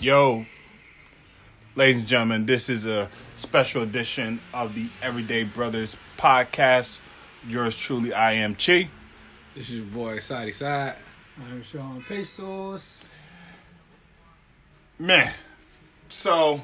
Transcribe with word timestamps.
Yo, 0.00 0.46
ladies 1.76 2.00
and 2.00 2.08
gentlemen, 2.08 2.46
this 2.46 2.70
is 2.70 2.86
a 2.86 3.10
special 3.36 3.82
edition 3.82 4.40
of 4.54 4.74
the 4.74 4.88
Everyday 5.02 5.44
Brothers 5.44 5.94
podcast. 6.16 7.00
Yours 7.46 7.76
truly, 7.76 8.10
I 8.14 8.32
am 8.32 8.54
Chi. 8.54 8.88
This 9.54 9.68
is 9.68 9.72
your 9.72 9.84
boy 9.84 10.18
Sadi 10.18 10.52
Side. 10.52 10.96
I'm 11.38 11.62
Sean 11.62 12.02
Pesos. 12.08 13.04
Man, 14.98 15.34
so 16.08 16.62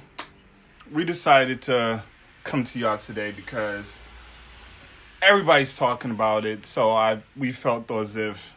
we 0.91 1.05
decided 1.05 1.61
to 1.62 2.03
come 2.43 2.64
to 2.64 2.79
y'all 2.79 2.96
today 2.96 3.32
because 3.32 3.98
everybody's 5.21 5.77
talking 5.77 6.11
about 6.11 6.46
it. 6.46 6.64
So 6.64 6.91
I 6.91 7.21
we 7.37 7.53
felt 7.53 7.91
as 7.91 8.16
if 8.16 8.55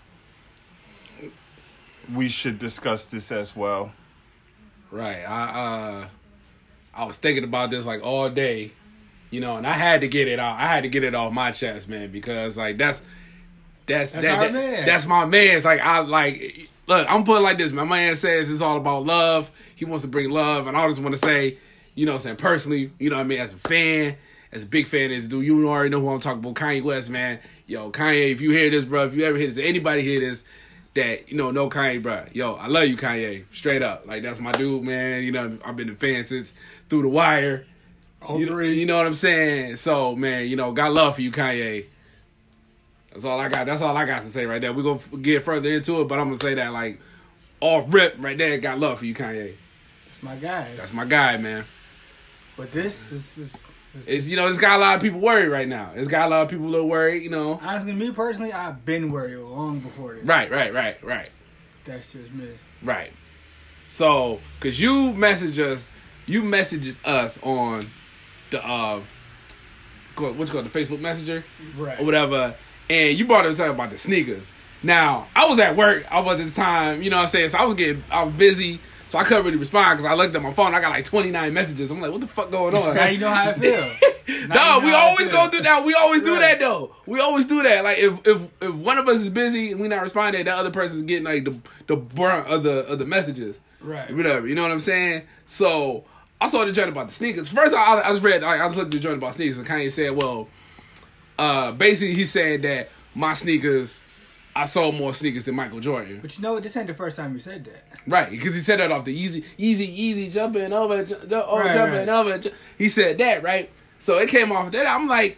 we 2.13 2.29
should 2.29 2.59
discuss 2.59 3.07
this 3.07 3.29
as 3.29 3.53
well. 3.57 3.91
Right. 4.91 5.23
I 5.27 5.43
uh 6.03 6.07
I 6.93 7.05
was 7.05 7.17
thinking 7.17 7.43
about 7.43 7.69
this 7.69 7.85
like 7.85 8.03
all 8.03 8.29
day, 8.29 8.71
you 9.31 9.39
know, 9.39 9.57
and 9.57 9.65
I 9.67 9.73
had 9.73 10.01
to 10.01 10.07
get 10.07 10.27
it 10.27 10.39
out. 10.39 10.57
I 10.59 10.67
had 10.67 10.83
to 10.83 10.89
get 10.89 11.03
it 11.03 11.13
off 11.15 11.31
my 11.31 11.51
chest, 11.51 11.87
man, 11.89 12.11
because 12.11 12.57
like 12.57 12.77
that's 12.77 13.01
that's 13.85 14.11
That's 14.11 14.25
that, 14.25 14.39
that- 14.39 14.53
man. 14.53 14.85
that's 14.85 15.05
my 15.05 15.25
man. 15.25 15.55
It's 15.57 15.65
like 15.65 15.81
I 15.81 15.99
like 15.99 16.69
look, 16.87 17.05
I'm 17.09 17.23
putting 17.23 17.41
it 17.41 17.45
like 17.45 17.57
this. 17.57 17.71
My 17.71 17.83
man 17.85 18.15
says 18.15 18.49
it's 18.49 18.61
all 18.61 18.77
about 18.77 19.05
love. 19.05 19.51
He 19.75 19.85
wants 19.85 20.03
to 20.03 20.09
bring 20.09 20.29
love, 20.31 20.67
and 20.67 20.75
I 20.75 20.87
just 20.89 21.01
want 21.01 21.15
to 21.15 21.21
say, 21.25 21.57
you 21.95 22.05
know, 22.05 22.13
what 22.13 22.17
I'm 22.17 22.23
saying 22.23 22.35
personally, 22.37 22.91
you 22.99 23.09
know, 23.09 23.15
what 23.17 23.21
I 23.23 23.27
mean, 23.27 23.39
as 23.39 23.53
a 23.53 23.57
fan, 23.57 24.15
as 24.51 24.63
a 24.63 24.65
big 24.65 24.87
fan 24.87 25.05
of 25.05 25.17
this 25.17 25.27
dude, 25.27 25.45
you 25.45 25.69
already 25.69 25.89
know 25.89 26.01
who 26.01 26.09
I'm 26.09 26.19
talking 26.19 26.39
about, 26.39 26.55
Kanye 26.55 26.83
West, 26.83 27.09
man. 27.09 27.39
Yo, 27.67 27.91
Kanye, 27.91 28.31
if 28.31 28.41
you 28.41 28.51
hear 28.51 28.69
this, 28.71 28.83
bro, 28.85 29.05
if 29.05 29.13
you 29.13 29.23
ever 29.23 29.37
hear 29.37 29.47
this, 29.47 29.57
anybody 29.57 30.01
hear 30.01 30.19
this, 30.19 30.43
that 30.95 31.29
you 31.29 31.37
know, 31.37 31.51
no 31.51 31.69
Kanye, 31.69 32.01
bro. 32.01 32.25
Yo, 32.33 32.53
I 32.53 32.67
love 32.67 32.85
you, 32.85 32.97
Kanye, 32.97 33.45
straight 33.53 33.81
up. 33.81 34.05
Like 34.05 34.23
that's 34.23 34.39
my 34.39 34.51
dude, 34.51 34.83
man. 34.83 35.23
You 35.23 35.31
know, 35.31 35.57
I've 35.63 35.75
been 35.75 35.89
a 35.89 35.95
fan 35.95 36.23
since 36.23 36.53
through 36.89 37.03
the 37.03 37.09
wire. 37.09 37.65
Oh, 38.21 38.37
you 38.37 38.49
know, 38.49 38.59
you 38.59 38.85
know 38.85 38.97
what 38.97 39.05
I'm 39.05 39.13
saying? 39.13 39.77
So, 39.77 40.15
man, 40.15 40.47
you 40.47 40.55
know, 40.55 40.73
got 40.73 40.91
love 40.91 41.15
for 41.15 41.21
you, 41.21 41.31
Kanye. 41.31 41.85
That's 43.11 43.25
all 43.25 43.39
I 43.39 43.49
got. 43.49 43.65
That's 43.65 43.81
all 43.81 43.95
I 43.95 44.05
got 44.05 44.23
to 44.23 44.29
say 44.29 44.45
right 44.45 44.61
there. 44.61 44.73
We're 44.73 44.83
gonna 44.83 45.21
get 45.21 45.43
further 45.43 45.71
into 45.71 46.01
it, 46.01 46.07
but 46.07 46.19
I'm 46.19 46.27
gonna 46.27 46.39
say 46.39 46.55
that 46.55 46.73
like 46.73 46.99
off 47.61 47.85
rip 47.93 48.15
right 48.19 48.37
there. 48.37 48.57
Got 48.57 48.79
love 48.79 48.99
for 48.99 49.05
you, 49.05 49.13
Kanye. 49.13 49.55
That's 50.07 50.23
my 50.23 50.35
guy. 50.35 50.75
That's 50.75 50.93
my 50.93 51.05
guy, 51.05 51.37
man. 51.37 51.65
but 52.57 52.71
this, 52.71 53.03
this 53.09 53.37
is. 53.37 53.51
This, 53.51 53.68
It's 54.05 54.27
you 54.27 54.35
know, 54.35 54.47
it's 54.47 54.59
got 54.59 54.77
a 54.77 54.81
lot 54.81 54.95
of 54.95 55.01
people 55.01 55.19
worried 55.19 55.47
right 55.49 55.67
now. 55.67 55.91
It's 55.95 56.07
got 56.07 56.27
a 56.27 56.29
lot 56.29 56.41
of 56.43 56.49
people 56.49 56.65
a 56.67 56.69
little 56.69 56.87
worried. 56.87 57.23
You 57.23 57.29
know, 57.31 57.59
honestly, 57.61 57.91
me 57.93 58.11
personally, 58.11 58.53
I've 58.53 58.85
been 58.85 59.11
worried 59.11 59.37
long 59.37 59.79
before 59.79 60.13
this. 60.15 60.25
right, 60.25 60.49
right, 60.51 60.73
right, 60.73 61.03
right, 61.03 61.29
That's 61.85 62.11
just 62.13 62.31
me. 62.31 62.49
right. 62.83 63.11
So, 63.87 64.39
cause 64.59 64.79
you 64.79 65.13
message 65.13 65.57
us, 65.59 65.89
you 66.27 66.43
messaged 66.43 66.99
us 67.03 67.39
on 67.41 67.87
the 68.51 68.63
uh, 68.63 69.01
what 70.15 70.37
you 70.37 70.45
call 70.45 70.59
it, 70.59 70.71
the 70.71 70.79
Facebook 70.79 70.99
Messenger. 70.99 71.43
Right. 71.75 71.99
or 71.99 72.05
whatever, 72.05 72.55
and 72.89 73.17
you 73.17 73.25
brought 73.25 73.45
up 73.47 73.55
talking 73.55 73.71
about 73.73 73.89
the 73.89 73.97
sneakers. 73.97 74.51
Now, 74.83 75.27
I 75.35 75.45
was 75.45 75.59
at 75.59 75.75
work, 75.75 76.05
I 76.11 76.19
was 76.19 76.39
at 76.39 76.45
this 76.45 76.55
time, 76.55 77.01
you 77.01 77.09
know 77.09 77.17
what 77.17 77.23
I'm 77.23 77.27
saying? 77.29 77.49
So 77.49 77.57
I 77.57 77.65
was 77.65 77.73
getting, 77.73 78.03
I 78.11 78.23
was 78.23 78.33
busy, 78.35 78.79
so 79.09 79.17
I 79.19 79.23
couldn't 79.23 79.43
really 79.43 79.57
respond 79.57 79.97
because 79.97 80.09
I 80.09 80.15
looked 80.15 80.35
at 80.35 80.41
my 80.41 80.53
phone, 80.53 80.73
I 80.73 80.79
got 80.81 80.91
like 80.91 81.03
29 81.03 81.53
messages. 81.53 81.91
I'm 81.91 81.99
like, 81.99 82.11
what 82.11 82.21
the 82.21 82.27
fuck 82.27 82.51
going 82.51 82.75
on? 82.75 82.95
Now 82.95 83.07
you 83.07 83.17
know 83.17 83.29
how 83.29 83.49
I 83.49 83.53
feel. 83.59 83.89
No, 84.47 84.79
we 84.83 84.93
always 84.93 85.27
go 85.29 85.49
through 85.49 85.63
that. 85.63 85.83
We 85.83 85.95
always 85.95 86.21
do 86.21 86.33
Right. 86.33 86.41
that 86.41 86.59
though. 86.59 86.95
We 87.07 87.19
always 87.19 87.45
do 87.45 87.63
that. 87.63 87.83
Like 87.83 87.97
if 87.97 88.25
if 88.27 88.41
if 88.61 88.73
one 88.75 88.97
of 88.99 89.07
us 89.07 89.19
is 89.19 89.29
busy 89.29 89.71
and 89.71 89.81
we 89.81 89.87
not 89.87 90.01
responding, 90.03 90.45
that 90.45 90.55
other 90.57 90.71
person's 90.71 91.01
getting 91.01 91.25
like 91.25 91.43
the 91.43 91.57
the 91.87 91.95
brunt 91.95 92.47
of 92.47 92.63
the 92.63 92.85
of 92.87 92.99
the 92.99 93.05
messages. 93.05 93.59
Right. 93.81 94.15
Whatever. 94.15 94.47
You 94.47 94.55
know 94.55 94.61
what 94.63 94.71
I'm 94.71 94.79
saying? 94.79 95.23
So 95.47 96.05
I 96.39 96.47
saw 96.47 96.63
the 96.63 96.71
joint 96.71 96.89
about 96.89 97.07
the 97.07 97.13
sneakers. 97.13 97.49
First, 97.49 97.73
I, 97.75 97.99
I 98.01 98.09
just 98.11 98.21
read. 98.23 98.43
I, 98.43 98.63
I 98.63 98.67
just 98.67 98.77
looked 98.77 98.87
at 98.87 98.91
the 98.91 98.99
joint 98.99 99.17
about 99.17 99.33
sneakers, 99.35 99.57
and 99.57 99.67
Kanye 99.67 99.91
said, 99.91 100.11
"Well, 100.15 100.47
uh, 101.37 101.71
basically, 101.71 102.13
he 102.15 102.25
said 102.25 102.61
that 102.61 102.89
my 103.15 103.33
sneakers, 103.33 103.99
I 104.55 104.65
sold 104.65 104.95
more 104.95 105.13
sneakers 105.13 105.43
than 105.45 105.55
Michael 105.55 105.79
Jordan." 105.79 106.19
But 106.21 106.35
you 106.37 106.41
know 106.43 106.53
what? 106.53 106.63
This 106.63 106.75
ain't 106.77 106.87
the 106.87 106.93
first 106.93 107.15
time 107.15 107.33
you 107.33 107.39
said 107.39 107.65
that. 107.65 107.83
Right, 108.07 108.29
because 108.29 108.55
he 108.55 108.61
said 108.61 108.79
that 108.79 108.91
off 108.91 109.05
the 109.05 109.15
Yeezy, 109.15 109.43
Yeezy, 109.57 109.95
Yeezy 109.97 110.31
jumping 110.31 110.73
over, 110.73 111.03
ju- 111.03 111.17
oh, 111.31 111.59
Right, 111.59 111.73
jumping 111.73 111.99
right. 111.99 112.09
over. 112.09 112.37
ju- 112.37 112.51
He 112.77 112.89
said 112.89 113.17
that, 113.19 113.43
right? 113.43 113.69
So 113.99 114.17
it 114.17 114.29
came 114.29 114.51
off 114.51 114.67
of 114.67 114.71
that. 114.73 114.87
I'm 114.87 115.07
like, 115.07 115.37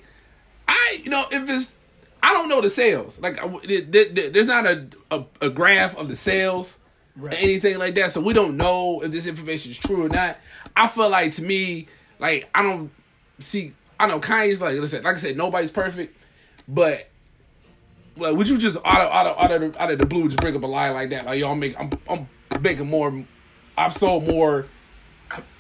I, 0.68 1.02
you 1.04 1.10
know, 1.10 1.26
if 1.32 1.50
it's, 1.50 1.72
I 2.24 2.30
don't 2.34 2.48
know 2.50 2.62
the 2.62 2.70
sales. 2.70 3.20
Like, 3.20 3.40
I 3.40 3.48
w- 3.48 3.82
there- 3.82 4.06
there- 4.06 4.30
there's 4.30 4.48
not 4.48 4.66
a, 4.68 4.88
a 5.10 5.26
a 5.42 5.50
graph 5.50 5.98
of 5.98 6.08
the 6.08 6.16
sales 6.16 6.78
Right. 7.18 7.34
or 7.34 7.38
anything 7.38 7.78
like 7.78 7.96
that, 7.96 8.12
so 8.12 8.22
we 8.22 8.34
don't 8.34 8.56
know 8.56 9.02
if 9.02 9.12
this 9.12 9.28
information 9.28 9.72
is 9.72 9.78
true 9.80 10.06
or 10.06 10.10
not. 10.10 10.38
I 10.76 10.88
feel 10.88 11.10
like 11.10 11.34
to 11.34 11.44
me, 11.44 11.88
like 12.20 12.50
I 12.56 12.64
don't 12.64 12.90
see. 13.40 13.74
I 14.00 14.08
know 14.08 14.20
Kanye's 14.20 14.62
like, 14.62 14.78
listen, 14.80 15.04
like 15.04 15.16
I 15.16 15.20
said, 15.20 15.36
nobody's 15.36 15.72
perfect, 15.72 16.16
but 16.70 17.10
like, 18.18 18.36
would 18.36 18.50
you 18.50 18.58
just 18.58 18.78
out 18.86 19.02
of 19.02 19.12
out 19.12 19.28
of 19.28 19.38
out 19.38 19.52
of 19.52 19.74
the, 19.74 19.82
out 19.82 19.92
of 19.92 20.00
the 20.00 20.06
blue 20.06 20.26
just 20.28 20.40
bring 20.40 20.56
up 20.56 20.64
a 20.64 20.68
lie 20.68 20.90
like 20.92 21.10
that? 21.12 21.26
Like, 21.26 21.40
y'all 21.40 21.56
make 21.56 21.80
I'm 21.80 21.90
I'm 22.10 22.28
making 22.62 22.88
more. 22.90 23.26
I've 23.78 23.94
sold 23.94 24.28
more 24.28 24.66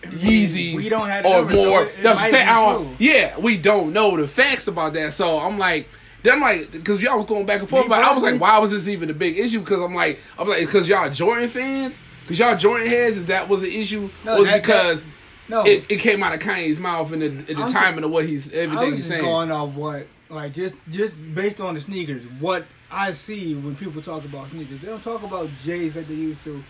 Yeezys 0.04 0.76
we 0.76 0.90
don't 0.90 1.08
have 1.08 1.26
or 1.26 1.50
so 1.50 1.56
more. 1.56 1.84
it 1.86 1.96
That's 2.04 2.20
what 2.22 2.32
might 2.32 2.42
I'm 2.48 2.78
be 2.78 2.84
don't- 2.84 2.98
true. 2.98 3.08
yeah, 3.08 3.38
we 3.40 3.58
don't 3.58 3.94
know 3.94 4.18
the 4.18 4.28
facts 4.28 4.68
about 4.68 4.94
that. 4.94 5.14
So 5.14 5.40
I'm 5.40 5.58
like, 5.58 5.88
then 6.24 6.34
I'm 6.36 6.42
like, 6.42 6.72
because 6.72 7.02
y'all 7.02 7.18
was 7.18 7.26
going 7.26 7.46
back 7.46 7.60
and 7.62 7.70
forth, 7.70 7.86
Me 7.86 7.90
but 7.90 8.04
I 8.04 8.14
was 8.14 8.22
like, 8.24 8.40
why 8.40 8.58
was 8.60 8.72
this 8.72 8.88
even 8.88 9.10
a 9.10 9.14
big 9.14 9.38
issue? 9.40 9.60
Because 9.60 9.80
I'm 9.80 9.96
like, 9.96 10.20
I'm 10.38 10.48
like, 10.48 10.66
because 10.66 10.90
y'all 10.90 11.10
Jordan 11.10 11.48
fans, 11.50 12.00
because 12.22 12.40
y'all 12.40 12.56
Jordan 12.58 12.88
heads, 12.88 13.18
is 13.18 13.26
that 13.26 13.48
was 13.48 13.62
the 13.62 13.76
issue? 13.80 14.10
No, 14.26 14.40
was 14.40 14.48
that- 14.48 14.62
because 14.62 15.06
No. 15.48 15.66
it, 15.66 15.86
it 15.90 16.00
came 16.00 16.22
out 16.22 16.34
of 16.34 16.40
Kanye's 16.40 16.80
mouth 16.80 17.12
and 17.14 17.22
the, 17.22 17.28
the 17.54 17.62
I'm 17.62 17.72
timing 17.72 18.04
of 18.04 18.12
what 18.12 18.26
he's 18.26 18.52
everything 18.52 18.92
was 18.92 19.00
he's 19.00 19.08
saying. 19.08 19.24
going 19.24 19.52
off 19.52 19.70
what, 19.74 20.06
like, 20.32 20.54
just 20.54 20.76
just 20.90 21.16
based 21.36 21.62
on 21.62 21.76
the 21.76 21.82
sneakers, 21.82 22.24
what 22.40 22.66
I 22.90 23.14
see 23.14 23.56
when 23.56 23.76
people 23.76 24.02
talk 24.02 24.26
about 24.26 24.50
sneakers. 24.50 24.80
They 24.80 24.88
don't 24.88 25.04
talk 25.04 25.24
about 25.24 25.50
J's 25.64 25.96
like 25.96 26.08
they 26.08 26.14
used 26.14 26.44
to. 26.44 26.64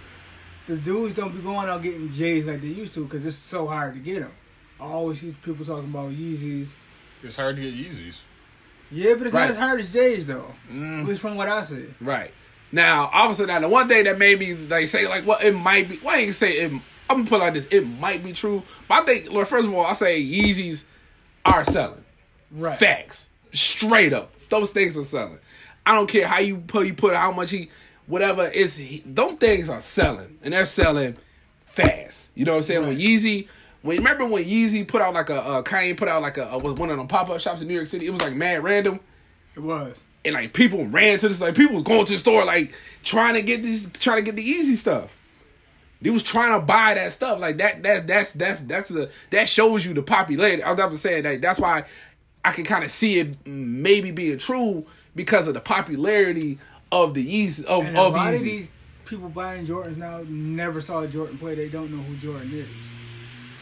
The 0.68 0.78
dudes 0.78 1.14
don't 1.14 1.36
be 1.36 1.42
going 1.42 1.68
out 1.68 1.82
getting 1.82 2.10
J's 2.10 2.46
like 2.46 2.62
they 2.62 2.68
used 2.68 2.94
to 2.94 3.04
because 3.06 3.26
it's 3.26 3.36
so 3.36 3.68
hard 3.68 3.94
to 3.96 4.00
get 4.00 4.22
them. 4.22 4.32
I 4.80 4.86
always 4.86 5.22
see 5.22 5.36
people 5.44 5.66
talking 5.66 5.90
about 5.90 6.12
Yeezys. 6.12 6.70
It's 7.24 7.36
hard 7.36 7.56
to 7.56 7.62
get 7.62 7.74
Yeezys. 7.74 8.20
Yeah, 8.92 9.14
but 9.16 9.28
it's 9.28 9.34
Right. 9.34 9.42
not 9.44 9.52
as 9.52 9.58
hard 9.58 9.80
as 9.80 9.94
J's 9.94 10.28
though. 10.28 10.54
Mm. 10.72 11.02
At 11.04 11.08
least 11.08 11.22
from 11.22 11.36
what 11.36 11.48
I 11.48 11.64
see. 11.64 11.86
Right. 12.00 12.32
Now, 12.72 13.10
obviously, 13.14 13.48
now 13.48 13.60
the 13.60 13.70
one 13.70 13.88
thing 13.88 14.04
that 14.06 14.18
made 14.18 14.40
me 14.40 14.54
like 14.56 14.88
say 14.88 15.08
like, 15.08 15.26
well, 15.26 15.40
it 15.42 15.52
might 15.52 15.90
be. 15.90 15.98
Why 15.98 16.14
well, 16.14 16.22
ain't 16.22 16.36
say 16.36 16.54
it? 16.54 16.72
I'm 16.72 17.18
gonna 17.18 17.26
put 17.26 17.40
like 17.40 17.54
this. 17.54 17.68
It 17.72 17.82
might 17.82 18.24
be 18.24 18.32
true, 18.32 18.64
but 18.88 19.04
I 19.04 19.06
think, 19.06 19.32
Lord, 19.32 19.48
first 19.48 19.68
of 19.68 19.74
all, 19.74 19.86
I 19.86 19.94
say 19.94 20.24
Yeezys 20.24 20.86
are 21.44 21.66
selling. 21.66 22.04
Right. 22.52 22.78
Facts, 22.80 23.28
straight 23.54 24.14
up, 24.14 24.34
those 24.50 24.72
things 24.72 24.98
are 24.98 25.04
selling. 25.04 25.40
I 25.86 25.96
don't 25.96 26.08
care 26.08 26.28
how 26.28 26.40
you 26.40 26.58
put 26.58 26.88
you 26.88 26.94
put 26.94 27.16
how 27.16 27.32
much 27.32 27.52
he, 27.52 27.70
whatever 28.08 28.46
is. 28.46 28.80
Those 29.06 29.34
things 29.34 29.70
are 29.70 29.82
selling, 29.82 30.38
and 30.44 30.54
they're 30.54 30.66
selling 30.66 31.18
fast. 31.68 32.30
You 32.36 32.46
know 32.46 32.54
what 32.54 32.58
I'm 32.58 32.64
saying? 32.64 32.88
When 32.88 32.98
Yeezy. 33.00 33.48
When 33.84 33.98
remember 33.98 34.26
when 34.28 34.44
Yeezy 34.46 34.88
put 34.88 35.02
out 35.02 35.16
like 35.16 35.32
a 35.32 35.42
uh, 35.42 35.64
Kanye 35.64 35.98
put 35.98 36.08
out 36.08 36.22
like 36.22 36.38
a, 36.38 36.56
was 36.60 36.76
one 36.76 36.92
of 36.92 36.98
them 36.98 37.08
pop 37.08 37.30
up 37.32 37.40
shops 37.40 37.62
in 37.64 37.68
New 37.68 37.74
York 37.74 37.88
City? 37.88 38.06
It 38.06 38.12
was 38.12 38.22
like 38.22 38.36
mad 38.36 38.64
random 38.64 39.00
It 39.56 39.60
was. 39.62 40.04
and 40.24 40.36
like 40.36 40.54
people 40.54 40.86
ran 40.86 41.18
to 41.18 41.28
this 41.28 41.42
like 41.42 41.56
people 41.56 41.74
was 41.74 41.82
going 41.82 42.06
to 42.06 42.14
the 42.14 42.20
store 42.20 42.46
like 42.46 42.76
trying 43.04 43.34
to 43.34 43.42
get 43.42 43.64
these 43.64 43.90
trying 43.94 44.18
to 44.18 44.22
get 44.22 44.36
the 44.36 44.48
Yeezy 44.48 44.76
stuff. 44.76 45.12
They 46.00 46.12
was 46.12 46.22
trying 46.22 46.60
to 46.60 46.64
buy 46.64 46.94
that 46.94 47.12
stuff 47.12 47.40
like 47.40 47.58
that. 47.58 47.82
That 47.82 48.06
that's 48.06 48.34
that's 48.34 48.62
that's 48.62 48.90
the 48.90 49.10
that 49.32 49.50
shows 49.50 49.84
you 49.84 49.96
the 49.96 50.04
popularity. 50.04 50.62
I 50.62 50.70
was 50.70 50.78
never 50.78 50.96
saying 50.96 51.24
that. 51.24 51.42
That's 51.42 51.58
why 51.60 51.86
I 52.44 52.52
can 52.52 52.64
kind 52.64 52.84
of 52.84 52.92
see 52.92 53.20
it 53.20 53.46
maybe 53.46 54.12
being 54.12 54.38
true 54.38 54.86
because 55.16 55.48
of 55.48 55.54
the 55.54 55.60
popularity 55.62 56.58
of 56.92 57.14
the 57.14 57.26
Yeezy 57.26 57.64
of 57.66 57.86
And 57.86 57.98
a 57.98 58.02
of 58.02 58.14
lot 58.14 58.34
of 58.34 58.42
these 58.42 58.70
people 59.06 59.30
buying 59.30 59.66
Jordans 59.66 59.98
now 59.98 60.24
never 60.28 60.82
saw 60.82 61.02
a 61.02 61.08
Jordan 61.08 61.38
play. 61.38 61.56
They 61.56 61.70
don't 61.70 61.92
know 61.92 62.02
who 62.02 62.16
Jordan 62.18 62.52
is. 62.54 62.68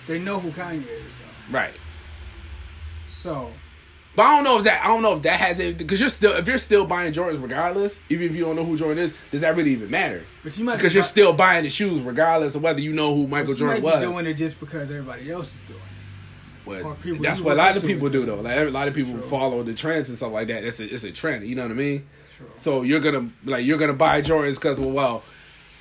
They 0.07 0.19
know 0.19 0.39
who 0.39 0.49
Kanye 0.51 0.81
is 0.81 1.15
though. 1.15 1.53
right. 1.57 1.73
So 3.07 3.51
But 4.15 4.23
I 4.23 4.35
don't 4.35 4.43
know 4.43 4.57
if 4.59 4.63
that 4.63 4.83
I 4.83 4.87
don't 4.87 5.01
know 5.01 5.15
if 5.15 5.23
that 5.23 5.39
has 5.39 5.59
it 5.59 5.77
because 5.77 5.99
you're 5.99 6.09
still 6.09 6.33
if 6.33 6.47
you're 6.47 6.57
still 6.57 6.85
buying 6.85 7.11
Jordans 7.13 7.41
regardless, 7.41 7.99
even 8.09 8.27
if 8.27 8.35
you 8.35 8.45
don't 8.45 8.55
know 8.55 8.63
who 8.63 8.77
Jordan 8.77 9.03
is, 9.03 9.13
does 9.31 9.41
that 9.41 9.55
really 9.55 9.71
even 9.71 9.91
matter? 9.91 10.23
But 10.43 10.57
you 10.57 10.63
might 10.63 10.77
because 10.77 10.93
be 10.93 10.97
you're 10.97 11.03
still 11.03 11.33
buying 11.33 11.63
the 11.63 11.69
shoes 11.69 12.01
regardless 12.01 12.55
of 12.55 12.63
whether 12.63 12.79
you 12.79 12.93
know 12.93 13.13
who 13.13 13.27
Michael 13.27 13.53
Jordan 13.53 13.83
was. 13.83 14.01
doing 14.01 14.25
it 14.25 14.35
just 14.35 14.59
because 14.59 14.89
everybody 14.89 15.29
else 15.29 15.55
is 15.55 15.61
doing 15.67 15.79
it. 15.79 15.88
But 16.69 17.01
people 17.01 17.23
that's 17.23 17.41
what 17.41 17.53
a 17.53 17.55
lot 17.55 17.77
of 17.77 17.83
people 17.83 18.09
do 18.09 18.25
though. 18.25 18.35
Like 18.41 18.57
a 18.57 18.63
lot 18.65 18.87
of 18.87 18.93
people 18.93 19.13
True. 19.13 19.21
follow 19.21 19.63
the 19.63 19.73
trends 19.73 20.09
and 20.09 20.17
stuff 20.17 20.31
like 20.31 20.47
that. 20.47 20.63
It's 20.63 20.79
a 20.79 20.93
it's 20.93 21.03
a 21.03 21.11
trend. 21.11 21.45
You 21.45 21.55
know 21.55 21.63
what 21.63 21.71
I 21.71 21.75
mean? 21.75 22.07
True. 22.37 22.47
So 22.57 22.81
you're 22.83 22.99
gonna 22.99 23.29
like 23.45 23.65
you're 23.65 23.77
gonna 23.77 23.93
buy 23.93 24.21
Jordans 24.21 24.55
because 24.55 24.79
well, 24.79 24.91
well, 24.91 25.23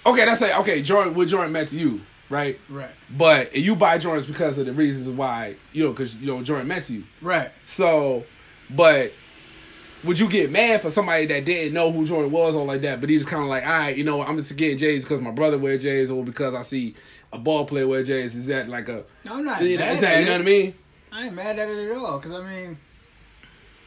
okay, 0.07 0.25
that's 0.25 0.41
like 0.41 0.57
okay, 0.61 0.83
Jordan, 0.83 1.15
what 1.15 1.29
Jordan 1.29 1.53
meant 1.53 1.69
to 1.71 1.79
you, 1.79 2.01
right? 2.31 2.59
Right. 2.69 2.91
But 3.17 3.57
you 3.57 3.77
buy 3.77 3.99
Jordans 3.99 4.27
because 4.27 4.59
of 4.59 4.67
the 4.67 4.73
reasons 4.73 5.09
why 5.09 5.57
you 5.73 5.85
know 5.85 5.91
because 5.91 6.15
you 6.15 6.27
know 6.27 6.43
Jordan 6.43 6.69
meant 6.69 6.85
to 6.87 6.95
you. 6.95 7.05
Right. 7.21 7.51
So, 7.67 8.25
but 8.71 9.13
would 10.05 10.19
you 10.19 10.29
get 10.29 10.51
mad 10.51 10.81
for 10.81 10.91
somebody 10.91 11.27
that 11.27 11.45
didn't 11.45 11.75
know 11.75 11.91
who 11.91 12.07
Jordan 12.07 12.31
was 12.31 12.55
or 12.55 12.65
like 12.65 12.83
that? 12.83 13.01
But 13.01 13.11
he's 13.11 13.27
kind 13.27 13.43
of 13.43 13.49
like, 13.49 13.67
all 13.67 13.79
right, 13.79 13.97
you 13.97 14.05
know, 14.05 14.23
I'm 14.23 14.39
just 14.39 14.57
getting 14.57 14.79
J's 14.79 15.05
because 15.05 15.21
my 15.21 15.33
brother 15.33 15.59
wear 15.59 15.77
J's 15.77 16.11
or 16.11 16.25
because 16.25 16.55
I 16.55 16.63
see 16.63 16.95
a 17.33 17.39
ball 17.39 17.65
player 17.65 17.87
wear 17.87 18.03
J's. 18.03 18.35
Is 18.35 18.47
that 18.47 18.69
like 18.69 18.89
a? 18.89 19.05
I'm 19.29 19.45
not 19.45 19.63
You 19.63 19.79
know, 19.79 19.85
mad 19.87 19.99
that, 19.99 20.13
at 20.15 20.21
you 20.21 20.27
know 20.27 20.33
it. 20.33 20.35
what 20.37 20.41
I 20.41 20.45
mean? 20.45 20.75
I 21.13 21.25
ain't 21.27 21.35
mad 21.35 21.59
at 21.59 21.69
it 21.69 21.91
at 21.91 21.97
all. 21.97 22.19
Cause 22.21 22.33
I 22.33 22.43
mean, 22.43 22.79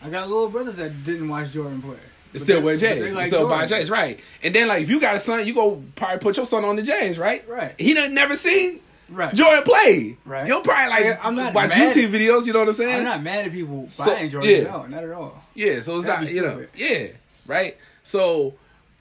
I 0.02 0.10
got 0.10 0.28
little 0.30 0.50
brothers 0.50 0.76
that 0.76 1.04
didn't 1.04 1.30
watch 1.30 1.52
Jordan 1.52 1.82
play. 1.82 1.96
They 2.34 2.40
But 2.40 2.42
still 2.42 2.62
wear 2.62 2.78
J's. 2.78 3.14
like 3.14 3.28
still 3.28 3.48
buy 3.50 3.66
Jordan. 3.66 3.80
J's, 3.80 3.90
right? 3.92 4.20
And 4.42 4.56
then 4.56 4.68
like 4.68 4.84
if 4.84 4.90
you 4.90 5.00
got 5.00 5.16
a 5.16 5.20
son, 5.20 5.46
you 5.46 5.54
go 5.54 5.84
probably 5.96 6.18
put 6.20 6.38
your 6.38 6.46
son 6.46 6.64
on 6.66 6.76
the 6.78 6.82
J's, 6.82 7.18
right? 7.20 7.48
Right. 7.48 7.76
He 7.80 7.94
done 7.94 8.14
never 8.14 8.36
seen 8.38 8.80
Right. 9.10 9.36
Jordan 9.36 9.64
play. 9.64 10.18
Right. 10.24 10.48
You'll 10.48 10.62
probably 10.62 10.90
like 10.90 11.04
Yeah, 11.04 11.20
I'm 11.22 11.36
not 11.36 11.54
watch 11.54 11.72
YouTube 11.72 12.06
at- 12.06 12.12
videos. 12.12 12.46
You 12.46 12.54
know 12.54 12.60
what 12.60 12.70
I'm 12.70 12.74
saying? 12.74 13.00
I'm 13.00 13.04
not 13.04 13.22
mad 13.22 13.46
at 13.46 13.52
people 13.52 13.90
So- 13.92 14.06
buying 14.06 14.30
Jordan. 14.30 14.50
yeah. 14.50 14.64
No, 14.64 14.86
not 14.86 15.04
at 15.04 15.12
all. 15.12 15.44
Yeah, 15.54 15.82
so 15.82 15.98
it's 15.98 16.06
That'd 16.06 16.28
not 16.28 16.34
you 16.34 16.42
know, 16.42 16.66
yeah, 16.76 17.08
right. 17.46 17.76
So, 18.04 18.54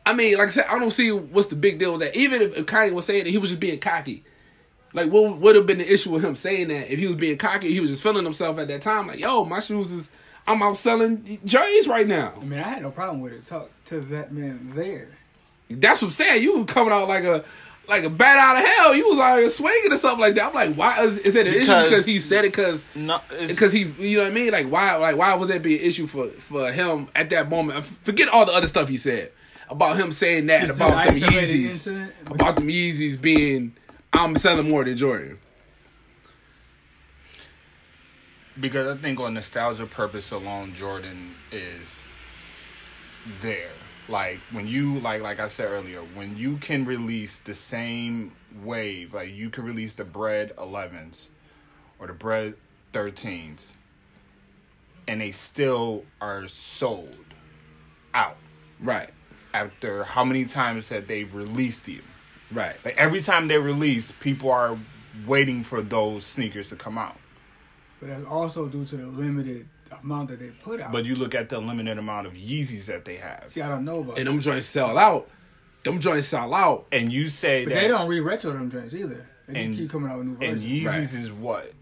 I 0.04 0.12
mean, 0.12 0.36
like 0.36 0.48
I 0.48 0.50
said, 0.50 0.66
I 0.68 0.78
don't 0.80 0.90
see 0.90 1.12
what's 1.12 1.46
the 1.46 1.54
big 1.56 1.78
deal 1.78 1.92
with 1.92 2.00
that. 2.00 2.16
Even 2.16 2.42
if, 2.42 2.56
if 2.56 2.66
Kanye 2.66 2.92
was 2.92 3.04
saying 3.04 3.22
that 3.24 3.30
he 3.30 3.38
was 3.38 3.50
just 3.50 3.60
being 3.60 3.78
cocky, 3.78 4.24
like 4.92 5.10
what 5.10 5.38
would 5.38 5.56
have 5.56 5.66
been 5.66 5.78
the 5.78 5.92
issue 5.92 6.10
with 6.10 6.24
him 6.24 6.34
saying 6.36 6.68
that 6.68 6.92
if 6.92 6.98
he 6.98 7.06
was 7.06 7.16
being 7.16 7.38
cocky, 7.38 7.72
he 7.72 7.80
was 7.80 7.90
just 7.90 8.02
feeling 8.02 8.24
himself 8.24 8.58
at 8.58 8.68
that 8.68 8.82
time. 8.82 9.06
Like, 9.06 9.20
yo, 9.20 9.44
my 9.44 9.60
shoes 9.60 9.90
is 9.92 10.10
I'm 10.46 10.62
out 10.62 10.76
selling 10.76 11.38
J's 11.44 11.86
right 11.86 12.06
now. 12.06 12.34
I 12.40 12.44
mean, 12.44 12.58
I 12.58 12.68
had 12.68 12.82
no 12.82 12.90
problem 12.90 13.20
with 13.20 13.32
it. 13.32 13.46
Talk 13.46 13.70
to 13.86 14.00
that 14.00 14.32
man 14.32 14.72
there. 14.74 15.08
That's 15.68 16.02
what 16.02 16.08
I'm 16.08 16.12
saying. 16.12 16.42
You 16.42 16.64
coming 16.64 16.92
out 16.92 17.06
like 17.08 17.24
a 17.24 17.44
like 17.88 18.04
a 18.04 18.10
bat 18.10 18.36
out 18.38 18.56
of 18.56 18.64
hell. 18.68 18.94
You 18.96 19.08
was 19.10 19.18
out 19.18 19.50
swinging 19.52 19.92
or 19.92 19.96
something 19.96 20.20
like 20.20 20.34
that. 20.36 20.46
I'm 20.48 20.54
like, 20.54 20.74
why 20.76 21.02
is, 21.04 21.18
is 21.18 21.36
it 21.36 21.46
an 21.46 21.54
issue 21.54 21.60
Because- 21.66 21.88
because 21.88 22.04
he 22.04 22.18
said 22.18 22.44
it 22.44 22.52
because 22.52 22.84
No, 22.94 23.20
because 23.30 23.72
he, 23.72 23.80
you 23.98 24.16
know 24.18 24.24
what 24.24 24.32
I 24.32 24.34
mean? 24.34 24.50
Like 24.52 24.66
why, 24.68 24.96
like 24.96 25.16
why 25.16 25.34
would 25.34 25.48
that 25.48 25.62
be 25.62 25.76
an 25.78 25.84
issue 25.84 26.06
for 26.06 26.26
for 26.28 26.72
him 26.72 27.08
at 27.14 27.30
that 27.30 27.48
moment? 27.48 27.84
Forget 27.84 28.28
all 28.28 28.46
the 28.46 28.52
other 28.52 28.66
stuff 28.66 28.88
he 28.88 28.96
said 28.96 29.30
about 29.68 29.96
him 29.96 30.10
saying 30.10 30.46
that 30.46 30.68
about 30.70 31.06
an 31.06 31.14
them 31.14 31.30
Yeezys, 31.30 31.64
incident. 31.70 32.12
about 32.26 32.56
them 32.56 32.66
Yeezys 32.68 33.20
being 33.20 33.76
I'm 34.12 34.36
selling 34.36 34.68
more 34.68 34.84
than 34.84 34.96
Jordan. 34.96 35.38
because 38.60 38.86
I 38.88 39.00
think 39.00 39.20
on 39.20 39.34
nostalgia 39.34 39.86
purpose 39.86 40.32
alone, 40.32 40.74
Jordan 40.74 41.34
is 41.52 42.04
there. 43.40 43.70
Like 44.08 44.40
when 44.50 44.66
you 44.66 44.98
like 44.98 45.22
like 45.22 45.40
I 45.40 45.48
said 45.48 45.70
earlier, 45.70 46.00
when 46.00 46.36
you 46.36 46.56
can 46.58 46.84
release 46.84 47.38
the 47.40 47.54
same 47.54 48.32
wave, 48.62 49.14
like 49.14 49.30
you 49.30 49.50
can 49.50 49.64
release 49.64 49.94
the 49.94 50.04
bread 50.04 50.52
11s 50.56 51.28
or 51.98 52.08
the 52.08 52.12
bread 52.12 52.54
13s, 52.92 53.72
and 55.06 55.20
they 55.20 55.30
still 55.30 56.04
are 56.20 56.48
sold 56.48 57.34
out 58.14 58.36
Right, 58.80 59.10
after 59.52 60.04
how 60.04 60.24
many 60.24 60.46
times 60.46 60.88
that 60.88 61.06
they've 61.06 61.32
released 61.34 61.84
them. 61.86 62.02
Right. 62.52 62.76
Like 62.84 62.96
every 62.96 63.22
time 63.22 63.48
they 63.48 63.58
release, 63.58 64.12
people 64.20 64.50
are 64.50 64.78
waiting 65.26 65.64
for 65.64 65.82
those 65.82 66.24
sneakers 66.24 66.68
to 66.70 66.76
come 66.76 66.96
out. 66.98 67.16
But 68.00 68.08
that's 68.10 68.24
also 68.24 68.66
due 68.68 68.84
to 68.86 68.96
the 68.96 69.06
limited 69.06 69.68
amount 70.02 70.30
that 70.30 70.38
they 70.40 70.48
put 70.48 70.80
out. 70.80 70.92
But 70.92 71.04
you 71.04 71.16
look 71.16 71.34
at 71.34 71.48
the 71.48 71.58
limited 71.60 71.98
amount 71.98 72.26
of 72.26 72.32
Yeezys 72.34 72.86
that 72.86 73.04
they 73.04 73.16
have, 73.16 73.44
see, 73.48 73.60
I 73.60 73.68
don't 73.68 73.84
know 73.84 74.00
about. 74.00 74.18
And 74.18 74.26
that. 74.26 74.30
them 74.30 74.40
joints 74.40 74.66
sell 74.66 74.96
out. 74.96 75.28
Them 75.84 75.98
joints 75.98 76.28
sell 76.28 76.54
out. 76.54 76.86
and 76.92 77.12
you 77.12 77.28
say 77.28 77.64
But 77.64 77.74
that 77.74 77.80
they 77.80 77.88
don't 77.88 78.08
re-retro 78.08 78.52
them 78.52 78.70
joints 78.70 78.94
either. 78.94 79.26
They 79.46 79.54
just 79.54 79.66
And- 79.66 79.76
keep 79.76 79.90
coming 79.90 80.10
out 80.10 80.18
with 80.18 80.26
new 80.28 80.36
versions. 80.36 80.62
and. 80.62 80.70
Yeezys 80.72 80.86
Right. 80.86 80.98
is 81.24 81.32
what 81.32 81.72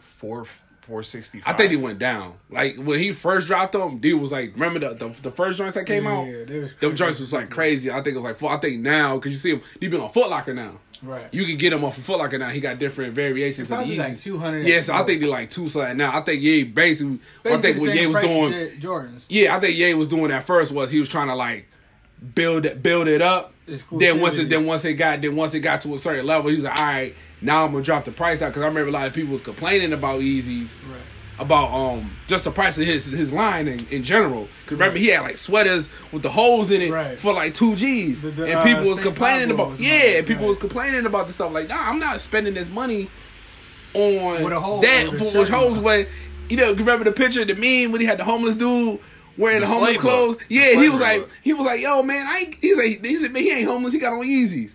four 0.00 0.46
four 0.80 1.02
sixty 1.02 1.42
I 1.44 1.52
think 1.52 1.70
he 1.70 1.76
went 1.76 1.98
down. 1.98 2.34
Like 2.48 2.76
when 2.76 2.98
he 2.98 3.12
first 3.12 3.46
dropped 3.46 3.72
them, 3.72 3.98
dude 3.98 4.20
was 4.20 4.32
like, 4.32 4.54
remember 4.54 4.78
the 4.80 4.94
the, 4.94 5.08
the 5.22 5.30
first 5.30 5.58
joints 5.58 5.74
that 5.74 5.86
came 5.86 6.06
out? 6.06 6.24
Yeah, 6.24 6.66
Them 6.80 6.96
joints 6.96 7.20
was 7.20 7.32
like 7.32 7.50
crazy. 7.50 7.90
I 7.90 7.96
think 8.02 8.08
it 8.08 8.14
was 8.16 8.24
like 8.24 8.36
four. 8.36 8.52
I 8.52 8.56
think 8.58 8.80
now 8.80 9.16
because 9.16 9.32
you 9.32 9.38
see 9.38 9.50
him, 9.52 9.62
he 9.80 9.88
been 9.88 10.00
on 10.00 10.08
Foot 10.10 10.30
Locker 10.30 10.54
now. 10.54 10.78
Right. 11.02 11.28
You 11.32 11.46
can 11.46 11.56
get 11.56 11.72
him 11.72 11.82
off 11.82 11.96
of 11.96 12.04
Foot 12.04 12.18
Locker 12.18 12.36
now. 12.38 12.50
He 12.50 12.60
got 12.60 12.78
different 12.78 13.14
variations 13.14 13.70
of 13.70 13.86
the 13.86 13.96
like 13.96 14.18
200. 14.18 14.66
Yes, 14.66 14.88
I 14.88 15.02
think 15.04 15.20
they're 15.20 15.28
like 15.30 15.48
two 15.50 15.68
something 15.68 15.96
now. 15.96 16.16
I 16.16 16.20
think 16.22 16.42
Ye 16.42 16.64
basically. 16.64 17.20
I 17.44 17.56
Basically 17.56 17.62
think 17.62 17.76
the 17.76 17.86
what 17.86 17.96
Ye 17.96 18.06
was 18.06 18.16
doing. 18.24 18.80
Jordans. 18.80 19.22
Yeah, 19.28 19.56
I 19.56 19.60
think 19.60 19.78
Ye 19.78 19.94
was 19.94 20.08
doing 20.08 20.28
that 20.28 20.44
first 20.44 20.72
was 20.72 20.90
he 20.90 20.98
was 20.98 21.08
trying 21.08 21.28
to 21.28 21.34
like 21.34 21.66
build 22.34 22.66
it, 22.66 22.82
build 22.82 23.08
it 23.08 23.22
up. 23.22 23.54
Then 23.92 24.20
once 24.20 24.36
it, 24.36 24.48
then 24.48 24.66
once 24.66 24.84
it 24.84 24.94
got, 24.94 25.22
then 25.22 25.36
once 25.36 25.54
it 25.54 25.60
got 25.60 25.80
to 25.82 25.94
a 25.94 25.98
certain 25.98 26.26
level, 26.26 26.50
he 26.50 26.56
was 26.56 26.64
like, 26.64 26.78
all 26.78 26.84
right, 26.84 27.14
now 27.42 27.64
I'm 27.64 27.72
gonna 27.72 27.84
drop 27.84 28.04
the 28.04 28.12
price 28.12 28.38
down 28.40 28.50
because 28.50 28.62
I 28.62 28.66
remember 28.66 28.88
a 28.88 28.92
lot 28.92 29.06
of 29.06 29.12
people 29.12 29.32
was 29.32 29.40
complaining 29.40 29.92
about 29.92 30.20
Yeezys 30.20 30.74
Right. 30.90 31.00
about 31.38 31.72
um 31.72 32.12
just 32.26 32.44
the 32.44 32.50
price 32.50 32.76
of 32.78 32.84
his 32.84 33.06
his 33.06 33.32
line 33.32 33.66
in, 33.68 33.86
in 33.90 34.02
general. 34.02 34.44
Cause 34.66 34.72
remember 34.72 34.98
he 34.98 35.08
had 35.08 35.20
like 35.22 35.38
sweaters 35.38 35.88
with 36.12 36.22
the 36.22 36.30
holes 36.30 36.70
in 36.70 36.82
it 36.82 36.90
Right. 36.92 37.18
for 37.18 37.32
like 37.32 37.54
two 37.54 37.76
G's, 37.76 38.20
The- 38.20 38.30
the, 38.30 38.44
and 38.44 38.54
uh, 38.56 38.62
people 38.64 38.84
was 38.84 38.96
St. 38.96 39.02
complaining 39.06 39.48
Pablo's 39.48 39.78
about 39.78 39.80
yeah, 39.80 40.14
line, 40.16 40.24
people 40.24 40.42
right. 40.42 40.48
was 40.48 40.58
complaining 40.58 41.06
about 41.06 41.26
the 41.26 41.32
stuff 41.32 41.52
like 41.52 41.68
nah, 41.68 41.76
I'm 41.88 41.98
not 41.98 42.20
spending 42.20 42.54
this 42.54 42.68
money 42.68 43.08
on 43.94 44.44
With 44.44 44.52
a 44.52 44.60
hole 44.60 44.80
that 44.82 45.06
over 45.08 45.18
for 45.18 45.38
which 45.40 45.48
holes 45.48 45.78
when 45.78 46.06
you 46.48 46.56
know 46.56 46.72
remember 46.74 47.04
the 47.04 47.12
picture 47.12 47.42
of 47.42 47.48
the 47.48 47.54
meme 47.54 47.90
when 47.92 48.00
he 48.00 48.06
had 48.06 48.18
the 48.18 48.24
homeless 48.24 48.54
dude. 48.54 49.00
Wearing 49.38 49.60
the, 49.60 49.66
The 49.66 49.72
homeless 49.72 49.94
slave 49.94 50.04
look. 50.04 50.12
clothes, 50.14 50.36
The 50.36 50.44
yeah. 50.50 50.80
He 50.82 50.88
was 50.90 51.00
like, 51.00 51.20
look. 51.20 51.30
he 51.42 51.52
was 51.54 51.64
like, 51.64 51.80
"Yo, 51.80 52.02
man, 52.02 52.26
I." 52.26 52.38
Ain't, 52.40 52.56
he's 52.56 52.76
like, 52.76 53.02
he 53.02 53.16
said, 53.16 53.32
"Man, 53.32 53.42
he 53.42 53.50
ain't 53.52 53.66
homeless. 53.68 53.92
He 53.94 53.98
got 53.98 54.12
on 54.12 54.24
Yeezys." 54.26 54.72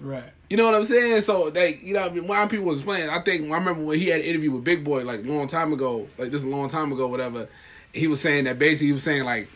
Right. 0.00 0.31
You 0.52 0.58
know 0.58 0.66
what 0.66 0.74
I'm 0.74 0.84
saying? 0.84 1.22
So 1.22 1.44
like, 1.44 1.82
you 1.82 1.94
know, 1.94 2.04
I 2.04 2.10
mean, 2.10 2.26
why 2.26 2.44
people 2.44 2.66
was 2.66 2.82
playing. 2.82 3.08
I 3.08 3.22
think 3.22 3.50
I 3.50 3.54
remember 3.54 3.82
when 3.84 3.98
he 3.98 4.08
had 4.08 4.20
an 4.20 4.26
interview 4.26 4.50
with 4.50 4.64
Big 4.64 4.84
Boy 4.84 5.02
like 5.02 5.20
a 5.20 5.22
long 5.22 5.46
time 5.46 5.72
ago, 5.72 6.06
like 6.18 6.30
this 6.30 6.44
a 6.44 6.46
long 6.46 6.68
time 6.68 6.92
ago, 6.92 7.08
whatever. 7.08 7.48
He 7.94 8.06
was 8.06 8.20
saying 8.20 8.44
that 8.44 8.58
basically 8.58 8.88
he 8.88 8.92
was 8.92 9.02
saying 9.02 9.24
like, 9.24 9.48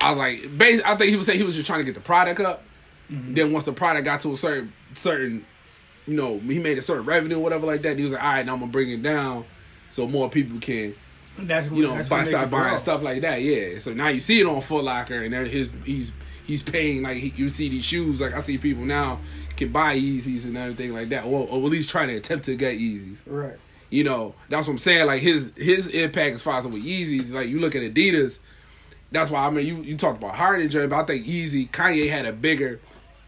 I 0.00 0.08
was 0.08 0.18
like, 0.18 0.56
bas 0.56 0.80
I 0.86 0.96
think 0.96 1.10
he 1.10 1.16
was 1.16 1.26
saying 1.26 1.38
he 1.38 1.44
was 1.44 1.54
just 1.54 1.66
trying 1.66 1.80
to 1.80 1.84
get 1.84 1.94
the 1.94 2.00
product 2.00 2.40
up. 2.40 2.64
Mm-hmm. 3.10 3.34
Then 3.34 3.52
once 3.52 3.66
the 3.66 3.74
product 3.74 4.06
got 4.06 4.20
to 4.20 4.32
a 4.32 4.36
certain 4.38 4.72
certain, 4.94 5.44
you 6.06 6.16
know, 6.16 6.38
he 6.38 6.58
made 6.58 6.78
a 6.78 6.82
certain 6.82 7.04
revenue, 7.04 7.36
or 7.36 7.42
whatever 7.42 7.66
like 7.66 7.82
that. 7.82 7.98
He 7.98 8.04
was 8.04 8.14
like, 8.14 8.24
all 8.24 8.32
right, 8.32 8.46
now 8.46 8.54
I'm 8.54 8.60
gonna 8.60 8.72
bring 8.72 8.88
it 8.88 9.02
down, 9.02 9.44
so 9.90 10.08
more 10.08 10.30
people 10.30 10.58
can 10.60 10.94
that's 11.36 11.68
what, 11.68 11.76
you 11.76 11.86
know, 11.86 11.94
that's 11.94 12.08
buy, 12.08 12.24
start 12.24 12.48
buying 12.48 12.70
grow. 12.70 12.78
stuff 12.78 13.02
like 13.02 13.20
that. 13.20 13.42
Yeah. 13.42 13.80
So 13.80 13.92
now 13.92 14.08
you 14.08 14.20
see 14.20 14.40
it 14.40 14.46
on 14.46 14.62
Foot 14.62 14.84
Locker, 14.84 15.24
and 15.24 15.34
there 15.34 15.44
his 15.44 15.68
he's 15.84 16.10
he's 16.46 16.62
paying 16.62 17.02
like 17.02 17.18
he, 17.18 17.34
you 17.36 17.50
see 17.50 17.68
these 17.68 17.84
shoes. 17.84 18.18
Like 18.18 18.32
I 18.32 18.40
see 18.40 18.56
people 18.56 18.84
now 18.84 19.20
buy 19.64 19.98
Yeezys 19.98 20.44
and 20.44 20.56
everything 20.56 20.92
like 20.92 21.08
that, 21.10 21.24
or, 21.24 21.46
or 21.48 21.56
at 21.58 21.70
least 21.70 21.90
try 21.90 22.06
to 22.06 22.14
attempt 22.14 22.44
to 22.46 22.54
get 22.56 22.78
Yeezys. 22.78 23.18
Right. 23.26 23.56
You 23.90 24.04
know, 24.04 24.34
that's 24.48 24.66
what 24.66 24.72
I'm 24.74 24.78
saying. 24.78 25.06
Like 25.06 25.20
his 25.20 25.50
his 25.56 25.86
impact 25.88 26.34
as 26.36 26.42
far 26.42 26.56
as 26.58 26.66
with 26.66 26.82
Yeezys, 26.84 27.32
like 27.32 27.48
you 27.48 27.60
look 27.60 27.74
at 27.74 27.82
Adidas. 27.82 28.38
That's 29.10 29.30
why 29.30 29.44
I 29.46 29.50
mean 29.50 29.66
you 29.66 29.76
you 29.82 29.96
talked 29.96 30.18
about 30.18 30.34
Harden 30.34 30.70
journey, 30.70 30.86
but 30.88 31.00
I 31.00 31.04
think 31.04 31.26
Yeezy 31.26 31.70
Kanye 31.70 32.08
had 32.08 32.24
a 32.24 32.32
bigger 32.32 32.80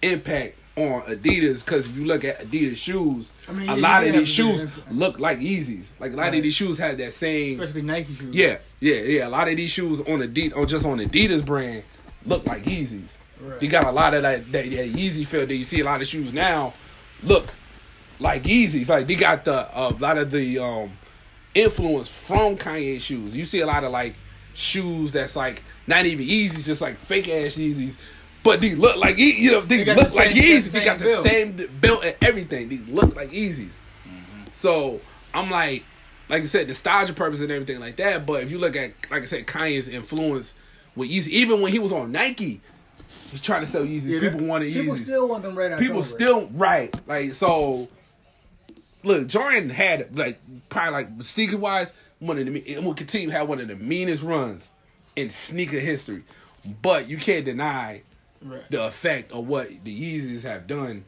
impact 0.02 0.56
on 0.76 1.02
Adidas 1.02 1.64
because 1.64 1.86
if 1.88 1.96
you 1.96 2.04
look 2.06 2.25
at 2.25 2.40
Adidas 2.44 2.76
shoes, 2.76 3.31
I 3.48 3.53
mean, 3.53 3.69
a 3.69 3.76
lot 3.76 4.05
of 4.06 4.12
these 4.14 4.36
have 4.36 4.46
a 4.46 4.50
bigger 4.53 4.67
shoes 4.67 4.84
look 4.91 5.20
like 5.20 5.38
Yeezys. 5.41 5.88
Like 6.00 6.12
a 6.12 6.17
lot 6.17 6.22
Right. 6.24 6.34
of 6.36 6.43
these 6.43 6.55
shoes 6.55 6.79
had 6.79 6.96
that 6.98 7.12
same 7.12 7.60
Especially 7.60 7.82
Nike 7.82 8.14
shoes. 8.14 8.34
yeah, 8.34 8.56
yeah, 8.81 8.94
yeah. 8.96 9.29
A 9.29 9.31
lot 9.31 9.48
of 9.48 9.56
these 9.56 9.70
shoes 9.70 10.00
on 10.00 10.20
Adidas, 10.20 10.56
on 10.56 10.67
just 10.67 10.86
on 10.86 10.98
Adidas 10.98 11.44
brand, 11.44 11.84
look 12.26 12.46
like 12.46 12.64
Yeezys. 12.64 13.19
Right. 13.44 13.63
You 13.63 13.69
got 13.69 13.84
a 13.84 13.91
lot 13.91 14.15
of 14.15 14.22
that 14.22 14.51
that, 14.53 14.65
that 14.65 14.93
Yeezy 14.94 15.27
feel 15.27 15.46
that 15.46 15.55
you 15.55 15.65
see 15.65 15.81
a 15.81 15.84
lot 15.84 16.01
of 16.01 16.06
shoes 16.06 16.32
now 16.32 16.72
look 17.22 17.53
like 18.19 18.43
Yeezys. 18.44 18.89
Like 18.89 19.06
they 19.06 19.15
got 19.17 19.44
the 19.44 19.69
a 19.79 19.89
lot 19.94 20.19
of 20.19 20.31
the 20.31 20.58
um 20.58 20.93
influence 21.55 22.08
from 22.08 22.56
Kanye 22.56 23.01
shoes. 23.01 23.36
You 23.36 23.44
see 23.44 23.60
a 23.60 23.67
lot 23.67 23.84
of 23.84 23.93
like 23.93 24.15
shoes 24.55 25.13
that's 25.13 25.36
like 25.36 25.63
not 25.86 26.06
even 26.06 26.27
Yeezys, 26.27 26.65
just 26.67 26.81
like 26.81 26.98
fake 26.98 27.29
ass 27.29 27.56
Yeezys. 27.56 27.96
But 28.43 28.60
they 28.60 28.74
look 28.74 28.96
like 28.96 29.17
Ye- 29.19 29.34
you 29.41 29.51
know 29.53 29.60
they, 29.63 29.79
They 29.79 29.84
got 29.84 29.96
look 29.96 30.08
the 30.08 30.15
like 30.17 30.31
same- 30.32 30.43
they 30.43 30.48
Yeezys. 30.48 30.72
They 30.72 30.84
got 30.84 30.98
the 30.98 31.06
same 31.06 31.53
build. 31.53 31.69
same 31.70 31.79
build 31.81 32.05
and 32.05 32.17
everything. 32.22 32.69
They 32.69 32.79
look 32.93 33.15
like 33.17 33.31
Yeezys. 33.31 33.77
So 34.53 35.01
I'm 35.32 35.51
like, 35.51 35.82
like 36.29 36.43
I 36.43 36.46
said, 36.46 36.69
nostalgia 36.69 37.13
purpose 37.13 37.41
and 37.41 37.51
everything 37.51 37.81
like 37.81 37.96
that. 37.96 38.24
But 38.27 38.43
if 38.43 38.51
you 38.51 38.58
look 38.58 38.77
at, 38.77 38.93
like 39.10 39.22
I 39.22 39.24
said, 39.24 39.46
Kanye's 39.46 39.89
influence 39.89 40.55
with 40.94 41.10
Yeezy, 41.10 41.29
even 41.29 41.60
when 41.60 41.72
he 41.72 41.79
was 41.79 41.91
on 41.91 42.13
Nike, 42.13 42.60
he's 43.34 43.41
trying 43.43 43.62
to 43.62 43.67
sell 43.67 43.82
Yeezys. 43.84 44.12
Yeah, 44.12 44.19
people 44.20 44.38
want 44.46 44.48
wanted 44.48 44.72
People 44.72 44.94
Yeezys. 44.94 45.03
still 45.03 45.29
want 45.29 45.43
them 45.43 45.56
right 45.58 45.79
people 45.79 46.05
still 46.05 46.48
right. 46.55 46.94
Like 47.06 47.34
so. 47.34 47.88
Look, 49.03 49.26
Jordan 49.26 49.69
had 49.70 50.17
like 50.17 50.41
probably 50.69 50.93
like 50.93 51.08
sneaker 51.22 51.58
wise 51.58 51.93
one 52.20 52.38
of 52.38 52.46
the 52.46 52.74
and 52.76 52.86
will 52.86 52.94
continue 52.94 53.29
to 53.29 53.34
have 53.34 53.48
one 53.48 53.60
of 53.60 53.69
the 53.69 53.76
meanest 53.76 54.22
runs 54.22 54.69
in 55.17 55.29
sneaker 55.31 55.79
history. 55.79 56.22
But 56.81 57.08
you 57.08 57.17
can't 57.19 57.44
deny 57.44 58.03
Right. 58.41 58.70
the 58.70 58.84
effect 58.84 59.32
of 59.32 59.48
what 59.48 59.69
the 59.84 59.98
Yeezys 59.98 60.43
have 60.43 60.67
done 60.67 61.06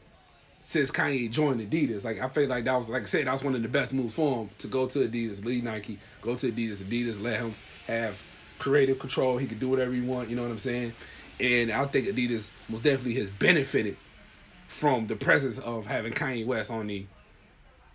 since 0.59 0.89
Kanye 0.89 1.29
joined 1.31 1.61
Adidas. 1.61 2.03
Like 2.03 2.19
I 2.19 2.27
feel 2.29 2.47
like 2.49 2.65
that 2.65 2.75
was 2.75 2.89
like 2.89 3.03
I 3.03 3.05
said, 3.05 3.27
that 3.27 3.31
was 3.31 3.43
one 3.43 3.55
of 3.55 3.61
the 3.63 3.69
best 3.69 3.93
moves 3.93 4.15
for 4.15 4.41
him 4.43 4.49
to 4.59 4.67
go 4.67 4.87
to 4.87 5.07
Adidas, 5.07 5.45
leave 5.45 5.63
Nike, 5.63 5.97
go 6.21 6.35
to 6.35 6.51
Adidas, 6.51 6.77
Adidas 6.77 7.21
let 7.21 7.39
him 7.39 7.55
have 7.87 8.21
creative 8.59 8.97
control. 8.99 9.37
He 9.37 9.45
could 9.47 9.59
do 9.59 9.69
whatever 9.69 9.91
he 9.93 10.01
want, 10.01 10.29
you 10.29 10.35
know 10.35 10.41
what 10.43 10.51
I'm 10.51 10.57
saying? 10.59 10.93
And 11.39 11.71
I 11.71 11.85
think 11.85 12.07
Adidas 12.07 12.51
most 12.67 12.83
definitely 12.83 13.15
has 13.15 13.29
benefited 13.29 13.97
from 14.67 15.07
the 15.07 15.15
presence 15.15 15.59
of 15.59 15.85
having 15.85 16.13
Kanye 16.13 16.45
West 16.45 16.71
on 16.71 16.87
the 16.87 17.05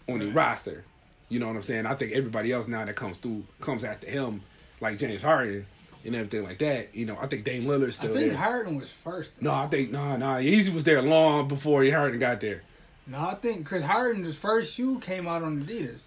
on 0.08 0.18
the 0.18 0.30
roster. 0.30 0.84
You 1.28 1.40
know 1.40 1.46
what 1.46 1.56
I'm 1.56 1.62
saying? 1.62 1.86
I 1.86 1.94
think 1.94 2.12
everybody 2.12 2.52
else 2.52 2.68
now 2.68 2.84
that 2.84 2.94
comes 2.94 3.18
through 3.18 3.44
comes 3.60 3.84
after 3.84 4.06
him, 4.08 4.42
like 4.80 4.98
James 4.98 5.22
Harden, 5.22 5.66
and 6.04 6.14
everything 6.14 6.44
like 6.44 6.58
that. 6.58 6.94
You 6.94 7.06
know, 7.06 7.16
I 7.20 7.26
think 7.26 7.44
Dame 7.44 7.64
Lillard's 7.64 7.98
I 8.00 8.04
think 8.04 8.14
there. 8.30 8.36
Harden 8.36 8.76
was 8.76 8.90
first. 8.90 9.32
no, 9.40 9.52
I 9.52 9.66
think 9.66 9.90
no, 9.90 10.16
no. 10.16 10.26
Yeezy 10.26 10.72
was 10.74 10.84
there 10.84 11.02
long 11.02 11.48
before 11.48 11.82
he 11.82 11.90
Harden 11.90 12.20
got 12.20 12.40
there. 12.40 12.62
No, 13.06 13.18
I 13.18 13.34
think 13.34 13.66
Chris 13.66 13.82
Harden's 13.82 14.36
first 14.36 14.74
shoe 14.74 14.98
came 15.00 15.26
out 15.26 15.42
on 15.42 15.64
Adidas. 15.64 16.02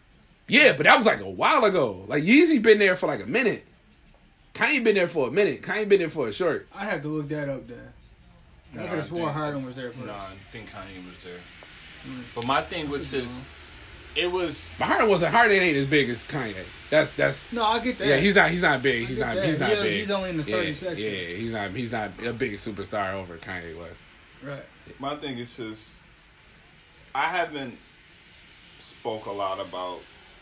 Yeah, 0.47 0.73
but 0.77 0.83
that 0.83 0.97
was 0.97 1.07
like 1.07 1.21
a 1.21 1.29
while 1.29 1.65
ago. 1.65 2.05
Like 2.07 2.23
Yeezy 2.23 2.61
been 2.61 2.79
there 2.79 2.95
for 2.95 3.07
like 3.07 3.21
a 3.21 3.25
minute. 3.25 3.65
Kanye 4.55 4.83
been 4.83 4.95
there 4.95 5.07
for 5.07 5.27
a 5.27 5.31
minute. 5.31 5.61
Kanye 5.61 5.87
been 5.87 5.99
there 5.99 6.09
for 6.09 6.27
a 6.29 6.33
short. 6.33 6.67
I'd 6.73 6.89
have 6.89 7.01
to 7.03 7.09
look 7.09 7.27
that 7.29 7.49
up 7.49 7.67
then. 7.67 7.77
I 8.73 8.77
No, 8.77 8.87
could 8.87 8.97
have 8.97 9.05
swore 9.05 9.29
Harden 9.31 9.65
was 9.65 9.75
there 9.75 9.91
first. 9.91 10.05
No, 10.05 10.13
I 10.13 10.31
think 10.51 10.69
Kanye 10.69 11.05
was 11.07 11.19
there. 11.19 11.39
Mm. 12.07 12.23
But 12.33 12.45
my 12.45 12.61
thing 12.63 12.89
was 12.89 13.05
mm-hmm. 13.05 13.19
just, 13.21 13.45
it 14.15 14.31
was 14.31 14.73
But 14.79 14.85
Harden 14.85 15.09
wasn't 15.09 15.33
Harden 15.33 15.61
ain't 15.61 15.75
as 15.77 15.85
big 15.85 16.09
as 16.09 16.23
Kanye. 16.23 16.55
That's 16.89 17.11
that's 17.13 17.45
No, 17.51 17.63
I 17.63 17.79
get 17.79 17.97
that. 17.99 18.07
yeah. 18.07 18.17
He's 18.17 18.33
not 18.35 18.49
he's 18.49 18.61
not 18.61 18.81
big. 18.81 19.07
He's 19.07 19.19
not 19.19 19.35
that. 19.35 19.45
he's 19.45 19.59
not 19.59 19.69
He- 19.71 19.75
big. 19.75 19.99
he's 19.99 20.11
only 20.11 20.29
in 20.29 20.37
the 20.37 20.43
certain 20.45 20.67
yeah, 20.67 20.73
section. 20.73 21.05
Yeah, 21.05 21.35
he's 21.35 21.51
not 21.51 21.71
he's 21.71 21.91
not 21.91 22.11
a 22.25 22.31
big 22.33 22.53
superstar 22.53 23.13
over 23.13 23.37
Kanye 23.37 23.77
was. 23.77 24.01
right. 24.41 24.63
my 24.99 25.15
thing 25.17 25.37
is 25.37 25.57
just 25.57 25.99
I 27.13 27.25
haven't 27.27 27.77
spoke 28.79 29.25
a 29.25 29.31
lot 29.31 29.59
about 29.59 29.99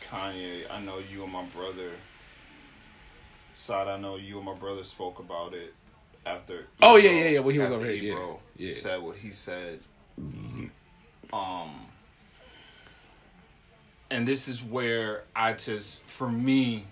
Kanye. 0.10 0.70
I 0.70 0.79
know 0.82 1.00
you 1.00 1.24
and 1.24 1.32
my 1.32 1.46
brother 1.46 1.91
Side, 3.55 3.88
I 3.88 3.98
know 3.98 4.15
you 4.17 4.38
and 4.38 4.45
my 4.45 4.53
brother 4.55 4.83
spoke 4.83 5.19
about 5.19 5.53
it 5.53 5.74
after 6.25 6.67
Oh, 6.81 6.95
yeah, 6.98 7.12
yeah, 7.12 7.29
yeah, 7.29 7.39
when 7.39 7.53
he 7.53 7.60
was 7.60 7.72
over 7.72 7.86
here, 7.86 8.15
yeah, 8.15 8.33
yeah. 8.67 8.74
said 8.74 9.01
what 9.01 9.17
he 9.17 9.31
said. 9.31 9.79
Um 11.31 11.72
and 14.12 14.27
this 14.27 14.48
is 14.48 14.63
where 14.63 15.24
I 15.36 15.53
just 15.53 16.03
for 16.03 16.29
me 16.29 16.86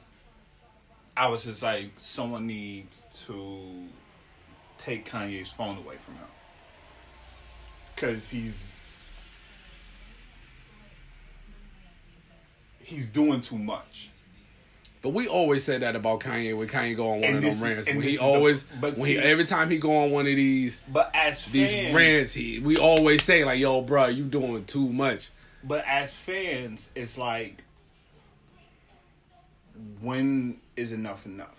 I 1.16 1.28
was 1.30 1.46
just 1.46 1.62
like 1.64 1.92
someone 2.00 2.48
needs 2.48 3.06
to 3.28 3.60
take 4.78 5.10
Kanye's 5.10 5.52
phone 5.52 5.78
away 5.78 5.98
from 5.98 6.16
him. 6.16 6.26
Cause 7.96 8.30
he's 8.30 8.76
he's 12.80 13.08
doing 13.08 13.42
too 13.42 13.58
much. 13.58 14.11
But 15.02 15.10
we 15.10 15.28
always 15.28 15.64
said 15.64 15.82
that 15.82 15.96
about 15.96 16.20
Kanye 16.20 16.56
when 16.56 16.68
Kanye 16.68 16.96
go 16.96 17.10
on 17.14 17.22
one 17.22 17.30
And 17.30 17.38
of 17.38 17.44
this 17.44 17.60
them 17.60 17.70
rants. 17.76 17.88
When 17.90 18.02
he 18.04 18.18
the- 18.18 18.24
always, 18.24 18.64
but 18.80 18.98
when 18.98 19.08
he, 19.08 19.18
every 19.18 19.46
time 19.46 19.72
he 19.72 19.80
go 19.80 20.04
on 20.04 20.12
one 20.12 20.28
of 20.28 20.36
these 20.36 20.80
But 20.88 21.10
as 21.16 21.44
these 21.46 21.72
fans, 21.72 21.96
rants, 21.96 22.34
he 22.34 22.60
we 22.60 22.78
always 22.78 23.24
say 23.24 23.44
like, 23.44 23.60
"Yo, 23.60 23.82
bro, 23.82 24.08
you 24.08 24.24
doing 24.26 24.64
too 24.66 24.88
much." 24.94 25.30
but 25.64 25.84
as 25.88 26.16
fans, 26.16 26.90
it's 26.96 27.18
like 27.18 27.64
when 30.02 30.58
is 30.76 30.92
enough 30.92 31.26
enough? 31.26 31.50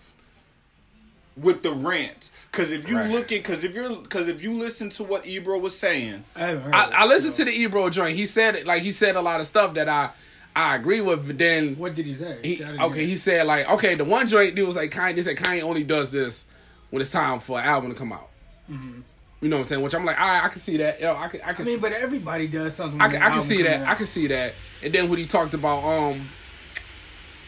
With 1.35 1.63
the 1.63 1.71
rants, 1.71 2.29
because 2.51 2.71
if 2.71 2.87
you 2.87 2.97
Right. 2.97 3.09
look 3.09 3.23
at, 3.31 3.41
because 3.41 3.63
if 3.63 3.73
you're, 3.73 3.95
because 3.95 4.27
if 4.27 4.43
you 4.43 4.53
listen 4.53 4.89
to 4.91 5.03
what 5.03 5.25
Ebro 5.25 5.57
was 5.57 5.77
saying, 5.77 6.23
I 6.35 6.39
haven't 6.41 6.61
heard. 6.63 6.73
I, 6.75 6.91
I 6.91 7.05
listened 7.05 7.33
to 7.35 7.45
the 7.45 7.51
Ebro 7.51 7.89
joint. 7.89 8.15
He 8.15 8.25
said 8.27 8.55
it 8.55 8.67
like 8.67 8.83
he 8.83 8.91
said 8.91 9.15
a 9.15 9.21
lot 9.21 9.39
of 9.41 9.47
stuff 9.47 9.73
that 9.73 9.89
I 9.89 10.11
I 10.55 10.75
agree 10.75 11.01
with. 11.01 11.25
But 11.27 11.37
then 11.37 11.75
What 11.77 11.95
did 11.95 12.05
he 12.05 12.15
say? 12.15 12.37
he 12.43 12.63
okay, 12.63 13.05
he 13.05 13.15
said 13.15 13.45
like 13.47 13.69
okay, 13.69 13.95
the 13.95 14.05
one 14.05 14.27
joint 14.27 14.55
dude 14.55 14.67
was 14.67 14.75
like 14.75 14.91
Kanye 14.91 15.23
said 15.23 15.37
Kanye 15.37 15.63
only 15.63 15.83
does 15.83 16.11
this 16.11 16.45
when 16.89 17.01
it's 17.01 17.11
time 17.11 17.39
for 17.39 17.59
an 17.59 17.65
album 17.65 17.91
to 17.91 17.97
come 17.97 18.13
out. 18.13 18.29
You 18.69 19.49
know 19.49 19.57
what 19.57 19.61
I'm 19.61 19.65
saying? 19.65 19.81
Which 19.81 19.93
I'm 19.93 20.05
like, 20.05 20.17
I 20.17 20.45
I 20.45 20.49
can 20.49 20.61
see 20.61 20.77
that. 20.77 21.01
Yo, 21.01 21.15
I 21.15 21.27
can 21.27 21.41
I 21.41 21.53
I 21.57 21.63
mean, 21.63 21.79
but 21.79 21.91
everybody 21.91 22.47
does 22.47 22.75
something. 22.75 23.01
I 23.01 23.09
can, 23.09 23.19
the 23.19 23.25
I 23.25 23.29
can 23.29 23.41
see 23.41 23.61
that. 23.63 23.81
out. 23.81 23.87
I 23.87 23.95
can 23.95 24.05
see 24.05 24.27
that. 24.27 24.53
And 24.81 24.93
then 24.93 25.09
when 25.09 25.19
he 25.19 25.25
talked 25.25 25.53
about 25.53 25.83
um, 25.83 26.29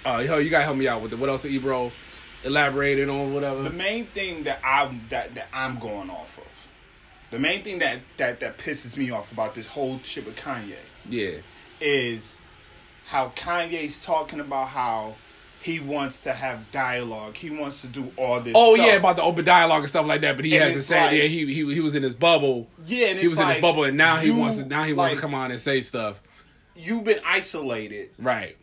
uh, 0.05 0.19
yo, 0.19 0.37
you 0.39 0.49
gotta 0.49 0.65
help 0.65 0.77
me 0.77 0.87
out 0.87 1.01
with 1.01 1.13
it. 1.13 1.19
What 1.19 1.29
else? 1.29 1.45
Ebro 1.45 1.91
elaborated 2.43 3.09
on 3.09 3.33
whatever. 3.33 3.63
the 3.63 3.69
main 3.71 4.05
thing 4.07 4.43
that 4.43 4.59
I 4.63 4.93
that 5.09 5.35
that 5.35 5.47
I'm 5.53 5.79
going 5.79 6.09
off 6.09 6.37
of, 6.37 6.43
the 7.31 7.39
main 7.39 7.63
thing 7.63 7.79
that 7.79 7.99
that 8.17 8.39
that 8.41 8.57
pisses 8.57 8.97
me 8.97 9.09
off 9.11 9.31
about 9.31 9.55
this 9.55 9.65
whole 9.65 9.99
shit 10.03 10.25
with 10.25 10.35
Kanye 10.35 10.75
yeah, 11.09 11.37
is 11.79 12.39
how 13.05 13.29
Kanye's 13.35 14.03
talking 14.03 14.39
about 14.39 14.67
how 14.69 15.15
he 15.61 15.79
wants 15.79 16.19
to 16.19 16.33
have 16.33 16.69
dialogue. 16.71 17.35
He 17.35 17.49
wants 17.49 17.81
to 17.81 17.87
do 17.87 18.11
all 18.17 18.39
this. 18.39 18.53
Oh 18.55 18.75
stuff. 18.75 18.87
yeah, 18.87 18.93
about 18.95 19.15
the 19.15 19.23
open 19.23 19.45
dialogue 19.45 19.79
and 19.79 19.89
stuff 19.89 20.05
like 20.05 20.21
that. 20.21 20.35
But 20.35 20.45
he 20.45 20.53
And 20.55 20.63
hasn't 20.63 20.79
it's 20.79 20.87
said. 20.87 21.05
like- 21.07 21.17
yeah, 21.17 21.23
he 21.23 21.45
he 21.53 21.73
he 21.73 21.79
was 21.79 21.95
in 21.95 22.03
his 22.03 22.13
bubble. 22.15 22.67
yeah. 22.85 23.07
And 23.07 23.19
He 23.19 23.25
it's 23.25 23.31
was 23.35 23.39
in 23.39 23.47
his 23.47 23.61
bubble, 23.61 23.83
and 23.83 23.97
now 23.97 24.17
he 24.17 24.31
wants 24.31 24.57
to 24.57 24.65
now 24.65 24.83
he 24.83 24.93
wants 24.93 25.15
to 25.15 25.19
come 25.21 25.33
on 25.33 25.51
and 25.51 25.59
say 25.59 25.81
stuff. 25.81 26.19
You've 26.75 27.03
been 27.03 27.19
isolated 27.25 28.11
Right. 28.19 28.57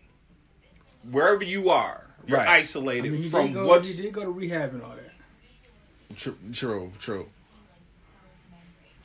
wherever 1.11 1.43
you 1.43 1.71
are. 1.71 2.05
You're 2.27 2.39
Right. 2.39 2.47
I 2.47 2.57
isolated 2.59 3.11
mean, 3.13 3.23
he 3.23 3.29
from 3.31 3.47
did 3.47 3.55
go. 3.55 3.67
what's 3.67 3.89
He 3.89 4.01
did 4.03 4.13
go 4.13 4.23
to 4.23 4.31
rehab 4.31 4.75
and 4.75 4.83
all 4.83 4.91
that. 4.95 6.17
True. 6.17 6.37
True. 6.53 6.93
True. 7.01 7.29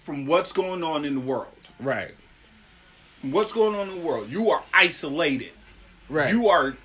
from 0.04 0.26
what's 0.26 0.52
going 0.54 0.84
on 0.84 1.04
in 1.04 1.16
the 1.16 1.22
world. 1.22 1.52
Right. 1.80 2.16
From 3.22 3.32
what's 3.32 3.52
going 3.52 3.76
on 3.76 3.90
in 3.90 3.96
the 3.96 4.02
world. 4.02 4.30
You 4.30 4.50
are 4.52 4.64
isolated. 4.74 5.52
Right. 6.10 6.32
You 6.34 6.50
are 6.50 6.76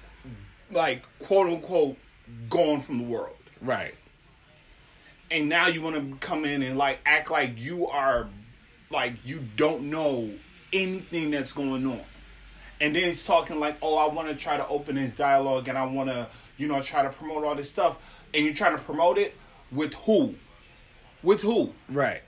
like 0.70 1.02
quote 1.18 1.48
unquote 1.48 1.96
gone 2.48 2.80
from 2.80 2.98
the 2.98 3.04
world. 3.04 3.36
right. 3.60 3.94
and 5.30 5.48
now 5.48 5.66
you 5.66 5.82
want 5.82 5.96
to 5.96 6.16
come 6.26 6.44
in 6.46 6.62
and 6.62 6.78
like 6.78 6.98
act 7.04 7.30
like 7.30 7.58
you 7.58 7.86
are 7.88 8.28
like 8.90 9.14
you 9.24 9.40
don't 9.56 9.82
know 9.90 10.30
anything 10.72 11.30
that's 11.30 11.52
going 11.52 11.86
on 11.86 12.00
and 12.80 12.96
then 12.96 13.02
he's 13.04 13.24
talking 13.24 13.60
like 13.60 13.76
oh 13.82 13.96
i 13.98 14.12
want 14.12 14.28
to 14.28 14.34
try 14.34 14.56
to 14.56 14.66
open 14.68 14.96
his 14.96 15.12
dialogue 15.12 15.68
and 15.68 15.76
i 15.76 15.84
want 15.84 16.08
to 16.08 16.26
you 16.56 16.66
know 16.66 16.80
try 16.80 17.02
to 17.02 17.10
promote 17.10 17.44
all 17.44 17.54
this 17.54 17.68
stuff 17.68 17.98
and 18.32 18.44
you're 18.46 18.54
trying 18.54 18.74
to 18.76 18.82
promote 18.82 19.18
it 19.18 19.34
with 19.70 19.92
who 19.94 20.34
with 21.22 21.42
who 21.42 21.72
Right. 21.90 22.22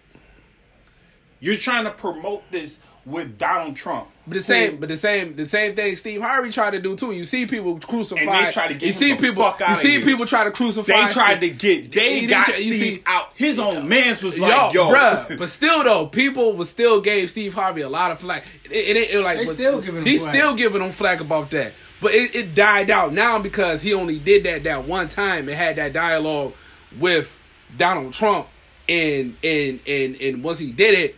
you're 1.40 1.56
trying 1.56 1.84
to 1.84 1.90
promote 1.90 2.42
this 2.50 2.78
with 3.06 3.37
donald 3.38 3.76
trump 3.76 4.08
But 4.26 4.34
the 4.34 4.40
same, 4.40 4.78
but 4.78 4.88
the 4.88 4.96
same, 4.96 5.37
the 5.37 5.44
same 5.44 5.76
thing 5.76 5.94
Steve 5.96 6.23
Harvey 6.23 6.49
tried 6.50 6.70
to 6.70 6.80
do 6.80 6.96
too. 6.96 7.12
You 7.12 7.25
see 7.25 7.44
people 7.44 7.78
crucify. 7.78 8.23
And 8.23 8.46
they 8.46 8.50
try 8.52 8.68
to 8.68 8.73
get 8.73 8.80
You 8.82 8.88
him 8.88 8.92
see 8.94 9.12
the 9.12 9.18
people. 9.18 9.42
fuck 9.42 9.61
You 9.61 9.66
outta 9.66 9.76
see 9.76 9.90
here. 9.90 10.00
people 10.02 10.25
try 10.25 10.44
to 10.44 10.50
crucify. 10.50 11.06
they 11.08 11.12
tried 11.12 11.40
to 11.40 11.50
get 11.50 11.92
they 11.92 12.20
He 12.20 12.26
got 12.26 12.46
didn't 12.46 12.54
try- 12.56 12.64
you 12.64 12.73
Steve 12.73 12.94
see- 12.96 13.02
out 13.04 13.28
his 13.34 13.58
own 13.58 13.87
man's 13.87 14.23
was 14.23 14.40
like 14.40 14.73
yo, 14.73 14.88
yo, 14.88 14.94
bruh. 14.94 15.37
But 15.38 15.50
still, 15.50 15.84
though, 15.84 16.06
people 16.06 16.54
was 16.54 16.70
still 16.70 17.02
gave 17.02 17.28
Steve 17.28 17.52
Harvey 17.52 17.82
a 17.82 17.88
lot 17.90 18.12
of 18.12 18.20
flack. 18.20 18.46
It, 18.64 18.96
it, 18.96 19.11
it, 19.14 19.20
like 19.20 19.37
They 19.38 19.44
was- 19.44 19.58
still 19.58 19.80
giving 19.82 19.99
him 19.99 20.04
They 20.04 20.16
flack. 20.16 20.34
still 20.34 20.54
giving 20.54 20.80
him 20.80 20.90
flack 20.90 21.20
about 21.20 21.50
that. 21.50 21.75
But 22.00 22.14
it, 22.14 22.34
it 22.34 22.54
died 22.54 22.90
out 22.90 23.12
now 23.12 23.38
because 23.38 23.82
he 23.82 23.92
only 23.92 24.18
did 24.18 24.44
that 24.44 24.64
that 24.64 24.87
one 24.88 25.08
time 25.11 25.49
and 25.50 25.56
had 25.58 25.76
that 25.76 25.92
dialogue 25.92 26.54
with 26.99 27.37
Donald 27.76 28.14
Trump. 28.14 28.49
And 28.88 29.37
and 29.44 29.80
and 29.87 30.16
and 30.20 30.42
once 30.44 30.58
he 30.58 30.70
did 30.73 30.99
it, 30.99 31.16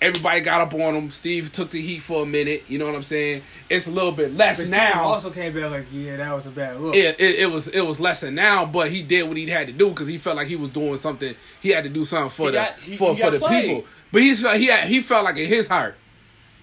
everybody 0.00 0.40
got 0.40 0.60
up 0.60 0.74
on 0.74 0.94
him. 0.94 1.10
Steve 1.10 1.52
took 1.52 1.70
the 1.70 1.80
heat 1.80 2.00
for 2.00 2.22
a 2.22 2.26
minute. 2.26 2.64
You 2.68 2.78
know 2.78 2.86
what 2.86 2.94
I'm 2.94 3.02
saying? 3.02 3.42
It's 3.70 3.86
a 3.86 3.90
little 3.90 4.12
bit 4.12 4.34
less 4.36 4.56
But 4.58 4.66
Steve 4.66 4.70
now. 4.78 5.02
also 5.04 5.30
came 5.30 5.54
back 5.54 5.70
like, 5.70 5.86
yeah, 5.92 6.16
that 6.16 6.32
was 6.34 6.46
a 6.46 6.50
bad 6.50 6.80
look. 6.80 6.94
it, 6.94 7.20
it, 7.20 7.34
it 7.40 7.50
was 7.50 7.68
it 7.68 7.80
was 7.82 7.98
lesser 8.00 8.30
now, 8.30 8.64
but 8.66 8.90
he 8.90 9.02
did 9.02 9.26
what 9.28 9.36
he 9.36 9.46
had 9.46 9.66
to 9.66 9.72
do 9.72 9.88
because 9.90 10.08
he 10.08 10.18
felt 10.18 10.36
like 10.36 10.48
he 10.48 10.56
was 10.56 10.70
doing 10.70 10.96
something. 10.96 11.34
He 11.60 11.70
had 11.70 11.84
to 11.84 11.90
do 11.90 12.04
something 12.04 12.30
for 12.30 12.46
He 12.46 12.52
the 12.52 12.58
got- 12.58 12.74
he- 12.80 12.96
for 12.96 13.14
he 13.14 13.22
for 13.22 13.30
the 13.30 13.38
played. 13.38 13.64
people. 13.66 13.84
But 14.12 14.22
he's 14.22 14.40
he 14.54 14.66
had, 14.66 14.88
he 14.88 15.00
felt 15.02 15.24
like 15.24 15.36
in 15.36 15.46
his 15.46 15.66
heart. 15.68 15.96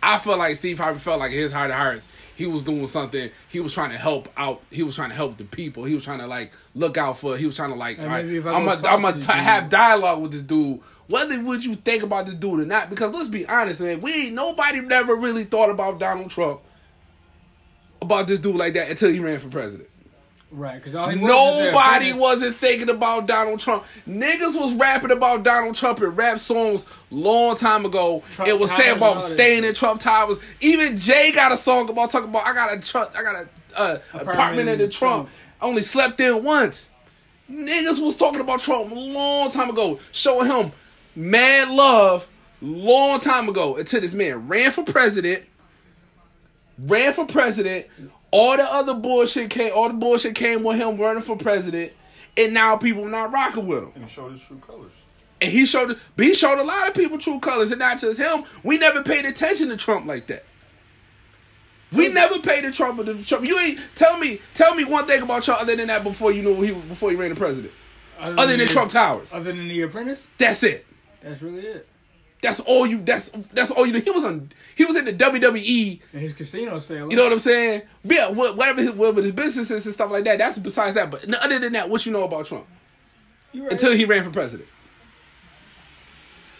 I 0.06 0.18
felt 0.20 0.38
like 0.38 0.56
Steve 0.58 0.80
Harvey 0.80 1.00
felt 1.00 1.20
like 1.20 1.32
in 1.32 1.38
his 1.38 1.54
heart 1.54 1.72
of 1.72 1.78
hearts 1.78 2.10
he 2.36 2.46
was 2.46 2.64
doing 2.64 2.88
something. 2.88 3.30
He 3.48 3.62
was 3.62 3.74
trying 3.74 3.92
to 3.92 3.98
help 3.98 4.28
out. 4.36 4.62
He 4.70 4.84
was 4.84 4.96
trying 4.98 5.10
to 5.12 5.16
help 5.16 5.38
the 5.38 5.46
people. 5.46 5.86
He 5.86 5.94
was 5.94 6.04
trying 6.04 6.20
to 6.20 6.28
like 6.28 6.52
look 6.76 6.98
out 6.98 7.18
for. 7.20 7.38
He 7.38 7.46
was 7.46 7.56
trying 7.56 7.70
to 7.70 7.76
like. 7.78 8.00
All 8.00 8.08
right, 8.08 8.26
I 8.26 8.38
I'm 8.38 8.66
gonna 8.66 8.88
I'm 8.88 9.02
gonna 9.02 9.22
t- 9.22 9.32
have 9.32 9.70
dialogue 9.70 10.22
with 10.22 10.32
this 10.34 10.42
dude. 10.42 10.82
Whether 11.08 11.40
would 11.42 11.66
you 11.66 11.76
think 11.76 12.04
about 12.04 12.26
this 12.26 12.36
dude 12.36 12.62
or 12.62 12.66
not? 12.66 12.90
Because 12.90 13.14
let's 13.14 13.28
be 13.30 13.46
honest, 13.48 13.82
man, 13.82 14.02
we 14.02 14.28
ain't 14.28 14.34
nobody 14.34 14.82
never 14.82 15.16
really 15.16 15.44
thought 15.44 15.70
about 15.70 16.00
Donald 16.00 16.30
Trump 16.30 16.62
about 18.02 18.28
this 18.28 18.40
dude 18.40 18.56
like 18.56 18.74
that 18.74 18.90
until 18.90 19.12
he 19.12 19.20
ran 19.20 19.40
for 19.40 19.50
president. 19.50 19.90
Right, 20.52 20.76
because 20.76 20.94
all 20.94 21.10
he 21.10 21.18
was 21.18 21.30
was 21.30 21.58
there 21.64 21.72
Nobody 21.72 22.06
finish. 22.06 22.22
wasn't 22.22 22.56
thinking 22.56 22.90
about 22.92 23.26
Donald 23.26 23.60
Trump. 23.60 23.86
Niggas 24.08 24.56
was 24.56 24.76
rapping 24.76 25.10
about 25.10 25.42
Donald 25.44 25.76
Trump 25.76 26.00
in 26.00 26.10
rap 26.10 26.38
songs 26.40 26.86
long 27.10 27.56
time 27.56 27.86
ago. 27.86 28.22
Trump 28.34 28.50
it 28.50 28.60
was 28.60 28.72
saying 28.72 28.98
about 28.98 29.14
and 29.14 29.22
all 29.24 29.30
that 29.30 29.34
staying 29.34 29.64
in 29.64 29.74
Trump 29.74 30.00
towers. 30.00 30.38
Even 30.62 30.96
Jay 30.96 31.32
got 31.32 31.52
a 31.52 31.58
song 31.58 31.90
about 31.90 32.12
talking 32.12 32.30
about 32.30 32.46
I 32.46 32.54
got 32.54 32.72
a 32.72 32.80
Trump, 32.80 33.12
I 33.18 33.24
got 33.24 33.36
a 33.36 33.50
uh, 33.76 33.98
apartment 34.14 34.70
in 34.70 34.78
the 34.78 34.88
Trump. 34.88 35.28
Trump. 35.28 35.30
I 35.60 35.66
only 35.66 35.82
slept 35.82 36.20
in 36.20 36.44
once. 36.44 36.88
Niggas 37.50 38.04
was 38.04 38.16
talking 38.16 38.40
about 38.40 38.60
Trump 38.60 38.92
a 38.92 38.96
long 38.96 39.50
time 39.50 39.72
ago, 39.72 40.00
showing 40.12 40.48
him 40.48 40.72
mad 41.16 41.70
love 41.70 42.28
long 42.62 43.20
time 43.20 43.50
ago 43.50 43.76
until 43.76 44.02
this 44.02 44.14
man 44.14 44.48
ran 44.48 44.72
for 44.72 44.84
president. 44.84 45.44
Ran 46.80 47.14
for 47.14 47.26
president. 47.26 47.86
All 48.32 48.58
the 48.58 48.64
other 48.64 48.94
bullshit 48.96 49.50
came. 49.50 49.72
All 49.76 49.88
the 49.88 49.94
bullshit 49.94 50.34
came 50.36 50.64
with 50.64 50.78
him 50.78 50.98
running 50.98 51.22
for 51.22 51.38
president, 51.38 51.92
and 52.36 52.54
now 52.54 52.78
people 52.78 53.06
not 53.06 53.32
rocking 53.32 53.68
with 53.68 53.84
him. 53.84 53.92
and 53.96 54.10
showed 54.10 54.32
his 54.32 54.42
true 54.42 54.60
colors 54.66 54.92
And 55.40 55.52
he 55.52 55.66
showed, 55.68 56.00
but 56.16 56.26
he 56.26 56.34
showed 56.34 56.58
a 56.60 56.64
lot 56.64 56.88
of 56.88 56.96
people 56.96 57.20
true 57.20 57.40
colors, 57.40 57.72
and 57.72 57.78
not 57.80 58.00
just 58.00 58.18
him. 58.20 58.44
We 58.64 58.78
never 58.80 59.04
paid 59.04 59.26
attention 59.26 59.70
to 59.70 59.78
Trump 59.78 60.08
like 60.08 60.26
that. 60.28 60.46
We 61.92 62.08
never 62.08 62.40
paid 62.40 62.64
the 62.64 62.72
Trump 62.72 63.06
to 63.06 63.24
Trump. 63.24 63.46
You 63.46 63.60
ain't 63.60 63.80
tell 63.94 64.18
me, 64.18 64.42
tell 64.56 64.74
me 64.74 64.84
one 64.84 65.06
thing 65.06 65.22
about 65.22 65.44
Trump 65.44 65.62
other 65.62 65.76
than 65.76 65.88
that 65.88 66.04
before 66.04 66.32
you 66.32 66.42
knew 66.42 66.60
he 66.62 66.72
before 66.72 67.12
he 67.12 67.16
ran 67.16 67.30
the 67.30 67.36
president. 67.36 67.72
other 68.20 68.48
than 68.48 68.58
the- 68.58 68.66
Trump 68.66 68.90
Towers. 68.90 69.32
Other 69.32 69.52
than 69.54 69.68
The 69.68 69.82
Apprentice, 69.84 70.28
That's 70.40 70.64
it. 70.64 70.88
That's 71.24 71.42
really 71.42 71.62
it. 71.62 71.88
That's 72.44 72.60
all 72.60 72.86
you. 72.86 73.02
That's 73.02 73.32
that's 73.54 73.72
all 73.72 73.86
you. 73.86 73.94
do. 73.94 74.00
He 74.00 74.12
was 74.12 74.26
on. 74.26 74.52
He 74.76 74.84
was 74.84 74.98
in 74.98 75.06
the 75.06 75.14
WWE. 75.14 76.02
And 76.12 76.22
his 76.22 76.34
casinos 76.34 76.86
failing. 76.86 77.10
You 77.10 77.16
know 77.16 77.24
what 77.24 77.32
I'm 77.32 77.40
saying? 77.40 77.84
Yeah, 78.04 78.30
wha- 78.30 78.54
whatever 78.54 78.82
his, 78.82 78.92
whatever 78.92 79.22
his 79.22 79.32
business 79.32 79.72
is 79.72 79.86
and 79.86 79.94
stuff 79.94 80.12
like 80.12 80.26
that. 80.26 80.38
That's 80.38 80.60
besides 80.60 80.96
that. 80.96 81.10
But 81.10 81.34
other 81.36 81.58
than 81.58 81.72
that, 81.74 81.90
what 81.90 82.06
you 82.06 82.12
know 82.12 82.26
about 82.26 82.46
Trump 82.46 82.68
right. 83.56 83.72
until 83.72 83.94
he 83.94 84.04
ran 84.04 84.24
for 84.26 84.30
president? 84.30 84.68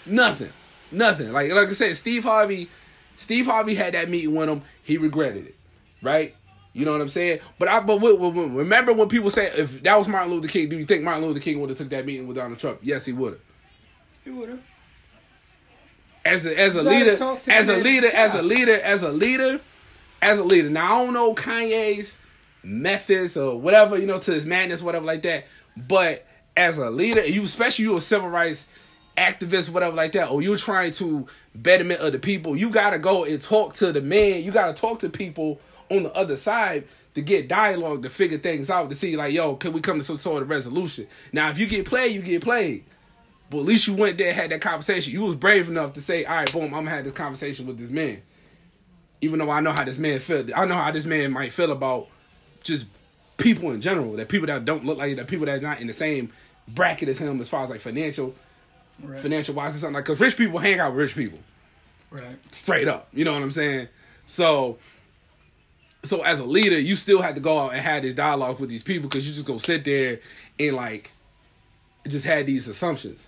Nothing. 0.06 0.52
Nothing. 0.90 1.34
Like 1.34 1.52
like 1.52 1.68
I 1.68 1.74
said, 1.74 1.98
Steve 1.98 2.24
Harvey. 2.24 2.70
Steve 3.18 3.46
Harvey 3.46 3.76
had 3.76 3.94
that 3.94 4.10
meeting 4.10 4.34
with 4.34 4.50
him. 4.50 4.62
He 4.84 4.98
regretted 4.98 5.48
it. 5.48 5.56
Right. 6.02 6.34
You 6.72 6.86
know 6.86 6.94
what 6.94 7.02
I'm 7.02 7.10
saying? 7.10 7.40
But 7.60 7.68
I 7.68 7.82
but 7.82 8.02
remember 8.02 8.94
when 8.94 9.10
people 9.10 9.30
say 9.30 9.48
if 9.48 9.84
that 9.84 9.98
was 9.98 10.08
Martin 10.08 10.32
Luther 10.32 10.48
King, 10.48 10.70
do 10.70 10.78
you 10.78 10.86
think 10.86 11.04
Martin 11.04 11.26
Luther 11.26 11.40
King 11.40 11.60
would 11.60 11.70
have 11.70 11.78
took 11.78 11.90
that 11.90 12.06
meeting 12.06 12.26
with 12.26 12.38
Donald 12.38 12.58
Trump? 12.58 12.80
Yes, 12.82 13.06
he 13.06 13.12
would 13.12 13.34
have. 13.34 13.42
He 14.24 14.30
would 14.32 14.50
have. 14.50 14.60
as 16.26 16.46
a 16.46 16.58
as 16.60 16.76
a 16.76 16.84
leader, 16.84 17.18
as 17.48 17.68
a 17.70 17.78
leader, 17.78 18.08
as 18.08 18.36
a 18.36 18.42
leader, 18.42 18.80
as 18.82 19.04
a 19.04 19.12
leader, 19.12 19.62
as 20.22 20.40
a 20.40 20.44
leader. 20.44 20.70
Now 20.70 21.02
I 21.02 21.06
don't 21.06 21.14
know 21.14 21.36
Kanye's 21.36 22.18
methods 22.64 23.36
or 23.36 23.60
whatever, 23.60 23.98
you 23.98 24.06
know, 24.06 24.20
to 24.20 24.32
his 24.32 24.46
madness, 24.46 24.82
whatever 24.82 25.06
like 25.06 25.22
that. 25.24 25.48
But 25.76 26.26
as 26.56 26.78
a 26.78 26.90
leader, 26.90 27.26
you 27.26 27.44
especially 27.44 27.86
you 27.86 27.98
a 27.98 28.02
civil 28.02 28.30
rights 28.30 28.68
activist, 29.18 29.70
whatever 29.70 29.96
like 29.96 30.14
that, 30.14 30.30
or 30.30 30.42
you're 30.42 30.58
trying 30.58 30.92
to 30.94 31.28
betterment 31.54 32.00
of 32.00 32.14
the 32.14 32.20
people, 32.20 32.56
you 32.56 32.70
gotta 32.70 33.00
go 33.00 33.26
and 33.26 33.42
talk 33.42 33.74
to 33.76 33.92
the 33.92 34.02
man. 34.02 34.44
You 34.44 34.52
gotta 34.52 34.74
talk 34.74 35.00
to 35.00 35.10
people 35.10 35.60
on 35.90 36.04
the 36.04 36.14
other 36.14 36.38
side 36.38 36.88
to 37.16 37.22
get 37.22 37.48
dialogue 37.48 38.02
to 38.04 38.10
figure 38.10 38.38
things 38.38 38.70
out 38.70 38.90
to 38.90 38.96
see 38.96 39.16
like, 39.16 39.34
yo, 39.34 39.56
can 39.56 39.74
we 39.74 39.82
come 39.82 39.98
to 40.00 40.04
some 40.04 40.18
sort 40.18 40.42
of 40.42 40.50
resolution? 40.50 41.06
Now, 41.32 41.50
if 41.50 41.60
you 41.60 41.68
get 41.68 41.86
played, 41.86 42.14
you 42.16 42.22
get 42.22 42.42
played. 42.42 42.86
But 43.54 43.60
at 43.60 43.66
least 43.66 43.86
you 43.86 43.94
went 43.94 44.18
there, 44.18 44.30
and 44.30 44.36
had 44.36 44.50
that 44.50 44.62
conversation. 44.62 45.14
You 45.14 45.22
was 45.22 45.36
brave 45.36 45.70
enough 45.70 45.94
to 45.94 46.02
say, 46.02 46.26
"All 46.26 46.36
right, 46.38 46.52
boom, 46.52 46.64
I'm 46.64 46.72
gonna 46.72 46.90
have 46.90 47.04
this 47.04 47.14
conversation 47.14 47.68
with 47.68 47.78
this 47.78 47.92
man." 47.92 48.20
Even 49.22 49.38
though 49.38 49.52
I 49.52 49.60
know 49.60 49.72
how 49.72 49.84
this 49.84 50.00
man 50.00 50.20
feel, 50.20 50.50
I 50.56 50.66
know 50.66 50.74
how 50.76 50.90
this 50.90 51.06
man 51.06 51.32
might 51.32 51.54
feel 51.54 51.72
about 51.72 52.08
just 52.64 52.88
people 53.38 53.70
in 53.72 53.80
general. 53.80 54.14
That 54.14 54.28
people 54.28 54.48
that 54.48 54.66
don't 54.66 54.86
look 54.86 54.98
like 54.98 55.16
that, 55.18 55.28
people 55.28 55.46
that's 55.46 55.62
not 55.62 55.80
in 55.80 55.86
the 55.86 55.94
same 55.94 56.32
bracket 56.68 57.10
as 57.10 57.20
him, 57.20 57.40
as 57.42 57.48
far 57.48 57.64
as 57.64 57.70
like 57.70 57.80
financial, 57.80 58.34
Right. 59.04 59.20
financial 59.20 59.54
wise, 59.54 59.76
or 59.76 59.78
something 59.78 59.94
like. 59.94 60.06
Because 60.06 60.20
rich 60.20 60.36
people 60.36 60.58
hang 60.58 60.80
out 60.80 60.92
with 60.94 61.02
rich 61.02 61.16
people 61.16 61.38
Right. 62.10 62.38
straight 62.52 62.88
up. 62.88 63.08
You 63.14 63.24
know 63.24 63.34
what 63.34 63.44
I'm 63.44 63.52
saying? 63.52 63.88
So, 64.26 64.80
so 66.04 66.22
as 66.24 66.40
a 66.40 66.46
leader, 66.46 66.80
you 66.80 66.96
still 66.96 67.22
had 67.22 67.36
to 67.36 67.42
go 67.42 67.60
out 67.60 67.74
and 67.74 67.82
have 67.82 68.02
this 68.02 68.16
dialogue 68.16 68.60
with 68.60 68.72
these 68.72 68.84
people 68.84 69.10
because 69.10 69.28
you 69.28 69.34
just 69.34 69.46
go 69.46 69.60
sit 69.60 69.84
there 69.84 70.22
and 70.60 70.76
like 70.76 71.12
just 72.08 72.26
had 72.26 72.48
these 72.48 72.68
assumptions. 72.68 73.28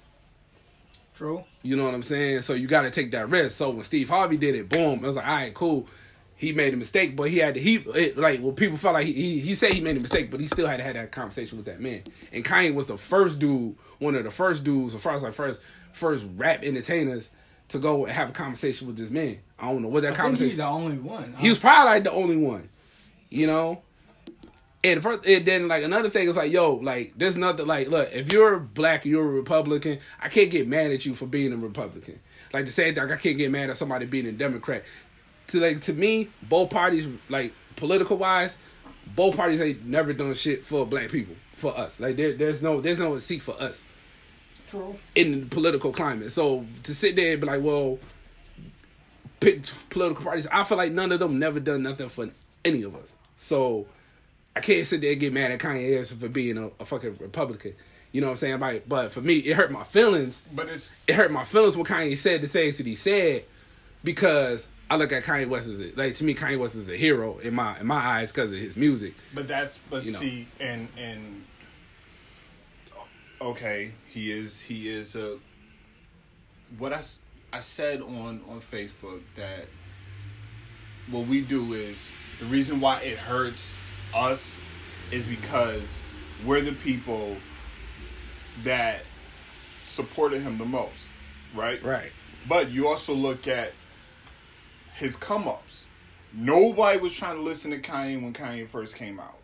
True. 1.16 1.44
You 1.64 1.76
know 1.76 1.86
what 1.86 1.94
I'm 1.94 2.04
saying? 2.04 2.42
So 2.42 2.54
you 2.54 2.68
got 2.68 2.84
to 2.84 2.92
take 2.92 3.12
that 3.12 3.30
risk. 3.30 3.58
So 3.58 3.70
when 3.70 3.84
Steve 3.84 4.10
Harvey 4.10 4.38
did 4.38 4.56
it, 4.56 4.70
boom, 4.70 5.04
it 5.04 5.08
was 5.08 5.16
like, 5.16 5.26
all 5.26 5.34
right, 5.34 5.54
cool. 5.54 5.88
He 6.38 6.52
made 6.52 6.74
a 6.74 6.78
mistake, 6.78 7.16
but 7.16 7.30
he 7.30 7.38
had 7.38 7.54
to. 7.54 7.62
He 7.62 7.76
it, 7.78 8.18
like 8.18 8.42
well, 8.42 8.52
people 8.52 8.78
felt 8.78 8.94
like 8.94 9.06
he, 9.06 9.14
he 9.14 9.40
he 9.40 9.56
said 9.56 9.72
he 9.72 9.80
made 9.80 9.96
a 9.96 10.02
mistake, 10.02 10.30
but 10.30 10.42
he 10.42 10.48
still 10.48 10.68
had 10.68 10.78
to 10.78 10.84
have 10.84 10.96
that 10.96 11.14
conversation 11.14 11.58
with 11.58 11.66
that 11.68 11.80
man. 11.80 12.04
And 12.34 12.44
Kanye 12.44 12.76
was 12.76 12.88
the 12.88 12.98
first 12.98 13.40
dude, 13.40 13.76
one 14.00 14.16
of 14.16 14.26
the 14.26 14.32
first 14.32 14.66
dudes, 14.66 14.94
as 14.94 15.02
far 15.02 15.14
as 15.14 15.24
like 15.24 15.32
first 15.32 15.62
first 15.94 16.28
rap 16.36 16.62
entertainers 16.64 17.30
to 17.70 17.80
go 17.80 18.04
and 18.04 18.14
have 18.14 18.30
a 18.30 18.34
conversation 18.34 18.86
with 18.86 18.98
this 18.98 19.10
man. 19.10 19.38
I 19.58 19.72
don't 19.72 19.82
know 19.82 19.88
what 19.88 20.02
that 20.02 20.12
I 20.12 20.16
conversation. 20.16 20.50
he's 20.50 20.58
the 20.58 20.66
only 20.66 20.98
one. 20.98 21.34
He 21.38 21.48
was 21.48 21.58
probably 21.58 21.94
like 21.94 22.04
the 22.04 22.12
only 22.12 22.38
one, 22.38 22.68
you 23.30 23.48
know. 23.48 23.82
And 24.86 25.02
first, 25.02 25.26
and 25.26 25.44
then 25.44 25.68
like 25.68 25.84
another 25.84 26.12
thing 26.12 26.28
is 26.28 26.38
like, 26.38 26.52
yo, 26.52 26.76
like 26.76 27.14
there's 27.18 27.36
nothing 27.38 27.66
like, 27.66 27.90
look, 27.90 28.08
if 28.14 28.32
you're 28.32 28.60
black, 28.60 29.04
you're 29.04 29.26
a 29.26 29.28
Republican. 29.28 29.98
I 30.22 30.30
can't 30.30 30.52
get 30.52 30.68
mad 30.68 30.92
at 30.92 31.08
you 31.08 31.16
for 31.16 31.26
being 31.26 31.52
a 31.54 31.58
Republican. 31.58 32.20
Like 32.54 32.66
the 32.66 32.72
same 32.72 32.94
thing, 32.94 33.12
I 33.12 33.16
can't 33.16 33.36
get 33.36 33.50
mad 33.50 33.72
at 33.72 33.78
somebody 33.78 34.06
being 34.06 34.28
a 34.28 34.32
Democrat. 34.32 34.84
To 35.48 35.60
like 35.60 35.82
to 35.82 35.94
me, 35.94 36.30
both 36.44 36.70
parties, 36.70 37.08
like 37.30 37.52
political 37.78 38.16
wise, 38.18 38.58
both 39.16 39.36
parties 39.36 39.60
ain't 39.60 39.84
never 39.86 40.14
done 40.14 40.36
shit 40.36 40.64
for 40.64 40.86
black 40.86 41.10
people, 41.10 41.36
for 41.54 41.76
us. 41.76 42.00
Like 42.00 42.16
there, 42.16 42.34
there's 42.34 42.62
no, 42.62 42.80
there's 42.80 43.00
no 43.00 43.18
seat 43.18 43.42
for 43.42 43.60
us 43.60 43.84
True. 44.68 44.96
in 45.16 45.40
the 45.40 45.46
political 45.48 45.94
climate. 45.94 46.32
So 46.32 46.64
to 46.84 46.94
sit 46.94 47.16
there 47.16 47.32
and 47.32 47.42
be 47.42 47.48
like, 47.48 47.64
well, 47.64 47.98
pick 49.40 49.64
political 49.90 50.24
parties, 50.24 50.46
I 50.52 50.64
feel 50.64 50.78
like 50.78 50.92
none 50.92 51.12
of 51.12 51.20
them 51.20 51.40
never 51.40 51.60
done 51.60 51.82
nothing 51.82 52.08
for 52.08 52.30
any 52.64 52.84
of 52.84 52.96
us. 52.96 53.14
So 53.36 53.88
I 54.56 54.62
can't 54.62 54.88
sit 54.88 55.02
there 55.02 55.12
and 55.12 55.20
get 55.20 55.34
mad 55.34 55.52
at 55.52 55.60
Kanye 55.60 55.98
West 55.98 56.16
for 56.16 56.30
being 56.30 56.58
a, 56.58 56.70
a 56.80 56.86
fucking 56.86 57.18
Republican. 57.20 57.74
You 58.12 58.22
know 58.22 58.28
what 58.28 58.32
I'm 58.32 58.38
saying? 58.38 58.60
Like, 58.62 58.88
but 58.88 59.12
for 59.12 59.22
me, 59.22 59.40
it 59.40 59.56
hurt 59.56 59.72
my 59.72 59.84
feelings. 59.84 60.42
But 60.54 60.70
it's 60.70 60.96
It 61.08 61.16
hurt 61.16 61.32
my 61.32 61.44
feelings 61.44 61.76
when 61.76 61.86
Kanye 61.86 62.18
said 62.18 62.42
the 62.42 62.48
things 62.48 62.78
that 62.78 62.86
he 62.86 62.96
said 62.96 63.44
because 64.04 64.68
I 64.90 64.96
look 64.96 65.12
at 65.12 65.24
Kanye 65.24 65.50
West 65.50 65.68
as 65.68 65.82
a, 65.82 65.92
like 65.96 66.14
to 66.16 66.24
me, 66.24 66.34
Kanye 66.34 66.58
West 66.58 66.76
is 66.76 66.88
a 66.88 66.96
hero 66.96 67.40
in 67.40 67.56
my 67.56 67.78
in 67.80 67.88
my 67.88 67.98
eyes 67.98 68.32
because 68.32 68.52
of 68.54 68.58
his 68.58 68.78
music. 68.78 69.16
But 69.34 69.48
that's 69.48 69.80
but 69.90 70.06
You 70.06 70.14
know. 70.14 70.20
see 70.20 70.48
and 70.62 70.88
and 70.98 71.44
okay, 73.42 73.92
he 74.08 74.32
is 74.32 74.62
he 74.62 74.90
is 74.90 75.16
a 75.16 75.38
what 76.78 76.94
I 76.94 77.02
I 77.52 77.60
said 77.60 78.02
on 78.02 78.42
on 78.48 78.62
Facebook 78.72 79.22
that 79.36 79.66
what 81.10 81.28
we 81.28 81.42
do 81.42 81.74
is 81.74 82.12
the 82.40 82.46
reason 82.46 82.80
why 82.80 83.02
it 83.02 83.18
hurts 83.18 83.80
us 84.16 84.62
is 85.12 85.26
because 85.26 86.02
we're 86.46 86.62
the 86.62 86.74
people 86.74 87.36
that 88.64 89.02
supported 89.86 90.42
him 90.42 90.58
the 90.58 90.66
most, 90.66 91.08
right? 91.54 91.84
Right. 91.84 92.12
But 92.48 92.72
you 92.72 92.88
also 92.88 93.14
look 93.14 93.48
at 93.48 93.74
his 94.96 95.16
come 95.16 95.48
ups. 95.48 95.88
Nobody 96.34 97.00
was 97.00 97.14
trying 97.14 97.36
to 97.36 97.42
listen 97.42 97.72
to 97.72 97.80
Kanye 97.80 98.22
when 98.22 98.34
Kanye 98.34 98.68
first 98.68 98.96
came 98.96 99.20
out. 99.20 99.38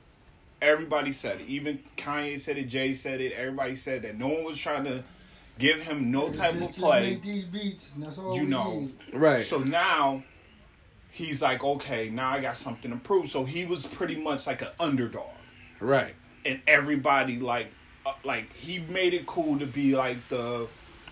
Everybody 0.61 1.11
said 1.11 1.41
it. 1.41 1.47
Even 1.47 1.79
Kanye 1.97 2.39
said 2.39 2.57
it, 2.57 2.65
Jay 2.65 2.93
said 2.93 3.21
it, 3.21 3.33
everybody 3.33 3.75
said 3.75 4.03
that. 4.03 4.17
No 4.17 4.27
one 4.27 4.43
was 4.43 4.57
trying 4.57 4.83
to 4.85 5.03
give 5.57 5.81
him 5.81 6.11
no 6.11 6.29
type 6.29 6.51
just, 6.53 6.55
of 6.55 6.67
just 6.69 6.79
play. 6.79 7.11
make 7.11 7.23
these 7.23 7.45
beats, 7.45 7.95
and 7.95 8.03
that's 8.03 8.17
all 8.17 8.35
You 8.35 8.43
we 8.43 8.47
know. 8.47 8.79
need. 8.81 8.93
Right. 9.13 9.43
So 9.43 9.59
now 9.59 10.23
he's 11.11 11.41
like, 11.41 11.63
okay, 11.63 12.09
now 12.09 12.29
I 12.31 12.39
got 12.39 12.57
something 12.57 12.89
to 12.91 12.97
prove. 12.97 13.29
So 13.29 13.43
he 13.45 13.65
was 13.65 13.85
pretty 13.85 14.15
much 14.15 14.47
like 14.47 14.61
an 14.61 14.69
underdog. 14.79 15.29
right. 15.79 16.13
And 16.45 16.59
everybody 16.65 17.39
like 17.39 17.67
uh, 18.05 18.13
like 18.23 18.51
he 18.53 18.79
made 18.79 19.13
it 19.13 19.27
cool 19.27 19.59
to 19.59 19.67
be 19.67 19.95
like 19.95 20.17
the 20.29 20.67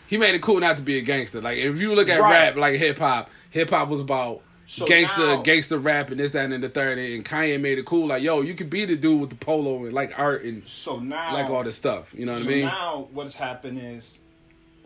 he 0.08 0.18
made 0.18 0.34
it 0.34 0.42
cool 0.42 0.60
not 0.60 0.78
to 0.78 0.84
be 0.84 0.98
a 0.98 1.02
gangster. 1.02 1.40
Like 1.40 1.60
if 1.60 1.78
you 1.80 1.94
look 1.94 2.10
at 2.10 2.20
Right. 2.20 2.32
rap, 2.32 2.56
like 2.56 2.80
hip 2.80 2.98
hop, 2.98 3.30
hip 3.52 3.70
hop 3.70 3.90
was 3.90 4.02
about 4.02 4.42
So 4.66 4.88
gangster, 4.88 5.28
now- 5.28 5.42
gangster 5.44 5.78
rap, 5.78 6.10
and 6.10 6.20
this, 6.20 6.32
that, 6.32 6.52
and 6.52 6.64
the 6.64 6.70
third. 6.70 6.98
And 6.98 7.24
Kanye 7.24 7.62
made 7.62 7.78
it 7.78 7.86
cool. 7.86 8.08
Like 8.08 8.24
yo, 8.24 8.42
you 8.42 8.56
could 8.56 8.72
be 8.72 8.86
the 8.86 8.96
dude 8.96 9.22
with 9.22 9.30
the 9.30 9.36
polo 9.36 9.84
and 9.84 9.94
like 9.94 10.18
art 10.18 10.44
and 10.44 10.68
so 10.68 10.98
now 10.98 11.32
like 11.36 11.48
all 11.52 11.64
this 11.64 11.76
stuff. 11.76 12.12
You 12.18 12.26
know 12.26 12.32
what 12.34 12.42
so 12.42 12.50
I 12.50 12.54
mean? 12.54 12.66
now 12.66 13.08
what's 13.12 13.36
happened 13.36 13.80
is 13.84 14.18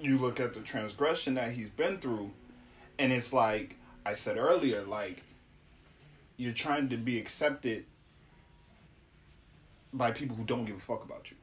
you 0.02 0.18
look 0.18 0.42
at 0.42 0.54
the 0.54 0.60
transgression 0.60 1.36
that 1.36 1.52
he's 1.54 1.70
been 1.70 2.00
through, 2.00 2.32
and 3.00 3.14
it's 3.14 3.32
like 3.32 3.78
I 4.06 4.14
said 4.14 4.38
earlier, 4.38 4.84
like 4.84 5.24
you're 6.38 6.54
trying 6.54 6.90
to 6.90 6.98
be 6.98 7.18
accepted 7.18 7.86
by 9.94 10.12
people 10.12 10.36
who 10.36 10.44
don't 10.44 10.66
give 10.66 10.78
a 10.78 10.80
fuck 10.80 11.04
about 11.04 11.30
you. 11.32 11.38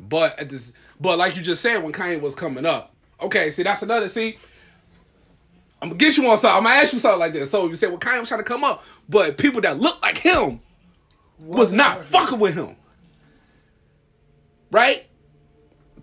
But 0.00 0.38
at 0.38 0.48
this, 0.48 0.72
but 1.00 1.18
like 1.18 1.36
you 1.36 1.42
just 1.42 1.62
said, 1.62 1.82
when 1.82 1.92
Kanye 1.92 2.20
was 2.20 2.34
coming 2.34 2.66
up, 2.66 2.94
okay, 3.20 3.50
see 3.50 3.62
that's 3.62 3.82
another. 3.82 4.08
See, 4.08 4.38
I'm 5.80 5.90
gonna 5.90 5.98
get 5.98 6.16
you 6.16 6.28
on 6.28 6.38
something. 6.38 6.56
I'm 6.56 6.62
gonna 6.64 6.76
ask 6.76 6.92
you 6.92 6.98
something 6.98 7.20
like 7.20 7.32
this. 7.32 7.50
So 7.50 7.66
you 7.66 7.74
said, 7.74 7.90
well, 7.90 7.98
Kanye 7.98 8.20
was 8.20 8.28
trying 8.28 8.40
to 8.40 8.44
come 8.44 8.64
up, 8.64 8.84
but 9.08 9.36
people 9.36 9.60
that 9.62 9.78
look 9.78 10.00
like 10.02 10.18
him 10.18 10.60
was 11.38 11.72
not 11.72 12.02
fucking 12.04 12.38
with 12.38 12.54
him, 12.54 12.76
right? 14.70 15.06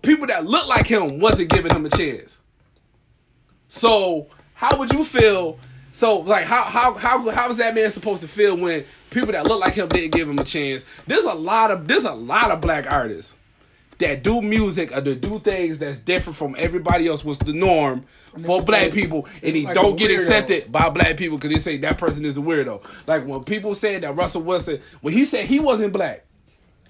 People 0.02 0.26
that 0.28 0.46
look 0.46 0.66
like 0.68 0.86
him 0.86 1.18
wasn't 1.18 1.50
giving 1.50 1.74
him 1.74 1.84
a 1.84 1.90
chance. 1.90 2.38
So 3.68 4.28
how 4.60 4.76
would 4.76 4.92
you 4.92 5.06
feel? 5.06 5.58
So 5.92 6.18
like 6.18 6.44
how 6.44 6.64
how 6.64 6.92
how 6.92 7.30
how 7.30 7.48
is 7.48 7.56
that 7.56 7.74
man 7.74 7.90
supposed 7.90 8.20
to 8.20 8.28
feel 8.28 8.58
when 8.58 8.84
people 9.08 9.32
that 9.32 9.46
look 9.46 9.58
like 9.58 9.72
him 9.72 9.88
didn't 9.88 10.12
give 10.12 10.28
him 10.28 10.38
a 10.38 10.44
chance? 10.44 10.84
There's 11.06 11.24
a 11.24 11.32
lot 11.32 11.70
of 11.70 11.88
there's 11.88 12.04
a 12.04 12.12
lot 12.12 12.50
of 12.50 12.60
black 12.60 12.84
artists 12.92 13.34
that 14.00 14.22
do 14.22 14.42
music 14.42 14.94
or 14.94 15.00
that 15.00 15.22
do 15.22 15.38
things 15.38 15.78
that's 15.78 15.98
different 15.98 16.36
from 16.36 16.54
everybody 16.58 17.08
else 17.08 17.24
was 17.24 17.38
the 17.38 17.54
norm 17.54 18.04
for 18.44 18.62
black 18.62 18.92
people 18.92 19.26
and 19.42 19.56
he 19.56 19.64
like 19.64 19.74
don't 19.74 19.96
get 19.96 20.10
accepted 20.10 20.70
by 20.70 20.90
black 20.90 21.16
people 21.16 21.38
because 21.38 21.54
they 21.54 21.58
say 21.58 21.78
that 21.78 21.96
person 21.96 22.26
is 22.26 22.36
a 22.36 22.42
weirdo. 22.42 22.82
Like 23.06 23.26
when 23.26 23.42
people 23.44 23.74
said 23.74 24.02
that 24.02 24.14
Russell 24.14 24.42
Wilson 24.42 24.78
when 25.00 25.14
he 25.14 25.24
said 25.24 25.46
he 25.46 25.58
wasn't 25.58 25.94
black, 25.94 26.26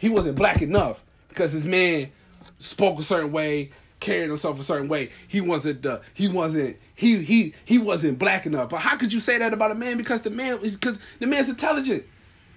he 0.00 0.08
wasn't 0.08 0.34
black 0.34 0.60
enough 0.60 1.00
because 1.28 1.52
his 1.52 1.66
man 1.66 2.10
spoke 2.58 2.98
a 2.98 3.02
certain 3.04 3.30
way, 3.30 3.70
carried 4.00 4.28
himself 4.28 4.58
a 4.58 4.64
certain 4.64 4.88
way. 4.88 5.10
He 5.28 5.40
wasn't 5.40 5.82
the 5.82 6.00
he 6.14 6.26
wasn't 6.28 6.76
he 6.94 7.18
he 7.22 7.54
he 7.64 7.78
wasn't 7.78 8.18
black 8.18 8.46
enough. 8.46 8.70
But 8.70 8.78
how 8.80 8.96
could 8.96 9.12
you 9.12 9.20
say 9.20 9.38
that 9.38 9.52
about 9.52 9.70
a 9.70 9.74
man? 9.74 9.96
Because 9.96 10.22
the 10.22 10.30
man 10.30 10.58
is 10.62 10.76
because 10.76 10.98
the 11.18 11.26
man's 11.26 11.48
intelligent. 11.48 12.04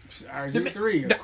RG 0.10 0.71
three, 0.71 1.06
the 1.06 1.15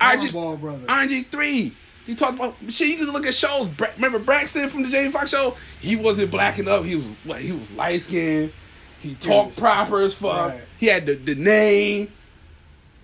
brother. 0.62 0.86
RG 0.88 1.32
three. 1.32 1.76
You 2.06 2.16
talked 2.16 2.36
about 2.36 2.56
shit. 2.70 2.88
You 2.88 2.98
can 2.98 3.12
look 3.14 3.26
at 3.28 3.36
shows. 3.36 3.68
Bra- 3.68 3.90
Remember 3.96 4.18
Braxton 4.20 4.68
from 4.70 4.82
the 4.84 4.90
Jamie 4.90 5.12
Foxx 5.12 5.30
show? 5.30 5.56
He 5.80 5.96
wasn't 5.96 6.32
black 6.32 6.58
enough. 6.58 6.86
He 6.86 6.96
was 6.96 7.06
what? 7.24 7.40
He 7.42 7.52
was 7.52 7.70
light 7.72 8.02
skinned. 8.02 8.52
He 9.00 9.16
talked 9.16 9.50
was- 9.50 9.60
proper 9.60 10.02
as 10.02 10.14
fuck. 10.14 10.50
right. 10.54 10.62
He 10.80 10.88
had 10.88 11.06
the, 11.06 11.16
the 11.16 11.36
name. 11.36 12.12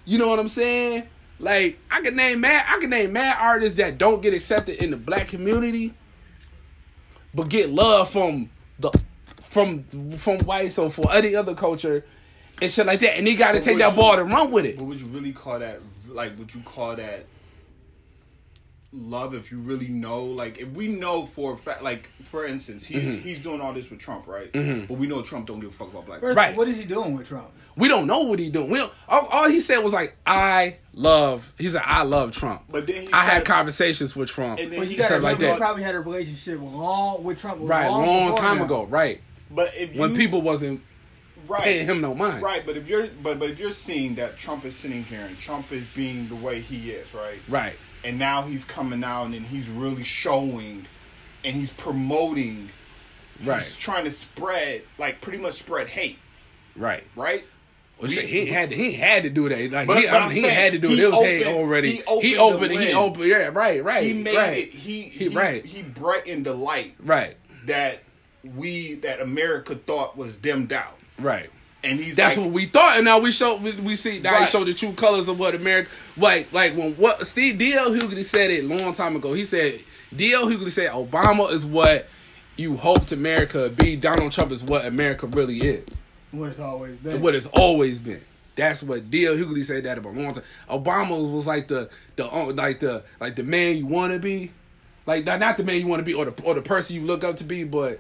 You 0.05 0.17
know 0.17 0.27
what 0.27 0.39
I'm 0.39 0.47
saying? 0.47 1.07
Like 1.39 1.77
I 1.91 2.01
could 2.01 2.15
name 2.15 2.41
mad. 2.41 2.65
I 2.67 2.79
could 2.79 2.89
name 2.89 3.13
mad 3.13 3.37
artists 3.39 3.77
that 3.77 3.97
don't 3.97 4.21
get 4.21 4.33
accepted 4.33 4.81
in 4.83 4.89
the 4.91 4.97
black 4.97 5.27
community, 5.27 5.93
but 7.35 7.49
get 7.49 7.69
love 7.69 8.09
from 8.09 8.49
the 8.79 8.91
from 9.41 9.83
from 10.17 10.39
whites 10.39 10.77
or 10.77 10.89
for 10.89 11.11
any 11.11 11.35
other 11.35 11.53
culture 11.53 12.03
and 12.61 12.71
shit 12.71 12.85
like 12.85 12.99
that. 13.01 13.17
And 13.17 13.27
he 13.27 13.35
got 13.35 13.53
to 13.53 13.61
take 13.61 13.77
that 13.77 13.91
you- 13.91 13.95
ball 13.95 14.17
and 14.19 14.31
run 14.31 14.51
with 14.51 14.65
it. 14.65 14.77
But 14.77 14.85
would 14.85 14.99
you 14.99 15.07
really 15.07 15.33
call 15.33 15.59
that 15.59 15.81
like? 16.09 16.37
Would 16.39 16.53
you 16.55 16.61
call 16.61 16.95
that 16.95 17.25
love 18.95 19.33
if 19.33 19.51
you 19.51 19.59
really 19.59 19.87
know? 19.87 20.23
Like, 20.23 20.59
if 20.59 20.69
we 20.69 20.87
know 20.87 21.25
for 21.25 21.53
a 21.53 21.57
fact, 21.57 21.83
like 21.83 22.09
for 22.23 22.45
instance, 22.45 22.85
he's 22.85 23.15
Mm-hmm. 23.15 23.21
he's 23.21 23.39
doing 23.39 23.61
all 23.61 23.73
this 23.73 23.89
with 23.89 23.99
Trump, 23.99 24.27
right? 24.27 24.51
But 24.51 24.91
we 24.97 25.07
know 25.07 25.21
Trump 25.21 25.47
don't 25.47 25.59
give 25.59 25.69
a 25.69 25.73
fuck 25.73 25.91
about 25.91 26.05
black. 26.05 26.19
people. 26.19 26.33
Right. 26.33 26.55
What 26.55 26.67
is 26.67 26.77
he 26.77 26.85
doing 26.85 27.17
with 27.17 27.27
Trump? 27.27 27.49
We 27.75 27.87
don't 27.87 28.07
know 28.07 28.21
what 28.21 28.39
he 28.39 28.49
doing. 28.49 28.69
We 28.69 28.79
don't, 28.79 28.91
all, 29.07 29.27
all 29.27 29.49
he 29.49 29.59
said 29.61 29.79
was 29.79 29.93
like, 29.93 30.15
"I 30.25 30.77
love." 30.93 31.51
He 31.57 31.67
said, 31.67 31.81
"I 31.85 32.03
love 32.03 32.31
Trump." 32.31 32.63
But 32.69 32.87
then 32.87 33.03
he 33.07 33.13
I 33.13 33.23
had 33.25 33.45
conversations 33.45 34.15
with 34.15 34.29
Trump 34.29 34.59
And 34.59 34.71
then 34.71 34.79
Well, 34.79 34.87
he 34.87 34.93
you 34.93 34.99
got 34.99 35.07
said 35.09 35.17
to 35.17 35.23
like 35.23 35.39
that. 35.39 35.53
he 35.53 35.57
probably 35.59 35.83
had 35.83 35.95
a 35.95 35.99
relationship 35.99 36.59
long 36.61 37.23
with 37.23 37.39
Trump. 37.39 37.59
right, 37.63 37.87
long, 37.89 38.05
long 38.05 38.37
time 38.37 38.57
now. 38.59 38.65
ago. 38.65 38.85
Right, 38.85 39.21
But 39.51 39.75
if 39.75 39.93
you, 39.93 39.99
when 40.01 40.15
people 40.15 40.41
wasn't 40.41 40.81
right, 41.47 41.61
paying 41.63 41.85
him 41.85 42.01
no 42.01 42.13
mind. 42.15 42.41
Right, 42.41 42.65
but 42.65 42.77
if 42.77 42.87
you're 42.87 43.07
but 43.21 43.39
but 43.39 43.49
if 43.49 43.59
you're 43.59 43.71
seeing 43.71 44.15
that 44.15 44.37
Trump 44.37 44.65
is 44.65 44.75
sitting 44.75 45.03
here 45.03 45.21
and 45.21 45.37
Trump 45.37 45.71
is 45.71 45.83
being 45.95 46.27
the 46.29 46.35
way 46.35 46.61
he 46.61 46.91
is, 46.91 47.13
right? 47.13 47.39
Right. 47.47 47.75
And 48.05 48.17
now 48.19 48.43
he's 48.43 48.63
coming 48.63 49.03
out 49.03 49.25
and 49.25 49.45
he's 49.45 49.67
really 49.67 50.03
showing 50.03 50.85
and 51.43 51.55
he's 51.55 51.71
promoting 51.71 52.69
right 53.43 53.55
he's 53.55 53.75
trying 53.75 54.05
to 54.05 54.11
spread 54.11 54.83
like 54.97 55.19
pretty 55.21 55.39
much 55.39 55.55
spread 55.55 55.87
hate, 55.87 56.19
Right. 56.75 57.03
right? 57.15 57.43
Well, 57.99 58.09
shit, 58.11 58.25
he 58.25 58.45
had 58.45 58.69
to, 58.69 58.75
he 58.75 58.93
had 58.93 59.23
to 59.23 59.29
do 59.29 59.49
that. 59.49 59.71
Like 59.71 59.87
But- 59.87 59.97
he, 59.97 60.07
but 60.07 60.21
I 60.21 60.27
mean, 60.27 60.35
he 60.35 60.41
saying, 60.43 60.53
had 60.55 60.71
to 60.73 60.77
do 60.79 60.91
it. 60.91 60.99
It 60.99 61.11
was 61.11 61.19
hate 61.23 61.41
opened- 61.43 61.57
already. 61.57 61.91
he 61.91 61.95
He 62.21 62.37
opened 62.37 62.63
opened. 62.63 62.71
the 62.79 62.85
He 62.85 62.93
opened. 62.93 63.25
Yeah. 63.25 63.49
Right. 63.53 63.83
Right. 63.83 64.03
He 64.03 64.13
made 64.13 64.35
right. 64.35 64.57
it 64.59 64.69
he 64.69 65.01
He- 65.03 65.29
he, 65.29 65.35
right. 65.35 65.65
he 65.65 65.81
brightened 65.81 66.45
the 66.45 66.53
light 66.53 66.93
Right. 66.99 67.37
that 67.65 68.03
we 68.43 68.95
that 68.95 69.19
America 69.21 69.75
thought 69.75 70.15
was 70.17 70.35
dimmed 70.37 70.71
out. 70.73 70.97
Right. 71.17 71.49
And 71.85 71.99
he's 71.99 72.15
That's 72.15 72.35
like, 72.35 72.45
what 72.45 72.53
we 72.53 72.65
thought, 72.65 72.95
and 72.97 73.05
now 73.05 73.19
we 73.19 73.31
show 73.31 73.57
we, 73.57 73.71
we 73.73 73.95
see 73.95 74.19
now 74.19 74.31
he 74.31 74.39
Right. 74.39 74.49
showed 74.49 74.67
the 74.67 74.73
true 74.73 74.93
colors 74.93 75.27
of 75.27 75.37
what 75.39 75.53
America 75.55 75.89
like. 76.17 76.51
Like 76.51 76.75
when 76.75 76.93
what 76.95 77.25
Steve 77.27 77.57
D.L. 77.57 77.91
Hughley 77.91 78.23
said 78.23 78.49
it 78.51 78.63
a 78.63 78.67
long 78.67 78.93
time 78.93 79.15
ago. 79.15 79.33
He 79.33 79.43
said 79.45 79.81
D.L. 80.15 80.47
Hughley 80.47 80.71
said 80.71 80.89
Obama 80.91 81.51
is 81.51 81.65
what 81.65 82.07
you 82.57 82.75
hoped 82.77 83.11
America 83.11 83.59
would 83.61 83.77
be. 83.77 83.95
Donald 83.95 84.31
Trump 84.31 84.51
is 84.51 84.63
what 84.63 84.85
America 84.85 85.27
really 85.27 85.57
is. 85.59 85.85
What 86.31 86.49
it's 86.49 86.59
always 86.59 86.95
been. 86.97 87.21
What 87.21 87.35
it's 87.35 87.47
always 87.47 87.99
been. 87.99 88.21
That's 88.55 88.81
what 88.81 89.11
D.L. 89.11 89.35
Hughley 89.35 89.63
said 89.63 89.83
that 89.83 89.97
about 89.97 90.15
a 90.15 90.19
long 90.19 90.33
time. 90.33 90.43
Obama 90.69 91.31
was 91.31 91.45
like 91.45 91.67
the 91.67 91.89
the 92.15 92.25
uh, 92.25 92.51
like 92.53 92.79
the 92.79 93.03
like 93.19 93.35
the 93.35 93.43
man 93.43 93.77
you 93.77 93.85
want 93.85 94.13
to 94.13 94.19
be, 94.19 94.51
like 95.05 95.25
not, 95.25 95.39
not 95.39 95.57
the 95.57 95.63
man 95.63 95.75
you 95.79 95.87
want 95.87 95.99
to 95.99 96.05
be 96.05 96.13
or 96.13 96.25
the 96.25 96.43
or 96.43 96.55
the 96.55 96.61
person 96.61 96.95
you 96.95 97.03
look 97.03 97.23
up 97.23 97.37
to 97.37 97.43
be, 97.43 97.63
but. 97.63 97.99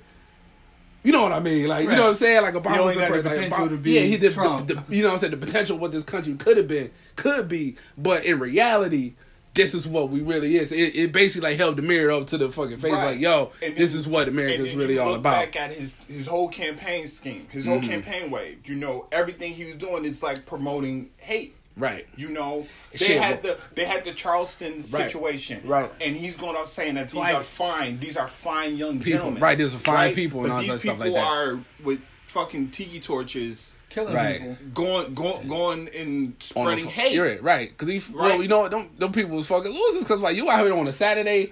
You 1.05 1.11
know 1.11 1.23
what 1.23 1.31
I 1.31 1.39
mean? 1.39 1.67
Like, 1.67 1.83
you 1.85 1.91
know 1.95 2.01
what 2.03 2.09
I'm 2.09 2.15
saying? 2.15 2.41
Like, 2.41 2.55
Obama 2.55 2.83
was 2.85 2.95
the 2.95 3.01
got. 3.01 3.11
Like, 3.23 3.23
Obama- 3.51 3.69
to 3.69 3.77
be 3.77 3.91
yeah, 3.91 4.01
he 4.01 4.17
did. 4.17 4.33
Trump. 4.33 4.67
The, 4.67 4.73
the, 4.73 4.83
you 4.95 5.01
know 5.03 5.09
what 5.09 5.13
I'm 5.13 5.19
saying? 5.19 5.31
The 5.31 5.37
potential 5.45 5.75
of 5.75 5.81
what 5.81 5.91
this 5.91 6.03
country 6.03 6.33
could 6.35 6.57
have 6.57 6.67
been, 6.67 6.91
could 7.15 7.47
be, 7.47 7.75
but 7.97 8.25
in 8.25 8.39
reality, 8.39 9.13
this 9.53 9.73
is 9.73 9.87
what 9.87 10.09
we 10.09 10.21
really 10.21 10.57
is. 10.57 10.71
It, 10.71 10.95
it 10.95 11.11
basically 11.13 11.49
like 11.51 11.57
held 11.57 11.77
the 11.77 11.81
mirror 11.81 12.11
up 12.11 12.27
to 12.27 12.37
the 12.37 12.51
fucking 12.51 12.77
face, 12.77 12.91
Right. 12.91 13.11
like, 13.11 13.19
yo, 13.19 13.51
And 13.63 13.75
this 13.75 13.91
then- 13.93 13.99
is 13.99 14.07
what 14.07 14.27
America 14.27 14.65
is 14.65 14.75
really 14.75 14.97
all 14.97 15.11
look 15.11 15.19
about. 15.19 15.51
Back 15.53 15.55
at 15.55 15.71
his 15.71 15.95
his 16.09 16.27
whole 16.27 16.49
campaign 16.49 17.07
scheme, 17.07 17.47
his 17.51 17.65
whole 17.65 17.77
Mm-hmm. 17.77 17.89
campaign 17.89 18.31
wave. 18.31 18.67
You 18.67 18.75
know, 18.75 19.05
everything 19.11 19.53
he 19.53 19.65
was 19.65 19.75
doing 19.75 20.03
is 20.05 20.21
like 20.23 20.45
promoting 20.45 21.11
hate. 21.17 21.55
Right. 21.77 22.07
You 22.15 22.29
know, 22.29 22.65
they 22.93 22.97
Shit, 22.99 23.21
had 23.21 23.41
the 23.43 23.57
they 23.73 23.83
had 23.83 24.05
the 24.05 24.13
Charleston 24.13 24.75
Right. 24.75 24.83
situation, 24.85 25.61
Right. 25.65 25.91
And 25.99 26.15
he's 26.15 26.37
going 26.37 26.55
out 26.55 26.69
saying 26.69 26.95
that 26.95 27.09
these 27.09 27.13
Twice. 27.19 27.33
are 27.35 27.43
fine, 27.43 27.99
these 27.99 28.15
are 28.15 28.29
fine 28.29 28.77
young 28.77 28.99
People. 28.99 29.11
gentlemen, 29.11 29.41
Right, 29.43 29.57
these 29.57 29.75
are 29.75 29.79
fine 29.79 30.13
people 30.15 30.39
and 30.41 30.49
But 30.49 30.53
all 30.55 30.59
these 30.61 30.69
that 30.69 30.79
stuff 30.79 30.97
people 30.99 31.11
like 31.11 31.21
that. 31.21 31.27
are 31.27 31.59
with 31.83 31.99
fucking 32.27 32.69
tiki 32.69 33.01
torches, 33.01 33.75
killing 33.89 34.13
Right. 34.13 34.39
people. 34.39 34.57
going 34.73 35.13
going 35.15 35.47
going 35.49 35.89
and 35.93 36.33
spreading 36.39 36.85
fu- 36.85 36.89
hate. 36.91 37.11
You're 37.11 37.27
right, 37.27 37.43
right? 37.43 37.69
Because 37.77 37.89
he, 38.07 38.13
well, 38.13 38.29
Right. 38.29 38.39
you 38.41 38.47
know, 38.47 38.59
what? 38.61 38.71
them, 38.71 38.89
them 38.97 39.11
people 39.11 39.35
was 39.35 39.47
fucking 39.47 39.71
losers. 39.73 40.03
Because 40.03 40.21
like 40.21 40.37
you 40.37 40.49
out 40.49 40.63
here 40.65 40.75
on 40.77 40.87
a 40.87 40.93
Saturday 40.93 41.51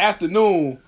afternoon, 0.00 0.78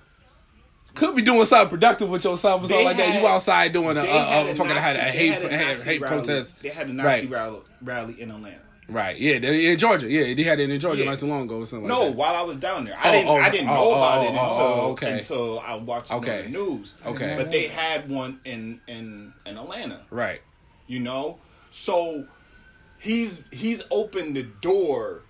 could 0.95 1.17
be 1.17 1.23
doing 1.23 1.45
something 1.47 1.71
productive 1.71 2.09
with 2.11 2.23
yourself 2.25 2.61
or 2.65 2.69
something 2.69 2.77
They 2.79 2.85
like 2.85 2.97
that. 2.99 3.21
You 3.21 3.27
outside 3.27 3.73
doing 3.73 3.97
a, 3.97 4.01
a, 4.01 4.05
had 4.05 4.47
a, 4.47 4.51
a 4.51 4.55
fucking 4.55 4.77
had 4.77 4.97
a 4.97 4.99
hate 5.01 5.33
had 5.33 5.43
a 5.43 5.49
hate, 5.57 5.81
hate 5.83 6.01
rally. 6.03 6.17
protest. 6.17 6.61
They 6.63 6.69
had 6.69 6.89
a 6.89 6.93
Nazi 6.93 7.07
right, 7.27 7.31
rally, 7.31 7.61
rally 7.81 8.21
in 8.21 8.31
Atlanta. 8.31 8.59
Right, 8.89 9.17
yeah, 9.19 9.39
they, 9.39 9.73
in 9.73 9.79
Georgia, 9.79 10.09
yeah, 10.11 10.35
they 10.35 10.43
had 10.43 10.61
it 10.61 10.69
in 10.71 10.79
Georgia 10.81 11.03
Yeah. 11.05 11.11
not 11.11 11.19
too 11.19 11.27
long 11.27 11.43
ago 11.43 11.59
or 11.61 11.67
something. 11.67 11.89
No, 11.89 12.01
like 12.01 12.09
that. 12.11 12.17
while 12.17 12.35
I 12.35 12.43
was 12.43 12.57
down 12.57 12.85
there, 12.85 12.97
I 12.99 13.09
Oh, 13.09 13.13
didn't. 13.13 13.29
oh, 13.29 13.37
I 13.37 13.51
didn't 13.51 13.69
oh, 13.69 13.75
know 13.75 13.91
about 13.93 14.19
oh, 14.19 14.23
it 14.23 14.27
oh, 14.27 14.43
until 14.45 14.61
oh, 14.61 14.91
okay. 14.93 15.13
until 15.13 15.61
I 15.61 15.75
watched 15.77 16.13
Okay. 16.13 16.43
the 16.43 16.49
news. 16.51 16.95
Okay. 17.07 17.35
but 17.37 17.51
they 17.51 17.69
had 17.69 18.09
one 18.11 18.41
in 18.45 18.81
in 18.89 19.33
in 19.47 19.57
Atlanta. 19.59 20.03
right, 20.11 20.41
You 20.87 21.01
know, 21.01 21.39
so 21.71 22.27
he's 22.99 23.41
he's 23.53 23.83
opened 23.91 24.37
the 24.37 24.43
door 24.45 25.23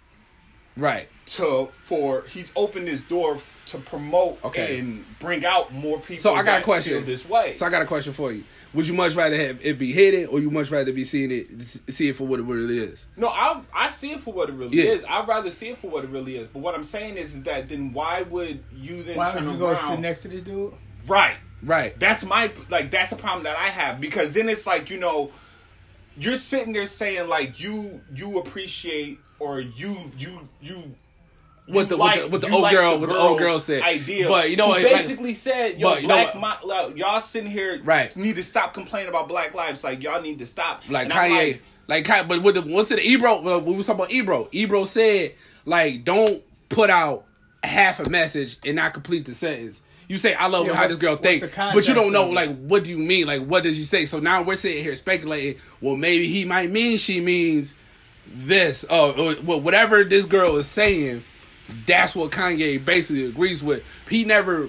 right. 0.76 1.08
to 1.26 1.68
for 1.84 2.24
he's 2.28 2.52
opened 2.56 2.88
this 2.88 3.00
door 3.02 3.38
to 3.66 3.78
promote 3.78 4.44
Okay. 4.44 4.78
and 4.80 5.04
bring 5.20 5.44
out 5.44 5.72
more 5.72 5.98
people. 6.00 6.18
So 6.22 6.34
I 6.34 6.42
got 6.42 6.60
a 6.60 6.64
question. 6.64 7.04
this 7.06 7.26
way. 7.28 7.54
So 7.54 7.64
I 7.64 7.70
got 7.70 7.80
a 7.82 7.86
question 7.86 8.12
for 8.12 8.32
you. 8.32 8.44
Would 8.74 8.88
you 8.88 8.94
much 8.94 9.14
rather 9.14 9.36
have 9.36 9.58
it 9.62 9.78
be 9.78 9.92
hidden, 9.92 10.26
or 10.28 10.40
you 10.40 10.50
much 10.50 10.70
rather 10.70 10.92
be 10.92 11.04
seeing 11.04 11.30
it, 11.30 11.62
see 11.62 12.08
it 12.08 12.16
for 12.16 12.26
what 12.26 12.40
it 12.40 12.44
really 12.44 12.78
is? 12.78 13.04
No, 13.16 13.28
I 13.28 13.60
I 13.74 13.88
see 13.88 14.12
it 14.12 14.20
for 14.20 14.32
what 14.32 14.48
it 14.48 14.54
really 14.54 14.78
Yeah. 14.78 14.92
is. 14.92 15.04
I'd 15.08 15.28
rather 15.28 15.50
see 15.50 15.68
it 15.68 15.78
for 15.78 15.90
what 15.90 16.04
it 16.04 16.10
really 16.10 16.36
is. 16.36 16.48
But 16.48 16.60
what 16.60 16.74
I'm 16.74 16.84
saying 16.84 17.16
is, 17.18 17.34
is 17.34 17.42
that 17.42 17.68
then 17.68 17.92
why 17.92 18.22
would 18.22 18.62
you 18.74 19.02
then 19.02 19.16
Why 19.18 19.30
turn 19.30 19.44
would 19.44 19.52
you 19.52 19.58
go 19.58 19.74
sit 19.74 20.00
next 20.00 20.20
to 20.22 20.28
this 20.28 20.42
dude? 20.42 20.72
right. 21.06 21.36
Right. 21.62 21.98
That's 22.00 22.24
my 22.24 22.50
like. 22.70 22.90
That's 22.90 23.12
a 23.12 23.16
problem 23.16 23.44
that 23.44 23.56
I 23.56 23.68
have 23.68 24.00
because 24.00 24.32
then 24.32 24.48
it's 24.48 24.66
like 24.66 24.90
you 24.90 24.98
know, 24.98 25.30
you're 26.18 26.34
sitting 26.36 26.72
there 26.72 26.86
saying 26.86 27.28
like 27.28 27.60
you 27.60 28.00
you 28.14 28.38
appreciate 28.38 29.20
or 29.38 29.60
you 29.60 30.10
you 30.18 30.48
you. 30.60 30.94
What 31.66 31.82
you 31.82 31.86
the- 31.86 31.96
what 31.96 32.16
the- 32.20 32.28
what 32.28 32.40
the 32.40 32.50
old 32.50 32.62
like 32.62 32.72
girl- 32.74 32.98
what 32.98 33.08
the 33.08 33.16
old 33.16 33.38
girl 33.38 33.60
said. 33.60 33.82
Idea, 33.82 34.28
But 34.28 34.50
you 34.50 34.56
know 34.56 34.64
who 34.66 34.70
what, 34.72 34.82
like- 34.82 34.92
basically 34.96 35.32
said, 35.34 35.78
"Yo, 35.80 35.88
but 35.90 36.02
you 36.02 36.08
know 36.08 36.14
black, 36.14 36.34
what- 36.34 36.60
mi- 36.62 36.68
like, 36.68 36.96
y'all 36.98 37.20
sitting 37.20 37.50
here, 37.50 37.80
Right. 37.84 38.14
Need 38.16 38.36
to 38.36 38.42
stop 38.42 38.74
complaining 38.74 39.08
about 39.08 39.28
Black 39.28 39.54
lives. 39.54 39.84
Like 39.84 40.02
y'all 40.02 40.20
need 40.20 40.38
to 40.40 40.46
stop." 40.46 40.82
like 40.88 41.04
And 41.04 41.12
Kanye, 41.12 41.58
like, 41.86 42.04
Kanye, 42.04 42.26
but 42.28 42.42
with 42.42 42.56
the 42.56 42.62
once 42.62 42.88
to 42.88 42.96
the 42.96 43.06
Ebro, 43.06 43.40
well, 43.40 43.60
we 43.60 43.74
was 43.74 43.86
talking 43.86 44.00
about 44.00 44.12
Ebro. 44.12 44.48
Ebro 44.52 44.84
said 44.84 45.32
like, 45.64 46.04
don't 46.04 46.42
put 46.68 46.90
out 46.90 47.24
half 47.62 48.00
a 48.00 48.10
message 48.10 48.56
and 48.66 48.74
not 48.74 48.92
complete 48.92 49.24
the 49.24 49.34
sentence. 49.34 49.80
You 50.08 50.18
say 50.18 50.34
I 50.34 50.48
love 50.48 50.66
Yeah, 50.66 50.74
how 50.74 50.88
this 50.88 50.96
girl 50.98 51.14
thinks, 51.16 51.46
but 51.56 51.86
you 51.86 51.94
don't 51.94 52.12
know 52.12 52.24
of 52.26 52.32
like 52.32 52.56
what 52.58 52.82
do 52.82 52.90
you 52.90 52.98
mean? 52.98 53.28
Like 53.28 53.46
what 53.46 53.62
does 53.62 53.76
she 53.76 53.84
say? 53.84 54.04
So 54.06 54.18
now 54.18 54.42
we're 54.42 54.56
sitting 54.56 54.82
here 54.82 54.96
speculating. 54.96 55.60
Well, 55.80 55.94
maybe 55.94 56.26
he 56.26 56.44
might 56.44 56.70
mean 56.70 56.98
she 56.98 57.20
means 57.20 57.74
this. 58.26 58.84
Oh, 58.90 59.12
or, 59.12 59.36
well, 59.44 59.60
whatever 59.60 60.02
this 60.04 60.26
girl 60.26 60.56
is 60.56 60.66
saying, 60.66 61.22
that's 61.86 62.14
what 62.14 62.30
Kanye 62.30 62.82
basically 62.84 63.26
agrees 63.26 63.62
with. 63.62 63.82
He 64.08 64.24
never, 64.24 64.68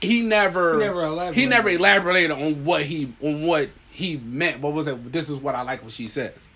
he 0.00 0.22
never, 0.22 0.74
He 0.74 0.80
never 0.86 1.04
elaborated. 1.04 1.40
he 1.40 1.46
never 1.46 1.68
elaborated 1.68 2.30
on 2.30 2.64
what 2.64 2.84
he 2.84 3.12
on 3.22 3.44
what 3.44 3.70
he 3.90 4.16
meant. 4.16 4.60
What 4.60 4.72
was 4.72 4.86
it? 4.86 5.12
This 5.12 5.28
is 5.28 5.36
what 5.36 5.54
I 5.54 5.62
like 5.62 5.82
what 5.82 5.92
she 5.92 6.08
says, 6.08 6.48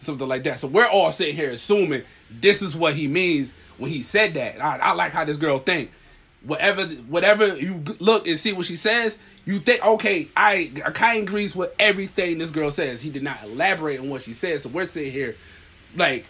something 0.00 0.26
like 0.28 0.44
that. 0.44 0.58
So 0.58 0.68
we're 0.68 0.86
all 0.86 1.12
sitting 1.12 1.36
here 1.36 1.50
assuming 1.50 2.02
this 2.30 2.62
is 2.62 2.74
what 2.76 2.94
he 2.94 3.08
means 3.08 3.52
when 3.78 3.90
he 3.90 4.02
said 4.02 4.34
that. 4.34 4.62
I, 4.62 4.78
I 4.78 4.92
like 4.92 5.12
how 5.12 5.24
this 5.24 5.36
girl 5.36 5.58
think. 5.58 5.90
Whatever, 6.42 6.84
whatever 6.84 7.56
you 7.56 7.82
look 7.98 8.28
and 8.28 8.38
see 8.38 8.52
what 8.52 8.66
she 8.66 8.76
says, 8.76 9.16
you 9.46 9.58
think 9.58 9.84
okay. 9.84 10.28
I 10.36 10.70
I 10.84 10.90
kind 10.90 11.22
agrees 11.26 11.56
with 11.56 11.72
everything 11.78 12.38
this 12.38 12.50
girl 12.52 12.70
says. 12.70 13.02
He 13.02 13.10
did 13.10 13.22
not 13.24 13.42
elaborate 13.42 13.98
on 13.98 14.10
what 14.10 14.22
she 14.22 14.32
said, 14.32 14.60
so 14.60 14.68
we're 14.68 14.84
sitting 14.84 15.10
here 15.12 15.34
like 15.96 16.24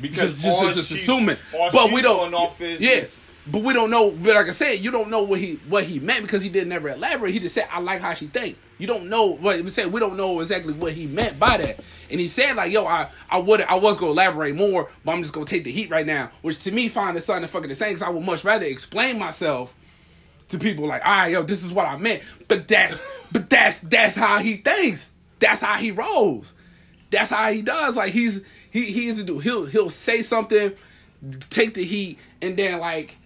because 0.00 0.42
just 0.42 0.60
just, 0.60 0.74
just, 0.76 0.92
assuming. 0.92 1.36
But 1.52 1.92
we 1.92 2.02
don't. 2.02 2.32
is, 2.60 2.80
yeah, 2.80 3.04
but 3.46 3.62
we 3.62 3.72
don't 3.72 3.90
know. 3.90 4.10
But 4.10 4.34
like 4.34 4.48
I 4.48 4.52
said, 4.52 4.80
you 4.80 4.90
don't 4.90 5.10
know 5.10 5.22
what 5.22 5.40
he 5.40 5.54
what 5.68 5.84
he 5.84 6.00
meant 6.00 6.22
because 6.22 6.42
he 6.42 6.48
didn't 6.48 6.72
ever 6.72 6.88
elaborate. 6.88 7.32
He 7.32 7.38
just 7.38 7.54
said, 7.54 7.68
"I 7.70 7.80
like 7.80 8.00
how 8.00 8.14
she 8.14 8.26
think." 8.26 8.58
You 8.78 8.86
don't 8.86 9.08
know 9.08 9.26
what 9.26 9.58
he 9.58 9.68
said. 9.70 9.90
We 9.90 10.00
don't 10.00 10.16
know 10.16 10.40
exactly 10.40 10.74
what 10.74 10.92
he 10.92 11.06
meant 11.06 11.38
by 11.38 11.56
that. 11.56 11.80
And 12.10 12.20
he 12.20 12.28
said, 12.28 12.56
"Like, 12.56 12.72
yo, 12.72 12.86
I 12.86 13.08
I 13.30 13.38
would 13.38 13.62
I 13.62 13.76
was 13.76 13.96
gonna 13.96 14.12
elaborate 14.12 14.54
more, 14.54 14.90
but 15.04 15.12
I'm 15.12 15.22
just 15.22 15.32
gonna 15.32 15.46
take 15.46 15.64
the 15.64 15.72
heat 15.72 15.90
right 15.90 16.06
now." 16.06 16.30
Which 16.42 16.62
to 16.64 16.72
me, 16.72 16.88
find 16.88 17.16
the 17.16 17.20
something 17.20 17.46
fucking 17.48 17.68
the 17.68 17.74
same. 17.74 17.94
Because 17.94 18.02
I 18.02 18.10
would 18.10 18.24
much 18.24 18.44
rather 18.44 18.66
explain 18.66 19.18
myself 19.18 19.74
to 20.48 20.58
people 20.58 20.86
like, 20.86 21.04
all 21.04 21.10
right, 21.10 21.32
yo, 21.32 21.42
this 21.42 21.64
is 21.64 21.72
what 21.72 21.86
I 21.86 21.96
meant. 21.96 22.22
But 22.48 22.68
that's 22.68 23.02
but 23.32 23.50
that's 23.50 23.80
that's 23.80 24.14
how 24.14 24.38
he 24.38 24.56
thinks. 24.56 25.10
That's 25.38 25.60
how 25.60 25.76
he 25.76 25.90
rolls. 25.90 26.52
That's 27.10 27.30
how 27.30 27.50
he 27.52 27.62
does. 27.62 27.96
Like 27.96 28.12
he's 28.12 28.42
he 28.76 28.92
he 28.92 29.08
either 29.08 29.22
do 29.22 29.38
he'll 29.38 29.66
he'll 29.66 29.90
say 29.90 30.22
something, 30.22 30.72
take 31.50 31.74
the 31.74 31.84
heat, 31.84 32.18
and 32.40 32.56
then 32.56 32.78
like 32.78 33.16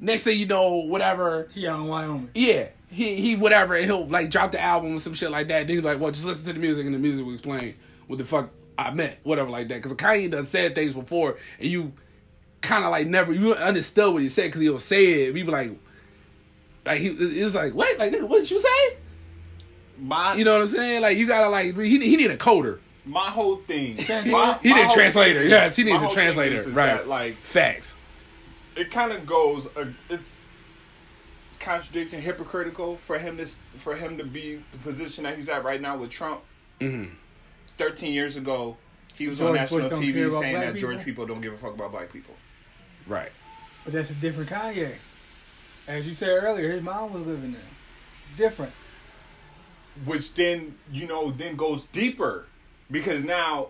Next 0.00 0.24
thing 0.24 0.38
you 0.38 0.46
know, 0.46 0.76
whatever. 0.76 1.48
He 1.54 1.66
out 1.66 1.80
in 1.80 1.86
Wyoming. 1.86 2.30
Yeah, 2.34 2.68
he 2.90 3.16
he 3.16 3.36
whatever, 3.36 3.74
and 3.74 3.84
he'll 3.84 4.06
like 4.06 4.30
drop 4.30 4.52
the 4.52 4.60
album 4.60 4.96
or 4.96 4.98
some 4.98 5.14
shit 5.14 5.30
like 5.30 5.48
that. 5.48 5.66
Then 5.66 5.76
he's 5.76 5.84
like, 5.84 5.98
well, 5.98 6.10
just 6.10 6.26
listen 6.26 6.44
to 6.46 6.52
the 6.52 6.58
music, 6.58 6.84
and 6.84 6.94
the 6.94 6.98
music 6.98 7.24
will 7.24 7.32
explain 7.32 7.74
what 8.06 8.18
the 8.18 8.24
fuck 8.24 8.50
I 8.78 8.90
meant, 8.90 9.16
whatever 9.22 9.48
like 9.48 9.68
that. 9.68 9.76
Because 9.76 9.94
Kanye 9.94 10.30
done 10.30 10.44
said 10.44 10.74
things 10.74 10.92
before, 10.92 11.38
and 11.58 11.68
you 11.68 11.92
kind 12.60 12.84
of 12.84 12.90
like 12.90 13.06
never 13.06 13.32
you 13.32 13.54
understood 13.54 14.12
what 14.12 14.22
he 14.22 14.28
said 14.28 14.46
because 14.46 14.60
he'll 14.60 14.78
say 14.78 15.28
it. 15.28 15.34
People 15.34 15.52
like, 15.54 15.72
like 16.84 17.00
he 17.00 17.08
it's 17.08 17.54
like 17.54 17.72
what, 17.72 17.98
like 17.98 18.12
nigga, 18.12 18.28
what 18.28 18.40
did 18.40 18.50
you 18.50 18.60
say? 18.60 18.96
My 19.98 20.34
You 20.34 20.44
know 20.44 20.54
what 20.54 20.62
I'm 20.62 20.66
saying? 20.66 21.00
Like 21.00 21.16
you 21.16 21.26
gotta 21.26 21.48
like 21.48 21.74
he 21.74 21.98
he 21.98 22.16
need 22.16 22.30
a 22.30 22.36
coder. 22.36 22.80
My 23.06 23.26
whole 23.28 23.56
thing. 23.56 23.96
My, 23.96 24.22
he 24.22 24.30
my 24.30 24.58
need 24.62 24.70
a 24.70 24.84
whole 24.84 24.94
translator. 24.94 25.40
thing 25.40 25.50
Yes, 25.50 25.76
he 25.76 25.84
needs 25.84 26.02
a 26.02 26.08
translator. 26.10 26.56
is- 26.60 26.66
is 26.66 26.74
right? 26.74 26.86
that, 26.96 27.08
like 27.08 27.38
facts. 27.38 27.94
it 28.76 28.90
kind 28.90 29.12
of 29.12 29.24
goes. 29.26 29.68
Uh, 29.76 29.86
it's 30.10 30.40
contradiction, 31.58 32.20
hypocritical 32.20 32.96
for 32.96 33.18
him 33.18 33.36
to 33.38 33.46
for 33.46 33.94
him 33.94 34.18
to 34.18 34.24
be 34.24 34.62
the 34.72 34.78
position 34.78 35.24
that 35.24 35.36
he's 35.36 35.48
at 35.48 35.64
right 35.64 35.80
now 35.80 35.96
with 35.96 36.10
Trump. 36.10 36.42
Mhm. 36.80 37.10
Thirteen 37.78 38.12
years 38.12 38.36
ago, 38.36 38.76
he 39.14 39.28
was 39.28 39.38
George 39.38 39.48
on 39.50 39.54
national 39.54 39.88
don't 39.88 40.02
TV 40.02 40.30
saying 40.30 40.54
black 40.56 40.72
that 40.72 40.78
George 40.78 40.96
people? 40.98 41.04
people 41.04 41.26
don't 41.26 41.40
give 41.40 41.52
a 41.54 41.58
fuck 41.58 41.74
about 41.74 41.92
black 41.92 42.12
people. 42.12 42.34
Right. 43.06 43.30
But 43.84 43.92
that's 43.94 44.10
a 44.10 44.14
different 44.14 44.50
Kanye. 44.50 44.94
As 45.86 46.06
you 46.08 46.12
said 46.14 46.28
earlier, 46.30 46.72
his 46.72 46.82
mom 46.82 47.12
was 47.12 47.22
living 47.24 47.52
there. 47.52 47.62
Different. 48.36 48.72
which 50.04 50.34
then 50.34 50.76
you 50.92 51.06
know 51.06 51.30
then 51.30 51.56
goes 51.56 51.84
deeper 51.86 52.46
because 52.90 53.24
now 53.24 53.68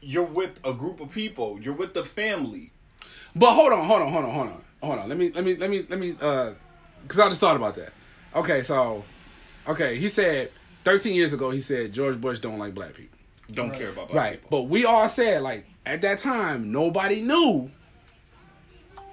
you're 0.00 0.22
with 0.24 0.60
a 0.64 0.72
group 0.72 1.00
of 1.00 1.10
people 1.10 1.58
you're 1.60 1.74
with 1.74 1.92
the 1.94 2.04
family 2.04 2.70
But 3.34 3.52
hold 3.52 3.72
on, 3.72 3.84
hold 3.86 4.02
on, 4.02 4.12
hold 4.12 4.24
on, 4.24 4.30
hold 4.30 4.46
on, 4.48 4.64
hold 4.82 4.98
on. 4.98 5.08
Let 5.08 5.18
me, 5.18 5.30
let 5.34 5.44
me, 5.44 5.56
let 5.56 5.70
me, 5.70 5.86
let 5.88 5.98
me. 5.98 6.16
uh 6.20 6.52
Because 7.02 7.18
I 7.18 7.28
just 7.28 7.40
thought 7.40 7.56
about 7.56 7.74
that. 7.76 7.92
Okay, 8.34 8.62
so, 8.62 9.04
okay, 9.66 9.98
he 9.98 10.08
said 10.08 10.50
13 10.84 11.14
years 11.14 11.32
ago 11.32 11.50
he 11.50 11.60
said 11.60 11.92
George 11.92 12.20
Bush 12.20 12.38
don't 12.38 12.58
like 12.58 12.74
black 12.74 12.94
people. 12.94 13.18
don't 13.52 13.72
care 13.74 13.90
about 13.90 14.10
black 14.10 14.24
Right, 14.24 14.42
people 14.42 14.62
but 14.62 14.68
we 14.70 14.84
all 14.84 15.08
said 15.08 15.42
like 15.42 15.66
at 15.84 16.00
that 16.02 16.18
time 16.18 16.70
nobody 16.72 17.20
knew 17.20 17.70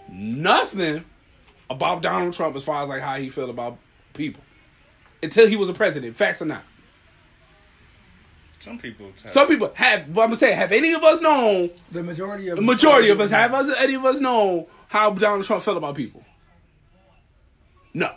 nothing 0.10 1.04
about 1.70 2.02
Donald 2.02 2.34
Trump 2.34 2.56
as 2.56 2.64
far 2.64 2.84
as 2.84 2.90
like 2.90 3.02
how 3.02 3.16
he 3.16 3.30
felt 3.30 3.50
about 3.50 3.78
people 4.14 4.44
until 5.24 5.48
he 5.48 5.56
was 5.58 5.68
a 5.70 5.74
president. 5.74 6.16
Facts 6.16 6.42
or 6.42 6.46
not? 6.46 6.64
Some 8.66 8.80
people 8.80 9.12
Some 9.28 9.48
people 9.48 9.72
have. 9.76 10.14
But 10.14 10.22
I'm 10.22 10.28
gonna 10.30 10.40
say, 10.40 10.52
have 10.54 10.72
any 10.72 10.94
of 10.94 11.04
us 11.04 11.22
known 11.22 11.70
The 11.92 12.04
majority 12.04 12.50
of 12.50 12.58
The 12.58 12.64
majority 12.64 13.10
of 13.10 13.22
us 13.22 13.30
have 13.30 13.54
us 13.54 13.70
any 13.78 13.94
of 13.94 14.04
us 14.04 14.20
know 14.20 14.68
how 14.88 15.12
Donald 15.12 15.46
Trump 15.46 15.62
felt 15.62 15.78
about 15.78 15.96
people. 15.96 16.24
No, 17.94 18.12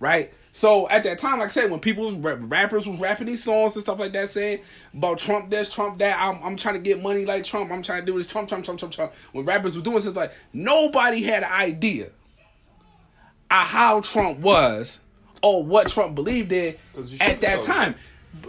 right? 0.00 0.32
So 0.50 0.88
at 0.88 1.04
that 1.04 1.20
time, 1.20 1.38
like 1.38 1.48
I 1.48 1.52
said, 1.52 1.70
when 1.70 1.78
people 1.78 2.04
was 2.06 2.14
rap- 2.14 2.38
rappers 2.40 2.86
was 2.86 2.98
rapping 2.98 3.28
these 3.28 3.44
songs 3.44 3.76
and 3.76 3.82
stuff 3.82 4.00
like 4.00 4.12
that, 4.14 4.30
saying 4.30 4.60
about 4.92 5.18
Trump 5.18 5.50
this, 5.50 5.72
Trump 5.72 5.98
that, 6.00 6.18
I'm, 6.20 6.42
I'm 6.42 6.56
trying 6.56 6.74
to 6.74 6.80
get 6.80 7.00
money 7.00 7.24
like 7.24 7.44
Trump, 7.44 7.70
I'm 7.70 7.82
trying 7.82 8.00
to 8.00 8.06
do 8.06 8.18
this, 8.18 8.26
Trump, 8.26 8.48
Trump, 8.48 8.64
Trump, 8.64 8.80
Trump, 8.80 8.92
Trump. 8.92 9.12
When 9.30 9.44
rappers 9.44 9.76
were 9.76 9.82
doing 9.82 10.00
stuff 10.00 10.16
like, 10.16 10.32
nobody 10.52 11.22
had 11.22 11.44
an 11.44 11.52
idea 11.52 12.06
of 12.06 13.66
how 13.66 14.00
Trump 14.00 14.40
was 14.40 14.98
or 15.42 15.62
what 15.62 15.86
Trump 15.88 16.16
believed 16.16 16.50
in 16.50 16.74
at 17.20 17.40
that 17.40 17.60
know. 17.60 17.62
time. 17.62 17.94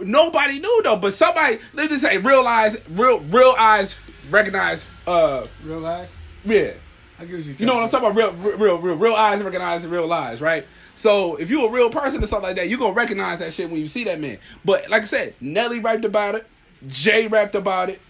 Nobody 0.00 0.58
knew 0.58 0.80
though, 0.84 0.96
but 0.96 1.12
somebody 1.14 1.58
let's 1.74 1.88
just 1.90 2.02
say 2.02 2.18
real 2.18 2.46
eyes, 2.46 2.76
real 2.90 3.20
real 3.20 3.54
eyes 3.58 4.02
recognize 4.30 4.90
uh 5.06 5.46
Real 5.64 5.84
eyes. 5.86 6.08
yeah. 6.44 6.72
I 7.18 7.26
get 7.26 7.44
you. 7.44 7.54
You 7.58 7.66
know 7.66 7.74
what 7.74 7.82
I'm 7.82 7.90
talking 7.90 8.10
about? 8.10 8.16
Real, 8.16 8.32
real, 8.32 8.56
real, 8.56 8.78
real, 8.78 8.94
real 8.96 9.14
eyes 9.14 9.42
recognize 9.42 9.86
real 9.86 10.06
lies, 10.06 10.40
right? 10.40 10.66
So 10.94 11.36
if 11.36 11.50
you're 11.50 11.68
a 11.68 11.70
real 11.70 11.90
person 11.90 12.22
or 12.24 12.26
something 12.26 12.48
like 12.48 12.56
that, 12.56 12.70
you're 12.70 12.78
gonna 12.78 12.94
recognize 12.94 13.40
that 13.40 13.52
shit 13.52 13.68
when 13.70 13.78
you 13.78 13.88
see 13.88 14.04
that 14.04 14.18
man. 14.18 14.38
But 14.64 14.88
like 14.88 15.02
I 15.02 15.04
said, 15.04 15.34
Nelly 15.38 15.80
rapped 15.80 16.06
about 16.06 16.34
it, 16.34 16.46
Jay 16.86 17.26
rapped 17.26 17.54
about 17.54 17.90
it, 17.90 18.00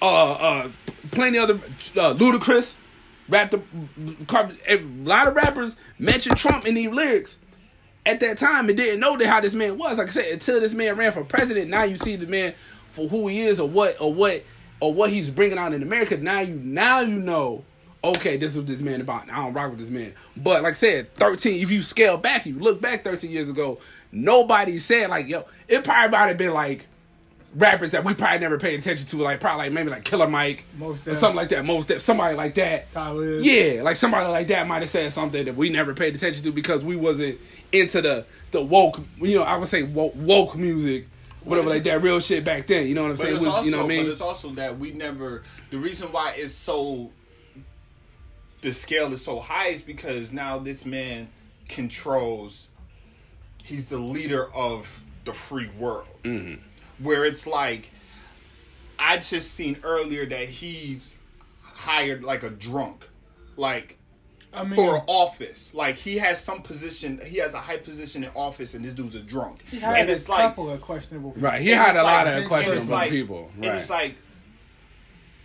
uh, 0.00 0.32
uh, 0.32 0.68
plenty 1.10 1.38
other 1.38 1.54
uh, 1.96 2.14
Ludacris 2.14 2.76
rapped. 3.28 3.54
A, 3.54 3.60
a 4.68 4.78
lot 4.78 5.26
of 5.26 5.34
rappers 5.34 5.74
mentioned 5.98 6.36
Trump 6.36 6.64
in 6.66 6.74
these 6.76 6.90
lyrics 6.90 7.38
at 8.06 8.20
that 8.20 8.38
time 8.38 8.68
and 8.68 8.76
didn't 8.76 9.00
know 9.00 9.18
that 9.18 9.26
how 9.26 9.40
this 9.40 9.54
man 9.54 9.76
was. 9.76 9.98
Like 9.98 10.06
I 10.06 10.10
said, 10.10 10.32
until 10.32 10.60
this 10.60 10.72
man 10.72 10.96
ran 10.96 11.12
for 11.12 11.24
president, 11.24 11.68
now 11.68 11.82
you 11.82 11.96
see 11.96 12.16
the 12.16 12.26
man 12.26 12.54
for 12.86 13.08
who 13.08 13.28
he 13.28 13.42
is 13.42 13.60
or 13.60 13.68
what 13.68 14.00
or 14.00 14.14
what 14.14 14.44
or 14.80 14.94
what 14.94 15.10
he's 15.10 15.28
bringing 15.28 15.58
out 15.58 15.74
in 15.74 15.82
America. 15.82 16.16
Now 16.16 16.40
you 16.40 16.54
now 16.54 17.00
you 17.00 17.18
know. 17.18 17.64
Okay, 18.04 18.36
this 18.36 18.52
is 18.52 18.58
what 18.58 18.66
this 18.68 18.82
man 18.82 19.00
about. 19.00 19.28
I 19.28 19.36
don't 19.36 19.52
rock 19.52 19.70
with 19.70 19.80
this 19.80 19.90
man. 19.90 20.14
But 20.36 20.62
like 20.62 20.72
I 20.72 20.76
said, 20.76 21.12
thirteen. 21.14 21.60
If 21.60 21.72
you 21.72 21.82
scale 21.82 22.16
back, 22.16 22.46
you 22.46 22.56
look 22.58 22.80
back 22.80 23.02
thirteen 23.02 23.32
years 23.32 23.48
ago, 23.48 23.80
nobody 24.12 24.78
said 24.78 25.10
like 25.10 25.26
yo. 25.26 25.44
It 25.66 25.82
probably 25.82 26.16
might 26.16 26.28
have 26.28 26.38
been 26.38 26.54
like 26.54 26.86
rappers 27.56 27.92
that 27.92 28.04
we 28.04 28.14
probably 28.14 28.38
never 28.38 28.58
paid 28.58 28.78
attention 28.78 29.06
to, 29.06 29.16
like 29.16 29.40
probably 29.40 29.64
like 29.66 29.72
maybe 29.72 29.90
like 29.90 30.04
Killer 30.04 30.28
Mike 30.28 30.64
Mos 30.78 31.06
or 31.06 31.14
something 31.14 31.36
like 31.36 31.48
that. 31.48 31.64
Mos 31.64 31.86
Def, 31.86 32.02
somebody 32.02 32.36
like 32.36 32.54
that. 32.54 32.92
Tyler. 32.92 33.38
Yeah, 33.38 33.82
like 33.82 33.96
somebody 33.96 34.26
like 34.28 34.48
that 34.48 34.66
might 34.68 34.82
have 34.82 34.90
said 34.90 35.12
something 35.12 35.44
that 35.44 35.56
we 35.56 35.70
never 35.70 35.94
paid 35.94 36.14
attention 36.14 36.44
to 36.44 36.52
because 36.52 36.84
we 36.84 36.96
wasn't 36.96 37.38
into 37.72 38.02
the 38.02 38.24
the 38.50 38.62
woke, 38.62 39.00
you 39.18 39.36
know, 39.36 39.42
I 39.42 39.56
would 39.56 39.68
say 39.68 39.82
woke, 39.82 40.12
woke 40.16 40.54
music, 40.56 41.06
whatever 41.44 41.68
like 41.70 41.84
that 41.84 42.02
real 42.02 42.20
shit 42.20 42.44
back 42.44 42.66
then. 42.66 42.86
You 42.86 42.94
know 42.94 43.02
what 43.02 43.12
I'm 43.12 43.16
saying? 43.16 43.36
it's, 43.36 43.42
It 43.42 43.46
was, 43.46 43.54
also, 43.54 43.64
you 43.64 43.70
know 43.72 43.78
what 43.78 43.84
I 43.84 43.96
but 43.96 44.02
mean? 44.02 44.10
it's 44.10 44.20
also 44.20 44.50
that 44.50 44.78
we 44.78 44.92
never 44.92 45.42
the 45.70 45.78
reason 45.78 46.12
why 46.12 46.32
it's 46.36 46.52
so 46.52 47.10
the 48.62 48.72
scale 48.72 49.12
is 49.12 49.22
so 49.22 49.38
high 49.40 49.68
is 49.68 49.82
because 49.82 50.32
now 50.32 50.58
this 50.58 50.84
man 50.86 51.28
controls 51.68 52.70
he's 53.62 53.86
the 53.86 53.98
leader 53.98 54.48
of 54.54 55.02
the 55.24 55.32
free 55.32 55.68
world 55.78 56.06
Mm-hmm. 56.22 56.62
Where 56.98 57.24
it's 57.24 57.46
like 57.46 57.90
i 58.98 59.16
just 59.16 59.52
seen 59.52 59.78
earlier 59.82 60.24
that 60.26 60.48
he's 60.48 61.18
hired 61.62 62.24
like 62.24 62.42
a 62.42 62.50
drunk 62.50 63.08
like 63.56 63.98
I 64.54 64.64
mean, 64.64 64.74
for 64.76 65.04
office 65.06 65.70
like 65.74 65.96
he 65.96 66.16
has 66.16 66.42
some 66.42 66.62
position 66.62 67.20
he 67.26 67.36
has 67.38 67.52
a 67.52 67.58
high 67.58 67.76
position 67.76 68.24
in 68.24 68.30
office 68.34 68.72
and 68.74 68.82
this 68.84 68.94
dude's 68.94 69.14
a 69.14 69.20
drunk 69.20 69.62
he's 69.70 69.82
had 69.82 69.96
and 69.98 70.08
a 70.08 70.12
it's 70.12 70.28
like 70.30 70.40
couple 70.40 70.70
of 70.70 70.80
questionable. 70.80 71.32
people. 71.32 71.48
Right, 71.48 71.60
he 71.60 71.72
and 71.72 71.80
had 71.80 71.90
it's 71.90 71.98
a 71.98 72.02
lot 72.02 72.26
of 72.26 72.34
and 72.34 72.46
questions 72.48 72.90
like- 72.90 73.10
people. 73.10 73.50
And 73.56 73.64
it's 73.66 73.90
like 73.90 74.14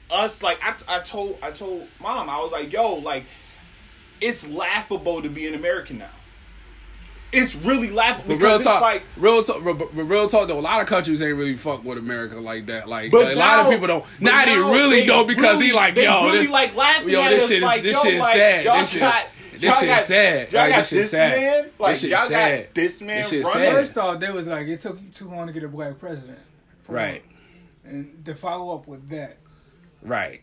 us, 0.09 0.43
like 0.43 0.59
I, 0.63 0.75
I 0.87 0.99
told, 0.99 1.37
I 1.41 1.51
told 1.51 1.87
mom, 1.99 2.29
I 2.29 2.37
was 2.37 2.51
like, 2.51 2.71
yo, 2.71 2.95
like 2.95 3.23
it's 4.19 4.47
laughable 4.47 5.21
to 5.21 5.29
be 5.29 5.47
an 5.47 5.55
American 5.55 5.97
now. 5.99 6.09
It's 7.33 7.55
really 7.55 7.89
laughable 7.91 8.35
But 8.37 8.43
real 8.45 8.59
talk, 8.59 8.81
like 8.81 9.03
real 9.15 9.41
talk, 9.41 9.63
but 9.63 9.77
but 9.77 10.03
real 10.03 10.27
talk. 10.27 10.49
Though 10.49 10.59
a 10.59 10.61
lot 10.61 10.81
of 10.81 10.87
countries 10.87 11.21
ain't 11.21 11.37
really 11.37 11.55
fuck 11.55 11.83
with 11.85 11.97
America 11.97 12.39
like 12.41 12.65
that. 12.65 12.89
Like 12.89 13.11
But 13.11 13.31
a 13.31 13.35
lot 13.35 13.59
of 13.65 13.71
people 13.71 13.87
don't. 13.87 14.03
but 14.03 14.21
Now 14.21 14.43
they 14.45 14.57
really 14.57 15.01
they 15.01 15.05
don't 15.07 15.27
because 15.27 15.55
really- 15.55 15.67
he 15.67 15.73
like 15.73 15.95
they 15.95 16.03
yo, 16.03 16.25
really 16.25 16.39
this, 16.39 16.49
like 16.49 16.75
laughing 16.75 17.09
yo, 17.09 17.21
at 17.21 17.29
this 17.29 17.43
us 17.43 17.47
shit 17.49 17.57
is 17.57 17.63
like, 17.63 17.81
this 17.83 17.93
yo, 17.95 18.01
shit 18.03 18.13
is 18.15 18.19
like, 18.19 18.35
sad. 18.35 18.65
y'all 18.65 18.79
This 18.79 18.89
shit, 18.89 18.99
got- 18.99 19.25
this 19.53 19.79
shit 19.79 19.87
got- 19.89 20.03
sad. 20.03 20.51
y'all 20.51 20.61
Like 20.61 20.69
got 20.71 20.77
this 20.79 20.87
shit 20.89 20.97
this 20.97 21.11
sad. 21.11 21.39
man, 21.39 21.71
like, 21.79 21.91
this 21.93 22.01
shit 22.01 22.09
y'all 22.09 22.19
got 22.19 22.27
sad. 22.29 22.67
this 22.73 23.01
man 23.01 23.17
This 23.17 23.29
shit 23.29 23.43
running. 23.45 23.61
sad. 23.61 23.73
First 23.75 23.97
off, 23.97 24.19
they 24.19 24.31
was 24.31 24.47
like 24.47 24.67
it 24.67 24.81
took 24.81 25.01
you 25.01 25.07
too 25.09 25.29
long 25.29 25.47
to 25.47 25.53
get 25.53 25.63
a 25.63 25.67
black 25.69 25.99
president. 25.99 26.39
Right, 26.87 27.23
one. 27.83 27.93
And 27.93 28.25
to 28.25 28.35
follow 28.35 28.75
up 28.75 28.87
with 28.87 29.07
that, 29.09 29.37
right. 30.01 30.41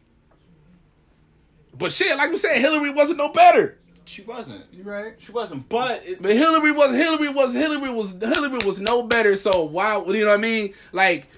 But 1.76 1.92
shit, 1.92 2.16
like 2.16 2.30
we 2.30 2.36
said, 2.38 2.58
Hillary 2.58 2.90
wasn't 2.90 3.18
no 3.18 3.28
better. 3.28 3.77
She 4.08 4.22
wasn't, 4.22 4.64
you 4.72 4.82
right? 4.82 5.14
she 5.18 5.30
wasn't, 5.32 5.68
but 5.68 6.02
it, 6.06 6.22
But 6.22 6.32
Hillary 6.32 6.72
was 6.72 6.96
Hillary 6.96 7.28
was 7.28 7.52
Hillary 7.52 7.90
was 7.90 8.12
Hillary 8.12 8.58
was 8.64 8.80
no 8.80 9.02
better. 9.02 9.36
So 9.36 9.64
why 9.64 9.96
you 9.96 10.24
know 10.24 10.30
what 10.30 10.34
I 10.34 10.42
mean? 10.42 10.74
Like, 10.92 11.28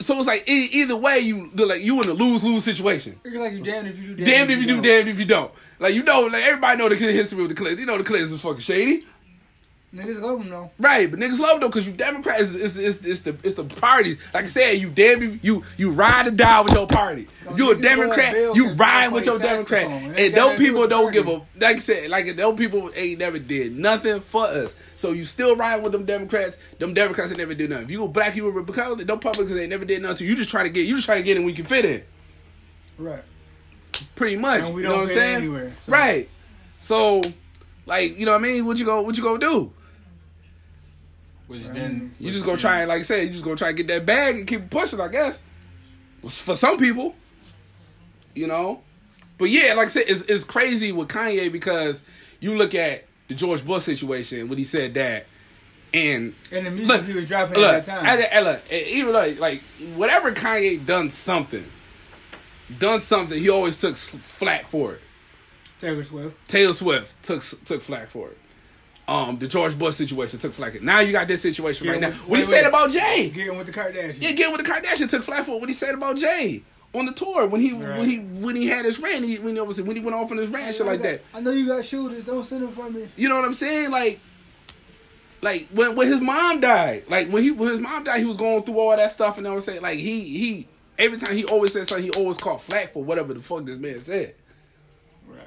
so 0.00 0.16
it's 0.18 0.26
like 0.26 0.48
e- 0.48 0.68
either 0.72 0.96
way 0.96 1.18
you 1.18 1.50
like 1.54 1.82
you 1.82 2.00
in 2.02 2.08
a 2.08 2.12
lose 2.12 2.42
lose 2.44 2.64
situation. 2.64 3.20
You're 3.24 3.42
like 3.42 3.52
you 3.52 3.62
damned 3.62 3.88
if 3.88 3.98
you 3.98 4.14
do. 4.14 4.24
Damned 4.24 4.50
if 4.50 4.58
you 4.60 4.66
do, 4.66 4.74
don't. 4.74 4.82
damned 4.82 5.08
if 5.08 5.18
you 5.18 5.24
don't. 5.24 5.52
Like 5.78 5.94
you 5.94 6.02
know, 6.02 6.22
like 6.22 6.44
everybody 6.44 6.78
know 6.78 6.88
the 6.88 6.96
history 6.96 7.40
with 7.40 7.50
the 7.50 7.54
Clintons. 7.54 7.80
You 7.80 7.86
know 7.86 7.98
the 7.98 8.04
Clintons 8.04 8.32
is 8.32 8.40
fucking 8.40 8.60
shady, 8.60 9.06
Niggas 9.94 10.20
love 10.20 10.42
him 10.42 10.50
though. 10.50 10.70
right? 10.78 11.10
But 11.10 11.18
niggas 11.18 11.38
love 11.38 11.52
them 11.52 11.60
though 11.60 11.68
because 11.68 11.86
you 11.86 11.94
Democrats. 11.94 12.52
It's, 12.52 12.76
it's, 12.76 12.98
it's 12.98 13.20
the 13.20 13.30
it's 13.42 13.54
the 13.54 13.64
parties. 13.64 14.18
Like 14.34 14.44
I 14.44 14.48
said, 14.48 14.72
you 14.74 14.90
damn 14.90 15.40
you 15.42 15.62
you 15.78 15.90
ride 15.92 16.26
or 16.26 16.30
die 16.30 16.60
with 16.60 16.74
your 16.74 16.86
party. 16.86 17.26
You 17.56 17.70
a 17.70 17.74
Democrat, 17.74 18.34
you 18.54 18.72
ride 18.74 19.12
with 19.12 19.24
your 19.24 19.38
Democrat. 19.38 19.86
And 19.86 20.14
those 20.16 20.32
nothing 20.34 20.50
to 20.50 20.56
do 20.56 20.66
people 20.66 20.88
don't 20.88 21.10
give 21.10 21.24
party. 21.24 21.42
a 21.56 21.60
like 21.64 21.76
I 21.76 21.78
said, 21.78 22.10
like 22.10 22.36
those 22.36 22.58
people 22.58 22.90
ain't 22.94 23.18
never 23.18 23.38
did 23.38 23.78
nothing 23.78 24.20
for 24.20 24.44
us. 24.44 24.74
So 24.96 25.12
you 25.12 25.24
still 25.24 25.56
riding 25.56 25.82
with 25.82 25.92
them 25.92 26.04
Democrats. 26.04 26.58
Them 26.78 26.92
Democrats 26.92 27.30
ain't 27.30 27.38
never 27.38 27.54
did 27.54 27.70
nothing. 27.70 27.86
If 27.86 27.90
you 27.90 28.04
a 28.04 28.08
black, 28.08 28.36
you 28.36 28.46
a 28.46 28.50
Republican. 28.50 29.06
Them 29.06 29.16
Republicans 29.16 29.58
ain't 29.58 29.70
never 29.70 29.86
did 29.86 30.02
nothing. 30.02 30.18
to 30.18 30.24
you. 30.24 30.30
You 30.30 30.36
just 30.36 30.50
trying 30.50 30.64
to 30.66 30.70
get 30.70 30.86
you 30.86 30.96
just 30.96 31.06
trying 31.06 31.18
to 31.20 31.24
get 31.24 31.38
in 31.38 31.44
when 31.44 31.54
you 31.54 31.62
can 31.62 31.66
fit 31.66 31.86
in. 31.86 32.02
Right. 32.98 33.22
pretty 34.16 34.36
much. 34.36 34.60
You 34.68 34.82
don't 34.82 34.82
know 34.82 34.90
what 34.96 35.00
I'm 35.04 35.08
saying? 35.08 35.36
anywhere, 35.36 35.72
so- 35.86 35.92
Right. 35.92 36.28
So, 36.78 37.22
like, 37.86 38.18
you 38.18 38.26
know 38.26 38.32
what 38.32 38.40
I 38.40 38.42
mean? 38.42 38.66
What 38.66 38.78
you 38.78 38.84
go? 38.84 39.00
What 39.00 39.16
you 39.16 39.22
gonna 39.22 39.38
do? 39.38 39.72
Which 41.48 41.64
then 41.64 42.14
You 42.20 42.30
just 42.30 42.44
gonna 42.44 42.58
try 42.58 42.80
and, 42.80 42.88
like 42.88 43.00
I 43.00 43.02
said, 43.02 43.24
you 43.24 43.30
just 43.30 43.44
gonna 43.44 43.56
try 43.56 43.68
and 43.68 43.76
get 43.76 43.88
that 43.88 44.06
bag 44.06 44.36
and 44.36 44.46
keep 44.46 44.70
pushing. 44.70 45.00
I 45.00 45.08
guess 45.08 45.40
for 46.22 46.54
some 46.54 46.78
people, 46.78 47.16
you 48.34 48.46
know. 48.46 48.82
But 49.38 49.50
yeah, 49.50 49.74
like 49.74 49.86
I 49.86 49.88
said, 49.88 50.04
it's, 50.08 50.22
it's 50.22 50.44
crazy 50.44 50.92
with 50.92 51.08
Kanye 51.08 51.50
because 51.50 52.02
you 52.40 52.56
look 52.56 52.74
at 52.74 53.04
the 53.28 53.34
George 53.34 53.64
Bush 53.64 53.84
situation 53.84 54.48
when 54.48 54.58
he 54.58 54.64
said 54.64 54.94
that, 54.94 55.26
and 55.94 56.34
And 56.50 56.66
the 56.66 56.70
music 56.70 56.96
look, 56.96 57.04
he 57.06 57.12
was 57.12 57.28
dropping 57.28 57.56
look, 57.58 57.72
at 57.72 57.86
that 57.86 58.02
time. 58.02 58.06
at 58.06 58.20
at 58.20 58.44
look, 58.44 58.72
even 58.72 59.12
like 59.12 59.38
like 59.38 59.62
whatever 59.94 60.32
Kanye 60.32 60.84
done 60.84 61.10
something, 61.10 61.64
done 62.78 63.00
something, 63.00 63.38
he 63.38 63.48
always 63.48 63.78
took 63.78 63.96
flack 63.96 64.66
for 64.66 64.94
it. 64.94 65.00
Taylor 65.80 66.04
Swift. 66.04 66.36
Taylor 66.48 66.74
Swift 66.74 67.22
took 67.22 67.42
took 67.64 67.80
flack 67.80 68.08
for 68.08 68.30
it. 68.30 68.38
Um, 69.08 69.38
the 69.38 69.48
George 69.48 69.76
Bush 69.78 69.94
situation 69.96 70.38
took 70.38 70.52
flack. 70.52 70.80
Now 70.82 71.00
you 71.00 71.12
got 71.12 71.26
this 71.26 71.40
situation 71.40 71.86
Yeah, 71.86 71.92
right 71.92 72.00
now. 72.02 72.08
wait, 72.10 72.16
What 72.28 72.38
he 72.38 72.42
wait, 72.44 72.50
said 72.50 72.62
wait. 72.62 72.68
about 72.68 72.90
Jay? 72.90 73.30
Getting 73.30 73.56
with 73.56 73.66
the 73.66 73.72
Kardashians. 73.72 74.18
Yeah, 74.20 74.28
again 74.28 74.52
with 74.52 74.62
the 74.64 74.70
Kardashian 74.70 75.08
took 75.08 75.22
flack 75.22 75.44
for 75.44 75.58
what 75.58 75.68
he 75.68 75.74
said 75.74 75.94
about 75.94 76.18
Jay 76.18 76.62
on 76.94 77.06
the 77.06 77.12
tour 77.12 77.46
when 77.46 77.60
he 77.62 77.72
Right. 77.72 77.98
when 77.98 78.08
he 78.08 78.18
when 78.18 78.54
he 78.54 78.66
had 78.66 78.84
his 78.84 79.00
rant. 79.00 79.24
He, 79.24 79.38
when 79.38 79.54
he 79.56 79.60
when 79.62 79.96
he 79.96 80.02
went 80.02 80.14
off 80.14 80.30
on 80.30 80.36
his 80.36 80.50
rant, 80.50 80.74
shit 80.74 80.82
I 80.86 80.90
like 80.90 80.98
got- 81.02 81.08
that. 81.08 81.20
I 81.32 81.40
know 81.40 81.52
you 81.52 81.66
got 81.66 81.84
shooters. 81.86 82.24
Don't 82.24 82.44
send 82.44 82.62
them 82.64 82.72
for 82.72 82.90
me. 82.90 83.08
You 83.16 83.30
know 83.30 83.36
what 83.36 83.46
I'm 83.46 83.54
saying? 83.54 83.90
Like, 83.90 84.20
like 85.40 85.68
when 85.72 85.94
when 85.96 86.06
his 86.08 86.20
mom 86.20 86.60
died, 86.60 87.04
like 87.08 87.30
when 87.30 87.42
he 87.42 87.50
when 87.50 87.70
his 87.70 87.78
mom 87.80 88.04
died, 88.04 88.18
he 88.20 88.26
was 88.26 88.36
going 88.36 88.62
through 88.62 88.78
all 88.78 88.94
that 88.94 89.10
stuff, 89.12 89.38
and 89.38 89.48
I 89.48 89.54
was 89.54 89.64
saying 89.64 89.80
like 89.80 89.98
he 89.98 90.20
he 90.38 90.68
every 90.98 91.16
time 91.18 91.34
he 91.34 91.44
always 91.46 91.72
said 91.72 91.88
something, 91.88 92.04
he 92.04 92.10
always 92.20 92.36
caught 92.36 92.60
flack 92.60 92.92
for 92.92 93.02
whatever 93.02 93.32
the 93.32 93.40
fuck 93.40 93.64
this 93.64 93.78
man 93.78 94.00
said. 94.00 94.34
Right. 95.26 95.40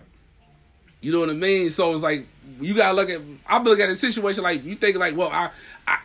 You 1.02 1.12
know 1.12 1.20
what 1.20 1.30
I 1.30 1.34
mean? 1.34 1.70
So 1.70 1.94
it's 1.94 2.02
like 2.04 2.26
you 2.60 2.74
gotta 2.74 2.96
look 2.96 3.10
at. 3.10 3.22
I 3.48 3.62
look 3.62 3.80
at 3.80 3.90
a 3.90 3.96
situation 3.96 4.44
like 4.44 4.64
you 4.64 4.76
think 4.76 4.98
like, 4.98 5.16
well, 5.16 5.30
I, 5.30 5.52
I, 5.88 6.00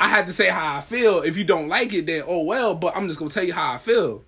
I 0.00 0.08
had 0.08 0.26
to 0.26 0.32
say 0.32 0.48
how 0.48 0.76
I 0.76 0.80
feel. 0.80 1.22
If 1.22 1.36
you 1.36 1.44
don't 1.44 1.68
like 1.68 1.92
it, 1.92 2.06
then 2.06 2.24
oh 2.26 2.42
well. 2.42 2.74
But 2.74 2.96
I'm 2.96 3.08
just 3.08 3.18
gonna 3.18 3.30
tell 3.30 3.44
you 3.44 3.52
how 3.52 3.72
I 3.72 3.78
feel. 3.78 4.24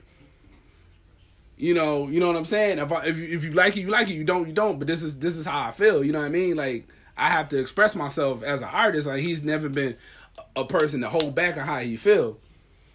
You 1.57 1.75
know, 1.75 2.09
you 2.09 2.21
know 2.21 2.29
what 2.29 2.37
I'm 2.37 2.45
saying. 2.45 2.79
If 2.79 2.93
I, 2.93 3.07
if 3.07 3.19
you, 3.19 3.37
if 3.37 3.43
you 3.45 3.51
like 3.51 3.77
it, 3.77 3.81
you 3.81 3.89
like 3.89 4.09
it. 4.09 4.15
You 4.15 4.25
don't, 4.25 4.47
you 4.47 4.55
don't. 4.55 4.79
But 4.79 4.87
this 4.87 5.03
is 5.03 5.19
this 5.19 5.37
is 5.37 5.45
how 5.45 5.69
I 5.69 5.73
feel. 5.73 6.05
You 6.05 6.13
know 6.13 6.21
what 6.21 6.27
I 6.27 6.31
mean? 6.31 6.57
Like 6.57 6.89
I 7.17 7.29
have 7.29 7.49
to 7.49 7.59
express 7.59 7.97
myself 7.97 8.43
as 8.43 8.63
an 8.63 8.69
artist. 8.69 9.07
Like 9.07 9.21
he's 9.21 9.43
never 9.43 9.69
been 9.69 9.97
a 10.55 10.65
person 10.65 11.01
to 11.01 11.09
hold 11.09 11.35
back 11.35 11.57
on 11.57 11.67
how 11.67 11.79
he 11.81 11.97
feel. 11.97 12.39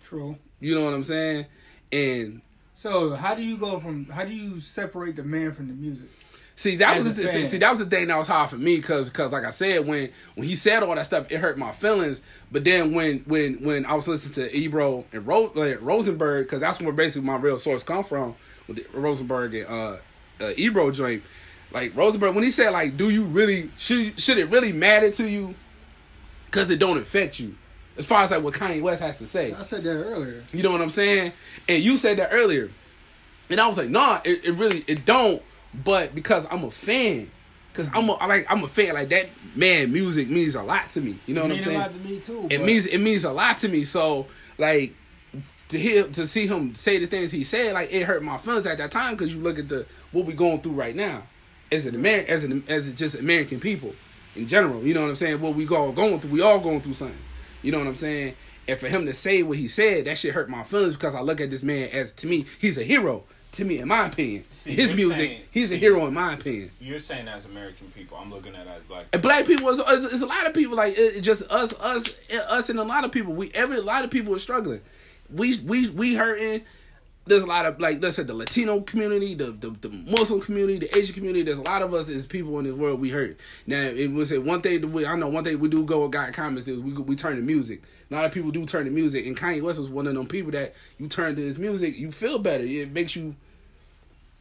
True. 0.03 0.37
You 0.59 0.75
know 0.75 0.85
what 0.85 0.93
I'm 0.93 1.03
saying? 1.03 1.45
And 1.91 2.41
So 2.73 3.15
how 3.15 3.35
do 3.35 3.43
you 3.43 3.57
go 3.57 3.79
from? 3.79 4.05
How 4.05 4.23
do 4.23 4.33
you 4.33 4.59
separate 4.61 5.17
the 5.17 5.23
man 5.23 5.51
from 5.51 5.67
the 5.67 5.73
music? 5.73 6.09
See 6.55 6.75
that 6.75 6.97
As 6.97 7.03
was 7.03 7.13
the 7.13 7.23
th- 7.23 7.33
see, 7.33 7.45
see 7.45 7.57
that 7.57 7.69
was 7.71 7.79
the 7.79 7.87
thing 7.87 8.07
that 8.07 8.17
was 8.17 8.27
hard 8.27 8.49
for 8.49 8.57
me 8.57 8.77
because 8.77 9.11
like 9.17 9.43
I 9.43 9.49
said 9.49 9.87
when 9.87 10.11
when 10.35 10.47
he 10.47 10.55
said 10.55 10.83
all 10.83 10.93
that 10.93 11.05
stuff 11.05 11.31
it 11.31 11.39
hurt 11.39 11.57
my 11.57 11.71
feelings 11.71 12.21
but 12.51 12.63
then 12.63 12.93
when 12.93 13.19
when 13.21 13.55
when 13.63 13.85
I 13.87 13.95
was 13.95 14.07
listening 14.07 14.47
to 14.47 14.55
Ebro 14.55 15.03
and 15.11 15.25
Ro- 15.25 15.51
like, 15.55 15.79
Rosenberg 15.81 16.45
because 16.45 16.61
that's 16.61 16.79
where 16.79 16.93
basically 16.93 17.25
my 17.25 17.37
real 17.37 17.57
source 17.57 17.81
come 17.81 18.03
from 18.03 18.35
with 18.67 18.77
the 18.77 18.99
Rosenberg 18.99 19.55
and 19.55 19.67
uh, 19.67 19.97
uh 20.39 20.53
Ebro 20.55 20.91
joint 20.91 21.23
like 21.71 21.95
Rosenberg 21.95 22.35
when 22.35 22.43
he 22.43 22.51
said 22.51 22.69
like 22.69 22.97
do 22.97 23.09
you 23.09 23.23
really 23.23 23.71
should 23.75 24.19
should 24.21 24.37
it 24.37 24.49
really 24.51 24.71
matter 24.71 25.09
to 25.11 25.27
you 25.27 25.55
because 26.45 26.69
it 26.69 26.77
don't 26.77 26.99
affect 26.99 27.39
you 27.39 27.55
as 27.97 28.05
far 28.05 28.21
as 28.21 28.31
like 28.31 28.43
what 28.43 28.53
Kanye 28.53 28.81
West 28.81 29.01
has 29.01 29.17
to 29.17 29.27
say 29.27 29.53
I 29.53 29.63
said 29.63 29.81
that 29.83 29.95
earlier. 29.95 30.43
you 30.53 30.61
know 30.63 30.71
what 30.71 30.81
I'm 30.81 30.89
saying? 30.89 31.33
And 31.67 31.83
you 31.83 31.97
said 31.97 32.17
that 32.17 32.29
earlier. 32.31 32.69
And 33.49 33.59
I 33.59 33.67
was 33.67 33.77
like, 33.77 33.89
nah, 33.89 34.21
it, 34.23 34.45
it 34.45 34.51
really 34.53 34.83
it 34.87 35.05
don't. 35.05 35.41
But 35.73 36.13
because 36.13 36.45
I'm 36.51 36.63
a 36.63 36.71
fan, 36.71 37.31
because 37.71 37.87
I'm 37.93 38.09
a 38.09 38.13
I 38.13 38.25
like 38.27 38.45
I'm 38.49 38.63
a 38.63 38.67
fan, 38.67 38.93
like 38.93 39.09
that 39.09 39.29
man 39.55 39.91
music 39.91 40.29
means 40.29 40.55
a 40.55 40.63
lot 40.63 40.89
to 40.91 41.01
me. 41.01 41.19
You 41.25 41.33
know 41.33 41.41
It 41.45 41.49
what 41.49 41.57
I'm 41.57 41.63
saying? 41.63 41.75
a 41.77 41.79
lot 41.79 41.93
to 41.93 41.99
me 41.99 42.19
too. 42.19 42.47
it 42.49 42.57
but- 42.59 42.65
means 42.65 42.85
it 42.85 42.99
means 42.99 43.23
a 43.23 43.31
lot 43.31 43.57
to 43.59 43.67
me. 43.69 43.85
So 43.85 44.27
like 44.57 44.93
to 45.69 45.79
hear 45.79 46.03
to 46.09 46.27
see 46.27 46.45
him 46.45 46.75
say 46.75 46.99
the 46.99 47.07
things 47.07 47.31
he 47.31 47.43
said, 47.43 47.73
like 47.73 47.91
it 47.91 48.03
hurt 48.03 48.21
my 48.23 48.37
feelings 48.37 48.65
at 48.67 48.77
that 48.77 48.91
time 48.91 49.15
because 49.15 49.33
you 49.33 49.41
look 49.41 49.57
at 49.57 49.67
the 49.69 49.85
what 50.11 50.25
we 50.25 50.33
going 50.33 50.61
through 50.61 50.73
right 50.73 50.95
now 50.95 51.23
as 51.71 51.85
an 51.87 51.95
American, 51.95 52.29
as 52.31 52.43
an 52.43 52.63
as 52.67 52.93
just 52.93 53.15
American 53.15 53.59
people 53.59 53.93
in 54.35 54.47
general. 54.47 54.83
You 54.85 54.93
know 54.93 55.01
what 55.01 55.09
I'm 55.09 55.15
saying? 55.15 55.41
What 55.41 55.55
we 55.55 55.67
all 55.69 55.91
going 55.91 56.19
through, 56.19 56.31
we 56.31 56.41
all 56.41 56.59
going 56.59 56.81
through 56.81 56.93
something. 56.93 57.17
You 57.63 57.71
know 57.71 57.79
what 57.79 57.87
I'm 57.87 57.95
saying? 57.95 58.35
And 58.67 58.77
for 58.79 58.87
him 58.87 59.05
to 59.07 59.13
say 59.13 59.41
what 59.43 59.57
he 59.57 59.67
said, 59.67 60.05
that 60.05 60.17
shit 60.17 60.33
hurt 60.33 60.49
my 60.49 60.63
feelings 60.63 60.93
because 60.93 61.15
I 61.15 61.21
look 61.21 61.41
at 61.41 61.49
this 61.49 61.63
man 61.63 61.89
as 61.89 62.11
to 62.13 62.27
me, 62.27 62.45
he's 62.59 62.77
a 62.77 62.83
hero. 62.83 63.23
To 63.53 63.65
me, 63.65 63.77
in 63.77 63.87
my 63.87 64.07
opinion, 64.07 64.45
See, 64.49 64.71
his 64.73 64.93
music, 64.95 65.15
saying- 65.15 65.41
he's 65.51 65.71
a 65.71 65.75
hero 65.75 66.07
in 66.07 66.13
my 66.15 66.33
opinion. 66.33 66.71
You're 66.81 66.97
saying 66.97 67.27
as 67.27 67.45
American 67.45 67.91
people, 67.91 68.17
I'm 68.19 68.31
looking 68.31 68.55
at 68.55 68.65
as 68.67 68.81
black. 68.83 69.05
And 69.13 69.21
black 69.21 69.45
people 69.45 69.69
is, 69.69 69.79
is, 69.79 70.05
is 70.11 70.21
a 70.23 70.25
lot 70.25 70.47
of 70.47 70.55
people 70.55 70.75
like 70.75 70.95
it 70.97 71.21
just 71.21 71.43
us 71.51 71.71
us 71.79 72.17
us 72.49 72.69
and 72.69 72.79
a 72.79 72.83
lot 72.83 73.03
of 73.05 73.11
people 73.11 73.33
we 73.33 73.51
every 73.53 73.77
a 73.77 73.81
lot 73.81 74.03
of 74.03 74.09
people 74.09 74.33
are 74.35 74.39
struggling 74.39 74.81
we 75.29 75.59
we 75.61 75.89
we 75.91 76.15
hurting 76.15 76.61
there's 77.25 77.43
a 77.43 77.45
lot 77.45 77.65
of 77.65 77.79
like 77.79 78.01
let's 78.03 78.17
say 78.17 78.23
the 78.23 78.33
latino 78.33 78.81
community 78.81 79.33
the, 79.33 79.45
the 79.51 79.69
the 79.81 79.89
muslim 79.89 80.41
community 80.41 80.79
the 80.79 80.97
asian 80.97 81.13
community 81.15 81.41
there's 81.43 81.57
a 81.57 81.61
lot 81.63 81.81
of 81.81 81.93
us 81.93 82.09
as 82.09 82.25
people 82.27 82.57
in 82.59 82.65
this 82.65 82.73
world 82.73 82.99
we 82.99 83.09
hurt 83.09 83.37
now 83.65 83.79
it 83.81 84.11
was 84.11 84.29
say 84.29 84.37
one 84.37 84.61
thing 84.61 84.91
we 84.91 85.05
i 85.05 85.15
know 85.15 85.29
one 85.29 85.43
thing 85.43 85.57
we 85.59 85.69
do 85.69 85.83
go 85.85 86.01
with 86.01 86.11
god 86.11 86.33
comments 86.33 86.67
is 86.67 86.79
we 86.79 86.91
we 86.93 87.15
turn 87.15 87.35
to 87.37 87.41
music 87.41 87.81
a 88.11 88.13
lot 88.13 88.25
of 88.25 88.31
people 88.33 88.51
do 88.51 88.65
turn 88.65 88.83
to 88.85 88.91
music 88.91 89.25
and 89.25 89.37
kanye 89.37 89.61
west 89.61 89.79
was 89.79 89.89
one 89.89 90.05
of 90.05 90.13
them 90.13 90.27
people 90.27 90.51
that 90.51 90.73
you 90.99 91.07
turn 91.07 91.35
to 91.35 91.41
his 91.41 91.57
music 91.57 91.97
you 91.97 92.11
feel 92.11 92.39
better 92.39 92.63
it 92.65 92.91
makes 92.91 93.15
you 93.15 93.35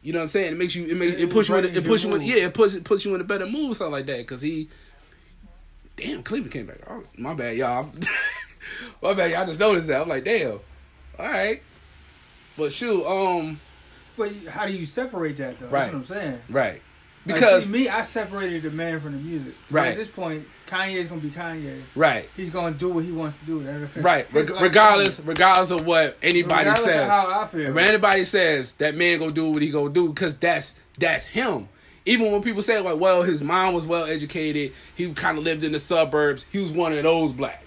you 0.05 0.11
know 0.11 0.19
what 0.19 0.23
I'm 0.23 0.29
saying? 0.31 0.51
It 0.51 0.57
makes 0.57 0.75
you, 0.75 0.85
it 0.85 0.97
makes, 0.97 1.13
It- 1.15 1.21
it 1.21 1.29
puts 1.29 1.47
you 1.47 1.55
in, 1.55 1.63
it 1.63 1.85
puts 1.85 2.03
you 2.03 2.11
in, 2.11 2.21
yeah, 2.23 2.35
it 2.35 2.53
puts, 2.53 2.73
it 2.73 2.83
puts 2.83 3.05
you 3.05 3.15
in 3.15 3.21
a 3.21 3.23
better 3.23 3.45
mood, 3.45 3.77
something 3.77 3.93
like 3.93 4.05
that. 4.07 4.17
Because 4.17 4.41
he, 4.41 4.67
damn, 5.95 6.21
Cleveland 6.23 6.51
came 6.51 6.65
back. 6.65 6.79
Oh, 6.89 7.03
my 7.17 7.33
bad, 7.33 7.55
y'all. 7.55 7.89
my 9.01 9.13
bad, 9.13 9.31
y'all. 9.31 9.45
Just 9.45 9.61
noticed 9.61 9.87
that. 9.87 10.01
I'm 10.01 10.09
like, 10.09 10.25
damn. 10.25 10.59
All 11.17 11.25
right, 11.25 11.61
but 12.57 12.71
shoot, 12.71 13.05
um, 13.05 13.59
But 14.17 14.31
how 14.49 14.65
do 14.65 14.73
you 14.73 14.85
separate 14.85 15.37
that 15.37 15.59
though? 15.59 15.67
Right. 15.67 15.91
That's 15.91 16.09
what 16.09 16.17
I'm 16.17 16.21
saying. 16.21 16.41
right, 16.49 16.81
Like, 17.25 17.35
because 17.35 17.65
see, 17.65 17.71
me, 17.71 17.89
I 17.89 18.01
separated 18.03 18.63
the 18.63 18.71
man 18.71 18.99
from 19.01 19.13
the 19.13 19.17
music. 19.17 19.53
Right. 19.71 19.89
At 19.89 19.97
this 19.97 20.07
point, 20.07 20.45
Kanye's 20.67 21.07
gonna 21.07 21.21
be 21.21 21.29
Kanye. 21.29 21.81
right, 21.95 22.29
He's 22.35 22.49
gonna 22.49 22.75
do 22.75 22.89
what 22.89 23.03
he 23.03 23.11
wants 23.11 23.37
to 23.39 23.45
do. 23.45 23.59
Right. 24.01 24.25
his 24.27 24.33
Reg- 24.33 24.49
life. 24.49 24.61
regardless, 24.61 25.19
regardless 25.19 25.71
of 25.71 25.85
what 25.85 26.17
anybody 26.21 26.69
Regardless 26.69 26.85
says, 26.85 27.09
how 27.09 27.41
I 27.41 27.47
feel. 27.47 27.69
If 27.71 27.77
anybody 27.89 28.23
says 28.23 28.73
that 28.73 28.95
man 28.95 29.19
gonna 29.19 29.31
do 29.31 29.49
what 29.51 29.61
he 29.61 29.69
gonna 29.69 29.89
do, 29.93 30.09
because 30.09 30.35
that's 30.35 30.73
that's 30.99 31.25
him. 31.25 31.69
Even 32.05 32.31
when 32.33 32.41
people 32.41 32.61
say 32.61 32.79
like, 32.81 32.99
well, 32.99 33.21
his 33.23 33.41
mom 33.41 33.73
was 33.73 33.85
well 33.85 34.03
educated, 34.05 34.73
he 34.95 35.11
kind 35.13 35.37
of 35.37 35.43
lived 35.45 35.63
in 35.63 35.71
the 35.71 35.79
suburbs. 35.79 36.45
He 36.51 36.59
was 36.59 36.71
one 36.73 36.91
of 36.93 37.01
those 37.03 37.31
blacks. 37.31 37.62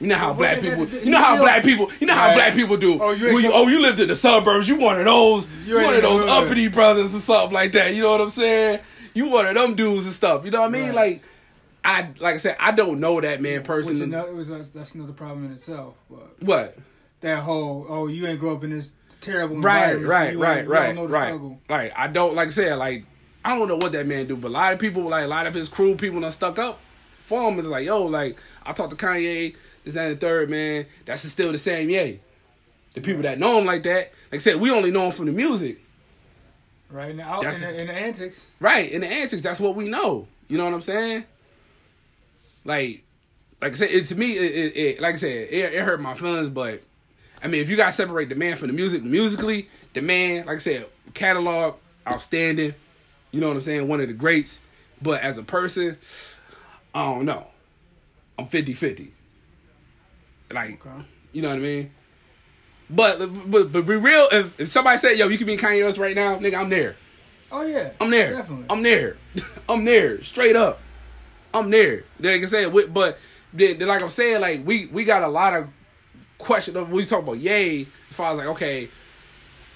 You 0.00 0.08
know 0.08 0.16
how 0.16 0.26
Well, 0.28 0.34
black 0.36 0.60
people. 0.60 0.84
got 0.84 0.90
to 0.90 0.98
do- 1.00 1.04
You 1.06 1.10
know 1.12 1.18
how 1.18 1.36
black 1.38 1.62
people. 1.62 1.90
You 2.00 2.06
know 2.08 2.14
how 2.14 2.26
Right. 2.28 2.34
black 2.36 2.54
people 2.54 2.76
do. 2.76 2.98
Oh, 3.00 3.10
you 3.12 3.38
you, 3.38 3.50
oh, 3.52 3.68
you 3.68 3.80
lived 3.80 4.00
in 4.00 4.08
the 4.08 4.14
suburbs. 4.14 4.68
You 4.68 4.76
one 4.76 4.98
of 4.98 5.04
those. 5.04 5.48
You 5.66 5.78
You, 5.78 5.84
one 5.84 5.94
of 5.94 6.02
those 6.02 6.22
uppity 6.28 6.68
brothers 6.68 7.14
or 7.14 7.20
something 7.20 7.52
like 7.52 7.72
that. 7.72 7.94
You 7.94 8.02
know 8.02 8.10
what 8.12 8.20
I'm 8.20 8.30
saying? 8.30 8.80
You 9.14 9.28
one 9.30 9.46
of 9.46 9.54
them 9.54 9.74
dudes 9.76 10.04
and 10.04 10.12
stuff. 10.12 10.44
You 10.44 10.50
know 10.50 10.60
what 10.62 10.66
I 10.68 10.70
mean? 10.72 10.86
Right. 10.86 10.94
Like, 10.94 11.22
I 11.84 12.08
like 12.18 12.34
I 12.34 12.38
said, 12.38 12.56
I 12.58 12.72
don't 12.72 12.98
know 12.98 13.20
that 13.20 13.40
man 13.40 13.62
personally. 13.62 14.02
another, 14.02 14.32
was, 14.34 14.48
that's 14.48 14.92
another 14.94 15.12
problem 15.12 15.44
in 15.46 15.52
itself. 15.52 15.94
But 16.10 16.42
what? 16.42 16.76
that 17.20 17.38
whole 17.42 17.86
oh 17.88 18.06
you 18.06 18.26
ain't 18.26 18.38
grow 18.40 18.54
up 18.54 18.64
in 18.64 18.70
this 18.70 18.92
terrible 19.22 19.56
Right, 19.60 19.94
environment, 19.94 20.06
right, 20.08 20.32
you 20.34 20.42
right, 20.42 20.64
you 20.64 20.70
right, 20.70 20.86
don't 20.88 20.96
know 20.96 21.06
the 21.06 21.12
right, 21.12 21.26
struggle. 21.28 21.60
right. 21.70 21.92
I 21.96 22.06
don't 22.08 22.34
like 22.34 22.48
I 22.48 22.50
said 22.50 22.76
like 22.78 23.04
I 23.44 23.56
don't 23.56 23.68
know 23.68 23.76
what 23.76 23.92
that 23.92 24.06
man 24.06 24.26
do, 24.26 24.36
but 24.36 24.48
a 24.48 24.50
lot 24.50 24.72
of 24.74 24.78
people 24.78 25.04
like 25.04 25.24
a 25.24 25.28
lot 25.28 25.46
of 25.46 25.54
his 25.54 25.68
crew 25.70 25.94
people 25.94 26.20
done 26.20 26.32
stuck 26.32 26.58
up 26.58 26.80
for 27.24 27.48
him 27.48 27.58
and 27.58 27.68
like 27.68 27.86
yo 27.86 28.04
like 28.04 28.38
I 28.64 28.72
talked 28.72 28.90
to 28.90 28.96
Kanye 28.96 29.56
this 29.84 29.94
that 29.94 30.06
and 30.06 30.16
the 30.16 30.20
third 30.20 30.50
man 30.50 30.86
that's 31.04 31.22
still 31.22 31.52
the 31.52 31.58
same 31.58 31.90
Ye. 31.90 32.20
The 32.94 33.00
people 33.00 33.22
that 33.22 33.38
know 33.40 33.58
him 33.58 33.66
like 33.66 33.82
that, 33.82 34.12
like 34.30 34.34
I 34.34 34.38
said, 34.38 34.60
we 34.60 34.70
only 34.70 34.92
know 34.92 35.06
him 35.06 35.12
from 35.12 35.26
the 35.26 35.32
music, 35.32 35.80
Right 36.90 37.16
now, 37.16 37.40
That's- 37.40 37.60
in 37.60 37.76
the, 37.76 37.80
in 37.80 37.86
the 37.88 37.92
antics, 37.92 38.46
right? 38.60 38.88
In 38.88 39.00
the 39.00 39.08
antics, 39.08 39.42
that's 39.42 39.58
what 39.58 39.74
we 39.74 39.88
know. 39.88 40.28
You 40.46 40.58
know 40.58 40.64
what 40.64 40.74
I'm 40.74 40.80
saying? 40.80 41.24
Like, 42.64 43.02
like 43.60 43.72
I 43.72 43.74
said, 43.74 43.90
it 43.90 44.04
to 44.06 44.14
me, 44.14 44.36
it, 44.36 44.52
it, 44.54 44.76
it 44.76 45.00
like 45.00 45.14
I 45.14 45.18
said, 45.18 45.48
it, 45.50 45.74
it 45.74 45.82
hurt 45.82 46.00
my 46.00 46.14
feelings, 46.14 46.50
but 46.50 46.82
I 47.42 47.48
mean, 47.48 47.60
if 47.60 47.68
you 47.68 47.76
got 47.76 47.86
to 47.86 47.92
separate 47.92 48.28
the 48.28 48.36
man 48.36 48.54
from 48.56 48.68
the 48.68 48.74
music, 48.74 49.02
musically, 49.02 49.68
the 49.92 50.02
man, 50.02 50.46
like 50.46 50.56
I 50.56 50.60
said, 50.60 50.86
catalog, 51.14 51.74
outstanding. 52.06 52.74
You 53.32 53.40
know 53.40 53.48
what 53.48 53.56
I'm 53.56 53.62
saying? 53.62 53.88
One 53.88 54.00
of 54.00 54.06
the 54.06 54.14
greats. 54.14 54.60
But 55.02 55.20
as 55.20 55.36
a 55.36 55.42
person, 55.42 55.98
I 56.94 57.04
don't 57.12 57.24
know. 57.24 57.46
I'm 58.38 58.46
50 58.46 58.72
50. 58.72 59.12
Like, 60.52 60.74
Okay. 60.86 61.04
you 61.32 61.42
know 61.42 61.48
what 61.48 61.56
I 61.56 61.60
mean? 61.60 61.90
But, 62.90 63.18
but, 63.50 63.72
but 63.72 63.86
be 63.86 63.96
real, 63.96 64.28
if, 64.30 64.60
if 64.60 64.68
somebody 64.68 64.98
said, 64.98 65.16
yo, 65.18 65.28
you 65.28 65.38
can 65.38 65.46
be 65.46 65.56
Kanye 65.56 65.84
West 65.84 65.98
right 65.98 66.14
now, 66.14 66.36
nigga, 66.38 66.54
I'm 66.58 66.68
there. 66.68 66.96
oh 67.50 67.62
yeah, 67.62 67.92
I'm 68.00 68.10
there. 68.10 68.34
Definitely. 68.36 68.66
I'm 68.70 68.82
there. 68.82 69.16
I'm 69.68 69.84
there. 69.84 70.22
Straight 70.22 70.54
up. 70.56 70.80
I'm 71.52 71.70
there. 71.70 72.04
Like 72.20 72.42
I 72.42 72.44
said, 72.46 72.72
we- 72.72 72.86
but 72.86 73.18
then, 73.52 73.78
like 73.80 74.02
I'm 74.02 74.08
saying, 74.08 74.40
like 74.40 74.66
we 74.66 74.86
we 74.86 75.04
got 75.04 75.22
a 75.22 75.28
lot 75.28 75.54
of 75.54 75.68
question. 76.38 76.76
Of, 76.76 76.90
we 76.90 77.04
talk 77.04 77.22
about 77.22 77.38
Ye 77.38 77.86
as 78.10 78.16
far 78.16 78.32
as 78.32 78.38
like 78.38 78.48
okay, 78.48 78.88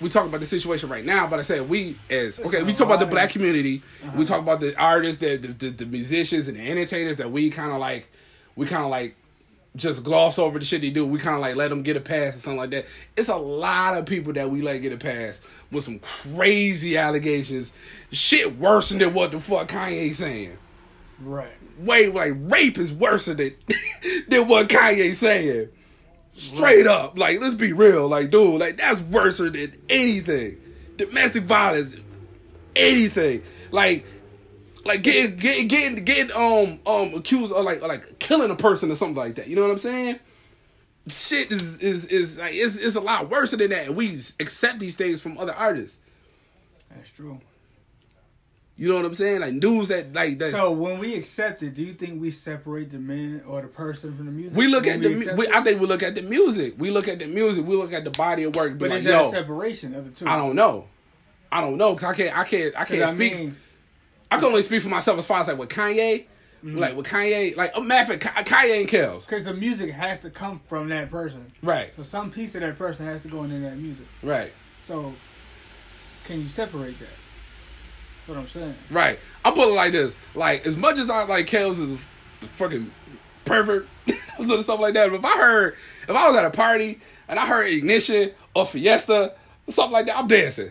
we 0.01 0.09
talk 0.09 0.27
about 0.27 0.41
the 0.41 0.47
situation 0.47 0.89
right 0.89 1.05
now. 1.05 1.27
But 1.27 1.39
I 1.39 1.43
said 1.43 1.69
we 1.69 1.99
as 2.11 2.39
okay, 2.41 2.63
we 2.63 2.73
talk 2.73 2.87
about 2.87 3.01
the 3.01 3.07
black 3.07 3.31
community. 3.31 3.83
We 4.15 4.25
talk 4.25 4.41
about 4.41 4.61
the 4.61 4.79
artists, 4.79 5.21
the 5.21 5.37
the, 5.37 5.49
the, 5.49 5.71
the 5.71 5.87
musicians 5.87 6.49
and 6.49 6.57
the 6.57 6.71
entertainers 6.71 7.17
that 7.19 7.31
we 7.31 7.51
kind 7.51 7.73
of 7.73 7.79
like. 7.79 8.09
We 8.57 8.67
kind 8.67 8.83
of 8.83 8.91
like 8.91 9.15
just 9.77 10.03
gloss 10.03 10.39
over 10.39 10.59
the 10.59 10.65
shit 10.65 10.81
they 10.81 10.91
do. 10.91 11.07
We 11.07 11.19
kind 11.19 11.37
of 11.37 11.41
like 11.41 11.57
let 11.57 11.69
them 11.69 11.83
get 11.83 11.97
a 11.97 12.01
pass 12.01 12.37
or 12.37 12.41
something 12.41 12.59
like 12.59 12.71
that. 12.71 12.87
It's 13.17 13.29
a 13.29 13.37
lot 13.37 13.97
of 13.97 14.07
people 14.07 14.33
that 14.35 14.51
we 14.51 14.61
let 14.63 14.79
get 14.79 14.93
a 14.93 14.97
pass 14.97 15.41
with 15.71 15.85
some 15.85 16.01
crazy 16.01 16.97
allegations. 16.97 17.73
Shit 18.13 18.59
worse 18.59 18.91
than 18.91 19.15
what 19.15 19.33
the 19.33 19.41
fuck 19.41 19.69
Kanye 19.69 20.15
saying. 20.15 20.57
Right. 21.21 21.53
Way 21.79 22.09
like 22.09 22.35
rape 22.37 22.79
is 22.79 22.93
worse 22.93 23.27
than 23.27 23.39
than 24.29 24.49
what 24.49 24.69
Kanye 24.69 25.15
saying. 25.15 25.69
Straight 26.39 26.87
up, 26.87 27.19
like 27.19 27.41
let's 27.41 27.57
be 27.57 27.73
real, 27.73 28.07
like 28.07 28.31
dude, 28.31 28.61
like 28.61 28.77
that's 28.77 29.01
worse 29.01 29.39
than 29.39 29.73
anything. 29.89 30.57
Domestic 30.97 31.43
violence, 31.43 31.97
anything. 32.77 33.43
Like 33.73 34.07
like 34.85 35.03
getting 35.03 35.37
getting 35.37 35.69
getting 35.69 36.05
getting 36.05 36.37
um 36.37 36.79
um 36.87 37.15
accused 37.15 37.53
of 37.53 37.65
like 37.65 37.83
like 37.83 38.19
killing 38.21 38.51
a 38.51 38.57
person 38.57 38.91
or 38.91 38.95
something 38.95 39.17
like 39.17 39.35
that. 39.35 39.49
You 39.49 39.57
know 39.57 39.63
what 39.63 39.73
I'm 39.73 39.79
saying? 39.79 40.21
Shit 41.09 41.51
is 41.51 41.79
is 41.79 42.07
is 42.07 42.39
like 42.39 42.55
it's 42.55 42.77
it's 42.77 42.97
a 42.97 43.01
lot 43.01 43.29
worse 43.31 43.51
than 43.51 43.71
that. 43.71 43.95
We 43.95 44.21
accept 44.39 44.79
these 44.79 44.95
things 44.95 45.21
from 45.21 45.39
other 45.39 45.55
artists. 45.55 45.99
That's 46.91 47.11
true. 47.11 47.41
You 48.81 48.89
know 48.89 48.95
what 48.95 49.05
I'm 49.07 49.15
saying? 49.15 49.41
Like 49.41 49.59
dudes 49.59 49.89
that 49.89 50.13
like 50.13 50.39
that. 50.39 50.53
So 50.53 50.71
when 50.71 51.01
we 51.01 51.17
accept 51.17 51.65
it, 51.65 51.75
do 51.75 51.83
you 51.83 51.95
think 51.95 52.21
we 52.23 52.31
separate 52.31 52.93
the 52.93 52.99
man 52.99 53.43
or 53.45 53.61
the 53.61 53.67
person 53.67 54.17
from 54.17 54.27
the 54.27 54.33
music? 54.33 54.57
we 54.57 54.69
look 54.69 54.87
at 54.87 55.03
the. 55.03 55.35
We. 55.37 55.49
I 55.49 55.63
think 55.63 55.81
we 55.81 55.87
look 55.89 56.05
at 56.05 56.15
the 56.15 56.23
music. 56.23 56.75
We 56.79 56.91
look 56.91 57.09
at 57.09 57.19
the 57.19 57.27
music. 57.27 57.67
We 57.67 57.75
look 57.75 57.93
at 57.93 58.05
the 58.05 58.11
body 58.11 58.45
of 58.45 58.55
work. 58.55 58.79
But 58.79 58.91
like, 58.91 58.99
is 59.01 59.05
that 59.05 59.25
a 59.25 59.31
separation 59.31 59.97
of 59.97 60.05
the 60.05 60.13
two? 60.13 60.31
I 60.31 60.37
don't 60.37 60.55
know. 60.55 60.87
I 61.51 61.61
don't 61.61 61.77
know 61.77 61.95
because 61.95 62.11
I 62.11 62.15
can't. 62.15 62.39
I 62.39 62.45
can't. 62.45 62.77
I 62.77 62.85
can't 62.85 63.03
I 63.03 63.07
speak. 63.07 63.35
mean, 63.37 63.57
I 64.31 64.37
can 64.37 64.45
only 64.45 64.63
speak 64.63 64.83
for 64.83 64.91
myself 64.91 65.19
as 65.19 65.27
far 65.27 65.41
as 65.41 65.49
like 65.49 65.59
with 65.59 65.71
Kanye. 65.71 66.27
Mm-hmm. 66.65 66.79
Like 66.79 66.97
with 66.97 67.07
Kanye, 67.07 67.57
like 67.57 67.77
a 67.77 67.81
matter 67.81 68.15
of 68.15 68.21
fact, 68.21 68.49
Kanye 68.49 68.81
and 68.81 68.89
Kells. 68.89 69.25
because 69.25 69.45
the 69.45 69.55
music 69.55 69.91
has 69.93 70.19
to 70.21 70.31
come 70.31 70.61
from 70.69 70.89
that 70.89 71.09
person. 71.09 71.53
Right, 71.63 71.93
So 71.95 72.03
some 72.03 72.33
piece 72.33 72.57
of 72.57 72.63
that 72.63 72.77
person 72.77 73.07
has 73.07 73.23
to 73.23 73.29
go 73.29 73.45
into 73.45 73.61
that 73.61 73.77
music. 73.77 74.07
right, 74.25 74.53
So 74.83 75.15
can 76.25 76.41
you 76.41 76.49
separate 76.49 76.99
that? 76.99 77.09
What 78.29 78.39
I'm 78.39 78.49
saying. 78.49 78.75
right. 78.91 79.19
I 79.45 79.51
put 79.51 79.69
it 79.69 79.75
like 79.75 79.93
this: 79.93 80.15
like 80.35 80.67
as 80.67 80.77
much 80.77 80.99
as 80.99 81.09
I 81.11 81.25
like 81.25 81.47
Kells 81.47 81.79
is 81.79 81.95
a 81.95 82.47
fucking 82.47 82.91
pervert, 83.45 83.89
sort 84.37 84.51
of 84.59 84.63
stuff 84.65 84.81
like 84.81 84.95
that. 84.95 85.11
But 85.11 85.21
if 85.21 85.25
I 85.25 85.37
heard, 85.39 85.77
if 86.03 86.11
I 86.11 86.29
was 86.29 86.37
at 86.37 86.45
a 86.45 86.51
party 86.51 87.01
and 87.29 87.39
I 87.39 87.47
heard 87.47 87.69
Ignition 87.69 88.33
or 88.55 88.67
Fiesta 88.67 89.35
or 89.67 89.71
something 89.71 89.93
like 89.93 90.07
that, 90.07 90.17
I'm 90.19 90.27
dancing. 90.29 90.71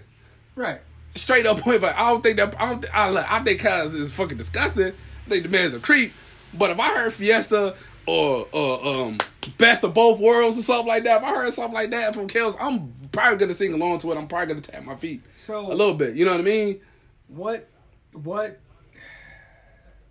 Right. 0.55 0.82
straight 1.16 1.45
up 1.47 1.60
point, 1.60 1.82
but 1.82 1.95
I 1.95 2.10
don't 2.10 2.22
think 2.22 2.38
that 2.38 2.60
I 2.62 2.66
don't. 2.70 2.86
I, 2.95 3.10
look, 3.10 3.32
I 3.32 3.39
think 3.43 3.62
Kaz 3.62 3.95
is 3.95 4.14
fucking 4.14 4.38
disgusting. 4.38 4.93
I 5.26 5.30
think 5.30 5.43
the 5.43 5.49
man's 5.49 5.74
a 5.74 5.80
creep. 5.80 6.14
But 6.53 6.70
if 6.72 6.80
I 6.80 6.88
heard 6.93 7.12
Fiesta 7.14 7.76
or 8.05 8.47
or 8.51 8.86
um 8.88 9.18
Best 9.58 9.84
of 9.84 9.93
Both 9.93 10.20
Worlds 10.20 10.58
or 10.60 10.62
something 10.62 10.88
like 10.88 11.03
that, 11.05 11.18
if 11.22 11.24
I 11.24 11.30
heard 11.34 11.53
something 11.53 11.74
like 11.74 11.89
that 11.89 12.14
from 12.14 12.28
Kells, 12.28 12.55
I'm 12.60 12.93
probably 13.12 13.38
gonna 13.38 13.53
sing 13.53 13.74
along 13.74 13.99
to 13.99 14.12
it. 14.12 14.18
I'm 14.18 14.28
probably 14.28 14.47
gonna 14.47 14.62
tap 14.62 14.84
my 14.84 14.95
feet 14.95 15.22
So 15.38 15.72
a 15.72 15.74
little 15.74 15.93
bit. 15.95 16.16
You 16.16 16.26
know 16.26 16.32
what 16.32 16.39
I 16.39 16.43
mean? 16.43 16.80
What? 17.28 17.67
What? 18.13 18.59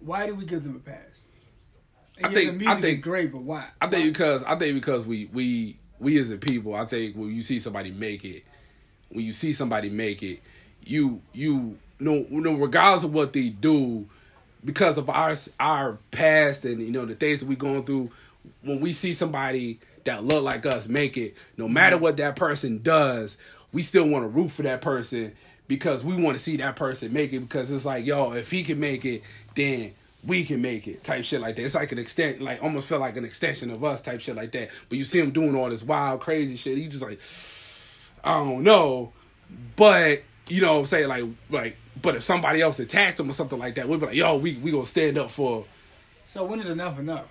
Why 0.00 0.26
do 0.26 0.34
we 0.34 0.44
give 0.44 0.62
them 0.62 0.76
a 0.76 0.78
pass? 0.78 1.26
I 2.22 2.28
Yeah, 2.28 2.34
think- 2.34 2.50
the 2.52 2.58
music 2.58 2.68
I 2.68 2.80
think- 2.80 2.94
is 2.98 3.00
great, 3.02 3.32
but 3.32 3.42
why? 3.42 3.66
I 3.80 3.88
think 3.88 4.12
because 4.12 4.42
I 4.44 4.56
think 4.56 4.74
because 4.74 5.04
we 5.04 5.28
we 5.32 5.76
we 5.98 6.18
as 6.18 6.30
a 6.30 6.36
people, 6.36 6.74
I 6.74 6.84
think 6.84 7.16
when 7.16 7.34
you 7.34 7.42
see 7.42 7.58
somebody 7.58 7.90
make 7.90 8.24
it, 8.24 8.44
when 9.10 9.24
you 9.24 9.32
see 9.32 9.52
somebody 9.52 9.88
make 9.90 10.22
it, 10.22 10.40
you 10.84 11.20
you 11.32 11.78
know 11.98 12.26
you 12.30 12.40
know 12.40 12.54
regardless 12.54 13.04
of 13.04 13.12
what 13.12 13.32
they 13.32 13.48
do, 13.48 14.06
because 14.64 14.98
of 14.98 15.08
our 15.10 15.34
our 15.60 15.98
past 16.10 16.64
and 16.64 16.80
you 16.80 16.90
know 16.90 17.04
the 17.06 17.14
things 17.14 17.40
that 17.40 17.46
we 17.46 17.56
going 17.56 17.84
through, 17.84 18.10
when 18.62 18.80
we 18.80 18.92
see 18.92 19.12
somebody 19.14 19.80
that 20.04 20.22
look 20.24 20.42
like 20.44 20.64
us 20.64 20.88
make 20.88 21.16
it, 21.16 21.34
no 21.56 21.68
matter 21.68 21.96
mm-hmm. 21.96 22.04
what 22.04 22.16
that 22.18 22.36
person 22.36 22.80
does, 22.82 23.36
we 23.72 23.82
still 23.82 24.06
want 24.08 24.22
to 24.24 24.28
root 24.28 24.50
for 24.50 24.62
that 24.62 24.80
person 24.80 25.32
because 25.68 26.04
we 26.04 26.20
want 26.20 26.36
to 26.36 26.42
see 26.42 26.56
that 26.56 26.76
person 26.76 27.12
make 27.12 27.32
it 27.32 27.40
because 27.40 27.70
it's 27.70 27.84
like 27.84 28.06
yo, 28.06 28.32
if 28.32 28.50
he 28.50 28.64
can 28.64 28.78
make 28.78 29.04
it, 29.04 29.22
then 29.54 29.92
we 30.24 30.44
can 30.44 30.60
make 30.60 30.88
it 30.88 31.04
type 31.04 31.24
shit 31.24 31.40
like 31.40 31.56
that. 31.56 31.62
It's 31.62 31.74
like 31.74 31.92
an 31.92 31.98
extent, 31.98 32.40
like 32.40 32.62
almost 32.62 32.88
feel 32.88 32.98
like 32.98 33.16
an 33.16 33.24
extension 33.24 33.70
of 33.70 33.84
us 33.84 34.00
type 34.00 34.20
shit 34.20 34.34
like 34.36 34.52
that. 34.52 34.70
But 34.88 34.98
you 34.98 35.04
see 35.04 35.20
him 35.20 35.30
doing 35.30 35.54
all 35.54 35.70
this 35.70 35.82
wild, 35.82 36.20
crazy 36.20 36.56
shit. 36.56 36.78
You 36.78 36.88
just 36.88 37.02
like, 37.02 37.20
I 38.24 38.38
don't 38.38 38.62
know, 38.62 39.12
but 39.76 40.22
you 40.48 40.62
know, 40.62 40.74
what 40.74 40.78
I'm 40.80 40.86
saying 40.86 41.08
like, 41.08 41.24
like, 41.50 41.76
but 42.00 42.16
if 42.16 42.22
somebody 42.22 42.60
else 42.60 42.78
attacked 42.78 43.20
him 43.20 43.30
or 43.30 43.32
something 43.32 43.58
like 43.58 43.76
that, 43.76 43.88
we'd 43.88 44.00
be 44.00 44.06
like, 44.06 44.14
yo, 44.16 44.36
we 44.36 44.56
we 44.56 44.70
gonna 44.70 44.86
stand 44.86 45.18
up 45.18 45.30
for 45.30 45.64
So 46.26 46.44
when 46.44 46.60
is 46.60 46.70
enough 46.70 46.98
enough? 46.98 47.26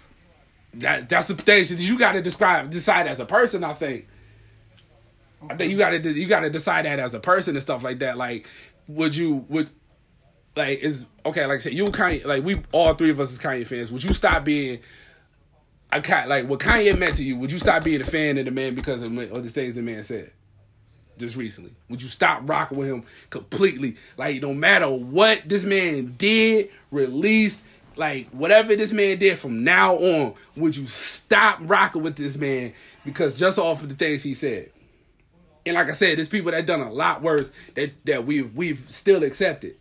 that. 0.79 1.09
That's 1.09 1.27
the 1.27 1.35
thing 1.35 1.63
that 1.63 1.79
you 1.79 1.97
got 1.97 2.13
to 2.13 2.21
describe, 2.21 2.69
decide 2.69 3.07
as 3.07 3.19
a 3.19 3.25
person. 3.25 3.63
I 3.63 3.73
think. 3.73 4.07
I 5.49 5.55
think 5.55 5.71
you 5.71 5.77
got 5.77 5.89
to 5.91 6.11
you 6.11 6.27
got 6.27 6.41
to 6.41 6.49
decide 6.49 6.85
that 6.85 6.99
as 6.99 7.13
a 7.13 7.19
person 7.19 7.55
and 7.55 7.61
stuff 7.61 7.83
like 7.83 7.99
that. 7.99 8.17
Like, 8.17 8.47
would 8.87 9.15
you 9.15 9.45
would 9.49 9.69
like 10.55 10.79
is 10.79 11.05
okay? 11.25 11.45
Like 11.45 11.57
I 11.57 11.59
said, 11.59 11.73
you 11.73 11.85
Kanye, 11.87 12.25
like 12.25 12.43
we 12.43 12.61
all 12.71 12.93
three 12.93 13.09
of 13.09 13.19
us 13.19 13.31
as 13.31 13.39
Kanye 13.39 13.65
fans. 13.65 13.91
Would 13.91 14.03
you 14.03 14.13
stop 14.13 14.45
being 14.45 14.79
a 15.91 16.01
Ka- 16.01 16.25
like 16.27 16.47
what 16.47 16.59
Kanye 16.59 16.97
meant 16.97 17.15
to 17.15 17.23
you? 17.23 17.37
Would 17.37 17.51
you 17.51 17.59
stop 17.59 17.83
being 17.83 18.01
a 18.01 18.05
fan 18.05 18.37
of 18.37 18.45
the 18.45 18.51
man 18.51 18.75
because 18.75 19.03
of, 19.03 19.17
of 19.17 19.43
the 19.43 19.49
things 19.49 19.75
the 19.75 19.81
man 19.81 20.03
said 20.03 20.31
just 21.17 21.35
recently? 21.35 21.73
Would 21.89 22.01
you 22.01 22.09
stop 22.09 22.41
rocking 22.45 22.77
with 22.77 22.87
him 22.87 23.03
completely? 23.29 23.97
Like 24.17 24.41
no 24.41 24.53
matter 24.53 24.89
what 24.89 25.47
this 25.47 25.63
man 25.63 26.15
did, 26.17 26.69
released. 26.91 27.61
Like 27.97 28.29
whatever 28.31 28.75
this 28.75 28.91
man 28.91 29.17
did 29.19 29.39
from 29.39 29.63
now 29.63 29.95
on, 29.95 30.33
would 30.57 30.75
you 30.75 30.85
stop 30.85 31.59
rocking 31.61 32.03
with 32.03 32.17
this 32.17 32.35
man 32.35 32.73
because 33.05 33.35
just 33.35 33.57
off 33.57 33.83
of 33.83 33.87
the 33.87 33.95
things 33.95 34.21
he 34.21 34.33
said? 34.33 34.69
And 35.65 35.75
like 35.75 35.89
I 35.89 35.93
said, 35.93 36.17
there's 36.17 36.29
people 36.29 36.51
that 36.51 36.65
done 36.65 36.81
a 36.81 36.91
lot 36.91 37.21
worse 37.21 37.51
that 37.75 37.91
that 38.05 38.25
we've 38.25 38.55
we've 38.55 38.83
still 38.89 39.23
accepted. 39.23 39.75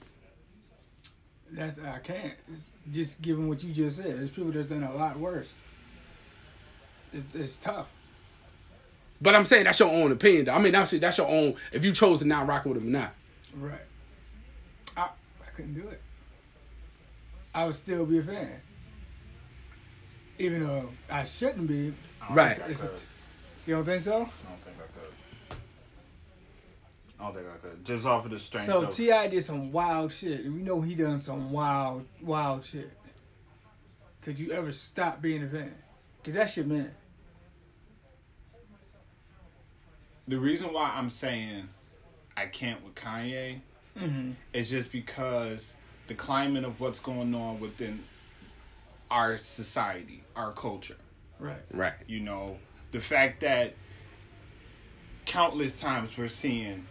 That 1.52 1.74
I 1.84 1.98
can't. 1.98 2.32
It's 2.52 2.62
just 2.92 3.20
given 3.22 3.48
what 3.48 3.62
you 3.62 3.72
just 3.72 3.96
said, 3.98 4.06
there's 4.18 4.30
people 4.30 4.50
that's 4.50 4.68
done 4.68 4.82
a 4.82 4.94
lot 4.94 5.18
worse. 5.18 5.52
It's, 7.12 7.34
it's 7.34 7.56
tough. 7.56 7.86
But 9.20 9.34
I'm 9.34 9.44
saying 9.44 9.64
that's 9.64 9.78
your 9.78 9.90
own 9.90 10.10
opinion. 10.12 10.46
Though. 10.46 10.54
I 10.54 10.58
mean, 10.58 10.72
that's 10.72 10.90
that's 10.92 11.18
your 11.18 11.28
own. 11.28 11.54
If 11.72 11.84
you 11.84 11.92
chose 11.92 12.18
to 12.20 12.24
not 12.26 12.46
rock 12.46 12.64
with 12.64 12.76
him 12.78 12.88
or 12.88 12.90
not, 12.90 13.14
Right. 13.56 13.78
I 14.96 15.02
I 15.02 15.50
couldn't 15.54 15.74
do 15.74 15.86
it. 15.88 16.00
I 17.54 17.66
would 17.66 17.76
still 17.76 18.04
be 18.04 18.18
a 18.18 18.22
fan. 18.22 18.60
Even 20.38 20.66
though 20.66 20.88
I 21.08 21.24
shouldn't 21.24 21.68
be. 21.68 21.94
right? 22.30 22.58
It's 22.68 22.82
a- 22.82 22.90
you 23.66 23.76
don't 23.76 23.84
think 23.84 24.02
so? 24.02 24.12
I 24.12 24.16
don't 24.18 24.28
think 24.28 24.40
I 24.66 24.70
could. 24.70 24.73
I 27.20 27.24
don't 27.24 27.34
think 27.34 27.46
I 27.46 27.56
could. 27.58 27.84
Just 27.84 28.06
off 28.06 28.24
of 28.24 28.30
the 28.32 28.38
strength 28.40 28.66
So 28.66 28.82
of 28.82 28.94
T.I. 28.94 29.28
did 29.28 29.44
some 29.44 29.70
wild 29.72 30.12
shit, 30.12 30.44
and 30.44 30.54
we 30.54 30.62
know 30.62 30.80
he 30.80 30.94
done 30.94 31.20
some 31.20 31.52
wild, 31.52 32.04
wild 32.22 32.64
shit. 32.64 32.90
Could 34.22 34.38
you 34.38 34.52
ever 34.52 34.72
stop 34.72 35.22
being 35.22 35.42
a 35.44 35.48
fan? 35.48 35.74
Cause 36.24 36.34
that's 36.34 36.56
your 36.56 36.66
man. 36.66 36.90
the 40.26 40.38
reason 40.38 40.72
why 40.72 40.90
I'm 40.94 41.10
saying 41.10 41.68
I 42.36 42.46
can't 42.46 42.82
with 42.84 42.94
Kanye 42.94 43.60
Mm-hmm. 43.98 44.32
is 44.52 44.70
just 44.70 44.90
because 44.90 45.76
the 46.08 46.14
climate 46.14 46.64
of 46.64 46.80
what's 46.80 46.98
going 46.98 47.32
on 47.32 47.60
within 47.60 48.02
our 49.08 49.38
society, 49.38 50.24
our 50.34 50.50
culture. 50.50 50.96
Right. 51.38 51.62
Right. 51.70 51.92
You 52.08 52.18
know, 52.18 52.58
the 52.90 52.98
fact 52.98 53.42
that 53.42 53.74
countless 55.26 55.78
times 55.80 56.18
we're 56.18 56.26
seeing 56.26 56.84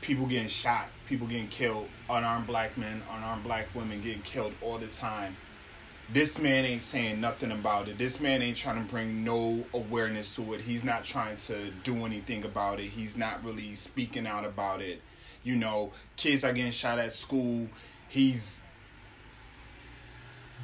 people 0.00 0.26
getting 0.26 0.48
shot, 0.48 0.86
people 1.06 1.26
getting 1.26 1.48
killed, 1.48 1.88
unarmed 2.08 2.46
black 2.46 2.76
men, 2.78 3.02
unarmed 3.14 3.44
black 3.44 3.66
women 3.74 4.00
getting 4.02 4.22
killed 4.22 4.52
all 4.62 4.78
the 4.78 4.86
time. 4.88 5.36
This 6.12 6.40
man 6.40 6.64
ain't 6.64 6.82
saying 6.82 7.20
nothing 7.20 7.52
about 7.52 7.88
it. 7.88 7.96
This 7.96 8.18
man 8.20 8.42
ain't 8.42 8.56
trying 8.56 8.84
to 8.84 8.90
bring 8.90 9.22
no 9.22 9.64
awareness 9.74 10.34
to 10.36 10.54
it. 10.54 10.60
He's 10.60 10.82
not 10.82 11.04
trying 11.04 11.36
to 11.38 11.70
do 11.84 12.04
anything 12.04 12.44
about 12.44 12.80
it. 12.80 12.88
He's 12.88 13.16
not 13.16 13.44
really 13.44 13.74
speaking 13.74 14.26
out 14.26 14.44
about 14.44 14.82
it. 14.82 15.00
You 15.44 15.54
know, 15.56 15.92
kids 16.16 16.42
are 16.42 16.52
getting 16.52 16.72
shot 16.72 16.98
at 16.98 17.12
school. 17.12 17.68
He's 18.08 18.60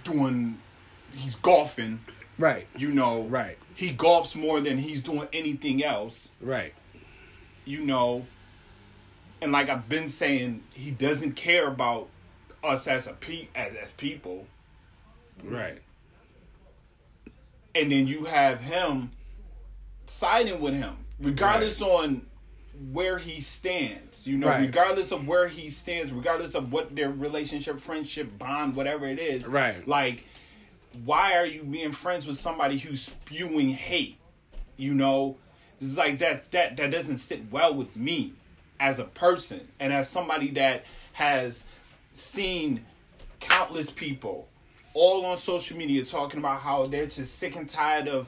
doing, 0.04 0.58
he's 1.16 1.34
golfing 1.36 2.00
Right. 2.38 2.66
you 2.76 2.88
know 2.92 3.22
Right. 3.22 3.56
he 3.74 3.90
golfs 3.92 4.36
more 4.36 4.60
than 4.60 4.76
he's 4.78 5.00
doing 5.00 5.26
anything 5.32 5.82
else 5.82 6.32
Right. 6.40 6.74
you 7.64 7.80
know 7.80 8.26
and 9.42 9.52
like 9.52 9.68
i've 9.68 9.88
been 9.88 10.08
saying 10.08 10.62
he 10.74 10.90
doesn't 10.90 11.32
care 11.32 11.68
about 11.68 12.08
us 12.64 12.86
as 12.88 13.06
a 13.06 13.12
pe- 13.12 13.48
as, 13.54 13.74
as 13.76 13.88
people 13.96 14.46
Right. 15.44 15.78
and 17.74 17.92
then 17.92 18.06
you 18.06 18.24
have 18.24 18.60
him 18.60 19.10
siding 20.06 20.60
with 20.60 20.74
him 20.74 20.96
regardless 21.20 21.80
on 21.82 22.22
where 22.92 23.18
he 23.18 23.40
stands 23.40 24.26
you 24.26 24.36
know 24.36 24.48
Right. 24.48 24.60
regardless 24.60 25.12
of 25.12 25.26
where 25.26 25.46
he 25.48 25.68
stands 25.70 26.12
regardless 26.12 26.54
of 26.54 26.72
what 26.72 26.94
their 26.94 27.10
relationship 27.10 27.80
friendship 27.80 28.38
bond 28.38 28.74
whatever 28.76 29.06
it 29.06 29.18
is 29.18 29.46
Right. 29.46 29.86
like 29.86 30.24
why 31.04 31.34
are 31.36 31.44
you 31.46 31.62
being 31.62 31.92
friends 31.92 32.26
with 32.26 32.38
somebody 32.38 32.78
who's 32.78 33.02
spewing 33.02 33.68
hate? 33.68 34.16
You 34.78 34.94
know, 34.94 35.36
it's 35.78 35.98
like 35.98 36.18
that 36.20 36.50
that 36.52 36.78
that 36.78 36.90
doesn't 36.90 37.18
sit 37.18 37.50
well 37.52 37.74
with 37.74 37.94
me 37.96 38.32
as 38.80 38.98
a 38.98 39.04
person 39.04 39.66
and 39.80 39.92
as 39.92 40.08
somebody 40.08 40.50
that 40.50 40.84
has 41.12 41.64
seen 42.12 42.84
countless 43.40 43.90
people 43.90 44.48
all 44.94 45.26
on 45.26 45.36
social 45.36 45.76
media 45.76 46.04
talking 46.04 46.40
about 46.40 46.60
how 46.60 46.86
they're 46.86 47.06
just 47.06 47.38
sick 47.38 47.54
and 47.56 47.68
tired 47.68 48.08
of 48.08 48.26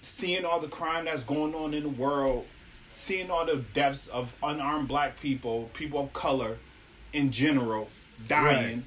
seeing 0.00 0.44
all 0.44 0.60
the 0.60 0.68
crime 0.68 1.06
that's 1.06 1.24
going 1.24 1.54
on 1.54 1.72
in 1.72 1.82
the 1.82 1.88
world, 1.88 2.44
seeing 2.92 3.30
all 3.30 3.46
the 3.46 3.56
deaths 3.72 4.08
of 4.08 4.34
unarmed 4.42 4.88
black 4.88 5.18
people, 5.18 5.70
people 5.72 6.00
of 6.00 6.12
color 6.12 6.58
in 7.12 7.30
general 7.30 7.88
dying. 8.28 8.76
Right. 8.76 8.84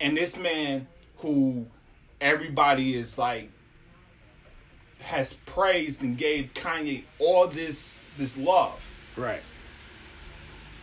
And 0.00 0.16
this 0.16 0.36
man 0.36 0.86
who 1.18 1.66
everybody 2.20 2.94
is 2.94 3.16
like 3.16 3.50
has 5.00 5.32
praised 5.46 6.02
and 6.02 6.18
gave 6.18 6.52
Kanye 6.54 7.04
all 7.18 7.46
this 7.46 8.02
this 8.16 8.36
love 8.36 8.84
Right. 9.18 9.42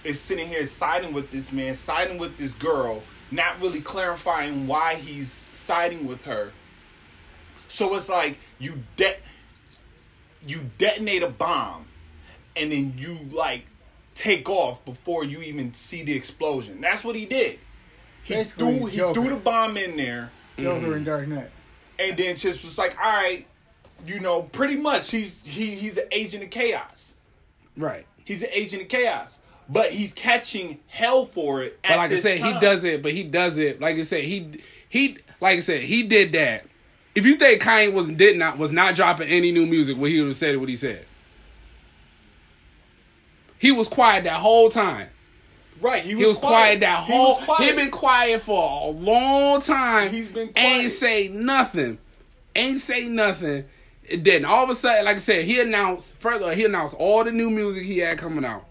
is 0.03 0.19
sitting 0.19 0.47
here 0.47 0.65
siding 0.67 1.13
with 1.13 1.31
this 1.31 1.51
man, 1.51 1.73
siding 1.73 2.17
with 2.19 2.37
this 2.37 2.53
girl, 2.53 3.01
not 3.31 3.59
really 3.61 3.81
clarifying 3.81 4.67
why 4.67 4.95
he's 4.95 5.31
siding 5.31 6.05
with 6.05 6.23
her. 6.25 6.51
So 7.67 7.95
it's 7.95 8.09
like 8.09 8.37
you 8.59 8.83
de- 8.97 9.17
you 10.47 10.69
detonate 10.77 11.23
a 11.23 11.29
bomb 11.29 11.85
and 12.55 12.71
then 12.71 12.93
you 12.97 13.17
like 13.31 13.63
take 14.13 14.47
off 14.49 14.85
before 14.85 15.23
you 15.23 15.41
even 15.41 15.73
see 15.73 16.03
the 16.03 16.13
explosion. 16.15 16.79
That's 16.81 17.03
what 17.03 17.15
he 17.15 17.25
did. 17.25 17.59
He 18.23 18.35
Basically, 18.35 18.77
threw 18.77 18.85
he 18.87 18.97
Joker. 18.97 19.19
threw 19.21 19.29
the 19.31 19.35
bomb 19.37 19.77
in 19.77 19.97
there 19.97 20.31
Joker 20.57 20.95
and 20.95 21.05
Dark 21.05 21.27
Knight. 21.27 21.49
and 21.99 22.15
then 22.17 22.35
just 22.35 22.63
was 22.63 22.77
like, 22.77 22.95
all 22.97 23.11
right, 23.11 23.45
you 24.05 24.19
know, 24.19 24.43
pretty 24.43 24.75
much 24.75 25.09
he's 25.11 25.43
he 25.45 25.67
he's 25.75 25.97
an 25.97 26.07
agent 26.11 26.43
of 26.43 26.49
chaos. 26.51 27.15
Right. 27.75 28.05
He's 28.25 28.43
an 28.43 28.49
agent 28.51 28.81
of 28.81 28.87
chaos. 28.89 29.39
But 29.67 29.91
he's 29.91 30.13
catching 30.13 30.79
hell 30.87 31.25
for 31.25 31.63
it. 31.63 31.79
But 31.81 31.97
like 31.97 32.11
I 32.11 32.17
said, 32.17 32.37
he 32.37 32.53
does 32.59 32.83
it. 32.83 33.01
But 33.01 33.13
he 33.13 33.23
does 33.23 33.57
it. 33.57 33.79
Like 33.79 33.95
I 33.95 34.03
said, 34.03 34.23
he 34.23 34.59
he 34.89 35.17
like 35.39 35.57
I 35.57 35.61
said, 35.61 35.81
he 35.81 36.03
did 36.03 36.33
that. 36.33 36.65
If 37.15 37.25
you 37.25 37.35
think 37.35 37.61
Kanye 37.63 37.91
was 37.93 38.09
did 38.09 38.37
not 38.37 38.57
was 38.57 38.71
not 38.71 38.93
dropping 38.95 39.29
any 39.29 39.51
new 39.51 39.65
music 39.65 39.97
when 39.97 40.11
he 40.11 40.19
would 40.19 40.27
have 40.27 40.35
said 40.35 40.57
what 40.57 40.69
he 40.69 40.75
said, 40.75 41.05
he 43.57 43.71
was 43.71 43.87
quiet 43.87 44.25
that 44.25 44.39
whole 44.39 44.69
time. 44.69 45.09
Right, 45.81 46.03
he 46.03 46.15
was, 46.15 46.21
He 46.23 46.27
was 46.29 46.37
quiet, 46.37 46.79
that 46.81 46.99
whole. 46.99 47.35
was 47.35 47.43
quiet. 47.43 47.63
He 47.63 47.75
been 47.75 47.91
quiet 47.91 48.41
for 48.41 48.87
a 48.87 48.91
long 48.91 49.59
time. 49.59 50.09
He's 50.09 50.27
been 50.29 50.49
quiet. 50.49 50.65
Ain't 50.65 50.91
say 50.91 51.27
nothing. 51.27 51.97
Ain't 52.55 52.79
say 52.79 53.09
nothing. 53.09 53.65
Didn't. 54.09 54.45
All 54.45 54.63
of 54.63 54.69
a 54.69 54.75
sudden, 54.75 55.05
like 55.05 55.15
I 55.15 55.19
said, 55.19 55.45
he 55.45 55.59
announced 55.59 56.15
further. 56.17 56.53
He 56.53 56.65
announced 56.65 56.95
all 56.95 57.23
the 57.23 57.31
new 57.31 57.49
music 57.49 57.85
he 57.85 57.99
had 57.99 58.17
coming 58.17 58.45
out. 58.45 58.65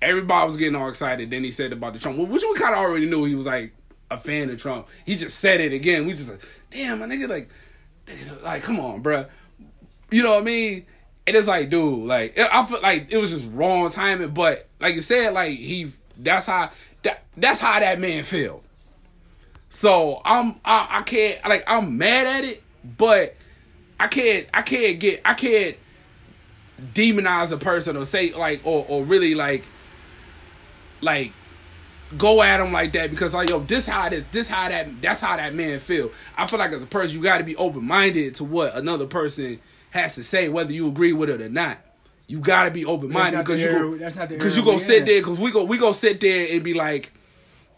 Everybody 0.00 0.46
was 0.46 0.56
getting 0.56 0.76
all 0.76 0.88
excited. 0.88 1.30
Then 1.30 1.44
he 1.44 1.50
said 1.50 1.72
about 1.72 1.92
the 1.92 1.98
Trump, 1.98 2.18
which 2.18 2.42
we 2.42 2.54
kind 2.54 2.74
of 2.74 2.80
already 2.80 3.06
knew 3.06 3.24
he 3.24 3.34
was 3.34 3.46
like 3.46 3.72
a 4.10 4.18
fan 4.18 4.48
of 4.50 4.60
Trump. 4.60 4.88
He 5.04 5.16
just 5.16 5.38
said 5.38 5.60
it 5.60 5.72
again. 5.72 6.06
We 6.06 6.14
just 6.14 6.30
like, 6.30 6.40
damn, 6.70 7.00
my 7.00 7.06
nigga, 7.06 7.28
like, 7.28 7.50
nigga, 8.06 8.42
like, 8.42 8.62
come 8.62 8.80
on, 8.80 9.02
bruh. 9.02 9.28
You 10.10 10.22
know 10.22 10.34
what 10.34 10.42
I 10.42 10.44
mean? 10.44 10.86
And 11.26 11.36
it's 11.36 11.46
like, 11.46 11.68
dude, 11.68 12.06
like, 12.06 12.38
I 12.38 12.64
feel 12.64 12.80
like 12.80 13.12
it 13.12 13.18
was 13.18 13.30
just 13.30 13.52
wrong 13.52 13.90
timing. 13.90 14.30
But 14.30 14.66
like 14.80 14.94
you 14.94 15.02
said, 15.02 15.34
like 15.34 15.58
he, 15.58 15.92
that's 16.16 16.46
how 16.46 16.70
that 17.02 17.24
that's 17.36 17.60
how 17.60 17.78
that 17.78 18.00
man 18.00 18.24
feel. 18.24 18.62
So 19.68 20.22
I'm 20.24 20.60
I, 20.64 20.86
I 20.90 21.02
can't 21.02 21.46
like 21.46 21.64
I'm 21.66 21.98
mad 21.98 22.26
at 22.26 22.44
it, 22.44 22.62
but 22.96 23.36
I 24.00 24.06
can't 24.06 24.46
I 24.54 24.62
can't 24.62 25.00
get 25.00 25.20
I 25.24 25.34
can't 25.34 25.76
demonize 26.94 27.50
a 27.52 27.56
person 27.56 27.96
or 27.96 28.04
say 28.04 28.32
like 28.32 28.60
or 28.64 28.84
or 28.88 29.04
really 29.04 29.34
like 29.34 29.64
like 31.00 31.32
go 32.16 32.42
at 32.42 32.60
him 32.60 32.72
like 32.72 32.92
that 32.92 33.10
because 33.10 33.34
like 33.34 33.50
yo 33.50 33.60
this 33.60 33.86
how 33.86 34.08
this 34.08 34.24
this 34.32 34.48
how 34.48 34.68
that 34.68 35.02
that's 35.02 35.20
how 35.20 35.36
that 35.36 35.54
man 35.54 35.80
feel. 35.80 36.10
I 36.36 36.46
feel 36.46 36.58
like 36.58 36.72
as 36.72 36.82
a 36.82 36.86
person 36.86 37.16
you 37.16 37.22
got 37.22 37.38
to 37.38 37.44
be 37.44 37.56
open 37.56 37.84
minded 37.84 38.36
to 38.36 38.44
what 38.44 38.74
another 38.74 39.06
person 39.06 39.60
has 39.90 40.14
to 40.14 40.22
say 40.22 40.48
whether 40.48 40.72
you 40.72 40.88
agree 40.88 41.12
with 41.12 41.30
it 41.30 41.42
or 41.42 41.48
not. 41.48 41.78
You 42.26 42.40
got 42.40 42.64
to 42.64 42.70
be 42.70 42.84
open 42.84 43.10
minded 43.10 43.38
because 43.38 43.60
you 43.60 43.68
era- 43.68 43.90
go, 43.90 43.96
that's 43.96 44.14
not 44.14 44.28
the 44.28 44.36
because 44.36 44.56
you 44.56 44.64
gonna 44.64 44.78
sit 44.78 45.06
there 45.06 45.20
because 45.20 45.38
we 45.38 45.50
go 45.50 45.64
we 45.64 45.78
gonna 45.78 45.94
sit 45.94 46.20
there 46.20 46.46
and 46.50 46.62
be 46.62 46.74
like 46.74 47.10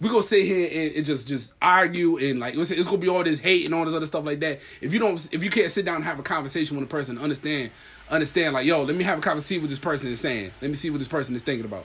we 0.01 0.09
gonna 0.09 0.23
sit 0.23 0.45
here 0.45 0.69
and, 0.73 0.97
and 0.97 1.07
just 1.07 1.29
just 1.29 1.55
argue 1.61 2.17
and 2.17 2.41
like 2.41 2.55
it's, 2.55 2.71
it's 2.71 2.87
gonna 2.87 2.99
be 2.99 3.09
all 3.09 3.23
this 3.23 3.39
hate 3.39 3.67
and 3.67 3.75
all 3.75 3.85
this 3.85 3.95
other 3.95 4.07
stuff 4.07 4.25
like 4.25 4.41
that. 4.41 4.61
If 4.81 4.93
you 4.93 4.99
don't, 4.99 5.29
if 5.33 5.45
you 5.45 5.51
can't 5.51 5.71
sit 5.71 5.85
down 5.85 5.97
and 5.97 6.05
have 6.05 6.19
a 6.19 6.23
conversation 6.23 6.77
with 6.77 6.87
a 6.87 6.91
person, 6.91 7.19
understand, 7.19 7.71
understand 8.09 8.55
like 8.55 8.67
yo, 8.67 8.83
let 8.83 8.97
me 8.97 9.05
have 9.05 9.19
a 9.19 9.23
conversation 9.23 9.63
with 9.63 9.71
this 9.71 9.79
person 9.79 10.11
is 10.11 10.21
saying. 10.21 10.53
Let 10.61 10.69
me 10.69 10.75
see 10.75 10.91
what 10.91 10.99
this 10.99 11.09
person 11.09 11.37
is 11.37 11.43
thinking 11.43 11.67
about, 11.67 11.85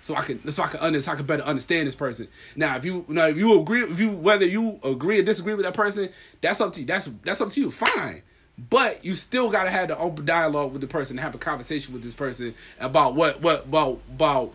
so 0.00 0.14
I 0.14 0.22
can 0.22 0.50
so 0.52 0.62
I 0.62 0.68
can 0.68 0.80
under, 0.80 1.00
so 1.00 1.12
I 1.12 1.16
can 1.16 1.26
better 1.26 1.42
understand 1.42 1.88
this 1.88 1.96
person. 1.96 2.28
Now, 2.54 2.76
if 2.76 2.84
you 2.84 3.04
now 3.08 3.26
if 3.26 3.36
you 3.36 3.60
agree, 3.60 3.82
if 3.82 3.98
you 3.98 4.10
whether 4.10 4.46
you 4.46 4.78
agree 4.84 5.18
or 5.18 5.22
disagree 5.22 5.54
with 5.54 5.64
that 5.64 5.74
person, 5.74 6.10
that's 6.40 6.60
up 6.60 6.72
to 6.74 6.80
you. 6.80 6.86
That's 6.86 7.06
that's 7.24 7.40
up 7.40 7.50
to 7.50 7.60
you. 7.60 7.70
Fine. 7.70 8.22
But 8.70 9.04
you 9.04 9.14
still 9.14 9.50
gotta 9.50 9.70
have 9.70 9.88
the 9.88 9.98
open 9.98 10.24
dialogue 10.24 10.72
with 10.72 10.80
the 10.80 10.86
person, 10.86 11.18
have 11.18 11.34
a 11.34 11.38
conversation 11.38 11.92
with 11.92 12.02
this 12.02 12.14
person 12.14 12.54
about 12.78 13.14
what 13.14 13.42
what 13.42 13.64
about 13.64 14.00
about 14.08 14.52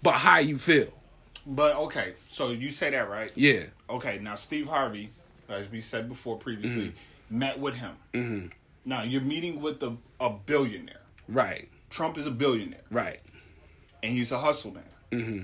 about 0.00 0.14
how 0.16 0.38
you 0.38 0.58
feel. 0.58 0.92
But 1.46 1.76
okay, 1.76 2.14
so 2.32 2.50
you 2.50 2.70
say 2.70 2.90
that 2.90 3.08
right? 3.10 3.30
Yeah. 3.34 3.64
Okay, 3.90 4.18
now 4.20 4.34
Steve 4.36 4.66
Harvey, 4.66 5.10
as 5.48 5.70
we 5.70 5.80
said 5.80 6.08
before 6.08 6.36
previously, 6.36 6.86
Mm-hmm. 6.88 7.38
met 7.38 7.58
with 7.58 7.74
him. 7.74 8.50
Now 8.84 9.02
you're 9.02 9.20
meeting 9.22 9.60
with 9.60 9.82
a, 9.82 9.96
a 10.20 10.30
billionaire. 10.30 11.00
Right. 11.28 11.68
Trump 11.90 12.16
is 12.18 12.26
a 12.26 12.30
billionaire, 12.30 12.80
Right. 12.90 13.20
and 14.02 14.12
he's 14.12 14.32
a 14.32 14.38
hustle 14.38 14.72
man. 14.72 14.82
Mm-hmm. 15.12 15.38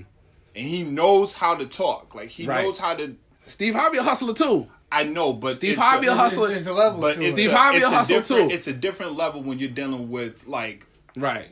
And 0.55 0.65
he 0.65 0.83
knows 0.83 1.33
how 1.33 1.55
to 1.55 1.65
talk. 1.65 2.15
Like 2.15 2.29
he 2.29 2.45
Right. 2.45 2.63
knows 2.63 2.79
how 2.79 2.95
to. 2.95 3.15
Steve 3.45 3.75
Harvey 3.75 3.97
a 3.99 4.03
hustler 4.03 4.33
too. 4.33 4.67
I 4.91 5.03
know, 5.03 5.33
but 5.33 5.55
Steve 5.57 5.77
Harvey 5.77 6.07
a 6.07 6.13
a, 6.13 6.15
hustler. 6.15 6.49
It's, 6.49 6.61
it's 6.61 6.67
a 6.67 6.73
level 6.73 6.99
But 6.99 7.13
to 7.15 7.19
it's 7.21 7.29
it. 7.29 7.33
Steve 7.33 7.51
Harvey 7.51 7.77
it's 7.77 7.85
a 7.85 7.89
hustler, 7.91 8.21
too. 8.23 8.49
It's 8.51 8.65
a 8.67 8.73
different 8.73 9.13
level 9.15 9.43
when 9.43 9.59
you're 9.59 9.69
dealing 9.69 10.09
with 10.09 10.47
like 10.47 10.85
Right. 11.15 11.49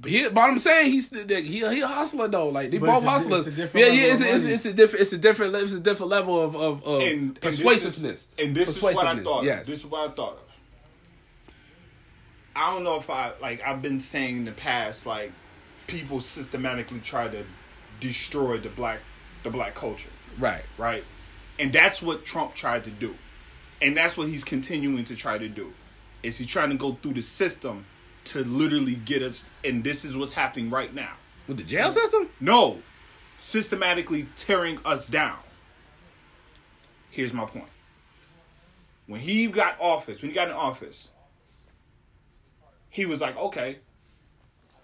But, 0.00 0.10
he, 0.10 0.28
but 0.28 0.40
I'm 0.40 0.58
saying 0.58 0.92
he's 0.92 1.10
he 1.10 1.58
he 1.58 1.80
a 1.82 1.86
hustler 1.86 2.26
though. 2.28 2.48
Like 2.48 2.70
they 2.70 2.78
But 2.78 2.86
both 2.86 2.96
it's 2.98 3.04
a- 3.06 3.10
hustlers. 3.10 3.46
it's 3.46 3.56
a 3.56 3.60
different 3.60 3.86
yeah, 3.86 3.92
yeah. 3.92 4.12
level 4.12 4.26
It's, 4.26 4.44
of 4.44 4.50
it's, 4.50 4.54
it's 4.54 4.64
a 4.64 4.72
different. 4.72 5.02
It's 5.02 5.12
a 5.12 5.18
different. 5.18 5.54
It's 5.56 5.72
a 5.72 5.80
different 5.80 6.10
level 6.10 6.40
of 6.40 6.54
of, 6.56 6.84
of 6.84 7.00
and, 7.02 7.10
and 7.10 7.36
this 7.36 7.60
is- 7.60 7.62
persuasiveness. 7.62 8.28
And 8.38 8.54
this 8.54 8.68
is 8.68 8.82
what 8.82 8.90
I 8.90 8.94
Persuasiveness, 8.94 9.24
thought. 9.24 9.44
Yes. 9.44 9.66
This 9.66 9.80
is 9.80 9.86
what 9.86 10.10
I 10.10 10.12
thought 10.14 10.32
of. 10.34 10.42
I 12.56 12.72
don't 12.72 12.82
know 12.84 12.96
if 12.96 13.08
I 13.10 13.32
like. 13.40 13.62
I've 13.66 13.82
been 13.82 14.00
saying 14.00 14.38
in 14.38 14.44
the 14.44 14.52
past 14.52 15.06
like 15.06 15.32
people 15.86 16.20
systematically 16.20 17.00
try 17.00 17.28
to 17.28 17.44
destroy 18.00 18.58
the 18.58 18.70
black 18.70 19.00
the 19.42 19.50
black 19.50 19.74
culture, 19.74 20.10
right. 20.38 20.62
right? 20.76 21.04
And 21.58 21.72
that's 21.72 22.02
what 22.02 22.24
Trump 22.24 22.54
tried 22.54 22.84
to 22.84 22.90
do, 22.90 23.14
and 23.82 23.96
that's 23.96 24.16
what 24.16 24.28
he's 24.28 24.44
continuing 24.44 25.04
to 25.04 25.14
try 25.16 25.38
to 25.38 25.48
do. 25.48 25.72
Is 26.22 26.38
he 26.38 26.44
trying 26.44 26.70
to 26.70 26.76
go 26.76 26.98
through 27.02 27.14
the 27.14 27.22
system 27.22 27.86
to 28.32 28.44
literally 28.44 28.96
get 28.96 29.22
us? 29.22 29.44
And 29.64 29.82
this 29.84 30.04
is 30.04 30.16
what's 30.16 30.32
happening 30.32 30.70
right 30.70 30.94
now. 30.94 31.12
With 31.46 31.56
the 31.56 31.62
jail 31.64 31.90
system. 31.90 32.28
No, 32.40 32.78
systematically 33.38 34.26
tearing 34.36 34.78
us 34.84 35.06
down. 35.06 35.38
Here's 37.10 37.32
my 37.32 37.44
point. 37.44 37.66
When 39.06 39.20
he 39.20 39.46
got 39.48 39.76
office, 39.80 40.22
when 40.22 40.30
he 40.30 40.34
got 40.34 40.48
in 40.48 40.54
office, 40.54 41.08
he 42.88 43.06
was 43.06 43.20
like, 43.20 43.36
okay, 43.36 43.78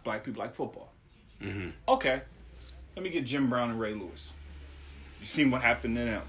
black 0.03 0.25
people 0.25 0.41
like 0.43 0.55
football. 0.55 0.93
Mm-hmm. 1.41 1.71
Okay, 1.89 2.23
let 2.97 3.03
me 3.05 3.11
get 3.11 3.25
Jim 3.25 3.49
Brown 3.49 3.71
and 3.71 3.79
Ray 3.79 3.95
Lewis. 3.95 4.33
You 5.21 5.27
seen 5.27 5.51
what 5.51 5.63
happened 5.63 5.97
to 5.97 6.05
them? 6.05 6.23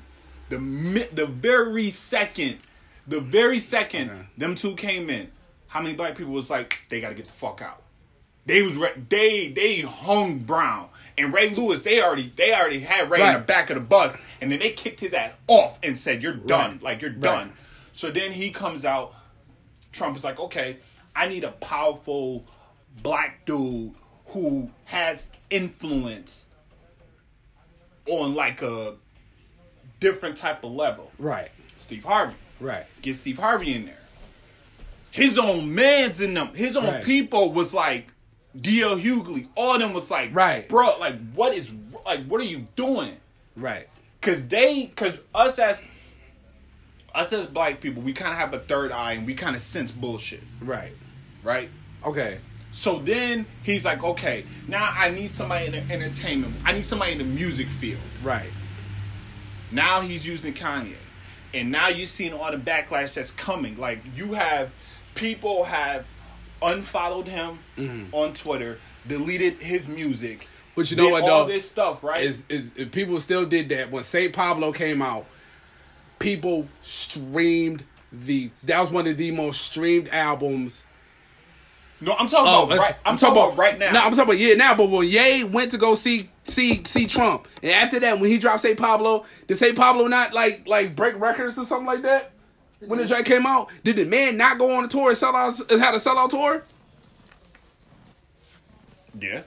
The 0.49 1.07
the 1.13 1.25
very 1.25 1.89
second, 1.89 2.59
the 3.07 3.19
very 3.21 3.59
second 3.59 4.09
Okay. 4.11 4.21
them 4.37 4.53
two 4.55 4.75
came 4.75 5.09
in, 5.09 5.31
how 5.67 5.81
many 5.81 5.95
black 5.95 6.15
people 6.15 6.33
was 6.33 6.49
like, 6.49 6.85
they 6.89 7.01
got 7.01 7.09
to 7.09 7.15
get 7.15 7.25
the 7.27 7.33
fuck 7.33 7.61
out? 7.61 7.81
They 8.45 8.61
was 8.61 8.75
re- 8.77 8.93
they 9.09 9.49
they 9.49 9.81
hung 9.81 10.39
Brown 10.39 10.87
and 11.17 11.33
Ray 11.33 11.49
Lewis. 11.49 11.83
They 11.83 12.01
already 12.01 12.31
they 12.37 12.53
already 12.53 12.79
had 12.79 13.11
Ray 13.11 13.19
in 13.27 13.33
the 13.33 13.39
back 13.39 13.69
of 13.69 13.75
the 13.75 13.81
bus, 13.81 14.15
and 14.39 14.49
then 14.49 14.59
they 14.59 14.71
kicked 14.71 15.01
his 15.01 15.11
ass 15.13 15.33
off 15.47 15.77
and 15.83 15.99
said, 15.99 16.23
"You're 16.23 16.33
done. 16.33 16.71
Right. 16.75 16.83
Like 16.83 17.01
you're 17.01 17.11
Right. 17.11 17.21
done." 17.21 17.53
So 17.93 18.09
then 18.09 18.31
he 18.31 18.51
comes 18.51 18.85
out. 18.85 19.13
Trump 19.91 20.15
is 20.15 20.23
like, 20.23 20.39
"Okay, 20.39 20.77
I 21.13 21.27
need 21.27 21.43
a 21.43 21.51
powerful 21.51 22.45
black 23.03 23.45
dude 23.45 23.93
who 24.27 24.71
has 24.85 25.27
influence 25.49 26.45
on 28.09 28.33
like 28.33 28.61
a 28.61 28.95
different 29.99 30.37
type 30.37 30.63
of 30.63 30.71
level." 30.71 31.11
Right. 31.19 31.51
Steve 31.75 32.05
Harvey. 32.05 32.35
Right. 32.61 32.85
Get 33.01 33.15
Steve 33.17 33.39
Harvey 33.39 33.73
in 33.75 33.85
there. 33.87 33.99
His 35.11 35.37
own 35.37 35.73
man's 35.73 36.21
in 36.21 36.33
them. 36.33 36.53
His 36.53 36.75
own 36.77 36.85
Right. 36.85 37.03
people 37.03 37.53
was 37.53 37.73
like 37.73 38.07
D.L. 38.59 38.97
Hughley. 38.97 39.47
All 39.55 39.73
of 39.75 39.79
them 39.79 39.93
was 39.93 40.09
like, 40.11 40.33
Right. 40.33 40.67
bro, 40.67 40.97
like 40.99 41.15
what 41.33 41.53
is 41.53 41.71
like 42.05 42.25
what 42.25 42.41
are 42.41 42.45
you 42.45 42.67
doing? 42.75 43.15
Right. 43.55 43.87
Cause 44.21 44.45
they, 44.47 44.87
cause 44.95 45.17
us 45.33 45.57
as 45.59 45.81
us 47.15 47.33
as 47.33 47.45
black 47.47 47.79
people, 47.81 48.03
we 48.03 48.13
kind 48.13 48.31
of 48.31 48.37
have 48.37 48.53
a 48.53 48.59
third 48.59 48.91
eye 48.91 49.13
and 49.13 49.25
we 49.25 49.33
kind 49.33 49.55
of 49.55 49.61
sense 49.61 49.91
bullshit, 49.91 50.43
Right. 50.61 50.93
right? 51.43 51.69
Okay. 52.05 52.39
So 52.71 52.99
then 52.99 53.45
he's 53.63 53.85
like, 53.85 54.03
okay, 54.03 54.45
now 54.67 54.93
I 54.95 55.09
need 55.09 55.31
somebody 55.31 55.65
in 55.65 55.71
the 55.71 55.93
entertainment. 55.93 56.55
I 56.63 56.73
need 56.73 56.83
somebody 56.83 57.13
in 57.13 57.17
the 57.17 57.23
music 57.23 57.69
field. 57.69 58.01
Right. 58.21 58.51
Now 59.71 60.01
he's 60.01 60.27
using 60.27 60.53
Kanye. 60.53 60.95
And 61.53 61.71
now 61.71 61.87
you're 61.87 62.05
seeing 62.05 62.33
all 62.33 62.51
the 62.51 62.57
backlash 62.57 63.13
that's 63.13 63.31
coming. 63.31 63.77
Like 63.77 63.99
you 64.15 64.33
have 64.33 64.69
people 65.17 65.63
have 65.65 66.05
unfollowed 66.61 67.27
him 67.27 67.59
on 68.13 68.33
Twitter, 68.33 68.79
deleted 69.07 69.61
his 69.61 69.87
music. 69.87 70.39
Mm-hmm. 70.41 70.51
But 70.75 70.91
you 70.91 70.97
know 70.97 71.09
what, 71.09 71.23
all 71.23 71.45
though? 71.45 71.51
this 71.51 71.67
stuff, 71.67 72.03
right? 72.03 72.23
Is, 72.23 72.43
is 72.49 72.71
if 72.75 72.91
people 72.91 73.19
still 73.19 73.45
did 73.45 73.69
that 73.69 73.91
when 73.91 74.03
Saint 74.03 74.31
Pablo 74.33 74.71
came 74.71 75.01
out, 75.01 75.25
people 76.19 76.67
streamed 76.81 77.83
the 78.11 78.51
that 78.63 78.79
was 78.79 78.89
one 78.91 79.07
of 79.07 79.17
the 79.17 79.31
most 79.31 79.61
streamed 79.61 80.07
albums. 80.09 80.85
no, 81.99 82.13
I'm 82.13 82.27
talking 82.27 82.45
Oh, 82.47 82.65
about 82.65 82.77
right. 82.77 82.95
I'm, 83.05 83.17
talking, 83.17 83.35
about, 83.41 83.57
right 83.57 83.77
now. 83.77 83.91
No, 83.91 83.99
I'm 84.01 84.11
talking 84.11 84.23
about 84.23 84.37
yeah 84.37 84.53
now. 84.53 84.75
But 84.75 84.89
when 84.89 85.07
Ye 85.07 85.43
went 85.43 85.71
to 85.71 85.77
go 85.79 85.95
see 85.95 86.29
see 86.43 86.83
see 86.83 87.07
Trump, 87.07 87.47
and 87.63 87.71
after 87.71 87.99
that 88.01 88.19
when 88.19 88.29
he 88.29 88.37
dropped 88.37 88.61
Saint 88.61 88.77
Pablo, 88.77 89.25
did 89.47 89.57
Saint 89.57 89.75
Pablo 89.75 90.07
not 90.07 90.33
like 90.33 90.67
like 90.67 90.95
break 90.95 91.19
records 91.19 91.57
or 91.57 91.65
something 91.65 91.87
like 91.87 92.03
that? 92.03 92.31
When 92.85 92.99
the 92.99 93.05
joint 93.05 93.25
came 93.25 93.45
out, 93.45 93.69
did 93.83 93.95
the 93.95 94.05
man 94.05 94.37
not 94.37 94.59
go 94.59 94.71
on 94.77 94.85
a 94.85 94.87
tour 94.87 95.09
and 95.09 95.17
sell 95.17 95.35
out? 95.35 95.59
and 95.71 95.81
Had 95.81 95.95
a 95.95 95.97
sellout 95.97 96.29
tour? 96.29 96.63
yeah. 99.19 99.41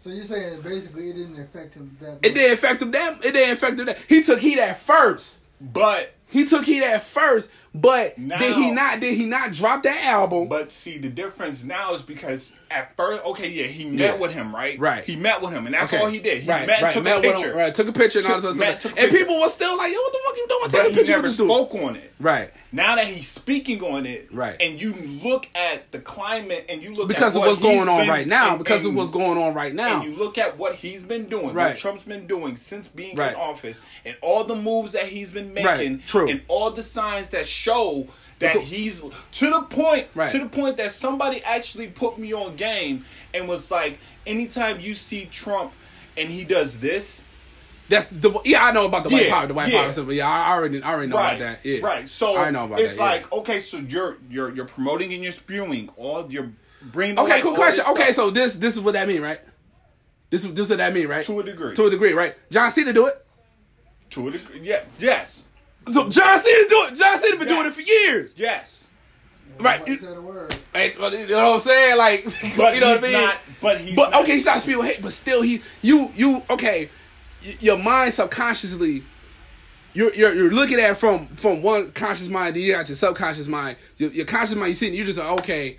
So 0.00 0.10
you're 0.10 0.24
saying 0.24 0.60
basically 0.60 1.10
it 1.10 1.14
didn't 1.14 1.40
affect 1.40 1.74
him 1.74 1.96
that 2.00 2.10
much. 2.12 2.18
It 2.22 2.34
didn't 2.34 2.52
affect 2.54 2.82
him. 2.82 2.90
That 2.92 3.24
it 3.24 3.32
didn't 3.32 3.52
affect 3.54 3.80
him. 3.80 3.86
That 3.86 3.98
he 4.08 4.22
took 4.22 4.38
heat 4.38 4.58
at 4.58 4.78
first. 4.80 5.40
But 5.60 6.12
He 6.30 6.44
took 6.46 6.64
heat 6.64 6.82
at 6.82 7.02
first, 7.02 7.50
but 7.80 8.18
Now- 8.18 8.38
did 8.38 8.54
he 8.56 8.70
not? 8.70 9.00
Did 9.00 9.14
he 9.16 9.24
not 9.24 9.52
drop 9.52 9.82
that 9.84 10.04
album? 10.04 10.48
But 10.48 10.70
see, 10.72 10.98
the 10.98 11.08
difference 11.08 11.62
now 11.64 11.94
is 11.94 12.02
because 12.02 12.52
at 12.70 12.96
first, 12.96 13.24
okay, 13.24 13.48
yeah, 13.48 13.66
he 13.66 13.84
met 13.84 13.98
Yeah. 14.00 14.14
with 14.16 14.32
him, 14.32 14.54
right? 14.54 14.76
Right. 14.78 15.04
He 15.04 15.14
met 15.14 15.40
with 15.40 15.52
him, 15.52 15.66
and 15.66 15.74
that's 15.74 15.92
Okay. 15.92 16.02
all 16.02 16.08
he 16.08 16.18
did. 16.18 16.42
He 16.42 16.50
right, 16.50 16.66
met, 16.66 16.82
right, 16.82 16.92
took 16.92 17.04
met 17.04 17.18
a 17.18 17.20
picture, 17.20 17.50
him, 17.52 17.56
right, 17.56 17.72
took 17.74 17.86
a 17.88 17.92
picture 17.92 18.18
and 18.18 18.26
all 18.28 18.40
Took- 18.40 18.50
this 18.50 18.56
Matt 18.58 18.80
took 18.80 18.98
And 18.98 19.10
people 19.12 19.40
were 19.40 19.48
still 19.48 19.76
like, 19.76 19.92
"Yo, 19.92 19.98
what 20.00 20.12
the 20.12 20.18
fuck 20.26 20.36
you 20.36 20.46
doing? 20.48 20.62
Take 20.70 20.80
but 20.80 20.86
a 20.86 20.90
he 20.90 20.94
picture 20.96 21.12
never 21.12 21.22
with 21.28 21.36
dude." 21.36 21.48
spoke 21.50 21.74
on 21.76 21.96
it. 21.96 22.12
Right, 22.18 22.50
Now 22.72 22.96
that 22.96 23.06
he's 23.06 23.28
speaking 23.28 23.82
on 23.82 24.04
it, 24.06 24.28
Right. 24.32 24.56
and 24.60 24.80
you 24.80 24.94
look 25.22 25.46
at 25.54 25.92
the 25.92 25.98
climate, 25.98 26.64
and 26.68 26.82
you 26.82 26.90
look 26.94 27.02
at 27.04 27.08
because 27.08 27.36
of 27.36 27.40
what 27.40 27.48
what's 27.50 27.60
going 27.60 27.88
on 27.88 28.00
been- 28.00 28.08
right 28.08 28.26
now. 28.26 28.50
and- 28.50 28.58
Because 28.58 28.84
of 28.86 28.94
what's 28.94 29.10
going 29.10 29.38
on 29.38 29.54
right 29.54 29.72
now. 29.74 30.00
And 30.00 30.10
you 30.10 30.16
look 30.16 30.36
at 30.38 30.58
what 30.58 30.74
he's 30.74 31.02
been 31.02 31.26
doing, 31.26 31.52
Right. 31.52 31.68
what 31.68 31.78
Trump's 31.78 32.02
been 32.04 32.26
doing 32.26 32.56
since 32.56 32.88
being 32.88 33.12
in 33.12 33.34
office, 33.36 33.80
and 34.04 34.16
all 34.22 34.44
the 34.44 34.54
moves 34.56 34.92
that 34.92 35.04
he's 35.08 35.28
been 35.28 35.52
making, 35.54 36.02
true. 36.08 36.28
and 36.28 36.40
all 36.48 36.70
the 36.70 36.82
signs 36.82 37.28
that 37.28 37.46
show 37.66 38.06
that 38.38 38.52
Because- 38.54 38.68
he's 38.68 39.00
to 39.00 39.50
the 39.50 39.62
point, 39.62 40.06
Right. 40.14 40.28
to 40.30 40.38
the 40.38 40.46
point 40.46 40.76
that 40.78 40.92
somebody 40.92 41.42
actually 41.44 41.88
put 41.88 42.18
me 42.18 42.32
on 42.32 42.56
game 42.56 43.04
and 43.34 43.48
was 43.48 43.70
like, 43.70 43.98
anytime 44.26 44.78
you 44.80 44.94
see 44.94 45.26
Trump 45.26 45.72
and 46.16 46.28
he 46.30 46.44
does 46.44 46.78
this, 46.78 47.24
That's 47.88 48.06
the 48.10 48.40
yeah. 48.44 48.64
I 48.64 48.72
know 48.72 48.84
about 48.86 49.04
the 49.04 49.10
white 49.10 49.28
power. 49.30 49.46
The 49.46 49.54
white 49.54 49.72
yeah. 49.72 49.92
power 49.92 50.12
Yeah, 50.12 50.28
I 50.28 50.52
already, 50.54 50.82
I 50.82 50.90
already 50.92 51.08
know 51.08 51.16
right, 51.16 51.36
about 51.36 51.62
that. 51.62 51.64
Yeah, 51.64 51.78
right. 51.86 52.08
So 52.08 52.36
I 52.36 52.50
know 52.50 52.64
about 52.64 52.80
it's 52.80 52.96
that. 52.96 53.02
yeah. 53.04 53.10
like, 53.10 53.32
okay, 53.32 53.60
so 53.60 53.76
you're 53.78 54.18
you're 54.28 54.52
you're 54.56 54.64
promoting 54.66 55.14
and 55.14 55.22
you're 55.22 55.30
spewing 55.32 55.88
all 55.96 56.26
you're 56.28 56.50
bringing. 56.82 57.16
okay, 57.18 57.40
cool 57.42 57.54
question. 57.54 57.84
Okay, 57.90 58.12
so 58.12 58.30
this 58.30 58.54
this 58.56 58.74
is 58.74 58.80
what 58.80 58.94
that 58.94 59.06
mean, 59.06 59.22
right? 59.22 59.40
This 60.30 60.44
is 60.44 60.50
this 60.52 60.64
is 60.64 60.70
what 60.70 60.78
that 60.78 60.92
mean, 60.94 61.06
right? 61.06 61.24
to 61.24 61.38
a 61.38 61.42
degree, 61.44 61.74
To 61.76 61.86
a 61.86 61.90
degree, 61.90 62.12
right? 62.12 62.34
John 62.50 62.70
Cena 62.72 62.92
do 62.92 63.06
it. 63.06 63.14
to 64.10 64.28
a 64.28 64.30
degree, 64.32 64.60
yeah, 64.64 64.82
yes, 64.98 65.44
So 65.92 66.08
John 66.08 66.40
Cena 66.42 66.68
do 66.68 66.84
it. 66.88 66.94
John 66.96 67.18
Cena 67.20 67.36
been 67.36 67.48
doing 67.48 67.66
it 67.66 67.72
for 67.72 67.80
years, 67.82 68.34
yes. 68.36 68.88
right? 69.60 69.80
Nobody 69.80 69.98
said 69.98 70.16
a 70.16 70.20
word. 70.20 70.54
Hey, 70.74 70.92
you 70.92 70.98
know 70.98 71.10
what 71.10 71.54
I'm 71.54 71.60
saying? 71.60 71.96
Like, 71.96 72.24
But 72.56 72.74
you 72.74 72.80
know 72.80 72.92
he's 72.92 73.00
what 73.02 73.04
I 73.04 73.12
mean? 73.12 73.12
not. 73.12 73.38
But 73.60 73.80
he's 73.80 73.96
But 73.96 74.10
not. 74.10 74.22
okay, 74.22 74.32
he's 74.32 74.46
not 74.46 74.60
spewing 74.60 74.86
hate, 74.86 75.02
but 75.02 75.12
still, 75.12 75.42
he, 75.42 75.62
you, 75.82 76.10
you, 76.14 76.42
okay, 76.50 76.90
your 77.60 77.78
mind 77.78 78.14
subconsciously, 78.14 79.04
you're, 79.94 80.12
you're, 80.14 80.34
you're 80.34 80.50
looking 80.50 80.78
at 80.80 80.90
it 80.90 80.96
from 80.96 81.28
from 81.28 81.62
one 81.62 81.90
conscious 81.92 82.28
mind, 82.28 82.56
then 82.56 82.62
you 82.62 82.72
got 82.72 82.88
your 82.88 82.96
subconscious 82.96 83.46
mind. 83.46 83.78
Your, 83.96 84.10
your 84.10 84.26
conscious 84.26 84.54
mind, 84.56 84.68
you 84.68 84.74
see, 84.74 84.94
you're 84.94 85.06
just 85.06 85.18
like, 85.18 85.40
okay, 85.40 85.70
cool, 85.70 85.78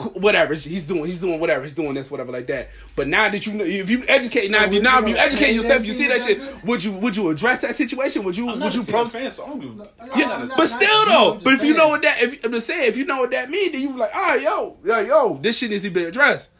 whatever, 0.00 0.54
he's 0.54 0.86
doing, 0.86 1.04
he's 1.04 1.20
doing 1.20 1.38
whatever, 1.40 1.62
he's 1.62 1.74
doing 1.74 1.94
this, 1.94 2.10
whatever, 2.10 2.32
like 2.32 2.46
that. 2.48 2.70
But 2.96 3.08
now 3.08 3.28
that 3.28 3.46
you 3.46 3.52
know, 3.54 3.64
if 3.64 3.88
you 3.90 4.04
educate, 4.08 4.50
now 4.50 4.64
if 4.64 4.72
you 4.72 4.78
would 4.78 4.84
now 4.84 5.00
if 5.02 5.08
you 5.08 5.16
educate 5.16 5.52
yourself, 5.54 5.86
you 5.86 5.92
see 5.92 6.08
that 6.08 6.20
shit. 6.20 6.38
it? 6.38 6.64
Would 6.64 6.82
you 6.84 6.92
would 6.92 7.16
you 7.16 7.28
address 7.30 7.60
that 7.62 7.74
situation? 7.76 8.24
Would 8.24 8.36
you 8.36 8.48
I'm 8.50 8.60
would 8.60 8.74
you 8.74 8.80
a 8.80 8.84
Cena 8.84 8.98
pro- 8.98 9.08
fan, 9.08 9.30
so 9.30 9.44
I 9.44 9.48
don't 9.48 9.60
give 9.60 9.76
No, 9.76 9.84
yeah, 10.16 10.32
I'm 10.32 10.48
not- 10.48 10.56
but 10.56 10.64
not 10.64 10.68
still 10.68 10.88
you, 10.88 11.06
though, 11.06 11.32
I'm 11.34 11.38
but 11.40 11.52
if 11.54 11.64
you 11.64 11.74
know 11.74 11.88
what 11.88 12.02
that, 12.02 12.22
if 12.22 12.44
I'm 12.44 12.52
just 12.52 12.66
saying, 12.66 12.88
if 12.88 12.96
you 12.96 13.04
know 13.04 13.18
what 13.20 13.30
that 13.30 13.50
means, 13.50 13.72
then 13.72 13.80
you 13.82 13.88
be 13.90 13.98
like, 13.98 14.12
oh, 14.14 14.34
yo, 14.34 14.76
yo, 14.84 14.98
yo, 15.00 15.38
this 15.40 15.58
shit 15.58 15.70
needs 15.70 15.82
to 15.82 15.90
be 15.90 16.04
addressed. 16.04 16.50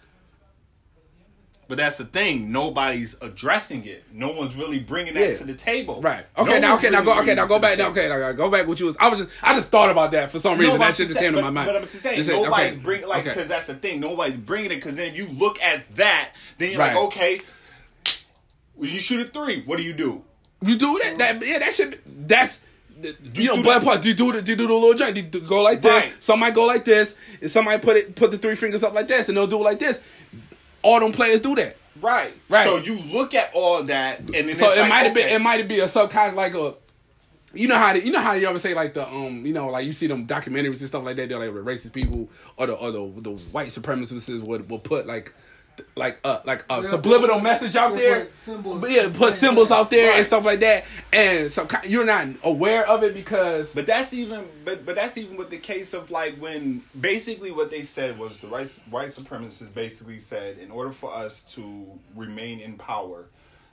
But 1.70 1.78
that's 1.78 1.98
the 1.98 2.04
thing. 2.04 2.50
Nobody's 2.50 3.16
addressing 3.22 3.84
it. 3.86 4.02
No 4.12 4.32
one's 4.32 4.56
really 4.56 4.80
bringing 4.80 5.14
that 5.14 5.20
Yeah. 5.28 5.34
to 5.36 5.44
the 5.44 5.54
table. 5.54 6.02
Right. 6.02 6.26
No 6.36 6.42
Okay. 6.42 6.58
now. 6.58 6.70
one's 6.70 6.80
Okay. 6.84 6.90
Now 6.90 7.02
go. 7.02 7.18
Okay. 7.20 7.34
Now 7.34 7.46
go 7.46 7.58
back. 7.60 7.78
Now, 7.78 7.90
okay. 7.90 8.08
Now 8.08 8.32
go 8.32 8.50
back. 8.50 8.66
What 8.66 8.80
you 8.80 8.86
was. 8.86 8.96
I 8.98 9.08
was 9.08 9.20
just. 9.20 9.30
I 9.40 9.54
just 9.54 9.68
thought 9.70 9.88
about 9.88 10.10
that 10.10 10.32
for 10.32 10.40
some 10.40 10.58
reason. 10.58 10.74
but 10.78 10.86
that 10.88 10.96
shit 10.96 11.06
just 11.06 11.12
saying- 11.14 11.26
came 11.28 11.32
to 11.36 11.38
but- 11.38 11.44
my 11.44 11.50
mind. 11.50 11.66
But 11.68 11.76
I'm 11.76 11.82
just 11.82 11.94
saying, 12.00 12.16
Just 12.16 12.28
saying, 12.28 12.42
nobody's 12.42 12.72
okay. 12.72 12.80
bringing 12.82 13.08
like 13.08 13.20
Okay. 13.20 13.28
because 13.30 13.46
that's 13.48 13.68
the 13.68 13.74
thing. 13.74 14.00
Nobody's 14.00 14.34
bringing 14.36 14.72
it 14.72 14.76
because 14.76 14.96
then 14.96 15.06
if 15.12 15.16
you 15.16 15.28
look 15.28 15.62
at 15.62 15.88
that, 15.94 16.30
then 16.58 16.70
you're 16.70 16.80
Right. 16.80 16.92
like, 16.94 17.04
okay, 17.04 17.40
when 18.74 18.90
you 18.90 18.98
shoot 18.98 19.20
a 19.20 19.30
three, 19.30 19.62
what 19.64 19.76
do 19.78 19.84
you 19.84 19.92
do? 19.92 20.24
You 20.62 20.76
do 20.76 20.98
that. 21.04 21.18
That 21.18 21.46
yeah. 21.46 21.60
That 21.60 21.72
shit. 21.72 22.00
That's. 22.28 22.58
You, 23.00 23.14
You 23.34 23.44
know, 23.48 23.56
do 23.56 23.62
blood 23.62 23.80
the- 23.82 23.86
parts. 23.86 24.04
You 24.04 24.12
do 24.12 24.32
the, 24.32 24.38
you 24.38 24.56
do 24.56 24.66
the 24.66 24.74
little 24.74 24.92
joint. 24.92 25.16
You 25.16 25.22
do- 25.22 25.40
go 25.40 25.62
like 25.62 25.80
this. 25.82 25.90
Right. 26.04 26.12
Some 26.22 26.40
might 26.40 26.52
go 26.52 26.66
like 26.66 26.84
this. 26.84 27.14
And 27.40 27.50
some 27.50 27.64
might 27.64 27.80
put 27.80 27.96
it, 27.96 28.14
put 28.16 28.30
the 28.32 28.36
three 28.38 28.56
fingers 28.56 28.82
up 28.84 28.92
like 28.92 29.06
this, 29.08 29.28
and 29.28 29.36
they'll 29.38 29.46
do 29.46 29.56
it 29.56 29.62
like 29.62 29.78
this. 29.78 30.00
All 30.82 31.00
them 31.00 31.12
players 31.12 31.40
do 31.40 31.54
that. 31.56 31.76
Right. 32.00 32.34
Right. 32.48 32.66
So 32.66 32.78
you 32.78 32.98
look 33.12 33.34
at 33.34 33.50
all 33.54 33.82
that, 33.84 34.20
and 34.20 34.28
then 34.30 34.54
So 34.54 34.70
it 34.70 34.78
like, 34.78 34.88
might 34.88 34.98
have 35.00 35.12
okay, 35.12 35.26
been. 35.26 35.34
It 35.34 35.40
might 35.42 35.68
be 35.68 35.80
a 35.80 35.88
subconscious 35.88 36.36
like 36.36 36.54
a. 36.54 36.74
You 37.52 37.66
know 37.66 37.76
how 37.76 37.92
they, 37.92 38.02
you 38.02 38.12
know 38.12 38.20
how 38.20 38.34
you 38.34 38.46
ever 38.48 38.60
say 38.60 38.74
like 38.74 38.94
the 38.94 39.08
um 39.08 39.44
you 39.44 39.52
know 39.52 39.68
like 39.70 39.84
you 39.84 39.92
see 39.92 40.06
them 40.06 40.24
documentaries 40.24 40.78
and 40.78 40.86
stuff 40.86 41.02
like 41.02 41.16
that 41.16 41.28
they're 41.28 41.38
like 41.38 41.52
the 41.52 41.60
racist 41.60 41.92
people 41.92 42.28
or 42.56 42.68
the 42.68 42.74
or 42.74 42.92
the, 42.92 43.20
the 43.22 43.30
white 43.50 43.68
supremacists 43.68 44.40
would, 44.40 44.70
will 44.70 44.78
put 44.78 45.08
like 45.08 45.34
like 45.96 46.18
uh 46.24 46.40
like 46.44 46.64
a 46.70 46.82
Yeah, 46.82 46.88
subliminal 46.88 47.36
put- 47.36 47.42
message 47.44 47.76
out 47.76 47.94
there 47.94 48.26
put 48.26 48.36
symbols- 48.36 48.80
But 48.80 48.90
yeah 48.90 49.08
put 49.12 49.32
symbols 49.32 49.70
out 49.70 49.90
there 49.90 50.08
Right. 50.10 50.18
and 50.18 50.26
stuff 50.26 50.44
like 50.44 50.60
that 50.60 50.84
and 51.12 51.50
so 51.52 51.66
you're 51.86 52.04
not 52.04 52.28
aware 52.42 52.86
of 52.86 53.02
it 53.02 53.14
because 53.14 53.72
But 53.74 53.86
that's 53.86 54.12
even 54.14 54.46
but 54.64 54.84
but 54.86 54.94
that's 54.94 55.16
even 55.18 55.36
with 55.36 55.50
the 55.50 55.58
case 55.58 55.94
of 55.94 56.10
like 56.10 56.36
when 56.38 56.82
basically 57.00 57.50
what 57.50 57.70
they 57.70 57.82
said 57.82 58.18
was 58.18 58.38
the 58.40 58.46
white 58.48 58.78
white 58.90 59.08
supremacists 59.08 59.72
basically 59.74 60.18
said 60.18 60.58
in 60.58 60.70
order 60.70 60.92
for 60.92 61.12
us 61.14 61.54
to 61.54 61.86
remain 62.16 62.60
in 62.60 62.74
power, 62.76 63.26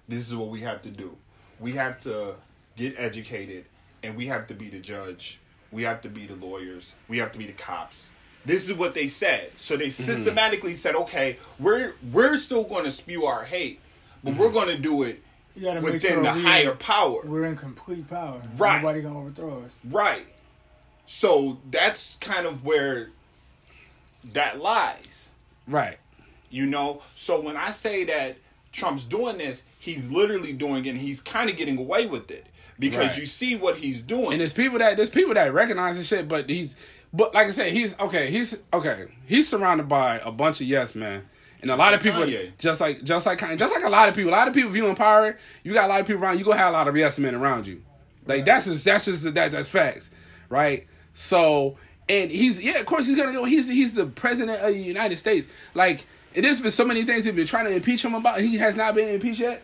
this 0.08 0.28
is 0.28 0.36
what 0.36 0.50
we 0.50 0.62
have 0.62 0.82
to 0.84 0.90
do. 0.90 1.16
We 1.60 1.74
have 1.74 2.00
to 2.02 2.36
get 2.76 2.96
educated 2.98 3.66
and 4.04 4.16
we 4.16 4.28
have 4.28 4.48
to 4.48 4.54
be 4.54 4.70
the 4.70 4.80
judge. 4.80 5.40
We 5.72 5.84
have 5.84 6.02
to 6.02 6.10
be 6.10 6.28
the 6.28 6.36
lawyers. 6.36 6.94
We 7.10 7.18
have 7.18 7.32
to 7.34 7.38
be 7.40 7.46
the 7.48 7.54
cops. 7.54 8.10
This 8.48 8.70
is 8.70 8.76
what 8.76 8.94
they 8.94 9.08
said. 9.08 9.52
So 9.58 9.78
they 9.78 9.88
mm-hmm. 9.88 10.04
systematically 10.04 10.74
said, 10.74 10.96
okay, 10.96 11.38
we're 11.60 11.94
we're 12.12 12.38
still 12.38 12.64
going 12.64 12.86
to 12.86 12.92
spew 12.92 13.26
our 13.26 13.44
hate, 13.44 13.80
but 14.24 14.36
we're 14.36 14.46
mm-hmm. 14.46 14.54
going 14.56 14.76
to 14.76 14.82
do 14.82 15.04
it 15.04 15.22
You 15.56 15.64
gotta 15.64 15.82
make 15.82 15.94
within 15.94 16.12
sure 16.14 16.24
the 16.24 16.34
higher 16.34 16.74
power. 16.76 17.22
We're 17.24 17.46
in 17.46 17.56
complete 17.56 18.10
power. 18.10 18.42
Right. 18.58 18.82
Nobody 18.82 19.02
gonna 19.02 19.20
overthrow 19.20 19.64
us. 19.64 19.76
Right. 19.90 20.26
So 21.06 21.60
that's 21.70 22.18
kind 22.18 22.46
of 22.46 22.66
where 22.66 23.12
that 24.34 24.60
lies, 24.60 25.30
right 25.68 26.00
you 26.50 26.66
know? 26.66 27.02
So 27.16 27.40
when 27.42 27.58
I 27.58 27.72
say 27.72 28.04
that 28.06 28.38
Trump's 28.72 29.04
doing 29.04 29.38
this, 29.38 29.64
he's 29.80 30.10
literally 30.10 30.54
doing 30.54 30.86
it 30.86 30.90
and 30.90 30.98
he's 30.98 31.22
kind 31.22 31.50
of 31.50 31.58
getting 31.58 31.78
away 31.78 32.06
with 32.06 32.32
it 32.32 32.46
because 32.80 33.08
Right. 33.08 33.18
you 33.18 33.26
see 33.26 33.56
what 33.56 33.78
he's 33.78 34.02
doing. 34.02 34.34
and 34.34 34.42
there's 34.42 34.54
people 34.54 34.78
that 34.80 34.98
there's 34.98 35.10
people 35.10 35.34
that 35.34 35.52
recognize 35.52 35.98
this 35.98 36.08
shit 36.08 36.28
but 36.28 36.48
he's 36.48 36.76
but 37.14 37.34
like 37.34 37.48
I 37.48 37.52
said 37.52 37.72
he's 37.72 37.98
okay 38.00 38.30
he's 38.30 38.58
okay 38.74 39.08
he's 39.26 39.48
surrounded 39.48 39.88
by 39.88 40.20
a 40.20 40.32
bunch 40.32 40.62
of 40.62 40.68
yes 40.68 40.96
men. 40.96 41.24
And 41.60 41.72
a 41.72 41.76
lot 41.76 41.96
of 41.96 42.02
people, 42.02 42.22
oh, 42.22 42.28
Kanye. 42.28 42.52
just 42.60 42.80
like 42.80 43.04
just 43.04 43.26
like 43.26 43.40
just 43.40 43.74
like 43.74 43.84
a 43.84 43.90
lot 43.90 44.08
of 44.08 44.16
people, 44.16 44.30
a 44.30 44.32
lot 44.32 44.48
of 44.48 44.54
people 44.54 44.70
viewing 44.70 44.94
power. 44.94 45.36
You 45.64 45.74
got 45.74 45.86
a 45.86 45.88
lot 45.88 46.02
of 46.02 46.06
people 46.06 46.24
around. 46.24 46.38
You 46.38 46.46
gonna 46.46 46.58
have 46.58 46.70
a 46.70 46.78
lot 46.78 46.88
of 46.88 46.96
yes 46.96 47.18
men 47.18 47.34
around 47.34 47.66
you. 47.66 47.82
Like 48.28 48.46
that's 48.46 48.68
just 48.68 48.86
that's 48.86 49.06
just 49.06 49.34
that 49.34 49.52
that's 49.52 49.70
facts, 49.70 50.12
right? 50.50 50.86
So 51.16 51.78
and 52.08 52.30
he's 52.30 52.64
yeah, 52.64 52.78
of 52.78 52.86
course 52.86 53.08
he's 53.08 53.16
gonna 53.16 53.34
go. 53.34 53.46
He's 53.46 53.68
he's 53.68 53.94
the 53.94 54.06
president 54.06 54.62
of 54.62 54.74
the 54.74 54.80
United 54.80 55.18
States. 55.18 55.48
Like 55.74 56.06
there's 56.34 56.62
been 56.62 56.72
so 56.72 56.86
many 56.86 57.04
things 57.04 57.24
they've 57.24 57.36
been 57.36 57.48
trying 57.48 57.66
to 57.66 57.72
impeach 57.72 58.04
him 58.04 58.14
about. 58.14 58.40
He 58.40 58.58
has 58.58 58.76
not 58.76 58.94
been 58.94 59.10
impeached 59.10 59.40
yet. 59.40 59.64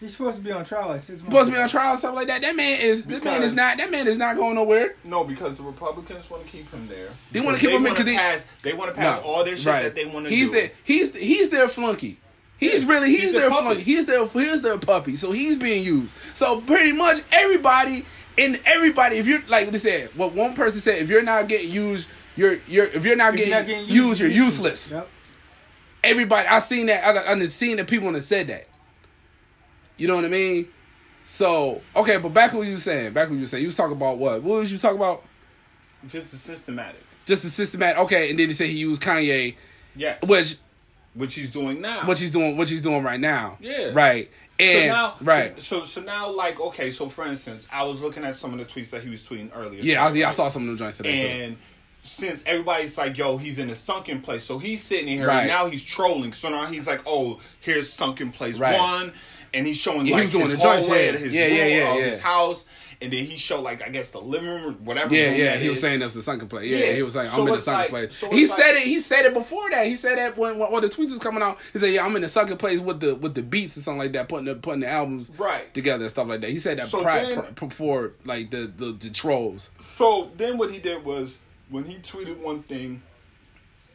He's 0.00 0.12
supposed 0.12 0.36
to 0.38 0.42
be 0.42 0.50
on 0.50 0.64
trial 0.64 0.88
like 0.88 1.00
six 1.02 1.20
months. 1.20 1.24
Supposed 1.26 1.50
to 1.50 1.56
be 1.56 1.62
on 1.62 1.68
trial 1.68 1.90
and 1.90 1.98
stuff 1.98 2.14
like 2.14 2.26
that. 2.28 2.40
That 2.40 2.56
man 2.56 2.80
is 2.80 3.04
that 3.04 3.22
man 3.22 3.42
is 3.42 3.52
not 3.52 3.76
that 3.76 3.90
man 3.90 4.08
is 4.08 4.16
not 4.16 4.34
going 4.36 4.54
nowhere. 4.54 4.94
no, 5.04 5.24
because 5.24 5.58
the 5.58 5.62
Republicans 5.62 6.30
want 6.30 6.42
to 6.44 6.48
keep 6.50 6.70
him 6.70 6.88
there. 6.88 7.10
They 7.32 7.40
wanna 7.40 7.58
Because 7.58 7.60
keep 7.60 7.70
him 7.78 7.86
in 7.86 8.06
they- 8.06 8.14
pass. 8.16 8.46
They 8.62 8.72
want 8.72 8.94
to 8.94 8.98
pass 8.98 9.18
No, 9.22 9.30
all 9.30 9.44
this 9.44 9.60
shit 9.60 9.68
right. 9.68 9.82
that 9.82 9.94
they 9.94 10.06
want 10.06 10.26
to 10.26 10.30
He's 10.34 10.48
do. 10.48 10.54
the 10.56 10.70
he's 10.84 11.14
he's 11.14 11.50
their 11.50 11.68
flunky. 11.68 12.18
He's 12.56 12.84
really 12.86 13.10
he's, 13.10 13.20
He's 13.22 13.32
their 13.32 13.42
their 13.42 13.50
flunky. 13.50 13.82
He's 13.82 14.06
their 14.06 14.26
he's 14.26 14.62
their 14.62 14.78
puppy. 14.78 15.16
So 15.16 15.32
he's 15.32 15.56
being 15.58 15.84
used. 15.84 16.14
So 16.34 16.60
pretty 16.62 16.92
much 16.92 17.18
everybody 17.30 18.06
and 18.38 18.58
everybody, 18.64 19.16
if 19.18 19.26
you're 19.26 19.42
like 19.48 19.70
they 19.70 19.78
said, 19.78 20.10
what 20.16 20.32
one 20.34 20.54
person 20.54 20.80
said, 20.80 21.02
if 21.02 21.10
you're 21.10 21.22
not 21.22 21.46
getting 21.48 21.70
used, 21.70 22.08
you're 22.36 22.58
you're 22.66 22.86
if 22.86 23.04
you're 23.04 23.16
not, 23.16 23.34
If 23.34 23.36
getting, 23.36 23.50
you're 23.52 23.60
not 23.60 23.66
getting 23.66 23.88
used, 23.88 24.18
you're 24.20 24.30
useless. 24.30 24.92
Yep. 24.92 25.08
Everybody, 26.02 26.48
I 26.48 26.58
seen 26.60 26.86
that. 26.86 27.04
I, 27.06 27.32
I 27.32 27.36
seen 27.46 27.76
the 27.76 27.84
people 27.84 28.10
that 28.12 28.22
said 28.22 28.48
that. 28.48 28.66
You 30.00 30.08
know 30.08 30.16
what 30.16 30.24
I 30.24 30.28
mean? 30.28 30.66
So 31.24 31.80
okay, 31.94 32.16
but 32.16 32.30
back 32.30 32.50
to 32.52 32.56
what 32.56 32.66
you 32.66 32.72
were 32.72 32.78
saying. 32.80 33.12
Back 33.12 33.26
to 33.26 33.30
what 33.30 33.36
you 33.36 33.42
were 33.42 33.46
saying. 33.46 33.62
You 33.62 33.68
was 33.68 33.76
talking 33.76 33.96
about 33.96 34.18
what? 34.18 34.42
What 34.42 34.60
was 34.60 34.72
you 34.72 34.78
talking 34.78 34.96
about? 34.96 35.22
Just 36.06 36.30
the 36.32 36.38
systematic. 36.38 37.00
Just 37.26 37.42
the 37.42 37.50
systematic. 37.50 37.98
Okay, 38.04 38.30
and 38.30 38.38
then 38.38 38.48
he 38.48 38.54
said 38.54 38.68
he 38.68 38.78
used 38.78 39.02
Kanye, 39.02 39.54
Yeah. 39.94 40.16
which 40.24 40.56
Which 41.14 41.34
he's 41.34 41.50
doing 41.52 41.80
now. 41.80 42.06
what 42.06 42.18
he's 42.18 42.32
doing, 42.32 42.56
what 42.56 42.68
he's 42.68 42.82
doing 42.82 43.02
right 43.02 43.20
now. 43.20 43.58
Yeah. 43.60 43.90
Right. 43.92 44.30
so 44.58 44.64
And 44.66 44.88
now, 44.88 45.14
right. 45.20 45.60
So, 45.60 45.80
so 45.80 45.84
so 45.84 46.00
now, 46.00 46.30
like, 46.30 46.58
okay. 46.60 46.90
So 46.90 47.08
for 47.10 47.26
instance, 47.26 47.68
I 47.70 47.84
was 47.84 48.00
looking 48.00 48.24
at 48.24 48.36
some 48.36 48.52
of 48.52 48.58
the 48.58 48.64
tweets 48.64 48.90
that 48.90 49.02
he 49.02 49.10
was 49.10 49.20
tweeting 49.26 49.50
earlier. 49.54 49.80
yeah, 49.82 50.02
I, 50.04 50.08
today, 50.08 50.20
yeah, 50.20 50.28
I 50.28 50.32
saw 50.32 50.48
some 50.48 50.62
of 50.62 50.68
them 50.68 50.78
joints 50.78 50.96
today. 50.96 51.20
too. 51.20 51.44
And 51.44 51.56
since 52.02 52.42
everybody's 52.46 52.96
like, 52.96 53.18
yo, 53.18 53.36
he's 53.36 53.58
in 53.58 53.68
a 53.68 53.74
sunken 53.74 54.22
place, 54.22 54.42
so 54.42 54.58
he's 54.58 54.82
sitting 54.82 55.06
here 55.08 55.26
Right. 55.26 55.40
and 55.40 55.48
now 55.48 55.66
he's 55.66 55.84
trolling. 55.84 56.32
So 56.32 56.48
now 56.48 56.64
he's 56.66 56.86
like, 56.86 57.02
oh, 57.06 57.40
here's 57.60 57.92
sunken 57.92 58.32
place 58.32 58.56
Right. 58.58 58.78
one, 58.78 59.12
and 59.54 59.66
he's 59.66 59.76
showing 59.76 60.00
Yeah, 60.00 60.04
he 60.04 60.12
like 60.14 60.22
was 60.24 60.30
doing 60.32 60.44
his 60.44 60.52
the 60.52 60.58
joints, 60.58 60.86
hallway 60.86 61.06
yeah. 61.06 61.12
to 61.12 61.18
his 61.18 61.34
Yeah, 61.34 61.44
room, 61.46 61.56
yeah, 61.56 61.64
yeah, 61.66 61.92
of 61.94 61.98
yeah. 62.00 62.04
his 62.06 62.18
house, 62.18 62.66
and 63.02 63.12
then 63.12 63.24
he 63.24 63.36
showed 63.36 63.62
like 63.62 63.82
I 63.82 63.88
guess 63.88 64.10
the 64.10 64.20
living 64.20 64.48
room, 64.48 64.64
or 64.64 64.70
whatever. 64.72 65.14
Yeah, 65.14 65.30
room 65.30 65.40
yeah. 65.40 65.56
He 65.56 65.68
was 65.70 65.80
saying 65.80 65.98
that 66.00 66.04
was 66.06 66.16
a 66.16 66.22
sunken 66.22 66.48
place. 66.48 66.68
Yeah, 66.70 66.78
Yeah. 66.78 66.92
he 66.92 67.02
was 67.02 67.14
saying 67.14 67.30
So 67.30 67.42
I'm 67.42 67.48
in 67.48 67.54
the 67.54 67.60
sunken 67.60 67.80
like- 67.80 67.90
place. 68.08 68.16
so 68.16 68.30
he 68.30 68.46
said 68.46 68.72
like- 68.74 68.82
it. 68.82 68.86
He 68.88 69.00
said 69.00 69.24
it 69.24 69.34
before 69.34 69.70
that. 69.70 69.86
He 69.86 69.96
said 69.96 70.18
that 70.18 70.36
when 70.36 70.58
when, 70.58 70.82
the 70.82 70.88
tweets 70.88 71.10
was 71.10 71.18
coming 71.18 71.42
out. 71.42 71.58
He 71.72 71.78
said, 71.78 71.92
"Yeah, 71.92 72.04
I'm 72.04 72.14
in 72.16 72.22
the 72.22 72.28
sunken 72.28 72.56
place 72.58 72.78
with 72.80 73.00
the 73.00 73.14
with 73.14 73.34
the 73.34 73.42
beats 73.42 73.76
and 73.76 73.84
something 73.84 73.98
like 74.00 74.12
that, 74.12 74.28
putting 74.28 74.46
the 74.46 74.54
putting 74.56 74.80
the 74.80 74.88
albums 74.88 75.30
Right. 75.38 75.72
together 75.74 76.04
and 76.04 76.10
stuff 76.10 76.28
like 76.28 76.40
that." 76.42 76.50
He 76.50 76.58
said 76.58 76.78
that 76.78 76.88
So 76.88 77.02
prior, 77.02 77.24
then- 77.26 77.42
pr- 77.54 77.66
before 77.66 78.12
like 78.24 78.50
the, 78.50 78.70
the 78.76 78.92
the 78.92 79.10
trolls. 79.10 79.70
So 79.78 80.30
then 80.36 80.58
what 80.58 80.70
he 80.70 80.78
did 80.78 81.04
was 81.04 81.38
when 81.70 81.84
he 81.84 81.96
tweeted 81.96 82.38
one 82.38 82.62
thing, 82.64 83.00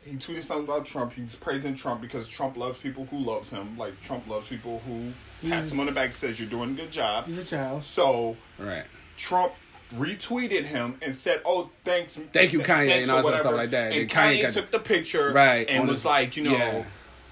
he 0.03 0.15
tweeted 0.17 0.41
something 0.41 0.65
about 0.65 0.85
Trump. 0.85 1.13
He's 1.13 1.35
praising 1.35 1.75
Trump 1.75 2.01
because 2.01 2.27
Trump 2.27 2.57
loves 2.57 2.79
people 2.79 3.05
who 3.05 3.17
loves 3.17 3.49
him. 3.49 3.77
Like 3.77 3.99
Trump 4.01 4.27
loves 4.27 4.47
people 4.47 4.81
who 4.87 5.11
pats 5.49 5.71
him 5.71 5.79
on 5.79 5.85
the 5.85 5.91
back 5.91 6.05
and 6.05 6.13
says 6.13 6.39
you're 6.39 6.49
doing 6.49 6.71
a 6.71 6.73
good 6.73 6.91
job. 6.91 7.25
He's 7.27 7.37
a 7.37 7.43
child. 7.43 7.83
So 7.83 8.37
Right. 8.57 8.85
Trump 9.17 9.53
retweeted 9.93 10.63
him 10.63 10.97
and 11.01 11.15
said, 11.15 11.41
"Oh, 11.45 11.69
thanks, 11.83 12.15
Thank 12.33 12.53
you, 12.53 12.59
Kanye," 12.59 12.87
thanks 12.87 13.03
and 13.03 13.11
or 13.11 13.15
all 13.23 13.31
that 13.31 13.39
stuff 13.39 13.53
like 13.53 13.69
that. 13.71 13.91
And 13.91 14.01
And 14.01 14.09
Kanye 14.09 14.37
Kanye, 14.39 14.41
got- 14.41 14.53
took 14.53 14.71
the 14.71 14.79
picture, 14.79 15.31
Right, 15.31 15.69
and 15.69 15.87
was 15.87 16.03
the- 16.03 16.09
like, 16.09 16.35
you 16.35 16.43
know, 16.43 16.51
yeah. 16.51 16.83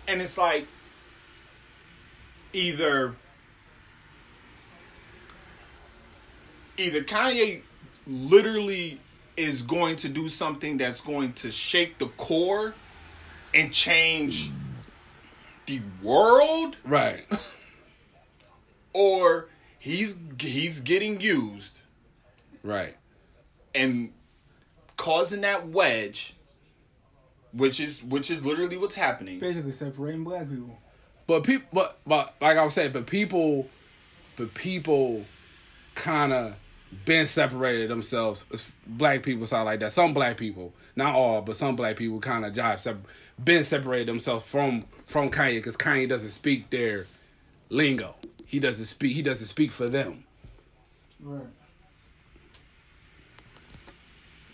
and 0.08 0.22
it's 0.22 0.38
like 0.38 0.68
either 2.54 3.16
either 6.78 7.04
Kanye 7.04 7.62
literally 8.08 9.00
is 9.38 9.62
going 9.64 9.96
to 9.98 10.10
do 10.10 10.28
something 10.30 10.78
that's 10.78 11.02
going 11.02 11.34
to 11.34 11.52
shake 11.52 11.98
the 12.00 12.08
core 12.08 12.74
and 13.54 13.72
change 13.72 14.52
the 15.66 15.82
world 16.02 16.76
Right. 16.84 17.26
or 18.94 19.50
he's 19.80 20.16
he's 20.40 20.80
getting 20.80 21.20
used 21.22 21.82
Right. 22.64 22.96
and 23.76 24.14
causing 24.98 25.42
that 25.42 25.68
wedge 25.70 26.36
which 27.52 27.80
is 27.80 28.04
which 28.04 28.32
is 28.32 28.44
literally 28.46 28.78
what's 28.78 28.96
happening 28.96 29.40
Basically 29.40 29.72
separating 29.72 30.24
black 30.24 30.50
people. 30.50 30.78
But 31.28 31.44
people, 31.44 31.68
but 31.72 32.00
but 32.06 32.34
like 32.42 32.58
I 32.58 32.64
was 32.64 32.74
saying, 32.74 32.92
but 32.92 33.06
people, 33.06 33.70
but 34.36 34.54
people, 34.54 35.24
kind 35.96 36.34
of 36.34 36.56
been 37.06 37.28
separated 37.28 37.90
themselves. 37.90 38.46
Black 38.86 39.24
people 39.24 39.46
sound 39.46 39.66
like 39.66 39.80
that. 39.80 39.92
Some 39.94 40.14
black 40.14 40.36
people, 40.38 40.74
not 40.98 41.16
all, 41.16 41.42
but 41.42 41.56
some 41.56 41.76
black 41.78 41.96
people 41.96 42.20
kind 42.20 42.44
of 42.44 42.54
jive. 42.54 42.80
Sep- 42.80 43.08
been 43.42 43.64
separated 43.64 44.08
themselves 44.08 44.44
from 44.46 44.86
from 45.06 45.30
Kanye 45.30 45.56
because 45.56 45.78
Kanye 45.78 46.10
doesn't 46.10 46.32
speak 46.32 46.70
their 46.72 47.06
lingo. 47.70 48.16
He 48.54 48.60
doesn't 48.60 48.86
speak. 48.86 49.16
He 49.16 49.24
doesn't 49.24 49.48
speak 49.48 49.72
for 49.72 49.90
them. 49.90 50.26
Right. 51.20 51.42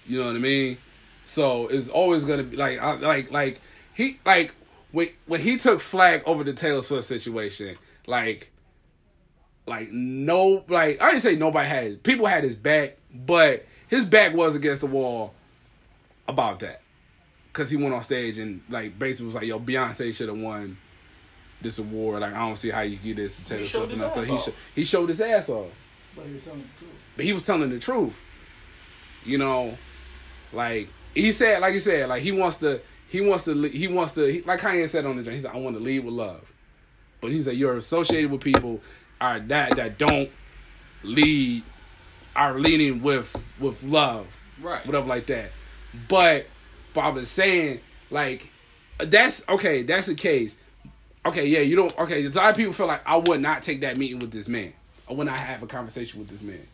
You 0.05 0.21
know 0.21 0.27
what 0.27 0.37
I 0.37 0.39
mean? 0.39 0.77
So 1.25 1.67
it's 1.67 1.89
always 1.89 2.23
gonna 2.23 2.43
be 2.43 2.55
like, 2.55 2.79
I, 2.79 2.93
like, 2.93 3.29
like 3.29 3.59
he, 3.93 4.17
like 4.25 4.53
when 4.93 5.09
when 5.25 5.41
he 5.41 5.57
took 5.57 5.81
flag 5.81 6.23
over 6.25 6.45
the 6.45 6.53
Taylor 6.53 6.81
Swift 6.81 7.09
situation, 7.09 7.77
like, 8.07 8.51
like 9.67 9.91
no, 9.91 10.63
like 10.69 11.01
I 11.01 11.09
didn't 11.09 11.23
say 11.23 11.35
nobody 11.35 11.67
had 11.67 11.83
his, 11.83 11.97
people 11.97 12.25
had 12.25 12.45
his 12.45 12.55
back, 12.55 12.99
but 13.13 13.65
his 13.89 14.05
back 14.05 14.33
was 14.33 14.55
against 14.55 14.79
the 14.79 14.87
wall 14.87 15.33
about 16.25 16.59
that 16.59 16.83
because 17.51 17.69
he 17.69 17.75
went 17.75 17.93
on 17.93 18.01
stage 18.01 18.37
and 18.37 18.61
like 18.69 18.97
basically 18.97 19.25
was 19.25 19.35
like, 19.35 19.47
"Yo, 19.47 19.59
Beyonce 19.59 20.15
should 20.15 20.29
have 20.29 20.37
won 20.37 20.77
this 21.61 21.79
award." 21.79 22.21
Like 22.21 22.33
I 22.33 22.39
don't 22.39 22.55
see 22.57 22.69
how 22.69 22.81
you 22.81 22.97
get 22.97 23.15
this 23.17 23.37
to 23.37 23.43
Taylor 23.43 23.65
showed 23.65 23.89
Swift. 23.89 23.93
And 23.93 24.01
his 24.01 24.11
I 24.11 24.15
said 24.15 24.23
he 24.27 24.37
sho- 24.37 24.53
he 24.75 24.83
showed 24.83 25.09
his 25.09 25.21
ass 25.21 25.49
off 25.49 25.67
But 26.15 26.27
you're 26.27 26.39
telling 26.39 26.61
the 26.61 26.67
truth. 26.79 26.91
but 27.17 27.25
he 27.25 27.33
was 27.33 27.45
telling 27.45 27.69
the 27.69 27.79
truth. 27.79 28.17
You 29.25 29.37
know, 29.37 29.77
like 30.53 30.87
he 31.13 31.31
said, 31.31 31.59
like 31.61 31.73
he 31.73 31.79
said, 31.79 32.07
like 32.09 32.21
he 32.23 32.31
wants 32.31 32.57
to, 32.57 32.79
he 33.09 33.19
wants 33.21 33.43
to, 33.45 33.67
he 33.67 33.87
wants 33.87 34.13
to, 34.13 34.25
he, 34.31 34.41
like 34.41 34.61
Kanye 34.61 34.87
said 34.87 35.05
on 35.05 35.17
the 35.17 35.23
joint. 35.23 35.35
He 35.35 35.41
said, 35.41 35.51
"I 35.53 35.57
want 35.57 35.75
to 35.75 35.83
lead 35.83 36.05
with 36.05 36.13
love," 36.13 36.51
but 37.21 37.31
he 37.31 37.41
said, 37.41 37.55
"You're 37.57 37.75
associated 37.77 38.31
with 38.31 38.41
people 38.41 38.79
are 39.19 39.39
that 39.39 39.75
that 39.75 39.97
don't 39.97 40.29
lead, 41.03 41.63
are 42.35 42.57
leading 42.59 43.01
with 43.01 43.35
with 43.59 43.83
love, 43.83 44.27
Right. 44.61 44.85
Whatever 44.85 45.07
like 45.07 45.27
that." 45.27 45.51
But 46.07 46.45
Bob 46.93 47.17
is 47.17 47.29
saying, 47.29 47.81
like, 48.09 48.49
that's 48.99 49.43
okay. 49.49 49.81
That's 49.83 50.07
the 50.07 50.15
case. 50.15 50.55
Okay, 51.29 51.47
yeah, 51.47 51.59
you 51.59 51.75
don't. 51.75 51.97
Okay, 51.97 52.25
a 52.25 52.29
lot 52.29 52.49
of 52.49 52.55
people 52.55 52.73
feel 52.73 52.87
like 52.87 53.01
I 53.07 53.17
would 53.17 53.41
not 53.41 53.61
take 53.61 53.81
that 53.81 53.97
meeting 53.97 54.19
with 54.19 54.31
this 54.31 54.47
man. 54.47 54.73
I 55.09 55.13
would 55.13 55.27
not 55.27 55.39
have 55.39 55.63
a 55.63 55.67
conversation 55.67 56.19
with 56.19 56.29
this 56.29 56.41
man. 56.41 56.65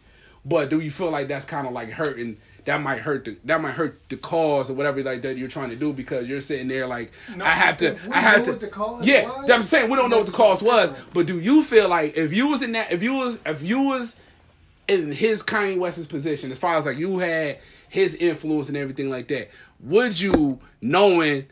But 0.45 0.70
do 0.70 0.80
you 0.80 0.91
feel 0.91 1.10
like 1.10 1.28
that's 1.28 1.45
kind 1.45 1.66
of 1.68 1.74
like 1.74 1.89
hurting? 1.89 2.38
That 2.66 2.82
might 2.82 2.99
hurt 2.99 3.26
the 3.26 3.38
that 3.45 3.62
might 3.62 3.74
hurt 3.74 3.99
the 4.10 4.18
cause 4.18 4.72
or 4.72 4.74
whatever 4.74 5.03
like 5.03 5.22
that 5.22 5.38
you're 5.38 5.47
trying 5.47 5.70
to 5.70 5.76
do 5.76 5.93
because 5.93 6.28
you're 6.28 6.41
sitting 6.41 6.68
there 6.68 6.88
like 6.88 7.12
No, 7.36 7.45
I 7.45 7.49
have 7.49 7.78
to 7.78 7.95
we 8.08 8.12
I 8.12 8.20
have 8.20 8.39
know 8.39 8.45
to 8.45 8.51
what 8.51 8.60
the 8.62 8.68
cause 8.68 9.06
yeah 9.06 9.28
was, 9.28 9.49
I'm 9.51 9.62
saying 9.62 9.89
we 9.89 9.95
don't 9.95 10.10
know 10.10 10.18
what 10.18 10.26
the 10.26 10.32
cause 10.32 10.64
was 10.64 10.91
but 11.14 11.28
do 11.28 11.39
you 11.39 11.62
feel 11.62 11.88
like 11.88 12.18
if 12.18 12.34
you 12.34 12.47
was 12.47 12.64
in 12.64 12.72
that 12.72 12.91
if 12.91 13.03
you 13.03 13.14
was 13.14 13.38
if 13.45 13.62
you 13.62 13.84
was 13.84 14.16
in 14.88 15.12
his 15.12 15.43
Kanye 15.43 15.78
West's 15.78 16.08
position 16.08 16.51
as 16.51 16.58
far 16.58 16.76
as 16.76 16.88
like 16.88 16.97
you 16.97 17.20
had 17.20 17.60
his 17.88 18.16
influence 18.16 18.68
and 18.68 18.78
everything 18.78 19.12
like 19.12 19.28
that 19.28 19.51
would 19.80 20.20
you 20.20 20.60
knowing 20.82 21.45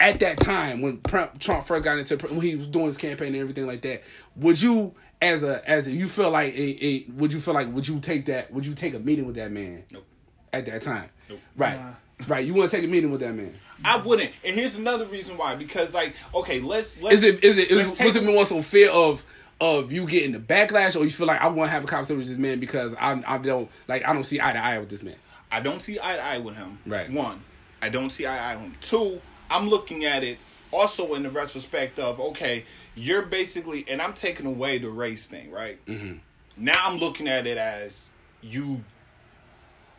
at 0.00 0.20
that 0.20 0.38
time 0.38 0.80
when 0.80 1.00
Trump 1.02 1.38
Trump 1.38 1.66
first 1.66 1.84
got 1.84 1.98
into 1.98 2.16
when 2.28 2.40
he 2.40 2.56
was 2.56 2.66
doing 2.66 2.86
his 2.86 2.96
campaign 2.96 3.28
and 3.28 3.36
everything 3.36 3.66
like 3.66 3.82
that, 3.82 4.02
would 4.36 4.60
you 4.60 4.94
as 5.20 5.42
a 5.42 5.68
as 5.68 5.86
a 5.86 5.90
you 5.92 6.08
feel 6.08 6.30
like 6.30 6.54
a, 6.54 6.84
a 6.86 7.04
would 7.12 7.32
you 7.32 7.40
feel 7.40 7.54
like 7.54 7.72
would 7.72 7.86
you 7.86 8.00
take 8.00 8.26
that 8.26 8.52
would 8.52 8.64
you 8.64 8.74
take 8.74 8.94
a 8.94 8.98
meeting 8.98 9.26
with 9.26 9.36
that 9.36 9.50
man 9.50 9.84
Nope. 9.92 10.06
at 10.52 10.66
that 10.66 10.82
time? 10.82 11.10
Nope. 11.28 11.40
Right. 11.56 11.78
Nah. 11.78 11.92
Right. 12.26 12.44
You 12.46 12.54
want 12.54 12.70
to 12.70 12.76
take 12.76 12.84
a 12.84 12.88
meeting 12.88 13.10
with 13.12 13.20
that 13.20 13.32
man. 13.34 13.54
I 13.84 13.98
wouldn't. 13.98 14.32
And 14.44 14.54
here's 14.56 14.76
another 14.76 15.06
reason 15.06 15.36
why. 15.36 15.54
Because 15.54 15.94
like, 15.94 16.14
okay, 16.34 16.60
let's 16.60 17.00
let's 17.00 17.16
Is 17.16 17.22
it 17.22 17.44
is 17.44 17.58
it 17.58 17.68
take 17.68 18.06
was 18.06 18.16
it 18.16 18.22
a- 18.22 18.26
more 18.26 18.44
so 18.46 18.60
fear 18.62 18.90
of 18.90 19.24
of 19.60 19.92
you 19.92 20.06
getting 20.06 20.32
the 20.32 20.38
backlash 20.38 20.98
or 20.98 21.04
you 21.04 21.10
feel 21.10 21.26
like 21.26 21.40
I 21.40 21.48
want 21.48 21.68
to 21.68 21.72
have 21.72 21.84
a 21.84 21.86
conversation 21.86 22.18
with 22.18 22.28
this 22.28 22.38
man 22.38 22.60
because 22.60 22.94
I 22.94 23.22
I 23.26 23.38
don't 23.38 23.70
like 23.88 24.06
I 24.06 24.12
don't 24.12 24.24
see 24.24 24.40
eye 24.40 24.52
to 24.52 24.58
eye 24.58 24.78
with 24.78 24.88
this 24.88 25.02
man. 25.02 25.16
I 25.50 25.60
don't 25.60 25.80
see 25.80 25.98
eye 26.02 26.16
to 26.16 26.24
eye 26.24 26.38
with 26.38 26.56
him. 26.56 26.78
Right. 26.86 27.10
One, 27.10 27.42
I 27.82 27.88
don't 27.88 28.10
see 28.10 28.26
eye 28.26 28.36
to 28.36 28.42
eye 28.42 28.54
with 28.56 28.64
him. 28.64 28.76
Two, 28.80 29.20
I'm 29.50 29.68
looking 29.68 30.04
at 30.04 30.24
it 30.24 30.38
also 30.70 31.14
in 31.14 31.22
the 31.22 31.30
retrospect 31.30 31.98
of 31.98 32.20
okay, 32.20 32.64
you're 32.94 33.22
basically, 33.22 33.84
and 33.88 34.02
I'm 34.02 34.12
taking 34.12 34.46
away 34.46 34.78
the 34.78 34.90
race 34.90 35.26
thing, 35.26 35.50
right? 35.50 35.84
Mm-hmm. 35.86 36.18
Now 36.56 36.74
I'm 36.86 36.98
looking 36.98 37.28
at 37.28 37.46
it 37.46 37.56
as 37.58 38.10
you 38.42 38.82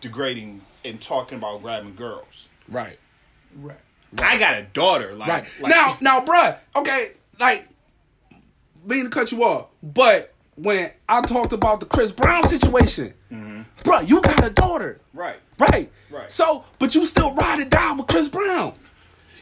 degrading 0.01 0.61
and 0.85 0.99
talking 1.01 1.37
about 1.37 1.61
grabbing 1.61 1.95
girls. 1.95 2.49
Right. 2.67 2.99
Right. 3.55 3.77
I 4.17 4.37
got 4.39 4.55
a 4.55 4.63
daughter, 4.63 5.13
like, 5.13 5.27
Right. 5.27 5.45
like 5.61 5.69
now, 5.69 5.97
now, 6.01 6.25
bruh, 6.25 6.57
okay, 6.75 7.11
like, 7.39 7.67
being 8.87 9.03
to 9.05 9.09
cut 9.09 9.31
you 9.31 9.43
off, 9.43 9.67
but 9.83 10.33
when 10.55 10.91
I 11.07 11.21
talked 11.21 11.53
about 11.53 11.79
the 11.79 11.85
Chris 11.85 12.11
Brown 12.11 12.47
situation, 12.47 13.13
bruh, 13.83 14.07
you 14.07 14.21
got 14.21 14.45
a 14.45 14.49
daughter. 14.49 14.99
right. 15.13 15.37
Right. 15.59 15.91
Right. 16.09 16.31
So, 16.31 16.63
but 16.79 16.95
you 16.95 17.05
still 17.05 17.33
ride 17.35 17.59
it 17.59 17.69
down 17.69 17.97
with 17.97 18.07
Chris 18.07 18.29
Brown. 18.29 18.73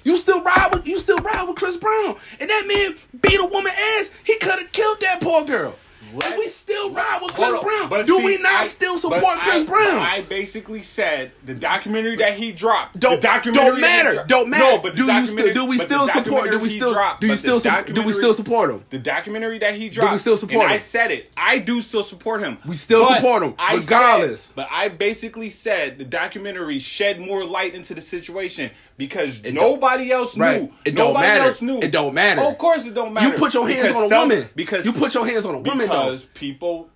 You 0.03 0.18
still 0.18 0.41
ride 0.41 0.74
with 0.74 0.88
you 0.88 0.99
still 0.99 1.18
ride 1.20 1.47
with 1.47 1.57
Chris 1.57 1.78
Brown. 1.78 2.15
And 2.39 2.49
that 2.49 2.65
man 2.68 2.95
beat 3.22 3.39
a 3.39 3.45
woman 3.45 3.72
ass. 3.72 4.09
He 4.24 4.38
could 4.38 4.59
have 4.59 4.72
killed 4.72 4.99
that 5.01 5.22
poor 5.22 5.45
girl. 5.45 5.76
Let's- 6.14 6.38
we 6.38 6.48
still 6.48 6.91
ride 6.91 7.20
with 7.22 7.34
Chris 7.34 7.62
Brown. 7.62 7.89
but 7.89 8.06
Do 8.06 8.18
see, 8.18 8.26
we 8.26 8.38
not 8.38 8.62
I- 8.62 8.68
still 8.68 8.98
support 8.98 9.39
Chris 9.39 9.64
I- 9.64 9.66
Brown? 9.66 10.00
I 10.00 10.22
basically 10.22 10.82
said 10.82 11.32
the 11.45 11.54
documentary 11.54 12.16
that 12.18 12.34
he 12.38 12.52
dropped. 12.52 13.00
don't, 13.00 13.20
the 13.22 13.28
documentary 13.28 13.72
don't 13.72 13.82
matter. 13.82 14.26
Don't 14.28 14.50
matter. 14.50 14.64
No, 14.64 14.78
but 14.80 14.95
do 14.95 15.06
you 15.12 15.28
still 15.28 15.54
do 15.54 15.66
we 15.66 15.78
still 15.80 16.08
support? 16.08 16.50
Do 16.52 16.60
we 16.60 16.70
still 16.70 16.93
dropped, 16.93 17.22
do 17.22 17.28
you 17.28 17.36
still 17.36 17.60
su- 17.60 17.70
do 17.93 18.04
we 18.04 18.14
still 18.14 18.34
support 18.34 18.70
him? 18.72 18.84
The 18.89 19.00
documentary 19.00 19.58
that 19.60 19.74
he 19.76 19.89
dropped. 19.89 20.10
Do 20.12 20.14
we 20.14 20.20
still 20.20 20.38
support 20.38 20.64
and 20.66 20.74
I 20.74 20.78
said 20.78 21.12
it. 21.12 21.30
I 21.36 21.60
do 21.60 21.82
still 21.82 22.04
support 22.04 22.41
him. 22.41 22.58
We 22.66 22.76
still 22.76 23.06
support 23.06 23.43
him, 23.43 23.54
I 23.60 23.76
regardless. 23.76 24.41
Said, 24.43 24.52
but 24.56 24.68
I 24.72 24.88
basically 24.89 25.50
said 25.50 25.98
the 26.00 26.06
documentary 26.06 26.80
shed 26.80 27.20
more 27.20 27.43
light 27.43 27.76
into 27.76 27.93
the 27.93 28.02
situation 28.02 28.72
because 28.98 29.36
don't- 29.38 29.54
nobody 29.56 30.12
else 30.12 30.36
knew. 30.36 30.43
Right. 30.43 30.72
It 30.86 30.95
don't 30.95 31.08
nobody 31.10 31.28
matter. 31.28 31.43
else 31.45 31.62
knew. 31.62 31.80
It 31.82 31.91
don't 31.91 32.14
matter. 32.14 32.41
Oh, 32.41 32.52
of 32.52 32.58
course, 32.58 32.86
it 32.86 32.93
don't 32.93 33.14
matter. 33.14 33.28
You 33.28 33.34
put 33.34 33.54
your 33.54 33.68
hands 33.68 33.95
on 33.95 34.04
a 34.12 34.20
woman. 34.20 34.50
because 34.56 34.86
you 34.86 34.93
put 34.93 35.14
your 35.14 35.26
hands 35.26 35.45
on 35.45 35.56
a 35.56 35.60
woman. 35.60 35.88
Because 36.06 36.24
people 36.34 36.89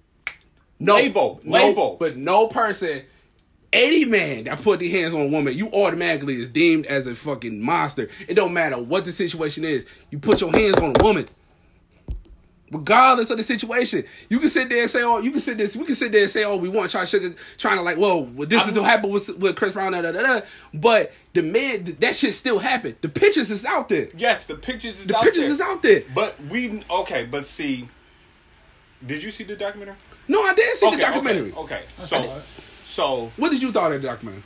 No, 0.80 0.96
Label, 0.96 1.40
no, 1.44 1.54
label. 1.54 1.98
But 2.00 2.18
no 2.18 2.48
person, 2.48 3.04
any 3.72 4.04
man 4.06 4.46
that 4.46 4.62
put 4.62 4.80
their 4.80 4.90
hands 4.90 5.14
on 5.14 5.22
a 5.22 5.28
woman, 5.28 5.56
you 5.56 5.70
automatically 5.72 6.36
is 6.36 6.48
deemed 6.48 6.86
as 6.88 7.08
a 7.08 7.16
fucking 7.16 7.62
monster. 7.62 8.10
It 8.28 8.34
don't 8.34 8.54
matter 8.54 8.78
what 8.78 9.06
the 9.06 9.12
situation 9.12 9.64
is. 9.64 9.86
You 10.10 10.20
put 10.20 10.42
your 10.42 10.52
hands 10.52 10.78
on 10.78 10.94
a 11.00 11.04
woman. 11.04 11.28
Regardless 12.72 13.30
of 13.30 13.36
the 13.36 13.44
situation, 13.44 14.06
you 14.30 14.40
can 14.40 14.48
sit 14.48 14.70
there 14.70 14.82
and 14.82 14.90
say, 14.90 15.04
"Oh, 15.04 15.20
you 15.20 15.32
can 15.32 15.42
sit 15.42 15.58
this." 15.58 15.76
We 15.76 15.84
can 15.84 15.94
sit 15.94 16.14
there 16.14 16.22
and 16.22 16.32
say, 16.32 16.46
"Oh, 16.46 16.56
we 16.56 16.70
want 16.70 16.90
try 16.90 17.02
to 17.02 17.06
sugar, 17.06 17.36
trying 17.58 17.76
to 17.76 17.82
like, 17.84 17.98
whoa, 17.98 18.20
well, 18.34 18.48
this 18.48 18.66
is 18.66 18.80
what 18.80 18.86
happened 18.86 19.12
with 19.12 19.28
with 19.40 19.58
Chris 19.58 19.74
Brown." 19.74 19.92
Da, 19.92 20.02
da, 20.02 20.14
da, 20.14 20.22
da. 20.22 20.42
But 20.74 21.12
the 21.34 21.42
man, 21.44 21.98
that 22.00 22.16
shit 22.16 22.34
still 22.34 22.60
happened. 22.60 22.96
The 23.02 23.10
pictures 23.10 23.52
is 23.52 23.66
out 23.66 23.90
there. 23.90 24.08
Yes, 24.16 24.46
the 24.46 24.56
pictures 24.56 25.02
is 25.02 25.02
out 25.02 25.08
there. 25.08 25.12
The 25.12 25.18
out 25.18 25.24
pictures 25.26 25.44
there. 25.44 25.52
is 25.52 25.62
out 25.62 25.82
there. 25.82 26.04
But 26.16 26.46
we 26.46 26.82
okay, 26.90 27.26
but 27.26 27.46
see, 27.46 27.90
did 29.06 29.24
you 29.24 29.32
see 29.32 29.44
the 29.44 29.56
documentary? 29.56 29.96
No, 30.28 30.42
I 30.44 30.54
did 30.54 30.76
see 30.76 30.88
okay, 30.88 30.96
the 30.96 31.02
documentary. 31.02 31.54
Okay, 31.54 31.84
okay. 32.00 32.06
so 32.06 32.42
so 32.84 33.32
What 33.38 33.50
did 33.50 33.62
you 33.62 33.72
thought 33.72 33.92
of 33.92 34.02
the 34.02 34.08
documentary? 34.08 34.44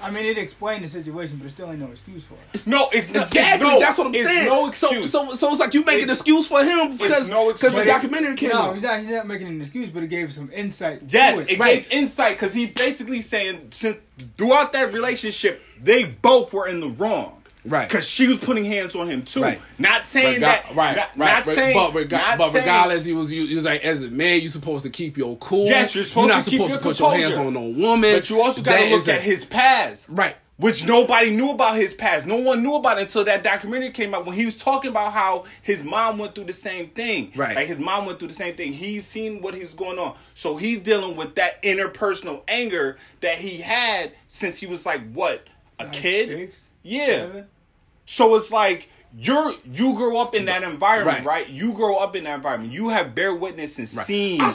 I 0.00 0.10
mean, 0.10 0.26
it 0.26 0.36
explained 0.36 0.84
the 0.84 0.88
situation, 0.88 1.38
but 1.38 1.46
it 1.46 1.50
still 1.50 1.70
ain't 1.70 1.78
no 1.78 1.86
excuse 1.86 2.24
for 2.24 2.34
it. 2.34 2.40
It's 2.52 2.66
no, 2.66 2.88
it's 2.92 3.10
not 3.10 3.26
Exactly, 3.28 3.68
it's 3.68 3.74
no, 3.74 3.80
that's 3.80 3.96
what 3.96 4.08
I'm 4.08 4.14
it's 4.14 4.26
saying. 4.26 4.48
No 4.48 4.70
so, 4.72 4.88
excuse. 4.90 5.10
so, 5.10 5.28
so 5.28 5.34
so 5.34 5.50
it's 5.50 5.60
like 5.60 5.72
you 5.72 5.84
make 5.84 6.02
an 6.02 6.10
excuse 6.10 6.46
for 6.46 6.62
him 6.62 6.96
because 6.96 7.30
no 7.30 7.52
because 7.52 7.72
the 7.72 7.84
documentary 7.84 8.34
came 8.34 8.50
no, 8.50 8.58
out. 8.58 8.74
he's 8.74 8.82
not, 8.82 9.00
he's 9.00 9.10
not 9.10 9.26
making 9.26 9.46
an 9.46 9.60
excuse, 9.60 9.88
but 9.88 10.02
it 10.02 10.08
gave 10.08 10.32
some 10.32 10.50
insight. 10.52 11.02
yes, 11.08 11.38
to 11.38 11.42
it 11.44 11.52
it. 11.52 11.58
right. 11.58 11.88
gave 11.88 11.92
insight 11.92 12.36
because 12.36 12.52
he 12.52 12.66
basically 12.66 13.20
saying 13.22 13.68
since 13.70 13.96
throughout 14.36 14.72
that 14.72 14.92
relationship 14.92 15.62
they 15.80 16.04
both 16.04 16.52
were 16.52 16.66
in 16.66 16.80
the 16.80 16.88
wrong. 16.88 17.40
Right. 17.64 17.88
Because 17.88 18.06
she 18.06 18.26
was 18.28 18.38
putting 18.38 18.64
hands 18.64 18.94
on 18.94 19.08
him 19.08 19.22
too. 19.22 19.42
Right. 19.42 19.60
Not 19.78 20.06
saying 20.06 20.34
Rega- 20.34 20.40
that. 20.40 20.74
right, 20.74 20.96
Not, 20.96 21.08
right, 21.16 21.26
not 21.34 21.44
but, 21.46 21.54
saying. 21.54 21.74
but, 21.76 21.94
rega- 21.94 22.16
not 22.18 22.38
but 22.38 22.50
saying- 22.50 22.64
regardless, 22.64 23.04
he 23.06 23.12
was 23.14 23.32
you, 23.32 23.46
he 23.46 23.54
was 23.56 23.64
like 23.64 23.82
as 23.84 24.02
a 24.02 24.10
man, 24.10 24.40
you're 24.40 24.50
supposed 24.50 24.82
to 24.84 24.90
keep 24.90 25.16
your 25.16 25.36
cool. 25.38 25.66
Yes, 25.66 25.94
you're 25.94 26.04
supposed 26.04 26.28
not 26.28 26.44
to 26.44 26.50
keep 26.50 26.58
supposed 26.58 26.70
your 26.72 26.78
to 26.80 26.84
put 26.84 26.98
your 27.00 27.12
hands 27.12 27.34
composure. 27.34 27.46
on 27.46 27.54
no 27.78 27.88
woman. 27.88 28.12
But 28.14 28.28
you 28.28 28.40
also 28.42 28.60
got 28.62 28.76
to 28.76 28.90
look 28.90 29.00
is 29.02 29.08
a- 29.08 29.14
at 29.14 29.22
his 29.22 29.44
past. 29.44 30.08
right. 30.10 30.36
Which 30.56 30.86
nobody 30.86 31.30
knew 31.30 31.50
about 31.50 31.74
his 31.74 31.92
past. 31.94 32.26
No 32.26 32.36
one 32.36 32.62
knew 32.62 32.74
about 32.74 32.98
it 32.98 33.02
until 33.02 33.24
that 33.24 33.42
documentary 33.42 33.90
came 33.90 34.14
out 34.14 34.24
when 34.24 34.36
he 34.36 34.44
was 34.44 34.56
talking 34.56 34.88
about 34.92 35.12
how 35.12 35.46
his 35.62 35.82
mom 35.82 36.16
went 36.16 36.36
through 36.36 36.44
the 36.44 36.52
same 36.52 36.90
thing. 36.90 37.32
Right. 37.34 37.56
Like 37.56 37.66
his 37.66 37.80
mom 37.80 38.06
went 38.06 38.20
through 38.20 38.28
the 38.28 38.34
same 38.34 38.54
thing. 38.54 38.72
He's 38.72 39.04
seen 39.04 39.42
what 39.42 39.54
he's 39.54 39.74
going 39.74 39.98
on. 39.98 40.14
So 40.34 40.56
he's 40.56 40.78
dealing 40.78 41.16
with 41.16 41.34
that 41.34 41.60
interpersonal 41.64 42.42
anger 42.46 42.98
that 43.20 43.38
he 43.38 43.56
had 43.56 44.12
since 44.28 44.58
he 44.58 44.66
was 44.66 44.86
like 44.86 45.00
what? 45.12 45.44
A 45.80 45.84
Like 45.84 45.92
kid? 45.92 46.28
six, 46.28 46.64
Yeah. 46.84 47.06
seven? 47.06 47.46
So 48.06 48.34
it's 48.34 48.52
like 48.52 48.88
you're 49.16 49.54
you 49.64 49.94
grow 49.94 50.18
up 50.18 50.34
in 50.34 50.46
that 50.46 50.62
environment, 50.62 51.18
Right. 51.18 51.46
right? 51.46 51.48
You 51.48 51.72
grow 51.72 51.96
up 51.96 52.16
in 52.16 52.24
that 52.24 52.34
environment. 52.36 52.72
You 52.72 52.88
have 52.88 53.14
bear 53.14 53.34
witness 53.34 53.78
and 53.78 53.88
Right. 53.96 54.06
seen. 54.06 54.40
I 54.40 54.52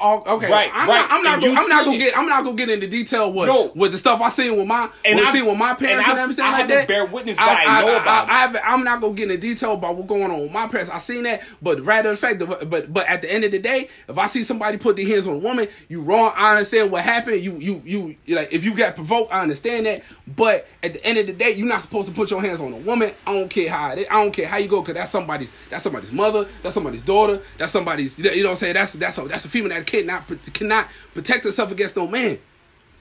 oh, 0.00 0.34
okay, 0.36 0.50
Right, 0.50 0.70
I'm 0.72 0.88
right. 0.88 1.00
not. 1.00 1.10
I'm 1.10 1.22
not. 1.22 1.44
I'm 1.44 1.68
not 1.68 1.84
gonna 1.84 1.98
get. 1.98 2.16
I'm 2.16 2.28
not 2.28 2.44
gonna 2.44 2.56
get 2.56 2.70
into 2.70 2.86
detail 2.86 3.32
with 3.32 3.48
No. 3.48 3.72
with 3.74 3.92
the 3.92 3.98
stuff 3.98 4.20
I 4.20 4.28
seen 4.28 4.56
with 4.56 4.66
my 4.66 4.88
And 5.04 5.20
I 5.20 5.28
I- 5.28 5.32
seen 5.32 5.46
with 5.46 5.56
my 5.58 5.74
parents 5.74 6.06
and 6.06 6.10
and, 6.12 6.18
I- 6.18 6.22
everything 6.22 6.44
I 6.44 6.48
like 6.50 6.60
haven't 6.62 6.76
that. 6.76 6.88
bear 6.88 7.06
witness, 7.06 7.36
but 7.36 7.48
I 7.48 7.80
know 7.82 7.96
about. 7.96 8.28
I, 8.28 8.58
I'm 8.60 8.84
not 8.84 9.00
gonna 9.00 9.14
get 9.14 9.30
into 9.30 9.38
detail 9.38 9.72
about 9.74 9.96
what's 9.96 10.08
going 10.08 10.30
on 10.30 10.40
with 10.42 10.52
my 10.52 10.66
parents. 10.68 10.90
I 10.90 10.98
seen 10.98 11.24
that, 11.24 11.42
but 11.62 11.80
rather 11.84 12.10
the 12.10 12.16
fact 12.16 12.38
that, 12.38 12.68
but 12.70 12.92
but 12.92 13.06
at 13.06 13.22
the 13.22 13.32
end 13.32 13.44
of 13.44 13.50
the 13.52 13.58
day, 13.58 13.88
if 14.08 14.18
I 14.18 14.26
see 14.26 14.42
somebody 14.42 14.78
put 14.78 14.96
their 14.96 15.06
hands 15.06 15.26
on 15.26 15.34
a 15.34 15.38
woman, 15.38 15.68
you 15.88 16.00
wrong. 16.00 16.32
I 16.36 16.52
understand 16.52 16.90
what 16.90 17.02
happened. 17.04 17.40
You 17.42 17.56
you 17.58 17.82
you 17.84 18.16
like 18.36 18.52
if 18.52 18.64
you 18.64 18.74
got 18.74 18.94
provoked, 18.94 19.32
I 19.32 19.40
understand 19.42 19.86
that. 19.86 20.02
But 20.26 20.66
at 20.82 20.92
the 20.94 21.04
end 21.04 21.18
of 21.18 21.26
the 21.26 21.32
day, 21.32 21.52
you're 21.52 21.66
not 21.66 21.82
supposed 21.82 22.08
to 22.08 22.14
put 22.14 22.30
your 22.30 22.40
hands 22.40 22.60
on 22.60 22.72
a 22.72 22.76
woman. 22.76 23.12
I 23.26 23.32
don't 23.34 23.48
care 23.48 23.68
how 23.68 23.92
it. 23.92 24.06
I 24.10 24.22
don't 24.22 24.32
care 24.32 24.46
how 24.46 24.56
you 24.58 24.68
go, 24.68 24.82
cause 24.82 24.94
that's 24.94 25.10
somebody's 25.10 25.50
that's 25.70 25.82
somebody's 25.82 26.12
mother, 26.12 26.46
that's 26.62 26.74
somebody's 26.74 27.02
daughter, 27.02 27.40
that's 27.56 27.72
somebody's. 27.72 28.18
You 28.18 28.42
know 28.42 28.48
what 28.48 28.50
I'm 28.50 28.56
saying? 28.56 28.74
That's 28.74 28.92
that's 28.94 29.18
a 29.18 29.22
that's 29.22 29.44
a 29.44 29.48
female 29.48 29.70
that 29.70 29.86
cannot 29.88 30.24
cannot 30.52 30.88
protect 31.14 31.44
herself 31.44 31.72
against 31.72 31.96
no 31.96 32.06
man. 32.06 32.38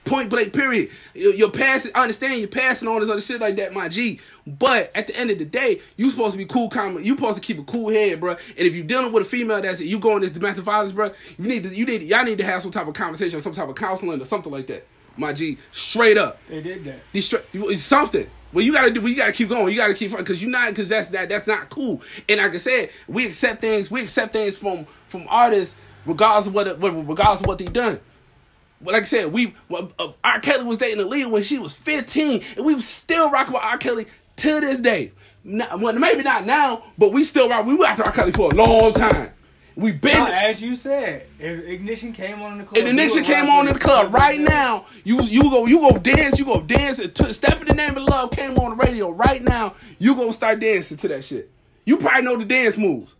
Point 0.05 0.29
blank, 0.29 0.53
period. 0.53 0.89
You're 1.13 1.51
passing. 1.51 1.91
I 1.93 2.03
understand 2.03 2.39
you're 2.39 2.47
passing 2.47 2.87
all 2.87 2.97
this 3.01 3.09
other 3.09 3.19
shit 3.19 3.41
like 3.41 3.57
that, 3.57 3.73
my 3.73 3.89
G. 3.89 4.21
But 4.45 4.89
at 4.95 5.07
the 5.07 5.15
end 5.17 5.31
of 5.31 5.37
the 5.37 5.43
day, 5.43 5.81
you 5.97 6.09
supposed 6.09 6.31
to 6.31 6.37
be 6.37 6.45
cool, 6.45 6.69
calm. 6.69 7.03
You 7.03 7.15
supposed 7.15 7.35
to 7.35 7.41
keep 7.41 7.59
a 7.59 7.63
cool 7.63 7.89
head, 7.89 8.21
bro. 8.21 8.31
And 8.31 8.39
if 8.59 8.73
you're 8.73 8.85
dealing 8.85 9.11
with 9.11 9.23
a 9.23 9.25
female 9.25 9.61
that's 9.61 9.81
you 9.81 9.99
going 9.99 10.21
this 10.21 10.31
domestic 10.31 10.63
violence, 10.63 10.93
bro, 10.93 11.11
you 11.37 11.45
need 11.45 11.63
to, 11.63 11.75
you 11.75 11.85
need, 11.85 12.03
y'all 12.03 12.23
need 12.23 12.37
to 12.37 12.45
have 12.45 12.61
some 12.61 12.71
type 12.71 12.87
of 12.87 12.93
conversation, 12.93 13.37
or 13.37 13.41
some 13.41 13.51
type 13.51 13.67
of 13.67 13.75
counseling, 13.75 14.21
or 14.21 14.25
something 14.25 14.51
like 14.51 14.67
that, 14.67 14.87
my 15.17 15.33
G. 15.33 15.57
Straight 15.73 16.17
up, 16.17 16.39
They 16.47 16.61
did 16.61 16.85
that. 16.85 16.99
these 17.11 17.25
straight, 17.25 17.43
it's 17.53 17.83
something. 17.83 18.29
Well, 18.53 18.63
you 18.63 18.71
gotta 18.71 18.91
do. 18.91 19.01
Well, 19.01 19.09
you 19.09 19.17
gotta 19.17 19.33
keep 19.33 19.49
going. 19.49 19.73
You 19.73 19.77
gotta 19.77 19.93
keep 19.93 20.15
because 20.15 20.41
you're 20.41 20.49
not 20.49 20.69
because 20.69 20.87
that's 20.87 21.09
that 21.09 21.27
that's 21.27 21.47
not 21.47 21.69
cool. 21.69 22.01
And 22.29 22.39
like 22.39 22.53
I 22.53 22.57
said, 22.57 22.91
we 23.09 23.25
accept 23.25 23.59
things. 23.59 23.91
We 23.91 24.01
accept 24.01 24.31
things 24.31 24.57
from 24.57 24.87
from 25.09 25.25
artists 25.27 25.75
regardless 26.07 26.47
of 26.47 26.53
what, 26.53 26.79
what 26.79 27.07
regardless 27.07 27.41
of 27.41 27.47
what 27.47 27.57
they 27.57 27.65
done. 27.65 27.99
But 28.81 28.93
like 28.93 29.03
I 29.03 29.05
said, 29.05 29.33
we 29.33 29.53
uh, 29.71 30.11
R. 30.23 30.39
Kelly 30.39 30.63
was 30.63 30.77
dating 30.77 31.03
Aaliyah 31.03 31.31
when 31.31 31.43
she 31.43 31.57
was 31.57 31.73
15, 31.73 32.43
and 32.57 32.65
we 32.65 32.79
still 32.81 33.31
rocking 33.31 33.53
with 33.53 33.63
R. 33.63 33.77
Kelly 33.77 34.05
to 34.37 34.59
this 34.59 34.79
day. 34.79 35.11
Not, 35.43 35.79
well, 35.79 35.93
maybe 35.93 36.23
not 36.23 36.45
now, 36.45 36.83
but 36.97 37.11
we 37.11 37.23
still 37.23 37.49
rock. 37.49 37.65
We 37.65 37.75
rocked 37.75 37.99
R. 37.99 38.11
Kelly 38.11 38.31
for 38.31 38.51
a 38.51 38.55
long 38.55 38.93
time. 38.93 39.31
We 39.75 39.91
been 39.91 40.15
as 40.15 40.59
you 40.59 40.75
said, 40.75 41.27
if 41.39 41.63
Ignition 41.65 42.11
came 42.11 42.41
on 42.41 42.53
in 42.53 42.57
the 42.57 42.63
club, 42.63 42.77
and 42.79 42.87
the 42.87 42.89
Ignition 42.89 43.23
came 43.23 43.47
on 43.47 43.67
in 43.67 43.73
the 43.73 43.79
club 43.79 44.11
right 44.11 44.39
now. 44.39 44.85
You 45.03 45.21
you 45.21 45.43
go 45.43 45.67
you 45.67 45.79
go 45.79 45.97
dance. 45.99 46.39
You 46.39 46.45
go 46.45 46.61
dance. 46.61 46.97
To, 46.97 47.33
Step 47.33 47.61
in 47.61 47.67
the 47.67 47.75
name 47.75 47.95
of 47.95 48.03
love 48.03 48.31
came 48.31 48.57
on 48.57 48.71
the 48.71 48.75
radio 48.83 49.11
right 49.11 49.41
now. 49.41 49.75
You 49.99 50.15
gonna 50.15 50.33
start 50.33 50.59
dancing 50.59 50.97
to 50.97 51.07
that 51.09 51.23
shit. 51.23 51.51
You 51.85 51.97
probably 51.97 52.23
know 52.23 52.37
the 52.37 52.45
dance 52.45 52.75
moves. 52.75 53.13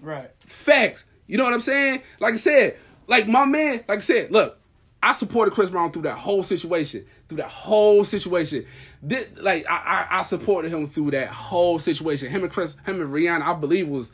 Right. 0.00 0.30
Facts. 0.40 1.04
You 1.26 1.38
know 1.38 1.44
what 1.44 1.52
I'm 1.52 1.60
saying? 1.60 2.02
Like 2.20 2.34
I 2.34 2.36
said, 2.36 2.76
like 3.06 3.28
my 3.28 3.44
man, 3.44 3.84
like 3.88 3.98
I 3.98 4.02
said, 4.02 4.30
look, 4.30 4.58
I 5.02 5.12
supported 5.12 5.52
Chris 5.52 5.70
Brown 5.70 5.92
through 5.92 6.02
that 6.02 6.18
whole 6.18 6.42
situation. 6.42 7.06
Through 7.28 7.38
that 7.38 7.50
whole 7.50 8.04
situation. 8.04 8.66
This, 9.02 9.28
like 9.36 9.66
I, 9.68 9.76
I 10.10 10.18
I 10.18 10.22
supported 10.22 10.72
him 10.72 10.86
through 10.86 11.12
that 11.12 11.28
whole 11.28 11.78
situation. 11.78 12.30
Him 12.30 12.42
and 12.42 12.52
Chris, 12.52 12.76
him 12.84 13.00
and 13.00 13.12
Rihanna, 13.12 13.42
I 13.42 13.54
believe 13.54 13.88
was 13.88 14.12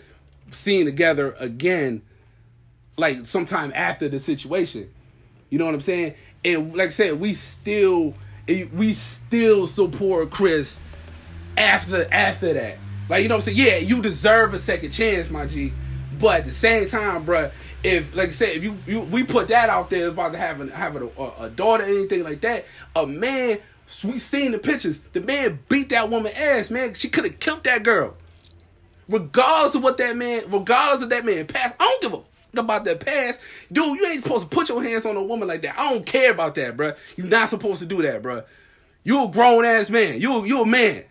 seen 0.50 0.84
together 0.84 1.34
again, 1.38 2.02
like 2.96 3.26
sometime 3.26 3.72
after 3.74 4.08
the 4.08 4.20
situation. 4.20 4.90
You 5.50 5.58
know 5.58 5.66
what 5.66 5.74
I'm 5.74 5.80
saying? 5.80 6.14
And 6.44 6.74
like 6.74 6.88
I 6.88 6.90
said, 6.90 7.20
we 7.20 7.34
still 7.34 8.14
eh, 8.48 8.66
we 8.74 8.92
still 8.92 9.66
support 9.66 10.30
Chris 10.30 10.78
after 11.56 12.06
after 12.12 12.52
that. 12.54 12.78
Like 13.08 13.22
you 13.22 13.28
know 13.28 13.36
what 13.36 13.48
I'm 13.48 13.54
saying? 13.54 13.66
Yeah, 13.66 13.76
you 13.76 14.02
deserve 14.02 14.54
a 14.54 14.58
second 14.58 14.90
chance, 14.90 15.30
my 15.30 15.46
G. 15.46 15.72
But 16.22 16.36
at 16.36 16.44
the 16.44 16.52
same 16.52 16.86
time, 16.86 17.26
bruh, 17.26 17.50
if 17.82 18.14
like 18.14 18.28
I 18.28 18.30
said, 18.30 18.50
if 18.50 18.62
you, 18.62 18.78
you 18.86 19.00
we 19.00 19.24
put 19.24 19.48
that 19.48 19.68
out 19.68 19.90
there 19.90 20.06
about 20.06 20.30
to 20.34 20.38
having 20.38 20.68
having 20.68 21.10
a, 21.18 21.22
a, 21.40 21.50
daughter, 21.50 21.82
anything 21.82 22.22
like 22.22 22.40
that, 22.42 22.64
a 22.94 23.04
man, 23.04 23.58
we 24.04 24.18
seen 24.18 24.52
the 24.52 24.60
pictures. 24.60 25.00
The 25.00 25.20
man 25.20 25.58
beat 25.68 25.88
that 25.88 26.10
woman 26.10 26.30
ass, 26.36 26.70
man. 26.70 26.94
She 26.94 27.08
could 27.08 27.24
have 27.24 27.40
killed 27.40 27.64
that 27.64 27.82
girl. 27.82 28.14
Regardless 29.08 29.74
of 29.74 29.82
what 29.82 29.98
that 29.98 30.16
man, 30.16 30.44
regardless 30.46 31.02
of 31.02 31.10
that 31.10 31.24
man 31.24 31.44
past, 31.48 31.74
I 31.80 31.84
don't 32.00 32.02
give 32.02 32.12
a 32.12 32.22
fuck 32.22 32.64
about 32.64 32.84
that 32.84 33.00
past. 33.04 33.40
Dude, 33.72 33.98
you 33.98 34.06
ain't 34.06 34.22
supposed 34.22 34.48
to 34.48 34.56
put 34.56 34.68
your 34.68 34.80
hands 34.80 35.04
on 35.04 35.16
a 35.16 35.22
woman 35.24 35.48
like 35.48 35.62
that. 35.62 35.76
I 35.76 35.90
don't 35.90 36.06
care 36.06 36.30
about 36.30 36.54
that, 36.54 36.76
bruh. 36.76 36.96
You're 37.16 37.26
not 37.26 37.48
supposed 37.48 37.80
to 37.80 37.86
do 37.86 38.00
that, 38.02 38.22
bruh. 38.22 38.44
You 39.02 39.24
a 39.24 39.28
grown 39.28 39.64
ass 39.64 39.90
man. 39.90 40.20
You 40.20 40.44
you 40.44 40.62
a 40.62 40.66
man. 40.66 41.02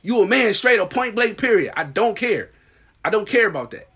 You 0.00 0.22
a 0.22 0.26
man 0.26 0.54
straight 0.54 0.80
up 0.80 0.88
point 0.88 1.14
blank 1.14 1.36
period. 1.36 1.74
I 1.76 1.84
don't 1.84 2.16
care. 2.16 2.52
I 3.04 3.10
don't 3.10 3.26
care 3.28 3.48
about 3.48 3.70
that. 3.72 3.88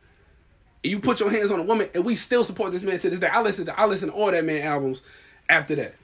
And 0.83 0.91
you 0.91 1.01
put 1.01 1.21
your 1.21 1.31
hands 1.31 1.51
on 1.51 1.59
a 1.61 1.63
woman 1.63 1.89
and 1.95 2.05
we 2.05 2.15
still 2.15 2.45
support 2.45 2.73
this 2.73 2.83
man 2.83 2.99
to 2.99 3.11
this 3.11 3.21
day. 3.21 3.29
I 3.33 3.41
listen 3.43 3.67
to 3.67 3.79
I 3.79 3.87
listen 3.87 4.11
to 4.11 4.15
all 4.15 4.31
that 4.31 4.45
man 4.45 4.63
albums 4.63 5.03
after 5.49 5.75
that. 5.77 5.95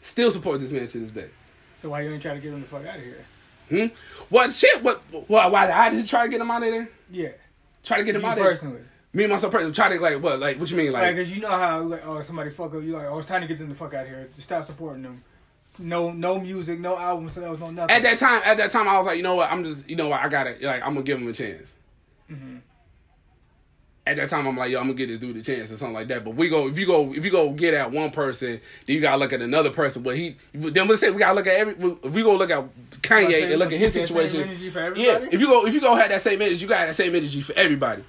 Still 0.00 0.30
support 0.30 0.60
this 0.60 0.70
man 0.70 0.88
to 0.88 0.98
this 0.98 1.10
day. 1.10 1.28
So 1.80 1.90
why 1.90 2.02
you 2.02 2.10
ain't 2.12 2.22
try 2.22 2.34
to 2.34 2.40
get 2.40 2.52
him 2.52 2.60
the 2.60 2.66
fuck 2.66 2.86
out 2.86 2.96
of 2.98 3.02
here? 3.04 3.24
Hmm? 3.68 3.86
What 4.28 4.52
shit? 4.52 4.82
What? 4.82 5.02
Why? 5.28 5.46
Why 5.46 5.70
I 5.70 5.90
did 5.90 6.00
you 6.00 6.06
try 6.06 6.24
to 6.24 6.28
get 6.30 6.40
him 6.40 6.50
out 6.50 6.62
of 6.62 6.70
there? 6.70 6.88
Yeah. 7.10 7.28
Try 7.82 7.98
to 7.98 8.04
get 8.04 8.14
him 8.14 8.22
You 8.22 8.26
out 8.28 8.32
of 8.38 8.42
there. 8.42 8.52
personally. 8.52 8.80
Me 9.12 9.24
and 9.24 9.32
myself 9.32 9.52
personally. 9.52 9.74
Try 9.74 9.94
to 9.96 10.00
like 10.00 10.22
what? 10.22 10.40
Like 10.40 10.58
what 10.58 10.70
you 10.70 10.76
mean? 10.76 10.92
Like, 10.92 11.02
Like, 11.02 11.16
cause 11.16 11.30
you 11.30 11.40
know 11.42 11.48
how 11.48 11.82
like 11.82 12.06
oh 12.06 12.20
somebody 12.20 12.50
fuck 12.50 12.74
up 12.74 12.82
you 12.82 12.92
like 12.92 13.06
oh 13.06 13.18
it's 13.18 13.28
time 13.28 13.42
to 13.42 13.46
get 13.46 13.58
them 13.58 13.68
the 13.68 13.74
fuck 13.74 13.94
out 13.94 14.02
of 14.04 14.08
here. 14.08 14.28
Just 14.34 14.44
stop 14.44 14.64
supporting 14.64 15.02
them. 15.02 15.22
No 15.78 16.10
no 16.12 16.38
music, 16.38 16.78
no 16.78 16.96
album 16.98 17.30
sales, 17.30 17.58
no 17.60 17.70
nothing. 17.70 17.94
at 17.94 18.02
that 18.02 18.18
time, 18.18 18.42
at 18.44 18.56
that 18.58 18.70
time, 18.70 18.86
I 18.88 18.96
was 18.96 19.06
like, 19.06 19.16
you 19.16 19.22
know 19.24 19.34
what? 19.34 19.50
I'm 19.50 19.64
just, 19.64 19.88
you 19.90 19.96
know 19.96 20.08
what? 20.08 20.20
I 20.20 20.28
gotta 20.28 20.56
like, 20.62 20.82
I'm 20.82 20.94
gonna 20.94 21.02
give 21.02 21.18
him 21.20 21.26
a 21.28 21.32
chance. 21.32 21.72
Mm-hmm. 22.34 22.56
at 24.06 24.16
that 24.16 24.28
time 24.28 24.46
I'm 24.46 24.56
like, 24.56 24.70
yo, 24.70 24.80
I'm 24.80 24.86
gonna 24.86 24.94
get 24.94 25.08
this 25.08 25.18
dude 25.18 25.36
a 25.36 25.42
chance 25.42 25.72
or 25.72 25.76
something 25.76 25.94
like 25.94 26.08
that. 26.08 26.24
But 26.24 26.34
we 26.34 26.48
go 26.48 26.68
if 26.68 26.78
you 26.78 26.86
go 26.86 27.12
if 27.14 27.24
you 27.24 27.30
go 27.30 27.50
get 27.50 27.74
at 27.74 27.90
one 27.90 28.10
person, 28.10 28.60
then 28.86 28.96
you 28.96 29.00
gotta 29.00 29.16
look 29.16 29.32
at 29.32 29.40
another 29.40 29.70
person. 29.70 30.02
But 30.02 30.16
he 30.16 30.36
then 30.52 30.88
we 30.88 30.96
say 30.96 31.10
we 31.10 31.18
gotta 31.18 31.34
look 31.34 31.46
at 31.46 31.56
every 31.56 31.74
if 31.74 32.12
we 32.12 32.22
go 32.22 32.34
look 32.36 32.50
at 32.50 32.64
Kanye 33.00 33.50
and 33.50 33.58
look 33.58 33.72
at 33.72 33.78
his 33.78 33.94
That 33.94 34.06
same 34.06 34.06
situation. 34.06 34.40
energy 34.42 34.70
for 34.70 34.94
Yeah, 34.96 35.26
if 35.30 35.40
you 35.40 35.46
go 35.46 35.66
if 35.66 35.74
you 35.74 35.80
go 35.80 35.94
have 35.94 36.10
that 36.10 36.20
same 36.20 36.42
energy, 36.42 36.62
you 36.62 36.68
gotta 36.68 36.80
have 36.80 36.88
that 36.88 36.94
same 37.02 37.14
energy 37.14 37.40
for 37.40 37.54
everybody. 37.54 38.04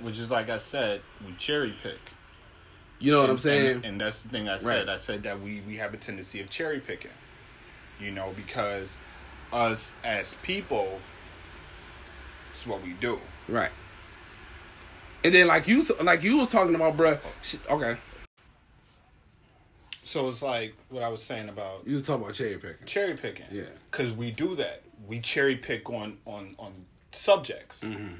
Which 0.00 0.18
is 0.18 0.30
like 0.30 0.48
I 0.48 0.58
said, 0.58 1.02
we 1.26 1.34
cherry 1.34 1.74
pick. 1.82 1.98
You 2.98 3.12
know 3.12 3.22
what 3.22 3.30
I'm 3.30 3.38
saying? 3.38 3.76
And, 3.76 3.84
and 3.84 4.00
that's 4.00 4.22
the 4.22 4.28
thing 4.28 4.48
I 4.48 4.58
said. 4.58 4.68
Right. 4.68 4.88
I 4.88 4.96
said 4.96 5.22
that 5.22 5.40
we 5.40 5.62
we 5.66 5.76
have 5.76 5.94
a 5.94 5.96
tendency 5.96 6.40
of 6.40 6.50
cherry 6.50 6.80
picking. 6.80 7.10
You 7.98 8.10
know, 8.10 8.32
because 8.36 8.96
us 9.52 9.94
as 10.04 10.34
people, 10.42 11.00
it's 12.50 12.66
what 12.66 12.82
we 12.82 12.92
do. 12.94 13.20
right. 13.48 13.70
And 15.22 15.34
then 15.34 15.46
like 15.48 15.68
you 15.68 15.82
like 16.02 16.22
you 16.22 16.38
was 16.38 16.48
talking 16.48 16.74
about, 16.74 16.96
bro. 16.96 17.18
sh- 17.42 17.56
Okay, 17.68 17.96
So 20.04 20.26
it's 20.28 20.40
like 20.42 20.74
what 20.88 21.02
I 21.02 21.08
was 21.08 21.22
saying 21.22 21.48
about 21.50 21.86
you 21.86 21.94
was 21.96 22.06
talking 22.06 22.22
about 22.22 22.34
cherry 22.34 22.56
picking. 22.56 22.86
cherry 22.86 23.14
picking. 23.16 23.44
Yeah. 23.50 23.64
Because 23.90 24.12
we 24.12 24.30
do 24.30 24.54
that. 24.56 24.82
We 25.06 25.20
cherry 25.20 25.56
pick 25.56 25.90
on 25.90 26.18
on 26.26 26.54
on 26.58 26.72
subjects, 27.12 27.84
Mm-hmm. 27.84 28.14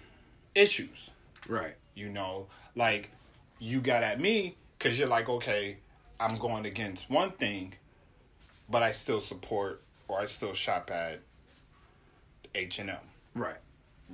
issues. 0.55 1.11
Right. 1.49 1.74
You 1.95 2.11
know, 2.11 2.47
like 2.76 3.11
you 3.59 3.81
got 3.81 4.03
at 4.03 4.20
me 4.20 4.57
because 4.78 4.99
you're 4.99 5.09
like, 5.09 5.28
okay, 5.28 5.78
I'm 6.18 6.37
going 6.37 6.66
against 6.66 7.09
one 7.11 7.31
thing, 7.33 7.72
but 8.68 8.83
I 8.83 8.93
still 8.93 9.20
support 9.22 9.83
or 10.07 10.20
I 10.20 10.26
still 10.26 10.53
shop 10.53 10.91
at 10.91 11.20
H 12.55 12.78
and 12.78 12.91
M, 12.91 12.97
Right. 13.35 13.57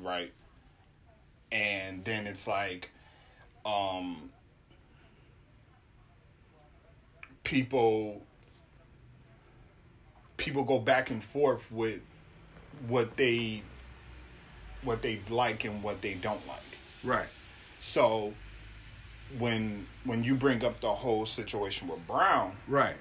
Right? 0.02 0.32
And 1.52 2.04
then 2.04 2.26
it's 2.26 2.46
like, 2.46 2.90
um, 3.64 4.30
people 7.44 8.20
people 10.36 10.64
go 10.64 10.78
back 10.78 11.10
and 11.10 11.22
forth 11.22 11.70
with 11.70 12.00
what 12.88 13.16
they 13.16 13.62
what 14.82 15.02
they 15.02 15.20
like 15.28 15.64
and 15.64 15.82
what 15.82 16.02
they 16.02 16.14
don't 16.14 16.46
like. 16.46 16.78
Right. 17.02 17.28
So 17.80 18.34
when 19.38 19.86
when 20.04 20.22
you 20.24 20.34
bring 20.34 20.64
up 20.64 20.80
the 20.80 20.92
whole 20.92 21.26
situation 21.26 21.88
with 21.88 22.06
Brown, 22.06 22.52
Right. 22.66 22.96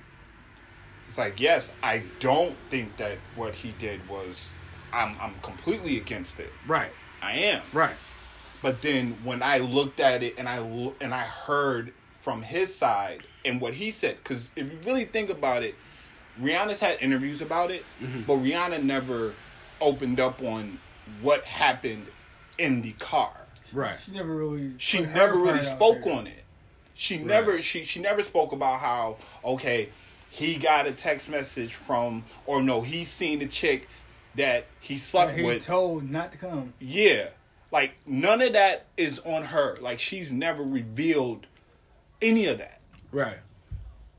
it's 1.07 1.17
like 1.17 1.39
yes, 1.39 1.73
I 1.83 2.03
don't 2.19 2.57
think 2.69 2.97
that 2.97 3.17
what 3.35 3.55
he 3.55 3.71
did 3.71 4.07
was 4.07 4.54
I'm 4.95 5.15
I'm 5.19 5.35
completely 5.41 5.97
against 5.97 6.39
it. 6.39 6.51
Right. 6.67 6.91
I 7.21 7.33
am. 7.33 7.61
Right. 7.73 7.95
But 8.61 8.81
then 8.81 9.17
when 9.23 9.43
I 9.43 9.59
looked 9.59 9.99
at 9.99 10.23
it 10.23 10.35
and 10.37 10.47
I 10.47 10.59
lo- 10.59 10.95
and 11.01 11.13
I 11.13 11.23
heard 11.23 11.93
from 12.21 12.41
his 12.41 12.73
side 12.73 13.23
and 13.43 13.61
what 13.61 13.75
he 13.75 13.91
said 13.91 14.23
cuz 14.23 14.49
if 14.55 14.71
you 14.71 14.79
really 14.85 15.05
think 15.05 15.29
about 15.29 15.63
it, 15.63 15.75
Rihanna's 16.41 16.79
had 16.79 16.97
interviews 17.01 17.41
about 17.41 17.71
it, 17.71 17.85
mm-hmm. 18.01 18.21
but 18.21 18.37
Rihanna 18.37 18.83
never 18.83 19.35
opened 19.81 20.19
up 20.19 20.41
on 20.41 20.79
what 21.21 21.43
happened 21.45 22.07
in 22.57 22.81
the 22.81 22.93
car. 22.93 23.45
Right. 23.73 23.97
She 23.99 24.11
never 24.11 24.35
really. 24.35 24.73
she 24.77 25.01
never 25.01 25.37
really 25.37 25.61
spoke 25.61 26.05
on 26.07 26.27
it. 26.27 26.43
She 26.93 27.17
never 27.17 27.61
she 27.61 27.83
she 27.83 27.99
never 27.99 28.23
spoke 28.23 28.53
about 28.53 28.79
how 28.79 29.17
okay 29.43 29.89
he 30.29 30.55
got 30.55 30.87
a 30.87 30.91
text 30.91 31.29
message 31.29 31.73
from 31.73 32.23
or 32.45 32.61
no 32.61 32.81
he 32.81 33.03
seen 33.03 33.39
the 33.39 33.47
chick 33.47 33.87
that 34.37 34.65
he 34.79 34.97
slept 34.97 35.35
He 35.37 35.43
with. 35.43 35.65
told 35.65 36.09
not 36.09 36.31
to 36.31 36.37
come. 36.37 36.73
yeah, 36.79 37.29
like 37.71 37.95
none 38.05 38.41
of 38.41 38.53
that 38.53 38.85
is 38.97 39.19
on 39.19 39.43
her. 39.43 39.77
Like 39.81 39.99
she's 39.99 40.31
never 40.31 40.63
revealed 40.63 41.47
any 42.21 42.45
of 42.47 42.57
that. 42.59 42.79
Right. 43.11 43.37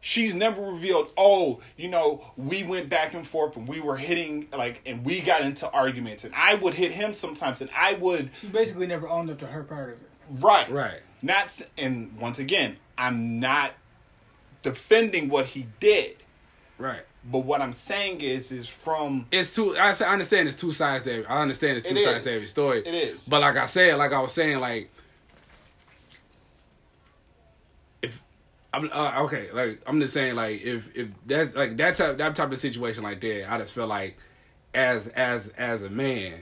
She's 0.00 0.34
never 0.34 0.62
revealed. 0.62 1.12
Oh, 1.16 1.60
you 1.76 1.88
know, 1.88 2.24
we 2.36 2.62
went 2.62 2.88
back 2.88 3.14
and 3.14 3.26
forth 3.26 3.56
and 3.56 3.66
we 3.66 3.80
were 3.80 3.96
hitting 3.96 4.46
like 4.56 4.80
and 4.86 5.04
we 5.04 5.20
got 5.20 5.42
into 5.42 5.68
arguments 5.70 6.24
and 6.24 6.32
I 6.34 6.54
would 6.54 6.74
hit 6.74 6.92
him 6.92 7.12
sometimes 7.12 7.60
and 7.60 7.70
I 7.76 7.94
would 7.94 8.30
She 8.40 8.46
basically 8.48 8.86
never 8.86 9.08
owned 9.08 9.30
up 9.30 9.38
to 9.40 9.46
her 9.46 9.64
part 9.64 9.94
of 9.94 10.00
it. 10.00 10.08
Right. 10.44 10.70
Right. 10.70 11.00
Not 11.22 11.60
and 11.76 12.16
once 12.20 12.38
again, 12.38 12.76
I'm 12.96 13.40
not 13.40 13.72
defending 14.62 15.28
what 15.28 15.46
he 15.46 15.66
did, 15.80 16.16
Right. 16.78 17.02
But 17.30 17.40
what 17.40 17.60
I'm 17.60 17.72
saying 17.72 18.20
is 18.20 18.52
is 18.52 18.68
from 18.68 19.26
It's 19.32 19.54
two. 19.54 19.76
I, 19.76 19.92
understand 19.92 20.48
it's 20.48 20.56
two 20.56 20.72
sides 20.72 21.04
there. 21.04 21.30
I 21.30 21.42
understand 21.42 21.76
it's 21.78 21.88
two 21.88 21.96
It 21.96 22.04
sides 22.04 22.18
is. 22.18 22.22
to 22.24 22.32
every 22.34 22.46
story. 22.46 22.80
It 22.80 22.94
is. 22.94 23.28
But 23.28 23.40
like 23.40 23.56
I 23.56 23.66
said, 23.66 23.96
like 23.96 24.12
I 24.12 24.20
was 24.20 24.32
saying, 24.32 24.60
like 24.60 24.90
if 28.02 28.22
I'm 28.72 28.88
uh, 28.92 29.22
okay, 29.24 29.50
like 29.52 29.80
I'm 29.86 30.00
just 30.00 30.14
saying, 30.14 30.34
like 30.36 30.60
if 30.62 30.94
if 30.94 31.08
that's 31.26 31.54
like 31.54 31.76
that 31.78 31.94
type 31.96 32.18
that 32.18 32.34
type 32.34 32.52
of 32.52 32.58
situation 32.58 33.02
like 33.02 33.20
that, 33.20 33.52
I 33.52 33.58
just 33.58 33.72
feel 33.72 33.86
like 33.86 34.16
as 34.74 35.08
as 35.08 35.48
as 35.50 35.82
a 35.82 35.90
man. 35.90 36.34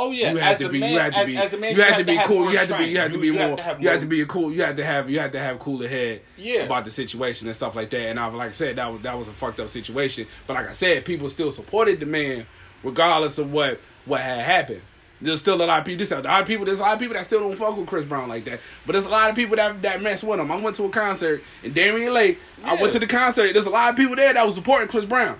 Oh 0.00 0.10
yeah, 0.10 0.32
You 0.32 0.38
had 0.38 0.52
as 0.54 0.58
to 0.60 0.66
a 0.66 0.68
be. 0.70 0.80
man, 0.80 0.92
you 0.92 0.98
have 0.98 1.14
to 1.14 1.26
be. 1.26 1.36
as 1.36 1.52
a 1.52 1.58
man, 1.58 1.76
you 1.76 1.82
have 1.82 1.98
to 1.98 2.04
be 2.04 2.18
cool. 2.24 2.50
You 2.50 2.58
had 2.58 2.68
to 2.68 2.78
be. 2.78 2.84
You 2.84 2.98
have 2.98 3.12
to 3.12 3.18
be 3.18 3.30
more. 3.30 3.40
have 3.40 3.56
to 3.56 3.62
have 3.62 3.82
You 3.82 3.88
had 3.88 4.00
to 4.00 4.06
be 4.06 4.20
a 4.20 4.26
cool. 4.26 4.52
You 4.52 4.62
had 4.62 4.76
to 4.76 4.84
have. 4.84 5.10
You 5.10 5.20
had 5.20 5.32
to 5.32 5.38
have 5.38 5.58
cooler 5.58 5.88
head. 5.88 6.22
Yeah. 6.36 6.62
About 6.62 6.84
the 6.84 6.90
situation 6.90 7.46
and 7.46 7.54
stuff 7.56 7.76
like 7.76 7.90
that. 7.90 8.08
And 8.08 8.18
I 8.18 8.26
like 8.26 8.48
I 8.48 8.52
said 8.52 8.76
that 8.76 8.92
was 8.92 9.02
that 9.02 9.16
was 9.16 9.28
a 9.28 9.32
fucked 9.32 9.60
up 9.60 9.68
situation. 9.68 10.26
But 10.46 10.54
like 10.54 10.68
I 10.68 10.72
said, 10.72 11.04
people 11.04 11.28
still 11.28 11.52
supported 11.52 12.00
the 12.00 12.06
man 12.06 12.46
regardless 12.82 13.38
of 13.38 13.52
what 13.52 13.80
what 14.06 14.20
had 14.20 14.40
happened. 14.40 14.82
There's 15.22 15.40
still 15.40 15.62
a 15.62 15.66
lot 15.66 15.80
of 15.80 15.84
people. 15.84 15.98
There's 15.98 16.10
a 16.12 16.22
lot 16.22 16.40
of 16.40 16.46
people. 16.48 16.64
There's 16.64 16.78
a 16.78 16.82
lot 16.82 16.94
of 16.94 16.98
people 16.98 17.14
that 17.14 17.26
still 17.26 17.40
don't 17.40 17.56
fuck 17.56 17.76
with 17.76 17.86
Chris 17.86 18.06
Brown 18.06 18.30
like 18.30 18.46
that. 18.46 18.60
But 18.86 18.92
there's 18.92 19.04
a 19.04 19.08
lot 19.10 19.28
of 19.28 19.36
people 19.36 19.56
that 19.56 19.82
that 19.82 20.00
mess 20.00 20.22
with 20.24 20.40
him. 20.40 20.50
I 20.50 20.56
went 20.56 20.76
to 20.76 20.84
a 20.84 20.88
concert 20.90 21.42
in 21.62 21.74
Darien 21.74 22.14
Lake. 22.14 22.38
I 22.64 22.76
went 22.80 22.92
to 22.94 22.98
the 22.98 23.06
concert. 23.06 23.52
There's 23.52 23.66
a 23.66 23.70
lot 23.70 23.90
of 23.90 23.96
people 23.96 24.16
there 24.16 24.32
that 24.32 24.46
was 24.46 24.54
supporting 24.54 24.88
Chris 24.88 25.04
Brown. 25.04 25.38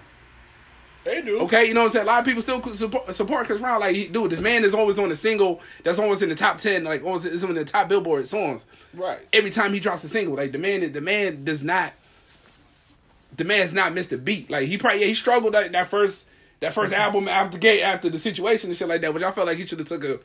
They 1.05 1.22
do. 1.22 1.40
Okay, 1.42 1.66
you 1.66 1.74
know 1.74 1.80
what 1.80 1.86
I'm 1.86 1.92
saying? 1.92 2.05
A 2.05 2.07
lot 2.07 2.18
of 2.20 2.24
people 2.26 2.42
still 2.42 2.74
support, 2.74 3.14
support 3.14 3.46
Chris 3.46 3.61
Brown. 3.61 3.80
Like, 3.80 3.94
he, 3.94 4.07
dude, 4.09 4.30
this 4.30 4.40
man 4.40 4.64
is 4.64 4.74
always 4.74 4.98
on 4.98 5.11
a 5.11 5.16
single 5.16 5.61
that's 5.82 5.98
always 5.98 6.20
in 6.20 6.28
the 6.28 6.34
top 6.34 6.59
ten, 6.59 6.84
like 6.84 7.05
always 7.05 7.24
is 7.24 7.42
in 7.42 7.55
the 7.55 7.64
top 7.64 7.88
Billboard 7.88 8.26
songs. 8.26 8.66
Right. 8.94 9.18
Every 9.32 9.51
time 9.51 9.72
he 9.72 9.80
drops 9.80 10.05
a 10.05 10.09
single, 10.09 10.36
like 10.36 10.53
the 10.53 10.59
man, 10.59 10.92
the 10.92 11.01
man 11.01 11.44
does 11.44 11.64
not, 11.64 11.94
the 13.36 13.44
man's 13.44 13.72
not 13.72 13.94
missed 13.94 14.12
a 14.12 14.18
beat. 14.18 14.51
Like 14.51 14.68
he 14.68 14.76
probably 14.76 15.01
yeah, 15.01 15.07
he 15.07 15.14
struggled 15.14 15.55
that, 15.55 15.72
that 15.72 15.88
first 15.88 16.26
that 16.61 16.74
first 16.74 16.92
mm-hmm. 16.92 17.03
album 17.03 17.28
after 17.28 17.57
gate 17.57 17.82
after 17.82 18.11
the 18.11 18.18
situation 18.18 18.68
and 18.68 18.76
shit 18.76 18.88
like 18.88 19.01
that, 19.01 19.14
which 19.14 19.22
I 19.22 19.30
felt 19.30 19.46
like 19.46 19.57
he 19.57 19.64
should 19.64 19.78
have 19.78 19.88
took 19.88 20.05
a 20.05 20.20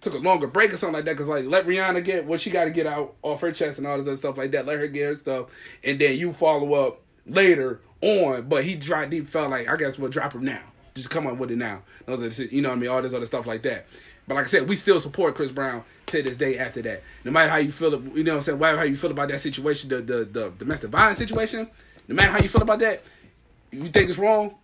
took 0.00 0.14
a 0.14 0.18
longer 0.18 0.46
break 0.46 0.72
or 0.72 0.76
something 0.76 0.94
like 0.94 1.06
that. 1.06 1.16
Cause 1.16 1.26
like 1.26 1.46
let 1.46 1.66
Rihanna 1.66 2.04
get 2.04 2.24
what 2.24 2.40
she 2.40 2.50
got 2.50 2.66
to 2.66 2.70
get 2.70 2.86
out 2.86 3.14
off 3.22 3.40
her 3.40 3.50
chest 3.50 3.78
and 3.78 3.86
all 3.86 3.98
this 3.98 4.06
other 4.06 4.16
stuff 4.16 4.38
like 4.38 4.52
that. 4.52 4.64
Let 4.64 4.78
her 4.78 4.86
get 4.86 5.06
her 5.06 5.16
stuff, 5.16 5.48
and 5.82 5.98
then 5.98 6.16
you 6.16 6.32
follow 6.32 6.74
up 6.74 7.00
later 7.26 7.80
on. 8.04 8.48
But 8.48 8.64
he 8.64 8.74
dropped. 8.74 9.12
He 9.12 9.20
felt 9.20 9.50
like 9.50 9.68
I 9.68 9.76
guess 9.76 9.98
we'll 9.98 10.10
drop 10.10 10.34
him 10.34 10.44
now. 10.44 10.60
Just 10.94 11.10
come 11.10 11.26
up 11.26 11.36
with 11.36 11.50
it 11.50 11.56
now. 11.56 11.82
You 12.06 12.16
know 12.62 12.68
what 12.68 12.76
I 12.76 12.80
mean. 12.80 12.90
All 12.90 13.02
this 13.02 13.14
other 13.14 13.26
stuff 13.26 13.46
like 13.46 13.62
that. 13.62 13.86
But 14.26 14.36
like 14.36 14.44
I 14.44 14.48
said, 14.48 14.68
we 14.68 14.76
still 14.76 15.00
support 15.00 15.34
Chris 15.34 15.50
Brown 15.50 15.82
to 16.06 16.22
this 16.22 16.36
day 16.36 16.56
after 16.58 16.80
that. 16.82 17.02
No 17.24 17.30
matter 17.30 17.50
how 17.50 17.56
you 17.56 17.70
feel, 17.70 17.92
you 18.16 18.24
know 18.24 18.32
what 18.32 18.36
I'm 18.36 18.42
saying. 18.42 18.58
Whatever 18.58 18.78
how 18.78 18.84
you 18.84 18.96
feel 18.96 19.10
about 19.10 19.28
that 19.28 19.40
situation, 19.40 19.90
the 19.90 20.00
the 20.00 20.24
the 20.24 20.52
domestic 20.56 20.90
violence 20.90 21.18
situation. 21.18 21.68
No 22.08 22.14
matter 22.14 22.30
how 22.30 22.38
you 22.38 22.48
feel 22.48 22.62
about 22.62 22.78
that, 22.78 23.02
you 23.70 23.88
think 23.88 24.08
it's 24.08 24.18
wrong. 24.18 24.54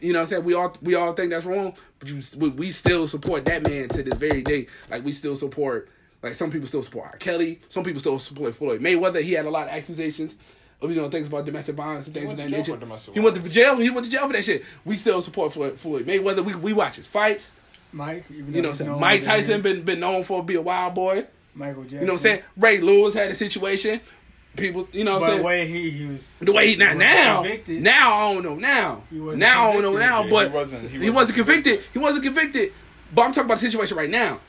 You 0.00 0.12
know 0.12 0.18
what 0.18 0.22
I'm 0.22 0.26
saying? 0.26 0.44
We 0.44 0.54
all 0.54 0.76
we 0.82 0.94
all 0.94 1.12
think 1.14 1.30
that's 1.30 1.44
wrong, 1.44 1.74
but 1.98 2.08
you 2.08 2.20
we, 2.36 2.70
still 2.70 3.06
support 3.06 3.44
that 3.46 3.62
man 3.62 3.88
to 3.90 4.02
this 4.02 4.14
very 4.14 4.42
day. 4.42 4.66
Like 4.90 5.04
we 5.04 5.12
still 5.12 5.36
support 5.36 5.88
like 6.22 6.34
some 6.34 6.50
people 6.50 6.68
still 6.68 6.82
support 6.82 7.06
R. 7.12 7.16
Kelly, 7.16 7.60
some 7.68 7.84
people 7.84 8.00
still 8.00 8.18
support 8.18 8.54
Floyd 8.54 8.80
Mayweather. 8.80 9.22
He 9.22 9.32
had 9.32 9.46
a 9.46 9.50
lot 9.50 9.68
of 9.68 9.72
accusations 9.72 10.34
Oh, 10.82 10.88
you 10.88 10.96
know 10.96 11.08
things 11.08 11.28
about 11.28 11.44
domestic 11.44 11.76
violence 11.76 12.06
and 12.06 12.14
things 12.14 12.30
of 12.30 12.36
that 12.36 12.50
nature. 12.50 12.72
for 12.74 12.78
domestic 12.80 13.14
He 13.14 13.20
went 13.20 13.36
to 13.36 13.42
jail. 13.48 13.76
He 13.76 13.88
went 13.90 14.04
to 14.04 14.10
jail 14.10 14.26
for 14.26 14.32
that 14.32 14.44
shit. 14.44 14.64
We 14.84 14.96
still 14.96 15.22
support 15.22 15.52
Floyd, 15.52 15.78
Floyd 15.78 16.06
Mayweather. 16.06 16.44
We 16.44 16.54
we 16.54 16.72
watch 16.72 16.96
his 16.96 17.06
fights. 17.06 17.52
Mike, 17.92 18.24
even 18.30 18.54
You 18.54 18.62
know 18.62 18.70
what 18.70 18.80
I'm 18.80 18.86
saying? 18.86 19.00
Mike 19.00 19.22
Tyson 19.22 19.60
been 19.62 19.82
been 19.82 20.00
known 20.00 20.24
for 20.24 20.42
be 20.42 20.54
a 20.56 20.62
wild 20.62 20.94
boy. 20.94 21.26
Michael 21.54 21.82
Jackson. 21.82 22.00
You 22.00 22.06
know 22.06 22.12
what 22.14 22.18
I'm 22.20 22.22
saying? 22.22 22.42
Ray 22.56 22.78
Lewis 22.80 23.14
had 23.14 23.30
a 23.30 23.34
situation. 23.34 24.00
People, 24.56 24.86
you 24.92 25.04
know 25.04 25.14
what 25.18 25.22
I'm 25.22 25.28
saying? 25.30 25.38
the 25.38 25.44
way 25.44 25.66
he, 25.66 25.90
he 25.90 26.04
was, 26.06 26.36
The 26.40 26.52
way 26.52 26.66
he 26.68 26.76
now 26.76 26.88
was 26.90 26.98
now 26.98 27.40
convicted, 27.42 27.82
now 27.82 28.12
I 28.28 28.34
don't 28.34 28.42
know 28.42 28.54
now 28.56 29.02
He 29.10 29.18
wasn't 29.18 29.38
now 29.40 29.70
I 29.70 29.72
don't 29.72 29.82
know 29.82 29.90
convicted. 29.92 30.10
now 30.10 30.24
Yeah, 30.24 30.30
but 30.30 30.48
he 30.48 30.54
wasn't- 30.54 30.82
he 30.82 30.88
he 30.88 30.98
wasn't 30.98 31.14
wasn't 31.14 31.36
convicted. 31.36 31.64
convicted. 31.72 31.92
he 31.94 31.98
wasn't 31.98 32.24
convicted 32.24 32.72
but 33.14 33.22
I'm 33.22 33.32
talking 33.32 33.44
about 33.46 33.54
the 33.60 33.60
situation 33.70 33.96
right 33.96 34.10
now 34.10 34.40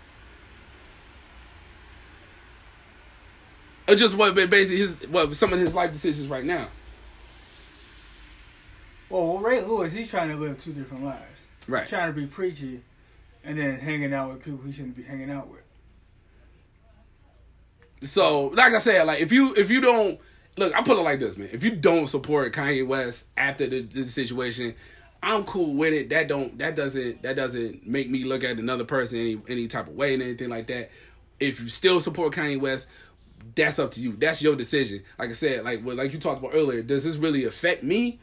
it's 3.88 4.02
just 4.02 4.16
what 4.16 4.36
basically 4.36 4.78
his 4.78 4.96
what 5.10 5.36
some 5.36 5.54
of 5.54 5.60
his 5.60 5.74
life 5.74 5.92
decisions 5.92 6.28
right 6.28 6.46
now. 6.46 6.70
Well, 9.10 9.26
well, 9.28 9.38
Ray 9.40 9.62
Lewis, 9.62 9.94
he's 9.94 10.10
trying 10.10 10.30
to 10.30 10.36
live 10.36 10.60
two 10.60 10.74
different 10.74 11.04
lives. 11.04 11.40
right. 11.68 11.82
He's 11.82 11.90
trying 11.90 12.14
to 12.14 12.20
be 12.20 12.26
preachy, 12.26 12.82
and 13.44 13.58
then 13.58 13.80
hanging 13.80 14.14
out 14.14 14.32
with 14.32 14.44
people 14.44 14.64
he 14.66 14.72
shouldn't 14.72 14.96
be 14.96 15.04
hanging 15.04 15.30
out 15.30 15.50
with. 15.50 15.62
so 18.10 18.48
like 18.48 18.74
I 18.74 18.80
said 18.80 19.06
like 19.06 19.22
if 19.22 19.32
you 19.32 19.54
if 19.56 19.70
you 19.70 19.80
don't 19.82 20.20
look 20.58 20.76
I 20.76 20.82
put 20.82 20.98
it 20.98 21.02
like 21.02 21.20
this 21.20 21.38
man. 21.38 21.50
If 21.52 21.64
you 21.64 21.76
don't 21.76 22.08
support 22.08 22.54
Kanye 22.54 22.86
West 22.86 23.28
after 23.38 23.68
the, 23.68 23.82
the 23.82 24.08
situation 24.08 24.76
I'm 25.24 25.46
cool 25.46 25.74
with 25.74 25.94
it. 25.94 26.10
That 26.10 26.28
don't 26.28 26.58
that 26.60 26.76
doesn't 26.76 27.24
that 27.24 27.38
doesn't 27.38 27.88
make 27.88 28.10
me 28.10 28.26
look 28.26 28.44
at 28.44 28.58
another 28.58 28.84
person 28.84 29.18
any 29.20 29.42
any 29.48 29.68
type 29.70 29.88
of 29.88 29.96
way 29.96 30.14
and 30.14 30.22
anything 30.22 30.50
like 30.50 30.68
that. 30.68 30.92
If 31.40 31.62
you 31.62 31.70
still 31.70 32.02
support 32.02 32.34
Kanye 32.34 32.60
West, 32.60 32.88
that's 33.56 33.80
up 33.80 33.92
to 33.92 34.02
you. 34.02 34.16
That's 34.16 34.42
your 34.42 34.56
decision. 34.56 35.04
Like 35.18 35.30
I 35.30 35.34
said, 35.34 35.64
like 35.64 35.82
what 35.82 35.96
like 35.96 36.14
you 36.14 36.20
talked 36.20 36.40
about 36.40 36.56
earlier, 36.56 36.82
does 36.82 37.04
this 37.04 37.18
really 37.18 37.46
affect 37.46 37.84
me? 37.84 38.20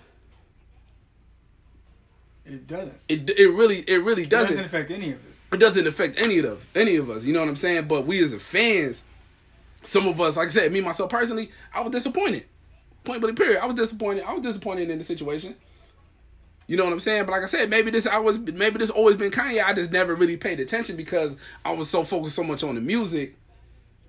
It 2.45 2.67
doesn't. 2.67 2.95
It 3.09 3.31
it 3.31 3.49
really 3.49 3.81
it 3.81 4.03
really 4.03 4.27
doesn't. 4.27 4.51
doesn't 4.51 4.65
affect 4.65 4.91
any 4.91 5.13
of 5.13 5.19
us. 5.19 5.37
it 5.53 5.59
doesn't 5.59 5.87
affect 5.87 6.19
any 6.19 6.39
of 6.39 6.45
them, 6.45 6.59
any 6.75 6.97
of 6.97 7.11
us. 7.11 7.25
You 7.25 7.33
know 7.33 7.41
what 7.41 7.49
I'm 7.49 7.57
saying? 7.57 7.87
But 7.87 8.07
we 8.07 8.23
as 8.23 8.33
a 8.33 8.39
fans, 8.39 9.03
some 9.83 10.09
of 10.09 10.21
us, 10.21 10.37
like 10.37 10.49
I 10.49 10.51
said, 10.51 10.73
me 10.73 10.81
myself 10.81 11.11
personally, 11.11 11.51
I 11.73 11.81
was 11.81 11.93
disappointed. 11.93 12.45
Point 13.05 13.21
blank 13.21 13.39
period. 13.39 13.63
I 13.63 13.67
was 13.67 13.77
disappointed. 13.77 14.25
I 14.25 14.33
was 14.33 14.43
disappointed 14.43 14.91
in 14.91 14.99
the 14.99 15.05
situation. 15.05 15.55
You 16.67 16.77
know 16.77 16.85
what 16.85 16.93
I'm 16.93 17.01
saying? 17.01 17.25
But 17.27 17.33
like 17.33 17.43
I 17.43 17.47
said, 17.47 17.69
maybe 17.69 17.91
this 17.91 18.07
I 18.07 18.19
was 18.19 18.39
maybe 18.39 18.79
this 18.79 18.91
always 18.91 19.17
been 19.17 19.31
Kanye. 19.31 19.65
I 19.65 19.73
just 19.73 19.91
never 19.91 20.15
really 20.15 20.37
paid 20.37 20.61
attention 20.61 20.97
because 20.97 21.37
I 21.65 21.73
was 21.73 21.91
so 21.91 22.05
focused 22.05 22.37
so 22.37 22.45
much 22.45 22.63
on 22.63 22.75
the 22.77 22.81
music 22.81 23.35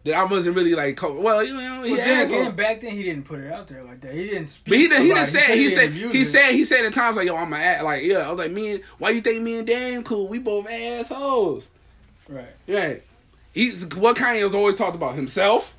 that 0.03 0.13
I 0.15 0.23
wasn't 0.23 0.55
really 0.55 0.73
like. 0.73 0.97
co- 0.97 1.19
Well, 1.19 1.43
you 1.43 1.53
know, 1.53 1.83
he 1.83 1.91
But 1.91 1.97
then 1.99 2.27
again, 2.27 2.55
back 2.55 2.81
then 2.81 2.91
he 2.91 3.03
didn't 3.03 3.25
put 3.25 3.39
it 3.39 3.51
out 3.51 3.67
there 3.67 3.83
like 3.83 4.01
that. 4.01 4.13
He 4.13 4.25
didn't 4.29 4.47
speak. 4.47 4.71
But 4.71 4.77
he 4.79 4.87
didn't. 4.87 5.03
He 5.03 5.13
didn't 5.13 5.27
say. 5.27 5.45
put 5.47 5.57
He 5.57 5.69
said. 5.69 5.91
He 5.91 6.23
said. 6.25 6.51
He 6.53 6.65
said 6.65 6.85
at 6.85 6.93
times 6.93 7.17
like, 7.17 7.27
"Yo, 7.27 7.35
I'm 7.35 7.53
a 7.53 7.57
ass. 7.57 7.83
Like, 7.83 8.03
yeah." 8.03 8.19
I 8.27 8.29
was 8.29 8.39
like, 8.39 8.51
"Me 8.51 8.71
and 8.71 8.83
why 8.97 9.11
you 9.11 9.21
think 9.21 9.41
me 9.43 9.57
and 9.59 9.67
Dan 9.67 10.03
cool? 10.03 10.27
We 10.27 10.39
both 10.39 10.67
assholes." 10.69 11.67
Right. 12.27 12.45
Yeah. 12.65 12.95
He's 13.53 13.85
what 13.95 14.15
Kanye 14.17 14.43
was 14.43 14.55
always 14.55 14.75
talked 14.75 14.95
about 14.95 15.15
himself, 15.15 15.75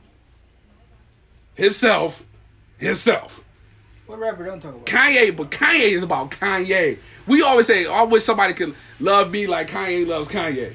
himself, 1.55 2.23
himself. 2.79 3.41
What 4.07 4.19
rapper 4.19 4.45
don't 4.45 4.61
talk 4.61 4.75
about? 4.75 4.87
Kanye, 4.87 5.35
but 5.35 5.51
Kanye 5.51 5.93
is 5.93 6.03
about 6.03 6.31
Kanye. 6.33 6.99
We 7.27 7.43
always 7.43 7.67
say, 7.67 7.87
"I 7.87 8.03
wish 8.03 8.25
somebody 8.25 8.53
could 8.53 8.75
love 9.01 9.31
me 9.31 9.47
like 9.47 9.69
Kanye 9.71 10.07
loves 10.07 10.29
Kanye." 10.29 10.75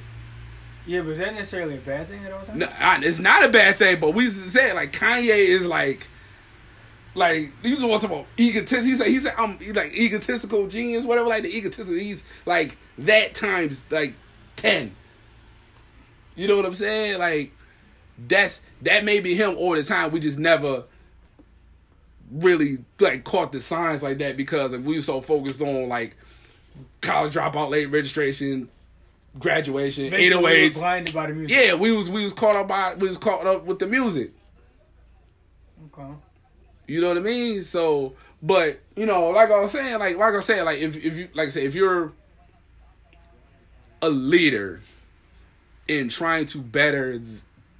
Yeah, 0.88 1.02
but 1.02 1.10
is 1.10 1.20
that 1.20 1.36
necessarily 1.36 1.76
a 1.76 1.82
bad 1.82 2.08
thing 2.08 2.26
at 2.26 2.32
all 2.32 2.44
times? 2.44 2.58
No, 2.58 2.70
it's 3.02 3.20
not 3.20 3.44
a 3.44 3.50
bad 3.50 3.76
thing, 3.76 4.00
but 4.00 4.14
we 4.14 4.30
say 4.30 4.72
like 4.74 4.94
Kanye 4.94 5.28
is 5.28 5.66
like, 5.66 6.08
like 7.14 7.52
he 7.62 7.74
was 7.74 7.84
want 7.84 8.02
to 8.02 8.08
talk 8.08 8.18
about 8.20 8.28
egotistic. 8.40 8.86
He 8.86 8.96
said 8.96 9.08
he 9.08 9.20
said 9.20 9.34
um, 9.38 9.52
I'm 9.52 9.60
he's 9.60 9.76
like 9.76 9.94
egotistical 9.94 10.68
genius, 10.68 11.04
whatever. 11.04 11.28
Like 11.28 11.44
the 11.44 11.56
egotistical, 11.56 11.94
he's 11.94 12.24
like 12.46 12.78
that 13.00 13.36
times 13.36 13.82
like 13.90 14.14
ten. 14.56 14.96
You 16.36 16.48
know 16.48 16.56
what 16.56 16.66
I'm 16.66 16.74
saying? 16.74 17.20
Like 17.20 17.52
that's 18.18 18.62
that 18.84 19.04
may 19.04 19.20
be 19.20 19.36
him 19.36 19.56
all 19.58 19.74
the 19.74 19.84
time. 19.84 20.12
We 20.12 20.22
just 20.22 20.40
never 20.40 20.86
really 22.32 22.78
like 23.00 23.26
caught 23.26 23.52
the 23.52 23.60
signs 23.60 24.02
like 24.02 24.20
that 24.20 24.38
because 24.38 24.72
we 24.72 24.96
were 24.96 25.02
so 25.02 25.20
focused 25.20 25.62
on 25.62 25.90
like 25.90 26.16
college 27.02 27.34
dropout, 27.34 27.70
late 27.70 27.88
registration, 27.88 28.70
graduation, 29.40 30.10
Basically, 30.10 30.44
808s. 30.70 30.74
blinded 30.76 31.14
by 31.14 31.28
the 31.28 31.34
music. 31.34 31.58
Yeah, 31.58 31.74
we 31.76 31.92
was 31.92 32.10
we 32.10 32.24
was 32.24 32.34
caught 32.34 32.56
up 32.56 32.68
by 32.68 32.94
we 32.96 33.08
was 33.08 33.18
caught 33.18 33.46
up 33.46 33.66
with 33.66 33.80
the 33.80 33.88
music. 33.88 34.32
Okay. 35.94 36.12
You 36.88 37.02
know 37.02 37.10
what 37.10 37.18
I 37.18 37.22
mean? 37.22 37.64
So, 37.64 38.14
but 38.42 38.80
you 38.96 39.06
know, 39.06 39.30
like 39.30 39.50
I 39.52 39.60
was 39.60 39.72
saying, 39.72 40.00
like 40.00 40.18
like 40.18 40.34
I 40.34 40.40
said, 40.40 40.64
like 40.64 40.80
if 40.80 40.96
if 40.98 41.18
you 41.18 41.30
like 41.34 41.48
I 41.48 41.52
said, 41.52 41.64
if 41.64 41.76
you're 41.76 42.14
a 44.02 44.10
leader 44.10 44.82
in 45.88 46.10
trying 46.10 46.46
to 46.48 46.60
better 46.60 47.22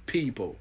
people, 0.06 0.56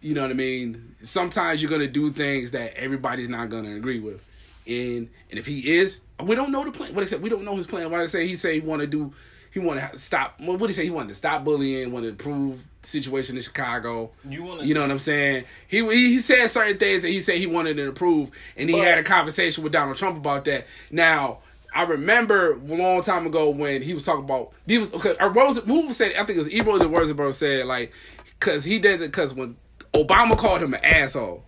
you 0.00 0.14
know 0.14 0.22
what 0.22 0.30
I 0.30 0.34
mean. 0.34 0.94
Sometimes 1.02 1.60
you're 1.62 1.70
gonna 1.70 1.88
do 1.88 2.10
things 2.10 2.52
that 2.52 2.74
everybody's 2.76 3.28
not 3.28 3.48
gonna 3.50 3.74
agree 3.74 4.00
with, 4.00 4.24
and 4.66 5.08
and 5.30 5.38
if 5.38 5.46
he 5.46 5.76
is, 5.78 6.00
we 6.22 6.34
don't 6.34 6.52
know 6.52 6.64
the 6.64 6.72
plan. 6.72 6.94
What 6.94 7.02
he 7.02 7.06
said, 7.08 7.22
we 7.22 7.28
don't 7.28 7.44
know 7.44 7.56
his 7.56 7.66
plan. 7.66 7.90
What 7.90 8.00
I 8.00 8.06
say, 8.06 8.26
he 8.26 8.36
say 8.36 8.54
he 8.54 8.66
want 8.66 8.80
to 8.80 8.86
do, 8.86 9.12
he 9.52 9.60
want 9.60 9.80
to 9.80 9.98
stop. 9.98 10.40
What 10.40 10.58
did 10.58 10.68
he 10.68 10.72
say? 10.74 10.84
He 10.84 10.90
wanted 10.90 11.10
to 11.10 11.14
stop 11.14 11.44
bullying, 11.44 11.92
want 11.92 12.04
to 12.04 12.10
improve 12.10 12.66
the 12.82 12.88
situation 12.88 13.36
in 13.36 13.42
Chicago. 13.42 14.10
You 14.28 14.42
wanna- 14.42 14.64
you 14.64 14.74
know 14.74 14.80
what 14.80 14.90
I'm 14.90 14.98
saying? 14.98 15.44
He 15.68 15.78
he, 15.94 16.18
said 16.20 16.48
certain 16.48 16.78
things 16.78 17.02
that 17.02 17.08
he 17.08 17.20
said 17.20 17.36
he 17.38 17.46
wanted 17.46 17.76
to 17.76 17.84
improve, 17.88 18.30
and 18.56 18.68
he 18.68 18.76
But- 18.76 18.84
had 18.84 18.98
a 18.98 19.02
conversation 19.02 19.62
with 19.62 19.72
Donald 19.72 19.96
Trump 19.96 20.16
about 20.16 20.44
that. 20.46 20.66
Now. 20.90 21.38
I 21.74 21.84
remember 21.84 22.52
a 22.52 22.74
long 22.74 23.00
time 23.00 23.24
ago 23.24 23.48
when 23.48 23.80
he 23.80 23.94
was 23.94 24.04
talking 24.04 24.24
about 24.24 24.52
he 24.66 24.76
was 24.76 24.92
okay. 24.92 25.14
Or 25.18 25.30
what 25.30 25.46
was 25.46 25.56
it? 25.56 25.64
Who 25.64 25.90
said? 25.94 26.12
I 26.12 26.16
think 26.26 26.32
it 26.32 26.38
was 26.40 26.50
Ebro 26.52 26.76
the 26.76 26.84
Wordsboro 26.84 27.32
said 27.32 27.64
like, 27.64 27.94
because 28.38 28.62
he 28.62 28.78
does 28.78 29.00
it 29.00 29.06
because 29.06 29.32
when 29.32 29.56
Obama 29.94 30.36
called 30.36 30.62
him 30.62 30.74
an 30.74 30.84
asshole, 30.84 31.42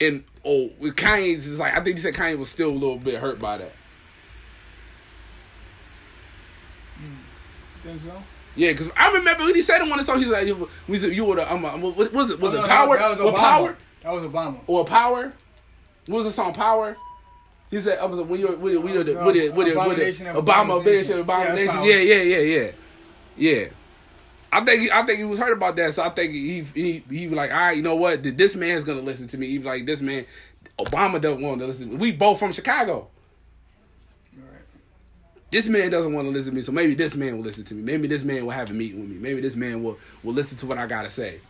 and 0.00 0.24
oh, 0.44 0.70
with 0.78 0.96
Kanye's 0.96 1.46
is 1.46 1.58
like 1.58 1.74
I 1.76 1.80
think 1.82 1.96
he 1.96 2.02
said 2.02 2.14
Kanye 2.14 2.38
was 2.38 2.48
still 2.48 2.70
a 2.70 2.72
little 2.72 2.98
bit 2.98 3.20
hurt 3.20 3.38
by 3.38 3.58
that. 3.58 3.72
Think 7.82 8.02
so? 8.02 8.22
Yeah, 8.56 8.72
because 8.72 8.90
I 8.96 9.12
remember 9.12 9.44
when 9.44 9.54
he 9.54 9.62
said 9.62 9.80
it 9.80 9.90
on 9.90 9.96
the 9.98 10.02
song. 10.04 10.18
He's 10.18 10.28
like, 10.28 10.46
you- 10.46 10.68
"We 10.88 10.98
said 10.98 11.14
you 11.14 11.24
were 11.24 11.36
the 11.36 11.52
um, 11.52 11.62
what 11.62 12.12
was 12.12 12.30
it? 12.30 12.40
Was 12.40 12.54
Oh, 12.54 12.58
it 12.58 12.62
no, 12.62 12.66
Power? 12.66 12.98
That, 12.98 13.16
that 13.18 13.24
was 13.24 13.34
Obama. 13.34 13.38
Power 13.38 13.76
That 14.02 14.12
was 14.12 14.22
Obama. 14.24 14.58
or 14.66 14.84
Power? 14.84 15.32
What 16.06 16.16
was 16.18 16.26
the 16.26 16.32
song 16.32 16.52
Power? 16.54 16.96
He 17.70 17.80
said, 17.80 17.98
"I 17.98 18.04
was 18.06 18.18
when 18.20 18.40
you're 18.40 18.56
with 18.56 18.74
it, 18.74 18.82
with 18.82 18.96
it, 18.96 18.98
with 19.04 19.08
it, 19.08 19.54
with 19.54 19.68
it, 19.68 19.76
with 19.76 19.98
it, 19.98 20.26
of 20.26 20.44
Obama, 20.44 20.76
Abomination. 20.80 21.18
Abomination, 21.20 21.20
Abomination." 21.20 21.82
Yeah, 21.84 21.96
yeah, 21.98 22.22
yeah, 22.22 22.38
yeah, 22.38 22.70
yeah. 23.36 23.68
I 24.50 24.64
think 24.64 24.82
he, 24.82 24.90
I 24.90 25.04
think 25.04 25.18
he 25.18 25.24
was 25.24 25.38
hurt 25.38 25.52
about 25.52 25.76
that, 25.76 25.94
so 25.94 26.02
I 26.02 26.10
think 26.10 26.32
he 26.32 26.62
he 26.74 27.04
he 27.10 27.26
was 27.26 27.36
like, 27.36 27.50
all 27.50 27.56
right, 27.56 27.76
you 27.76 27.82
know 27.82 27.96
what? 27.96 28.22
This 28.22 28.56
man's 28.56 28.84
gonna 28.84 29.02
listen 29.02 29.28
to 29.28 29.38
me. 29.38 29.48
He 29.48 29.58
was 29.58 29.66
like, 29.66 29.84
this 29.84 30.00
man, 30.00 30.24
Obama 30.78 31.20
doesn't 31.20 31.42
want 31.42 31.60
to 31.60 31.66
listen. 31.66 31.88
to 31.90 31.94
me. 31.94 31.98
We 31.98 32.12
both 32.12 32.38
from 32.38 32.52
Chicago. 32.52 33.08
Right. 34.36 34.44
This 35.50 35.68
man 35.68 35.90
doesn't 35.90 36.12
want 36.12 36.26
to 36.26 36.30
listen 36.30 36.52
to 36.52 36.56
me, 36.56 36.62
so 36.62 36.72
maybe 36.72 36.94
this 36.94 37.14
man 37.14 37.36
will 37.36 37.44
listen 37.44 37.64
to 37.64 37.74
me. 37.74 37.82
Maybe 37.82 38.08
this 38.08 38.24
man 38.24 38.44
will 38.44 38.52
have 38.52 38.70
a 38.70 38.74
meeting 38.74 39.00
with 39.00 39.10
me. 39.10 39.18
Maybe 39.18 39.40
this 39.40 39.54
man 39.54 39.82
will 39.82 39.98
will 40.22 40.34
listen 40.34 40.56
to 40.58 40.66
what 40.66 40.78
I 40.78 40.86
gotta 40.86 41.10
say. 41.10 41.40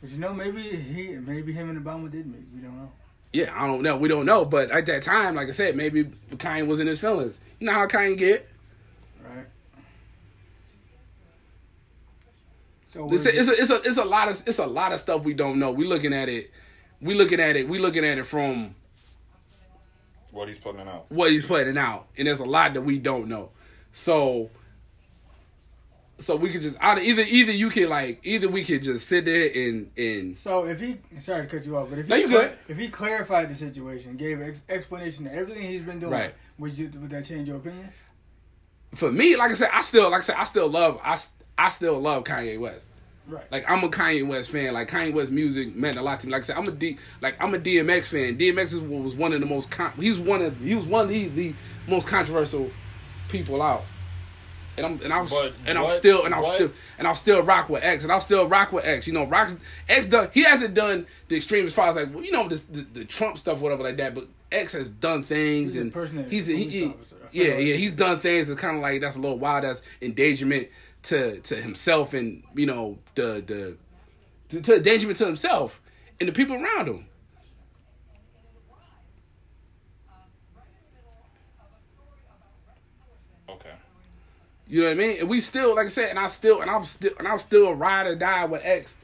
But 0.00 0.10
you 0.10 0.18
know, 0.18 0.32
maybe 0.32 0.62
he, 0.62 1.16
maybe 1.16 1.52
him 1.52 1.70
and 1.70 1.84
Obama 1.84 2.10
did 2.10 2.26
meet. 2.26 2.46
We 2.54 2.60
don't 2.60 2.76
know. 2.76 2.90
Yeah, 3.32 3.52
I 3.54 3.66
don't 3.66 3.82
know. 3.82 3.96
We 3.96 4.08
don't 4.08 4.24
know, 4.26 4.44
but 4.44 4.70
at 4.70 4.86
that 4.86 5.02
time, 5.02 5.34
like 5.34 5.48
I 5.48 5.52
said, 5.52 5.76
maybe 5.76 6.04
Kanye 6.30 6.66
was 6.66 6.80
in 6.80 6.86
his 6.86 7.00
feelings. 7.00 7.38
You 7.60 7.66
know 7.66 7.72
how 7.72 7.86
Kanye 7.86 8.16
get. 8.16 8.48
Right. 9.22 9.46
So 12.88 13.08
It's 13.10 13.26
a, 13.26 13.38
it's 13.38 13.48
a 13.48 13.52
it's 13.52 13.70
a 13.70 13.74
it's 13.82 13.98
a 13.98 14.04
lot 14.04 14.28
of 14.28 14.42
it's 14.46 14.58
a 14.58 14.66
lot 14.66 14.92
of 14.92 15.00
stuff 15.00 15.22
we 15.24 15.34
don't 15.34 15.58
know. 15.58 15.70
We 15.72 15.84
looking 15.86 16.12
at 16.14 16.28
it, 16.28 16.50
we 17.00 17.14
looking 17.14 17.40
at 17.40 17.56
it, 17.56 17.68
we 17.68 17.78
looking 17.78 18.04
at 18.04 18.16
it 18.18 18.24
from 18.24 18.74
What 20.30 20.48
he's 20.48 20.58
putting 20.58 20.86
out. 20.86 21.06
what 21.10 21.30
he's 21.32 21.44
putting 21.44 21.76
out, 21.76 22.06
and 22.16 22.26
there's 22.28 22.40
a 22.40 22.44
lot 22.44 22.74
that 22.74 22.82
we 22.82 22.98
don't 22.98 23.28
know. 23.28 23.50
So, 23.92 24.50
so 26.18 26.36
we 26.36 26.50
could 26.50 26.62
just 26.62 26.76
either 26.80 27.00
either 27.00 27.22
either 27.26 27.52
you 27.52 27.68
can 27.70 27.88
like 27.88 28.20
either 28.22 28.48
we 28.48 28.64
could 28.64 28.82
just 28.82 29.06
sit 29.08 29.24
there 29.24 29.50
and 29.54 29.90
and 29.98 30.38
So 30.38 30.66
if 30.66 30.80
he, 30.80 30.98
sorry 31.18 31.46
to 31.46 31.56
cut 31.56 31.66
you 31.66 31.76
off, 31.76 31.90
but 31.90 31.98
if 31.98 32.06
No, 32.08 32.16
he, 32.16 32.22
you 32.22 32.28
good. 32.28 32.52
if 32.68 32.78
he 32.78 32.88
clarified 32.88 33.50
the 33.50 33.54
situation, 33.54 34.16
gave 34.16 34.40
ex- 34.40 34.62
explanation 34.68 35.24
to 35.24 35.32
everything 35.34 35.64
he's 35.64 35.82
been 35.82 35.98
doing, 35.98 36.12
Right. 36.12 36.34
would 36.58 36.76
you 36.78 36.90
would 37.00 37.10
that 37.10 37.24
change 37.24 37.48
your 37.48 37.56
opinion? 37.58 37.88
for 38.94 39.10
me, 39.12 39.36
like 39.36 39.50
I 39.50 39.54
said, 39.54 39.70
I 39.72 39.82
still 39.82 40.08
like 40.10 40.20
I 40.20 40.24
said, 40.24 40.36
I 40.38 40.44
still 40.44 40.68
love 40.68 41.00
I 41.04 41.18
I 41.58 41.68
still 41.70 41.98
love 42.00 42.24
Kanye 42.24 42.58
West. 42.60 42.86
Right. 43.28 43.44
Like 43.50 43.68
I'm 43.68 43.82
a 43.82 43.88
Kanye 43.88 44.26
West 44.26 44.50
fan. 44.50 44.74
Like 44.74 44.88
Kanye 44.88 45.12
West 45.12 45.32
music 45.32 45.74
meant 45.74 45.96
a 45.96 46.02
lot 46.02 46.20
to 46.20 46.26
me. 46.26 46.32
Like 46.32 46.42
I 46.42 46.46
said, 46.46 46.56
I'm 46.56 46.68
a 46.68 46.70
D 46.70 46.96
like 47.20 47.36
I'm 47.42 47.54
a 47.54 47.58
DMX 47.58 48.08
fan. 48.08 48.38
DMX 48.38 48.64
is, 48.74 48.80
was 48.80 49.14
one 49.14 49.32
of 49.32 49.40
the 49.40 49.46
most 49.46 49.70
con- 49.70 49.92
he's 49.98 50.18
one 50.18 50.42
of 50.42 50.56
he 50.60 50.74
was 50.76 50.86
one 50.86 51.02
of 51.04 51.08
the, 51.08 51.26
the 51.28 51.54
most 51.88 52.06
controversial 52.06 52.70
people 53.28 53.60
out. 53.62 53.84
And 54.76 54.84
I'm 54.86 55.00
and 55.02 55.12
I'm 55.12 55.26
But 55.26 55.54
and 55.66 55.76
I'm 55.78 55.88
still 55.90 56.24
and 56.24 56.34
I'm 56.34 56.42
what- 56.42 56.54
still 56.54 56.70
and 56.98 57.08
I'll 57.08 57.14
still 57.16 57.42
rock 57.42 57.68
with 57.68 57.82
X 57.82 58.04
and 58.04 58.12
I'll 58.12 58.20
still 58.20 58.46
rock 58.46 58.72
with 58.72 58.84
X. 58.84 59.06
You 59.08 59.14
know, 59.14 59.24
Rock 59.24 59.50
X 59.88 60.06
done 60.06 60.28
he 60.32 60.44
hasn't 60.44 60.74
done 60.74 61.06
the 61.28 61.36
extreme 61.36 61.66
as 61.66 61.72
far 61.74 61.88
as 61.88 61.96
like 61.96 62.14
well, 62.14 62.22
you 62.22 62.30
know 62.30 62.46
this 62.46 62.62
the, 62.62 62.82
the 62.82 63.04
Trump 63.06 63.38
stuff 63.38 63.60
whatever 63.60 63.82
like 63.82 63.96
that, 63.96 64.14
but 64.14 64.28
X 64.52 64.72
has 64.72 64.88
done 64.88 65.22
things 65.24 65.72
He's 65.72 65.80
a 65.80 65.84
and 65.84 65.92
person 65.92 66.30
he's 66.30 66.48
a, 66.48 66.52
he, 66.52 66.68
he- 66.68 66.86
officer. 66.86 67.16
Yeah 67.32 67.56
yeah 67.56 67.74
he's 67.74 67.92
done 67.94 68.20
things 68.20 68.48
It's 68.48 68.60
kind 68.60 68.76
of 68.76 68.82
like 68.82 69.00
that's 69.00 69.16
a 69.16 69.18
little 69.18 69.38
wild 69.38 69.64
that's 69.64 69.82
endangerment 70.00 70.68
to 71.06 71.40
to 71.40 71.56
himself 71.56 72.14
and 72.14 72.42
you 72.54 72.66
know 72.66 72.98
the 73.14 73.42
the 73.46 73.76
to, 74.48 74.60
to 74.62 74.76
endangerment 74.76 75.18
to 75.18 75.26
himself 75.26 75.80
and 76.20 76.28
the 76.28 76.32
people 76.32 76.56
around 76.56 76.88
him. 76.88 77.06
Okay. 83.48 83.70
You 84.68 84.80
know 84.80 84.86
what 84.88 84.92
I 84.92 84.94
mean? 84.94 85.20
And 85.20 85.28
we 85.28 85.40
still, 85.40 85.74
like 85.74 85.86
I 85.86 85.90
said, 85.90 86.10
and 86.10 86.18
I 86.18 86.26
still, 86.28 86.60
and 86.60 86.70
I'm 86.70 86.84
still, 86.84 87.12
and 87.18 87.28
I'm 87.28 87.38
still 87.38 87.72
ride 87.74 88.06
or 88.06 88.14
die 88.14 88.44
with 88.44 88.62
X, 88.64 88.94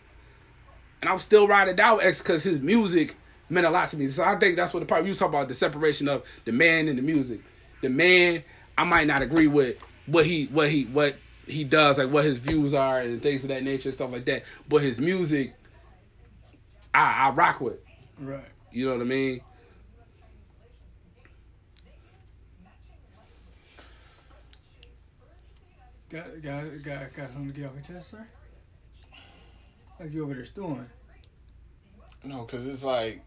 and 1.01 1.11
I'm 1.11 1.19
still 1.19 1.47
ride 1.47 1.69
or 1.69 1.75
die 1.75 1.93
with 1.93 2.05
X 2.05 2.19
because 2.19 2.43
his 2.43 2.61
music 2.61 3.17
meant 3.49 3.67
a 3.67 3.71
lot 3.71 3.91
to 3.91 3.97
me. 3.97 4.09
So 4.09 4.25
I 4.25 4.37
think 4.39 4.57
that's 4.57 4.73
what 4.73 4.81
the 4.81 4.87
part 4.87 5.05
you 5.05 5.15
talk 5.15 5.29
about 5.29 5.49
the 5.49 5.55
separation 5.55 6.09
of 6.09 6.25
the 6.45 6.53
man 6.53 6.89
and 6.89 6.99
the 6.99 7.03
music. 7.03 7.41
The 7.81 7.89
man, 7.89 8.43
I 8.79 8.85
might 8.85 9.07
not 9.07 9.23
agree 9.23 9.49
with 9.49 9.77
what 10.07 10.25
he, 10.25 10.47
what 10.47 10.71
he, 10.71 10.85
what 10.85 11.17
he 11.47 11.65
does, 11.65 11.99
like 11.99 12.11
what 12.11 12.25
his 12.25 12.39
views 12.39 12.75
are 12.75 13.01
and 13.01 13.21
things 13.23 13.43
of 13.43 13.49
that 13.49 13.63
nature 13.63 13.89
and 13.89 13.95
stuff 13.95 14.13
like 14.13 14.25
that. 14.27 14.45
But 14.69 14.83
his 14.83 15.01
music, 15.01 15.55
I, 16.95 17.29
I 17.29 17.31
rock 17.31 17.61
with. 17.61 17.79
Right. 18.19 18.45
You 18.71 18.87
know 18.87 18.93
what 18.93 19.01
I 19.01 19.05
mean? 19.05 19.41
Got, 26.11 26.43
got, 26.43 26.83
got, 26.83 27.15
got 27.15 27.33
something 27.33 27.51
to 27.51 27.61
get 27.61 27.69
off 27.69 27.75
your 27.75 27.97
chest, 27.97 28.11
sir? 28.11 28.27
Like 29.99 30.13
you 30.13 30.25
over 30.25 30.35
there 30.35 30.45
stewing. 30.45 30.87
No, 32.25 32.43
because 32.45 32.67
it's 32.67 32.85
like 32.85 33.23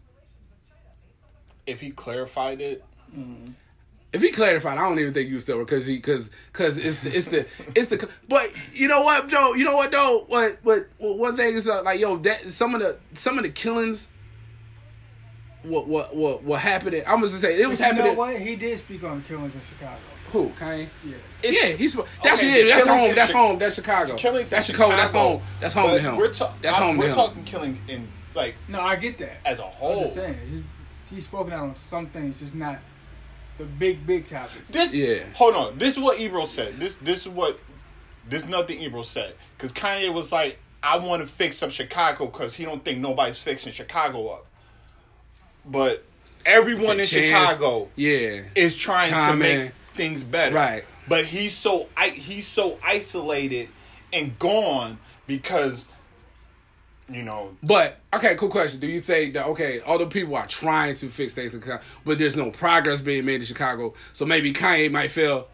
if 1.66 1.80
he 1.80 1.90
clarified 1.90 2.60
it, 2.60 2.84
Mm. 3.16 3.54
If 4.16 4.22
he 4.22 4.30
clarified, 4.30 4.78
I 4.78 4.82
don't 4.82 4.98
even 4.98 5.12
think 5.14 5.28
you 5.28 5.38
still 5.40 5.58
because 5.58 5.86
he 5.86 5.96
because 5.96 6.30
because 6.52 6.78
it's 6.78 7.00
the 7.00 7.16
it's 7.16 7.28
the 7.28 7.46
it's 7.74 7.88
the 7.90 8.08
but 8.28 8.50
you 8.72 8.88
know 8.88 9.02
what 9.02 9.28
Joe 9.28 9.54
you 9.54 9.64
know 9.64 9.76
what 9.76 9.92
though 9.92 10.24
what 10.28 10.58
what 10.62 10.88
what 10.98 11.18
one 11.18 11.36
thing 11.36 11.54
is 11.54 11.68
uh, 11.68 11.82
like 11.82 12.00
yo 12.00 12.16
that 12.18 12.52
some 12.52 12.74
of 12.74 12.80
the 12.80 12.96
some 13.14 13.36
of 13.38 13.44
the 13.44 13.50
killings 13.50 14.08
what 15.62 15.86
what 15.88 16.14
what 16.14 16.42
what 16.44 16.60
happened 16.60 16.96
I'm 17.06 17.16
gonna 17.20 17.28
say 17.28 17.60
it 17.60 17.68
was 17.68 17.78
But 17.78 17.96
you 17.96 18.02
know 18.04 18.12
what? 18.12 18.36
He 18.38 18.56
did 18.56 18.78
speak 18.78 19.02
on 19.04 19.18
the 19.22 19.28
killings 19.28 19.54
in 19.54 19.60
Chicago. 19.62 19.98
who 20.32 20.48
Kanye 20.58 20.88
Yeah. 21.04 21.14
It's- 21.42 21.64
yeah 21.70 21.76
he's 21.76 21.94
that's 22.22 22.42
okay, 22.42 22.62
it 22.62 22.68
that's 22.68 22.86
home 22.86 23.10
in 23.10 23.14
that's 23.14 23.32
Chi- 23.32 23.38
home 23.38 23.58
that's 23.58 23.74
Chicago 23.74 24.14
killings 24.16 24.50
that's 24.50 24.68
in 24.68 24.74
Chicago 24.74 24.96
that's 24.96 25.12
home 25.12 25.42
that's 25.60 25.74
home 25.74 25.86
but 25.90 25.94
to 25.96 26.00
him 26.02 26.16
We're, 26.16 26.32
ta- 26.32 26.54
that's 26.62 26.78
I- 26.78 26.82
home 26.82 26.96
we're 26.96 27.04
to 27.06 27.10
him 27.10 27.14
talking 27.16 27.44
killing 27.44 27.80
in 27.88 28.08
like 28.34 28.54
No, 28.68 28.80
I 28.80 28.96
get 28.96 29.18
that. 29.18 29.38
as 29.44 29.58
a 29.58 29.64
I'm 29.64 29.70
whole. 29.72 30.02
just 30.02 30.14
saying. 30.14 30.38
He's, 30.50 30.64
he's 31.10 31.24
spoken 31.24 31.52
out 31.54 31.60
on 31.62 31.76
some 31.76 32.06
things, 32.08 32.40
just 32.40 32.54
not 32.54 32.78
the 33.58 33.64
big, 33.64 34.06
big 34.06 34.28
topic. 34.28 34.66
This 34.68 34.94
Yeah. 34.94 35.24
Hold 35.34 35.54
on. 35.54 35.78
This 35.78 35.96
is 35.96 36.02
what 36.02 36.20
Ebro 36.20 36.46
said. 36.46 36.78
This 36.78 36.96
this 36.96 37.22
is 37.22 37.28
what 37.28 37.58
this 38.28 38.42
is 38.42 38.48
nothing 38.48 38.80
Ebro 38.80 39.02
said 39.02 39.34
because 39.56 39.72
Kanye 39.72 40.12
was 40.12 40.32
like, 40.32 40.58
I 40.82 40.98
want 40.98 41.22
to 41.22 41.28
fix 41.28 41.62
up 41.62 41.70
Chicago 41.70 42.26
because 42.26 42.54
he 42.54 42.64
don't 42.64 42.84
think 42.84 42.98
nobody's 42.98 43.38
fixing 43.38 43.72
Chicago 43.72 44.28
up. 44.28 44.46
But 45.64 46.04
everyone 46.44 47.00
in 47.00 47.06
Chance, 47.06 47.10
Chicago 47.10 47.88
yeah 47.96 48.42
is 48.54 48.76
trying 48.76 49.12
to 49.12 49.36
make 49.36 49.72
things 49.94 50.22
better. 50.22 50.54
Right. 50.54 50.84
But 51.08 51.24
he's 51.24 51.56
so 51.56 51.88
I, 51.96 52.08
he's 52.10 52.46
so 52.46 52.78
isolated 52.82 53.68
and 54.12 54.38
gone 54.38 54.98
because 55.26 55.88
you 57.08 57.22
know 57.22 57.50
But 57.62 57.98
okay, 58.14 58.34
cool 58.34 58.48
question. 58.48 58.80
Do 58.80 58.86
you 58.86 59.00
think 59.00 59.34
that 59.34 59.46
okay, 59.46 59.80
all 59.80 59.98
the 59.98 60.06
people 60.06 60.36
are 60.36 60.46
trying 60.46 60.94
to 60.96 61.08
fix 61.08 61.34
things 61.34 61.54
in 61.54 61.60
Chicago, 61.60 61.82
but 62.04 62.18
there's 62.18 62.36
no 62.36 62.50
progress 62.50 63.00
being 63.00 63.24
made 63.24 63.40
in 63.40 63.46
Chicago? 63.46 63.94
So 64.12 64.26
maybe 64.26 64.52
Kanye 64.52 64.90
might 64.90 65.10
feel 65.10 65.48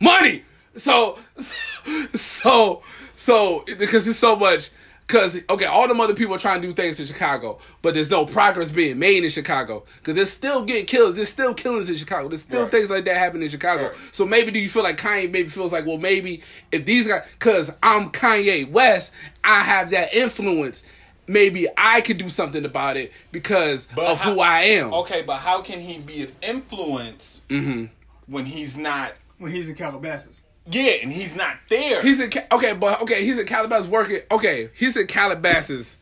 money. 0.00 0.44
So, 0.76 1.18
so, 2.14 2.82
so 3.16 3.64
because 3.78 4.06
it's 4.06 4.18
so 4.18 4.36
much. 4.36 4.70
Because 5.12 5.38
okay, 5.50 5.66
all 5.66 5.86
them 5.86 6.00
other 6.00 6.14
people 6.14 6.34
are 6.34 6.38
trying 6.38 6.62
to 6.62 6.68
do 6.68 6.72
things 6.72 6.98
in 6.98 7.04
Chicago, 7.04 7.58
but 7.82 7.92
there's 7.92 8.10
no 8.10 8.24
progress 8.24 8.70
being 8.70 8.98
made 8.98 9.22
in 9.22 9.28
Chicago. 9.28 9.84
Because 9.98 10.14
there's 10.14 10.30
still 10.30 10.64
getting 10.64 10.86
killed. 10.86 11.16
There's 11.16 11.28
still 11.28 11.52
killings 11.52 11.90
in 11.90 11.96
Chicago. 11.96 12.28
There's 12.30 12.40
still 12.40 12.62
Right. 12.62 12.70
things 12.70 12.88
like 12.88 13.04
that 13.04 13.18
happening 13.18 13.42
in 13.42 13.48
Chicago. 13.50 13.88
Right. 13.88 13.96
So 14.10 14.24
maybe 14.24 14.50
do 14.52 14.58
you 14.58 14.70
feel 14.70 14.82
like 14.82 14.96
Kanye 14.98 15.30
maybe 15.30 15.50
feels 15.50 15.70
like, 15.70 15.84
well, 15.84 15.98
maybe 15.98 16.40
if 16.72 16.86
these 16.86 17.06
guys, 17.06 17.26
because 17.38 17.70
I'm 17.82 18.10
Kanye 18.10 18.70
West, 18.70 19.12
I 19.44 19.60
have 19.60 19.90
that 19.90 20.14
influence. 20.14 20.82
Maybe 21.26 21.68
I 21.76 22.00
could 22.00 22.16
do 22.16 22.30
something 22.30 22.64
about 22.64 22.96
it 22.96 23.12
because 23.32 23.86
But 23.94 24.06
of 24.06 24.18
how- 24.18 24.32
who 24.32 24.40
I 24.40 24.60
am. 24.62 24.94
Okay, 24.94 25.20
but 25.20 25.36
how 25.40 25.60
can 25.60 25.78
he 25.78 25.98
be 25.98 26.22
an 26.22 26.32
influence 26.42 27.42
Mm-hmm. 27.50 27.84
when 28.32 28.46
he's 28.46 28.78
not? 28.78 29.12
When 29.36 29.52
he's 29.52 29.68
in 29.68 29.74
Calabasas. 29.74 30.40
Yeah, 30.70 30.92
and 31.02 31.12
he's 31.12 31.34
not 31.34 31.56
there. 31.68 32.02
He's 32.02 32.20
in 32.20 32.30
okay, 32.52 32.72
but 32.74 33.02
okay, 33.02 33.24
he's 33.24 33.38
in 33.38 33.46
Calabasas 33.46 33.88
working. 33.88 34.20
Okay, 34.30 34.70
he's 34.76 34.96
in 34.96 35.06
Calabasas 35.06 35.96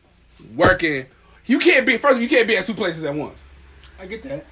working. 0.55 1.07
You 1.45 1.57
can't 1.59 1.85
be 1.85 1.97
first. 1.97 2.11
of 2.11 2.17
all, 2.17 2.21
You 2.23 2.29
can't 2.29 2.47
be 2.47 2.57
at 2.57 2.65
two 2.65 2.73
places 2.75 3.03
at 3.03 3.13
once. 3.15 3.37
I 3.99 4.05
get 4.05 4.21
that. 4.23 4.45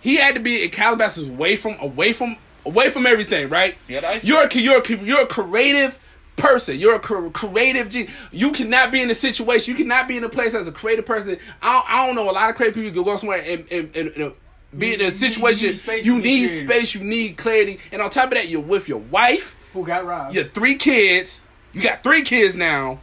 He 0.00 0.16
had 0.16 0.34
to 0.34 0.40
be 0.40 0.62
in 0.64 0.70
Calabasas, 0.70 1.28
away 1.28 1.56
from, 1.56 1.76
away 1.80 2.12
from, 2.12 2.36
away 2.64 2.90
from 2.90 3.06
everything. 3.06 3.48
Right? 3.48 3.76
Yeah, 3.88 4.00
that's- 4.00 4.24
you're 4.24 4.44
a, 4.46 4.54
you're 4.54 4.80
a, 4.80 5.04
you're 5.04 5.22
a 5.22 5.26
creative 5.26 5.98
person. 6.36 6.78
You're 6.78 6.94
a 6.96 7.00
creative. 7.00 7.90
Ge- 7.90 8.08
you 8.32 8.52
cannot 8.52 8.90
be 8.92 9.02
in 9.02 9.10
a 9.10 9.14
situation. 9.14 9.72
You 9.72 9.76
cannot 9.78 10.08
be 10.08 10.16
in 10.16 10.24
a 10.24 10.28
place 10.28 10.54
as 10.54 10.66
a 10.68 10.72
creative 10.72 11.04
person. 11.06 11.38
I 11.62 11.72
don't, 11.74 11.90
I 11.90 12.06
don't 12.06 12.14
know. 12.14 12.30
A 12.30 12.32
lot 12.32 12.48
of 12.50 12.56
creative 12.56 12.74
people 12.82 13.04
go 13.04 13.16
somewhere 13.16 13.42
and, 13.46 13.64
and, 13.70 13.96
and, 13.96 14.08
and 14.16 14.32
be 14.76 14.94
in 14.94 15.00
You- 15.00 15.06
a 15.06 15.08
you 15.10 15.14
situation. 15.14 15.68
need 15.70 15.78
space 15.78 16.04
You 16.06 16.18
need 16.18 16.46
space. 16.48 16.94
You 16.94 17.02
need 17.04 17.36
clarity. 17.36 17.78
And 17.92 18.00
on 18.02 18.10
top 18.10 18.24
of 18.26 18.30
that, 18.38 18.48
you're 18.48 18.60
with 18.60 18.88
your 18.88 18.98
wife. 19.00 19.56
Who 19.72 19.84
got 19.86 20.04
robbed? 20.06 20.34
your 20.34 20.44
three 20.44 20.76
kids. 20.76 21.40
You 21.72 21.82
got 21.82 22.02
three 22.02 22.22
kids 22.22 22.56
now. 22.56 23.00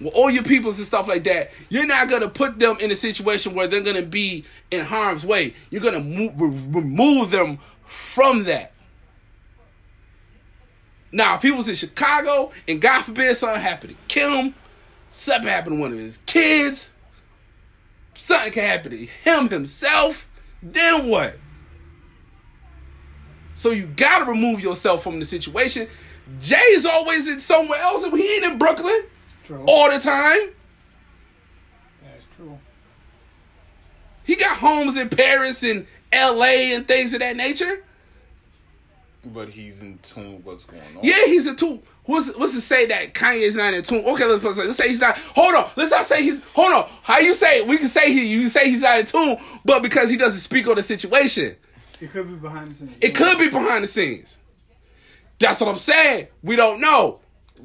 With 0.00 0.14
all 0.14 0.30
your 0.30 0.44
peoples 0.44 0.78
and 0.78 0.86
stuff 0.86 1.08
like 1.08 1.24
that, 1.24 1.50
you're 1.70 1.86
not 1.86 2.08
gonna 2.08 2.28
put 2.28 2.58
them 2.60 2.76
in 2.78 2.90
a 2.92 2.94
situation 2.94 3.54
where 3.54 3.66
they're 3.66 3.80
gonna 3.80 4.02
be 4.02 4.44
in 4.70 4.84
harm's 4.84 5.24
way. 5.26 5.54
You're 5.70 5.80
gonna 5.82 5.98
move, 5.98 6.32
re- 6.40 6.80
remove 6.80 7.30
them 7.30 7.58
from 7.86 8.44
that. 8.44 8.72
Now, 11.10 11.34
if 11.36 11.42
he 11.42 11.50
was 11.50 11.68
in 11.68 11.74
Chicago 11.74 12.52
and 12.68 12.80
God 12.80 13.02
forbid 13.02 13.36
something 13.36 13.60
happened 13.60 13.90
to 13.96 14.14
kill 14.14 14.34
him, 14.42 14.54
something 15.10 15.48
happened 15.50 15.76
to 15.78 15.80
one 15.80 15.92
of 15.92 15.98
his 15.98 16.18
kids, 16.26 16.90
something 18.14 18.52
can 18.52 18.64
happen 18.64 18.90
to 18.92 19.06
him 19.06 19.48
himself, 19.48 20.27
then 20.62 21.08
what? 21.08 21.36
So 23.54 23.70
you 23.70 23.86
gotta 23.86 24.24
remove 24.24 24.60
yourself 24.60 25.02
from 25.02 25.18
the 25.20 25.26
situation. 25.26 25.88
Jay's 26.40 26.84
always 26.86 27.26
in 27.26 27.38
somewhere 27.40 27.80
else, 27.80 28.02
and 28.04 28.16
he 28.16 28.34
ain't 28.36 28.44
in 28.44 28.58
Brooklyn 28.58 29.02
True. 29.44 29.64
all 29.66 29.90
the 29.90 29.98
time. 29.98 30.50
That's 32.02 32.26
true. 32.36 32.58
He 34.24 34.36
got 34.36 34.58
homes 34.58 34.96
in 34.96 35.08
Paris 35.08 35.62
and 35.62 35.86
L.A. 36.12 36.74
and 36.74 36.86
things 36.86 37.14
of 37.14 37.20
that 37.20 37.36
nature. 37.36 37.82
but 39.24 39.48
he's 39.48 39.82
in 39.82 39.98
tune 40.02 40.36
with 40.36 40.44
what's 40.44 40.64
going 40.64 40.82
on. 40.96 41.02
Yeah, 41.02 41.24
he's 41.26 41.46
in 41.46 41.56
tune. 41.56 41.82
What's 42.08 42.34
what's 42.38 42.54
to 42.54 42.62
say 42.62 42.86
that 42.86 43.12
Kanye's 43.12 43.54
not 43.54 43.74
in 43.74 43.82
tune? 43.82 44.02
Okay, 44.02 44.24
let's, 44.24 44.42
let's, 44.42 44.56
let's 44.56 44.76
say 44.78 44.88
he's 44.88 44.98
not. 45.00 45.18
Hold 45.18 45.54
on, 45.54 45.68
let's 45.76 45.90
not 45.90 46.06
say 46.06 46.22
he's. 46.22 46.40
Hold 46.54 46.72
on. 46.72 46.88
How 47.02 47.18
you 47.18 47.34
say? 47.34 47.60
We 47.60 47.76
can 47.76 47.86
say 47.88 48.10
he. 48.14 48.24
You 48.28 48.48
say 48.48 48.70
he's 48.70 48.80
not 48.80 49.00
in 49.00 49.04
tune, 49.04 49.36
but 49.66 49.82
because 49.82 50.08
he 50.08 50.16
doesn't 50.16 50.40
speak 50.40 50.66
on 50.68 50.76
the 50.76 50.82
situation, 50.82 51.54
It 52.00 52.10
could 52.10 52.26
be 52.26 52.36
behind 52.36 52.70
the 52.70 52.74
scenes. 52.76 52.96
it 53.02 53.14
could 53.14 53.36
be 53.38 53.50
behind 53.50 53.84
the 53.84 53.88
scenes. 53.88 54.38
That's 55.38 55.60
what 55.60 55.68
I'm 55.68 55.76
saying. 55.76 56.28
We 56.42 56.56
don't 56.56 56.80
know. 56.80 57.20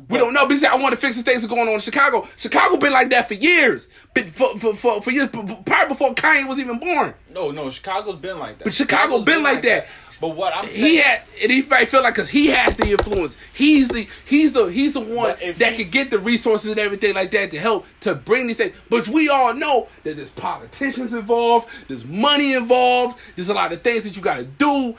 We 0.10 0.18
don't 0.18 0.34
know. 0.34 0.46
Because 0.46 0.64
I 0.66 0.76
want 0.76 0.92
to 0.94 0.98
fix 1.00 1.16
the 1.16 1.24
things 1.24 1.42
that 1.44 1.48
are 1.48 1.56
going 1.56 1.68
on 1.70 1.76
in 1.76 1.80
Chicago. 1.80 2.28
Chicago 2.36 2.76
been 2.76 2.92
like 2.92 3.12
that 3.12 3.30
for 3.30 3.36
years. 3.36 3.88
Been 4.14 4.28
for, 4.28 4.58
for, 4.60 4.76
for, 4.76 5.02
for 5.02 5.12
years, 5.12 5.30
b- 5.30 5.42
b- 5.44 5.58
probably 5.66 5.88
before 5.94 6.14
Kanye 6.16 6.48
was 6.50 6.60
even 6.60 6.80
born. 6.80 7.14
No, 7.32 7.52
no, 7.52 7.70
Chicago's 7.70 8.16
been 8.18 8.40
like 8.40 8.58
that. 8.58 8.66
But 8.66 8.74
Chicago's 8.74 9.24
been 9.24 9.42
like 9.42 9.62
that. 9.62 9.88
But 10.24 10.38
what 10.38 10.56
I'm 10.56 10.70
saying, 10.70 10.86
He 10.86 10.96
had, 11.00 11.22
and 11.42 11.52
he 11.52 11.62
might 11.64 11.90
feel 11.90 12.02
like 12.02 12.14
because 12.14 12.30
he 12.30 12.48
has 12.48 12.78
the 12.78 12.92
influence. 12.92 13.36
He's 13.52 13.90
the 13.90 14.08
he's 14.24 14.54
the 14.54 14.68
he's 14.68 14.94
the 14.94 15.02
one 15.02 15.36
that 15.58 15.74
he- 15.74 15.84
can 15.84 15.92
get 15.92 16.12
the 16.12 16.18
resources 16.18 16.70
and 16.70 16.80
everything 16.80 17.14
like 17.14 17.30
that 17.32 17.52
to 17.52 17.60
help 17.60 17.86
to 18.00 18.16
bring 18.16 18.48
these 18.48 18.56
things. 18.56 18.74
But 18.90 19.10
we 19.10 19.28
all 19.28 19.54
know 19.54 19.90
that 20.04 20.16
there's 20.16 20.30
politicians 20.30 21.14
involved, 21.14 21.68
there's 21.90 22.06
money 22.06 22.54
involved, 22.54 23.20
there's 23.36 23.50
a 23.50 23.54
lot 23.54 23.74
of 23.74 23.82
things 23.82 24.06
that 24.06 24.16
you 24.16 24.22
got 24.22 24.38
to 24.38 24.46
do. 24.46 24.96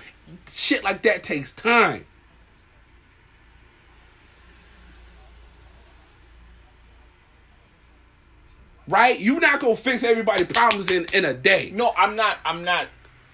Shit 0.47 0.85
like 0.85 1.01
that 1.05 1.23
takes 1.23 1.55
time. 1.55 2.05
Right? 8.87 9.19
You're 9.19 9.41
not 9.41 9.61
gonna 9.61 9.75
fix 9.75 10.03
everybody's 10.03 10.49
problems 10.49 10.91
in, 10.91 11.07
in 11.15 11.25
a 11.25 11.33
day. 11.33 11.71
no, 11.73 11.95
I'm 11.97 12.15
not. 12.15 12.37
I'm 12.45 12.63
not 12.63 12.89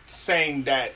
saying 0.06 0.62
that 0.64 0.92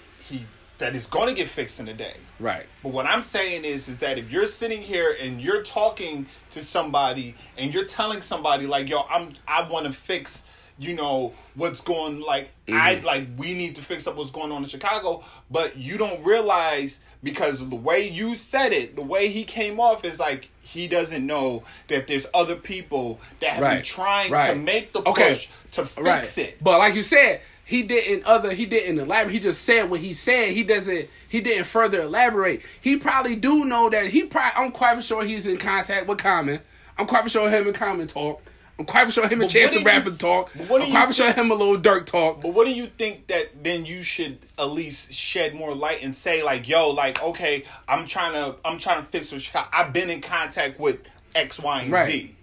that 0.84 0.94
is 0.94 1.06
going 1.06 1.28
to 1.28 1.34
get 1.34 1.48
fixed 1.48 1.80
in 1.80 1.88
a 1.88 1.94
day. 1.94 2.12
Right. 2.38 2.66
But 2.82 2.92
what 2.92 3.06
I'm 3.06 3.22
saying 3.22 3.64
is, 3.64 3.88
is 3.88 3.98
that 4.00 4.18
if 4.18 4.30
you're 4.30 4.44
sitting 4.44 4.82
here 4.82 5.16
and 5.18 5.40
you're 5.40 5.62
talking 5.62 6.26
to 6.50 6.62
somebody 6.62 7.34
and 7.56 7.72
you're 7.72 7.86
telling 7.86 8.20
somebody 8.20 8.66
like, 8.66 8.90
"Yo, 8.90 9.00
I'm, 9.08 9.30
I 9.48 9.66
want 9.66 9.86
to 9.86 9.92
fix, 9.94 10.44
you 10.78 10.94
know, 10.94 11.32
what's 11.54 11.80
going 11.80 12.20
like, 12.20 12.50
I 12.68 12.96
mm-hmm. 12.96 13.06
like, 13.06 13.26
we 13.38 13.54
need 13.54 13.74
to 13.76 13.82
fix 13.82 14.06
up 14.06 14.16
what's 14.16 14.30
going 14.30 14.52
on 14.52 14.62
in 14.62 14.68
Chicago," 14.68 15.24
but 15.50 15.74
you 15.78 15.96
don't 15.96 16.22
realize 16.22 17.00
because 17.22 17.66
the 17.66 17.76
way 17.76 18.06
you 18.06 18.36
said 18.36 18.74
it, 18.74 18.94
the 18.94 19.02
way 19.02 19.28
he 19.28 19.42
came 19.44 19.80
off 19.80 20.04
is 20.04 20.20
like 20.20 20.50
he 20.60 20.86
doesn't 20.86 21.24
know 21.24 21.62
that 21.88 22.06
there's 22.06 22.26
other 22.34 22.56
people 22.56 23.20
that 23.40 23.52
have 23.52 23.60
been 23.60 23.70
Right. 23.70 23.84
trying 23.84 24.30
to 24.30 24.54
make 24.54 24.92
the 24.92 25.00
Okay. 25.08 25.34
push 25.34 25.48
to 25.70 25.86
fix 25.86 25.98
right. 26.06 26.38
it. 26.38 26.62
But 26.62 26.78
like 26.78 26.94
you 26.94 27.02
said, 27.02 27.40
he 27.64 27.82
didn't 27.82 28.24
other 28.24 28.52
he 28.52 28.66
didn't 28.66 28.98
elaborate. 28.98 29.32
He 29.32 29.40
just 29.40 29.62
said 29.62 29.88
what 29.90 30.00
he 30.00 30.14
said. 30.14 30.52
He 30.52 30.64
doesn't 30.64 31.08
he 31.28 31.40
didn't 31.40 31.64
further 31.64 32.02
elaborate. 32.02 32.62
He 32.80 32.96
probably 32.96 33.36
do 33.36 33.64
know 33.64 33.88
that 33.90 34.06
he 34.06 34.24
probably 34.24 34.64
I'm 34.64 34.72
quite 34.72 34.96
for 34.96 35.02
sure 35.02 35.24
he's 35.24 35.46
in 35.46 35.56
contact 35.56 36.06
with 36.06 36.18
Common. 36.18 36.60
I'm 36.98 37.06
quite 37.06 37.24
for 37.24 37.30
sure 37.30 37.50
him 37.50 37.66
and 37.66 37.74
Common 37.74 38.06
talk. 38.06 38.42
I'm 38.78 38.84
quite 38.86 39.06
for 39.06 39.12
sure 39.12 39.28
him 39.28 39.40
and 39.40 39.48
Chance 39.48 39.70
the 39.70 39.84
Rapper 39.84 40.10
talk. 40.10 40.50
what 40.68 40.78
do 40.78 40.84
I'm 40.84 40.90
quite 40.90 41.06
for 41.06 41.12
sure 41.12 41.32
him 41.32 41.50
a 41.50 41.54
Lil 41.54 41.80
Durk 41.80 42.06
talk. 42.06 42.42
But 42.42 42.54
what 42.54 42.64
do 42.64 42.72
you 42.72 42.86
think 42.86 43.28
that 43.28 43.62
then 43.62 43.86
you 43.86 44.02
should 44.02 44.38
at 44.58 44.64
least 44.64 45.12
shed 45.12 45.54
more 45.54 45.74
light 45.74 46.02
and 46.02 46.14
say 46.14 46.42
like, 46.42 46.68
yo, 46.68 46.90
like, 46.90 47.22
okay, 47.22 47.64
I'm 47.86 48.04
trying 48.04 48.32
to, 48.32 48.56
I'm 48.64 48.78
trying 48.78 49.04
to 49.04 49.08
fix 49.10 49.30
what 49.30 49.68
I've 49.72 49.92
been 49.92 50.10
in 50.10 50.20
contact 50.20 50.80
with 50.80 50.98
X, 51.36 51.60
Y, 51.60 51.82
and 51.82 51.92
Right. 51.92 52.10
Z. 52.10 52.36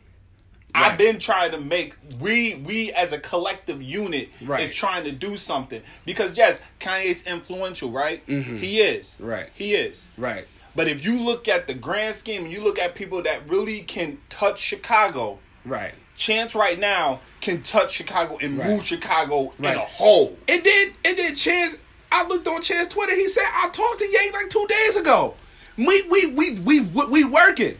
Right. 0.73 0.91
I've 0.91 0.97
been 0.97 1.19
trying 1.19 1.51
to 1.51 1.59
make 1.59 1.95
we 2.19 2.55
we 2.55 2.91
as 2.93 3.11
a 3.13 3.19
collective 3.19 3.81
unit 3.81 4.29
Right. 4.41 4.61
is 4.69 4.73
trying 4.75 5.03
to 5.05 5.11
do 5.11 5.35
something 5.37 5.81
because 6.05 6.37
yes, 6.37 6.59
Kanye's 6.79 7.23
influential, 7.23 7.91
right? 7.91 8.23
He 8.25 8.79
is, 8.81 9.15
Mm-hmm. 9.15 9.25
Right. 9.25 9.49
He 9.53 9.73
is, 9.73 10.07
Right. 10.17 10.47
But 10.75 10.87
if 10.87 11.03
you 11.05 11.17
look 11.19 11.49
at 11.49 11.67
the 11.67 11.73
grand 11.73 12.15
scheme, 12.15 12.43
and 12.45 12.51
you 12.53 12.61
look 12.63 12.79
at 12.79 12.95
people 12.95 13.21
that 13.23 13.47
really 13.49 13.81
can 13.81 14.17
touch 14.29 14.57
Chicago, 14.59 15.39
Right. 15.65 15.93
Chance 16.15 16.55
right 16.55 16.79
now 16.79 17.19
can 17.41 17.61
touch 17.63 17.91
Chicago 17.93 18.37
and 18.41 18.57
Right. 18.57 18.67
move 18.67 18.85
Chicago 18.85 19.53
Right. 19.59 19.73
in 19.73 19.79
a 19.79 19.85
hole. 19.85 20.37
And 20.47 20.63
then 20.63 20.93
and 21.03 21.17
then 21.17 21.35
Chance, 21.35 21.77
I 22.11 22.25
looked 22.25 22.47
on 22.47 22.61
Chance 22.61 22.89
Twitter. 22.89 23.15
He 23.15 23.27
said 23.27 23.43
I 23.53 23.67
talked 23.69 23.99
to 23.99 24.05
Ye 24.05 24.31
like 24.31 24.49
two 24.49 24.65
days 24.67 24.95
ago. 24.95 25.33
We 25.77 26.01
we 26.09 26.27
we 26.27 26.51
we 26.59 26.79
we, 26.81 27.05
we 27.05 27.23
working. 27.25 27.77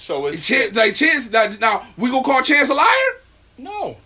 So 0.00 0.26
it's 0.26 0.46
Chance, 0.46 0.74
like 0.74 0.94
Chance. 0.94 1.30
Now, 1.30 1.46
now 1.60 1.86
we 1.98 2.10
gonna 2.10 2.24
call 2.24 2.42
Chance 2.42 2.70
a 2.70 2.74
liar? 2.74 3.12
no. 3.58 3.96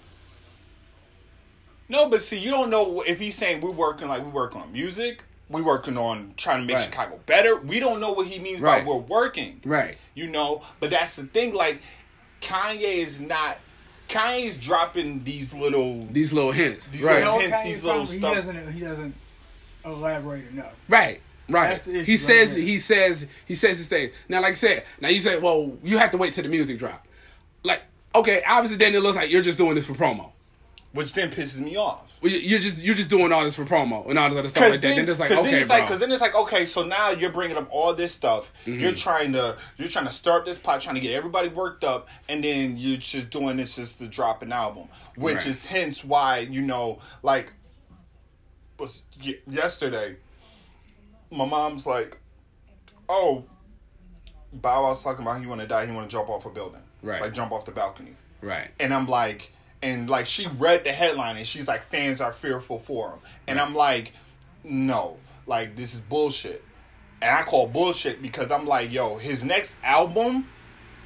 No, 1.88 2.08
but 2.08 2.22
see, 2.22 2.38
you 2.38 2.50
don't 2.50 2.70
know 2.70 3.02
if 3.06 3.20
he's 3.20 3.34
saying 3.36 3.60
we're 3.60 3.70
working 3.70 4.08
like 4.08 4.24
we 4.24 4.30
working 4.30 4.60
on 4.60 4.72
music, 4.72 5.22
we 5.50 5.60
working 5.60 5.98
on 5.98 6.32
trying 6.38 6.60
to 6.62 6.66
make 6.66 6.76
Right. 6.76 6.84
Chicago 6.86 7.20
better. 7.26 7.56
We 7.56 7.78
don't 7.78 8.00
know 8.00 8.12
what 8.12 8.26
he 8.26 8.38
means 8.38 8.60
Right. 8.60 8.82
by 8.82 8.90
we're 8.90 8.96
working. 9.00 9.60
Right. 9.64 9.98
You 10.14 10.26
know, 10.28 10.62
but 10.80 10.88
that's 10.90 11.14
the 11.16 11.24
thing. 11.24 11.52
Like 11.54 11.80
Kanye 12.40 12.80
is 12.80 13.20
not. 13.20 13.58
Kanye's 14.08 14.56
dropping 14.56 15.24
these 15.24 15.52
little. 15.54 16.06
These 16.10 16.32
little 16.32 16.52
hints. 16.52 16.86
These 16.88 17.02
right. 17.02 17.18
little- 17.22 17.34
No, 17.34 17.38
hence 17.40 17.54
Kanye's 17.54 17.64
these 17.66 17.84
little 17.84 18.00
problem, 18.00 18.18
stuff. 18.18 18.30
He 18.30 18.36
doesn't. 18.52 18.72
He 18.72 18.80
doesn't 18.80 19.14
elaborate 19.84 20.48
enough. 20.48 20.72
Right. 20.88 21.20
Right. 21.48 21.68
That's 21.70 21.82
the 21.82 21.90
issue 21.96 22.04
He 22.04 22.12
right 22.12 22.20
says 22.20 22.50
there. 22.54 22.62
he 22.62 22.78
says 22.78 23.26
he 23.46 23.54
says 23.54 23.78
his 23.78 23.86
thing. 23.88 24.10
Now, 24.28 24.40
like 24.40 24.52
I 24.52 24.54
said, 24.54 24.84
now 25.00 25.08
you 25.08 25.20
say, 25.20 25.38
well, 25.38 25.72
you 25.82 25.98
have 25.98 26.10
to 26.12 26.16
wait 26.18 26.32
till 26.32 26.42
the 26.44 26.48
music 26.50 26.78
drop. 26.78 27.06
Like, 27.62 27.82
okay, 28.14 28.42
obviously 28.46 28.76
then 28.78 28.94
it 28.94 29.00
looks 29.00 29.16
like 29.16 29.30
you're 29.30 29.42
just 29.42 29.58
doing 29.58 29.74
this 29.74 29.86
for 29.86 29.92
promo. 29.94 30.32
which 30.92 31.12
then 31.12 31.30
pisses 31.30 31.60
me 31.60 31.76
off. 31.76 32.00
Well, 32.22 32.32
you- 32.32 32.38
You're 32.38 32.60
just 32.60 32.78
you're 32.82 32.94
just 32.94 33.10
doing 33.10 33.30
all 33.32 33.44
this 33.44 33.56
for 33.56 33.66
promo 33.66 34.08
and 34.08 34.18
all 34.18 34.30
this 34.30 34.38
other 34.38 34.48
stuff 34.48 34.62
Because 34.62 34.70
like 34.70 34.80
that. 34.80 34.86
then, 34.88 34.96
Then 35.04 35.08
it's 35.10 35.20
like, 35.20 35.28
'cause 35.28 35.44
then 35.44 35.52
okay, 35.54 35.60
it's 35.60 35.68
like, 35.68 35.84
because 35.84 36.00
then 36.00 36.10
it's 36.12 36.20
like, 36.22 36.34
okay, 36.34 36.64
so 36.64 36.82
now 36.82 37.10
you're 37.10 37.32
bringing 37.32 37.58
up 37.58 37.68
all 37.70 37.92
this 37.92 38.12
stuff. 38.12 38.50
Mm-hmm. 38.64 38.80
You're 38.80 38.92
trying 38.92 39.32
to, 39.34 39.56
you're 39.76 39.88
trying 39.90 40.06
to 40.06 40.10
start 40.10 40.46
this 40.46 40.56
pot, 40.56 40.80
trying 40.80 40.94
to 40.94 41.02
get 41.02 41.12
everybody 41.12 41.48
worked 41.48 41.84
up, 41.84 42.08
and 42.30 42.42
then 42.42 42.78
you're 42.78 42.96
just 42.96 43.28
doing 43.28 43.58
this 43.58 43.76
just 43.76 43.98
to 43.98 44.06
drop 44.08 44.40
an 44.40 44.52
album, 44.52 44.88
which 45.16 45.34
Right. 45.36 45.46
is 45.48 45.66
hence 45.66 46.02
why 46.02 46.38
you 46.38 46.62
know, 46.62 47.00
like, 47.22 47.50
was 48.78 49.02
yesterday, 49.46 50.16
my 51.34 51.44
mom's 51.44 51.86
like, 51.86 52.16
oh, 53.08 53.44
Bow 54.52 54.82
Wow's 54.84 55.02
talking 55.02 55.22
about 55.24 55.40
he 55.40 55.46
want 55.46 55.60
to 55.60 55.66
die, 55.66 55.86
he 55.86 55.92
want 55.92 56.08
to 56.08 56.14
jump 56.16 56.28
off 56.28 56.46
a 56.46 56.50
building, 56.50 56.80
Right. 57.02 57.20
like 57.20 57.34
jump 57.34 57.52
off 57.52 57.64
the 57.64 57.72
balcony. 57.72 58.14
right. 58.40 58.68
And 58.80 58.94
I'm 58.94 59.06
like, 59.06 59.50
and 59.82 60.08
like 60.08 60.26
she 60.26 60.46
read 60.58 60.84
the 60.84 60.92
headline 60.92 61.36
and 61.36 61.46
she's 61.46 61.68
like, 61.68 61.90
fans 61.90 62.20
are 62.20 62.32
fearful 62.32 62.78
for 62.78 63.10
him. 63.10 63.18
And 63.48 63.58
I'm 63.60 63.74
like, 63.74 64.12
no, 64.62 65.18
like 65.46 65.76
this 65.76 65.94
is 65.94 66.00
bullshit. 66.00 66.62
And 67.20 67.30
I 67.36 67.42
call 67.42 67.66
bullshit 67.66 68.22
because 68.22 68.50
I'm 68.50 68.66
like, 68.66 68.92
yo, 68.92 69.16
his 69.18 69.44
next 69.44 69.76
album 69.82 70.48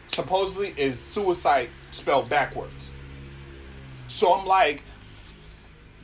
supposedly 0.09 0.75
is 0.77 0.99
suicide 0.99 1.71
spelled 1.91 2.29
backwards. 2.29 2.91
So 4.09 4.35
I'm 4.35 4.47
like, 4.47 4.83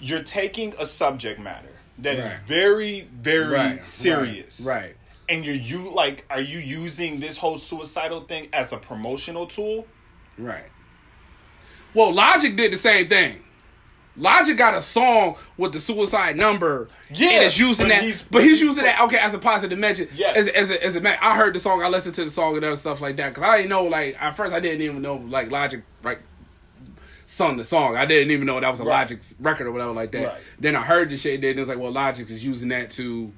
you're 0.01 0.23
taking 0.23 0.75
a 0.79 0.87
subject 0.87 1.39
matter 1.41 1.69
that 2.05 2.17
is 2.17 2.23
Right. 2.23 2.39
very, 2.47 3.09
very 3.21 3.53
Right. 3.55 3.85
serious. 3.85 4.61
Right. 4.61 4.97
And 5.29 5.45
you're 5.45 5.55
you 5.55 5.91
like, 5.91 6.25
are 6.31 6.41
you 6.41 6.59
using 6.59 7.19
this 7.21 7.37
whole 7.37 7.59
suicidal 7.59 8.21
thing 8.23 8.49
as 8.53 8.73
a 8.73 8.77
promotional 8.79 9.47
tool? 9.47 9.87
Right. 10.39 10.67
Well, 11.95 12.13
Logic 12.13 12.55
did 12.57 12.73
the 12.73 12.77
same 12.77 13.09
thing. 13.09 13.41
Logic 14.17 14.57
got 14.57 14.75
a 14.75 14.81
song 14.81 15.35
with 15.57 15.73
the 15.73 15.81
suicide 15.81 16.37
number. 16.37 16.89
Yeah, 17.13 17.31
and 17.31 17.45
it's 17.47 17.59
using 17.59 17.87
but 17.87 17.95
that, 17.95 18.03
he's- 18.05 18.25
but 18.31 18.45
he's 18.45 18.61
using 18.61 18.85
that 18.85 19.01
okay 19.03 19.17
as 19.19 19.35
a 19.35 19.39
positive 19.39 19.77
mention. 19.77 20.09
Yeah, 20.15 20.33
as 20.37 20.47
as 20.47 20.71
a, 20.71 20.85
as 20.85 20.95
a 20.95 21.01
man. 21.01 21.19
I 21.21 21.37
heard 21.37 21.53
the 21.55 21.59
song, 21.59 21.83
I 21.83 21.89
listened 21.89 22.15
to 22.17 22.25
the 22.25 22.31
song 22.31 22.55
and 22.55 22.65
other 22.65 22.77
stuff 22.77 23.01
like 23.01 23.17
that 23.17 23.31
because 23.31 23.43
I 23.43 23.57
didn't 23.57 23.71
know 23.71 23.85
like 23.85 24.17
at 24.23 24.37
first 24.37 24.55
I 24.55 24.61
didn't 24.61 24.83
even 24.83 25.03
know 25.03 25.17
like 25.17 25.51
Logic 25.51 25.83
like 26.05 26.21
sung 27.35 27.57
the 27.57 27.65
song. 27.65 27.97
I 27.97 28.07
didn't 28.07 28.31
even 28.31 28.47
know 28.47 28.61
that 28.61 28.71
was 28.71 28.81
a 28.81 28.85
Right. 28.85 29.01
Logic 29.01 29.19
record 29.41 29.67
or 29.67 29.73
whatever 29.73 29.93
like 29.93 30.13
that. 30.13 30.25
Right. 30.25 30.41
Then 30.61 30.77
I 30.77 30.83
heard 30.83 31.11
the 31.11 31.17
shit. 31.17 31.41
Then 31.41 31.51
it 31.51 31.59
was 31.59 31.69
like, 31.69 31.79
well, 31.79 31.91
Logic 31.93 32.31
is 32.31 32.45
using 32.45 32.69
that 32.69 32.91
to 32.93 33.33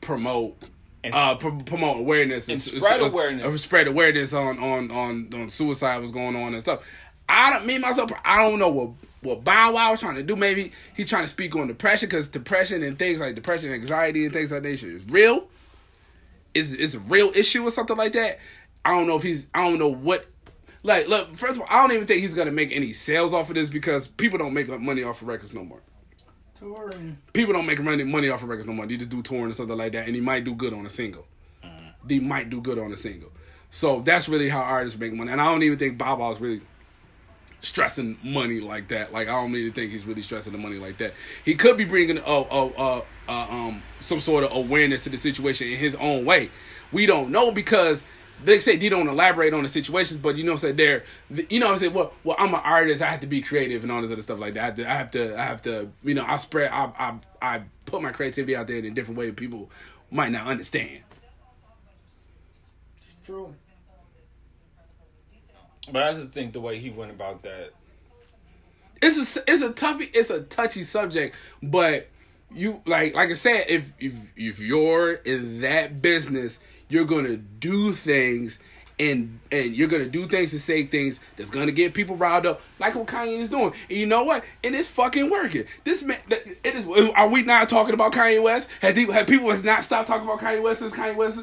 promote. 0.00 0.56
And- 1.04 1.12
uh, 1.14 1.34
pro- 1.34 1.58
promote 1.58 1.98
awareness 1.98 2.48
And 2.48 2.60
spread 2.62 3.00
awareness. 3.02 3.62
spread 3.62 3.88
awareness 3.88 4.32
on 4.32 4.58
on 4.60 4.90
on 4.92 5.28
on 5.34 5.48
suicide 5.48 5.98
was 5.98 6.12
going 6.12 6.36
on 6.36 6.52
and 6.52 6.60
stuff. 6.60 6.82
I 7.28 7.50
don't 7.50 7.66
mean 7.66 7.80
myself. 7.80 8.12
I 8.24 8.48
don't 8.48 8.58
know 8.60 8.68
what 8.68 8.90
what 9.20 9.42
Bow 9.44 9.72
Wow 9.72 9.90
was 9.90 10.00
trying 10.00 10.14
to 10.16 10.22
do. 10.22 10.36
Maybe 10.36 10.72
he 10.94 11.04
trying 11.04 11.24
to 11.24 11.28
speak 11.28 11.54
on 11.56 11.66
depression 11.66 12.08
because 12.08 12.28
depression 12.28 12.82
and 12.84 12.98
things 12.98 13.18
like 13.20 13.34
depression, 13.34 13.72
and 13.72 13.80
anxiety, 13.80 14.24
and 14.24 14.32
things 14.32 14.50
like 14.52 14.62
that 14.62 14.68
is 14.68 15.04
real. 15.08 15.48
Is 16.54 16.72
is 16.74 16.94
a 16.94 17.00
real 17.00 17.32
issue 17.34 17.66
or 17.66 17.70
something 17.72 17.96
like 17.96 18.12
that. 18.12 18.38
I 18.84 18.90
don't 18.90 19.06
know 19.08 19.16
if 19.16 19.22
he's. 19.24 19.46
I 19.54 19.62
don't 19.68 19.78
know 19.80 19.88
what. 19.92 20.26
Like, 20.82 21.08
look. 21.08 21.36
First 21.36 21.56
of 21.56 21.62
all, 21.62 21.68
I 21.70 21.80
don't 21.80 21.92
even 21.92 22.06
think 22.06 22.22
he's 22.22 22.34
gonna 22.34 22.52
make 22.52 22.72
any 22.72 22.92
sales 22.92 23.32
off 23.32 23.48
of 23.48 23.54
this 23.54 23.68
because 23.68 24.08
people 24.08 24.38
don't 24.38 24.54
make 24.54 24.68
money 24.80 25.02
off 25.02 25.22
of 25.22 25.28
records 25.28 25.54
no 25.54 25.64
more. 25.64 25.80
Touring. 26.58 27.18
People 27.32 27.52
don't 27.54 27.66
make 27.66 27.80
money 27.80 28.04
money 28.04 28.28
off 28.28 28.42
of 28.42 28.48
records 28.48 28.66
no 28.66 28.72
more. 28.72 28.86
They 28.86 28.96
just 28.96 29.10
do 29.10 29.22
touring 29.22 29.46
and 29.46 29.54
something 29.54 29.76
like 29.76 29.92
that, 29.92 30.06
and 30.06 30.14
he 30.14 30.20
might 30.20 30.44
do 30.44 30.54
good 30.54 30.72
on 30.72 30.86
a 30.86 30.90
single. 30.90 31.26
They 32.04 32.18
might 32.18 32.50
do 32.50 32.60
good 32.60 32.78
on 32.78 32.92
a 32.92 32.96
single. 32.96 33.30
So 33.70 34.00
that's 34.00 34.28
really 34.28 34.48
how 34.48 34.60
artists 34.60 34.98
make 34.98 35.12
money. 35.12 35.30
And 35.30 35.40
I 35.40 35.46
don't 35.46 35.62
even 35.62 35.78
think 35.78 35.98
Bob 35.98 36.20
is 36.32 36.40
really 36.40 36.60
stressing 37.60 38.18
money 38.22 38.60
like 38.60 38.88
that. 38.88 39.12
Like 39.12 39.28
I 39.28 39.32
don't 39.32 39.54
even 39.54 39.72
think 39.72 39.92
he's 39.92 40.04
really 40.04 40.22
stressing 40.22 40.52
the 40.52 40.58
money 40.58 40.76
like 40.76 40.98
that. 40.98 41.14
He 41.44 41.54
could 41.54 41.76
be 41.76 41.84
bringing 41.84 42.18
uh, 42.18 42.22
uh, 42.22 42.70
uh, 42.76 43.02
uh, 43.28 43.32
um 43.32 43.82
some 44.00 44.20
sort 44.20 44.44
of 44.44 44.52
awareness 44.52 45.04
to 45.04 45.10
the 45.10 45.16
situation 45.16 45.68
in 45.68 45.78
his 45.78 45.94
own 45.94 46.24
way. 46.24 46.50
We 46.90 47.06
don't 47.06 47.30
know 47.30 47.52
because 47.52 48.04
they 48.44 48.60
say 48.60 48.76
they 48.76 48.88
don't 48.88 49.08
elaborate 49.08 49.54
on 49.54 49.62
the 49.62 49.68
situations, 49.68 50.20
but 50.20 50.36
you 50.36 50.44
know, 50.44 50.52
what 50.52 50.64
I'm 50.64 50.76
saying 50.76 50.76
they're, 50.76 51.04
you 51.48 51.60
know, 51.60 51.66
what 51.66 51.72
I'm 51.74 51.78
saying, 51.78 51.94
well, 51.94 52.12
well, 52.24 52.36
I'm 52.38 52.54
an 52.54 52.60
artist. 52.62 53.02
I 53.02 53.06
have 53.06 53.20
to 53.20 53.26
be 53.26 53.40
creative 53.40 53.82
and 53.82 53.92
all 53.92 54.02
this 54.02 54.12
other 54.12 54.22
stuff 54.22 54.38
like 54.38 54.54
that. 54.54 54.62
I 54.62 54.66
have 54.66 54.76
to, 54.76 54.90
I 54.90 54.94
have 54.94 55.10
to, 55.12 55.40
I 55.40 55.44
have 55.44 55.62
to 55.62 55.90
you 56.02 56.14
know, 56.14 56.24
I 56.26 56.36
spread, 56.36 56.70
I, 56.70 56.90
I, 56.98 57.18
I 57.56 57.62
put 57.86 58.02
my 58.02 58.12
creativity 58.12 58.56
out 58.56 58.66
there 58.66 58.76
in 58.76 58.84
a 58.84 58.90
different 58.90 59.18
way 59.18 59.30
people 59.32 59.70
might 60.10 60.32
not 60.32 60.46
understand. 60.46 61.00
It's 63.06 63.16
true. 63.26 63.54
But 65.90 66.04
I 66.04 66.12
just 66.12 66.32
think 66.32 66.52
the 66.52 66.60
way 66.60 66.78
he 66.78 66.90
went 66.90 67.10
about 67.10 67.42
that 67.42 67.72
it's 69.02 69.36
a 69.36 69.42
it's 69.50 69.62
a 69.62 69.72
toughy 69.72 70.04
it's 70.14 70.30
a 70.30 70.40
touchy 70.42 70.84
subject, 70.84 71.34
but 71.62 72.08
you 72.54 72.80
like 72.86 73.14
like 73.14 73.30
I 73.30 73.34
said, 73.34 73.64
if 73.68 73.92
if 73.98 74.14
if 74.36 74.60
you're 74.60 75.12
in 75.12 75.62
that 75.62 76.00
business, 76.00 76.58
you're 76.92 77.04
gonna 77.04 77.36
do 77.36 77.92
things 77.92 78.58
and 79.00 79.40
and 79.50 79.74
you're 79.74 79.88
gonna 79.88 80.06
do 80.08 80.28
things 80.28 80.52
and 80.52 80.60
say 80.60 80.84
things 80.86 81.18
that's 81.36 81.50
gonna 81.50 81.72
get 81.72 81.94
people 81.94 82.14
riled 82.16 82.46
up, 82.46 82.60
like 82.78 82.94
what 82.94 83.06
Kanye 83.06 83.40
is 83.40 83.50
doing. 83.50 83.72
And 83.88 83.98
you 83.98 84.06
know 84.06 84.22
what? 84.24 84.44
And 84.62 84.74
it's 84.74 84.88
fucking 84.88 85.30
working. 85.30 85.64
This 85.84 86.02
man, 86.02 86.18
it 86.30 86.58
is. 86.64 86.86
Are 87.14 87.28
we 87.28 87.42
not 87.42 87.68
talking 87.68 87.94
about 87.94 88.12
Kanye 88.12 88.42
West? 88.42 88.68
Have 88.80 88.94
people, 88.94 89.14
have 89.14 89.26
people 89.26 89.50
has 89.50 89.64
not 89.64 89.82
stopped 89.84 90.08
talking 90.08 90.28
about 90.28 90.40
Kanye 90.40 90.62
West 90.62 90.80
since 90.80 90.92
Kanye 90.94 91.16
West 91.16 91.40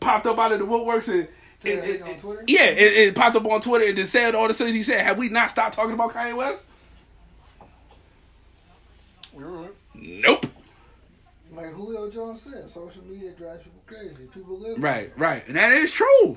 popped 0.00 0.26
up 0.26 0.38
out 0.38 0.52
of 0.52 0.60
the 0.60 0.64
woodworks 0.66 1.08
and. 1.08 1.28
Yeah, 1.62 1.72
and- 1.72 2.02
and- 2.04 2.24
on 2.24 2.38
yeah, 2.46 2.64
it, 2.66 2.92
it 3.08 3.14
popped 3.14 3.34
up 3.34 3.44
on 3.46 3.60
Twitter 3.60 3.86
and 3.86 3.96
then 3.98 4.06
said 4.06 4.34
all 4.34 4.46
the 4.46 4.54
stuff 4.54 4.68
he 4.68 4.82
said. 4.82 5.02
Have 5.04 5.18
we 5.18 5.28
not 5.30 5.50
stopped 5.50 5.74
talking 5.74 5.94
about 5.94 6.12
Kanye 6.12 6.36
West? 6.36 6.62
Nope. 9.94 10.45
Like 11.56 11.72
Julio 11.72 12.10
Jones 12.10 12.42
said, 12.42 12.68
social 12.68 13.02
media 13.04 13.32
drives 13.32 13.62
people 13.62 13.80
crazy. 13.86 14.28
People 14.34 14.60
live. 14.60 14.82
Right, 14.82 15.10
right, 15.16 15.42
and 15.48 15.56
that 15.56 15.72
is 15.72 15.90
true. 15.90 16.36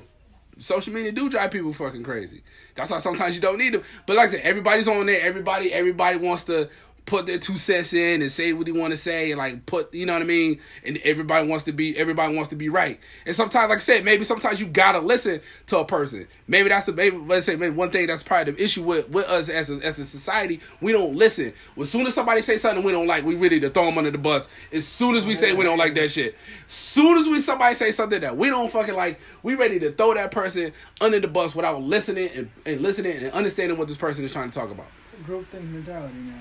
Social 0.58 0.92
media 0.92 1.12
do 1.12 1.28
drive 1.28 1.50
people 1.50 1.74
fucking 1.74 2.02
crazy. 2.02 2.42
That's 2.74 2.90
why 2.90 2.98
sometimes 2.98 3.34
you 3.34 3.40
don't 3.40 3.58
need 3.58 3.74
them. 3.74 3.82
But 4.06 4.16
like 4.16 4.28
I 4.28 4.32
said, 4.32 4.40
everybody's 4.40 4.88
on 4.88 5.06
there. 5.06 5.20
Everybody, 5.20 5.72
everybody 5.72 6.16
wants 6.16 6.44
to 6.44 6.68
put 7.06 7.26
their 7.26 7.38
two 7.38 7.56
cents 7.56 7.92
in 7.92 8.22
and 8.22 8.30
say 8.30 8.52
what 8.52 8.66
they 8.66 8.72
want 8.72 8.92
to 8.92 8.96
say 8.96 9.30
and 9.30 9.38
like 9.38 9.66
put, 9.66 9.92
you 9.92 10.06
know 10.06 10.12
what 10.12 10.22
I 10.22 10.26
mean. 10.26 10.60
And 10.84 10.98
everybody 10.98 11.46
wants 11.46 11.64
to 11.64 11.72
be, 11.72 11.96
everybody 11.96 12.34
wants 12.34 12.50
to 12.50 12.56
be 12.56 12.68
right. 12.68 12.98
And 13.26 13.34
sometimes, 13.34 13.68
like 13.70 13.78
I 13.78 13.80
said, 13.80 14.04
maybe 14.04 14.24
sometimes 14.24 14.60
you 14.60 14.66
gotta 14.66 15.00
listen 15.00 15.40
to 15.66 15.78
a 15.78 15.84
person. 15.84 16.26
Maybe 16.46 16.68
that's 16.68 16.86
the 16.86 16.92
maybe 16.92 17.16
let's 17.16 17.46
say 17.46 17.56
maybe 17.56 17.74
one 17.74 17.90
thing 17.90 18.06
that's 18.06 18.22
probably 18.22 18.52
the 18.52 18.62
issue 18.62 18.82
with 18.82 19.08
with 19.10 19.26
us 19.28 19.48
as 19.48 19.70
a, 19.70 19.74
as 19.84 19.98
a 19.98 20.04
society. 20.04 20.60
We 20.80 20.92
don't 20.92 21.16
listen. 21.16 21.52
As 21.80 21.90
soon 21.90 22.06
as 22.06 22.14
somebody 22.14 22.42
say 22.42 22.56
something 22.56 22.84
we 22.84 22.92
don't 22.92 23.06
like, 23.06 23.24
we 23.24 23.34
ready 23.34 23.60
to 23.60 23.70
throw 23.70 23.86
them 23.86 23.98
under 23.98 24.10
the 24.10 24.18
bus. 24.18 24.48
As 24.72 24.86
soon 24.86 25.16
as 25.16 25.26
we 25.26 25.34
say 25.34 25.52
we 25.52 25.64
don't 25.64 25.78
like 25.78 25.94
that 25.94 26.10
shit, 26.10 26.36
As 26.66 26.74
soon 26.74 27.18
as 27.18 27.26
we 27.26 27.40
somebody 27.40 27.74
say 27.74 27.90
something 27.92 28.20
that 28.20 28.36
we 28.36 28.48
don't 28.48 28.70
fucking 28.70 28.94
like, 28.94 29.20
we 29.42 29.54
ready 29.54 29.78
to 29.80 29.92
throw 29.92 30.14
that 30.14 30.30
person 30.30 30.72
under 31.00 31.18
the 31.20 31.28
bus 31.28 31.54
without 31.54 31.82
listening 31.82 32.30
and, 32.34 32.50
and 32.66 32.80
listening 32.80 33.16
and 33.16 33.32
understanding 33.32 33.78
what 33.78 33.88
this 33.88 33.96
person 33.96 34.24
is 34.24 34.32
trying 34.32 34.50
to 34.50 34.58
talk 34.58 34.70
about. 34.70 34.86
Group 35.24 35.48
think 35.50 35.64
mentality 35.64 36.14
now. 36.14 36.40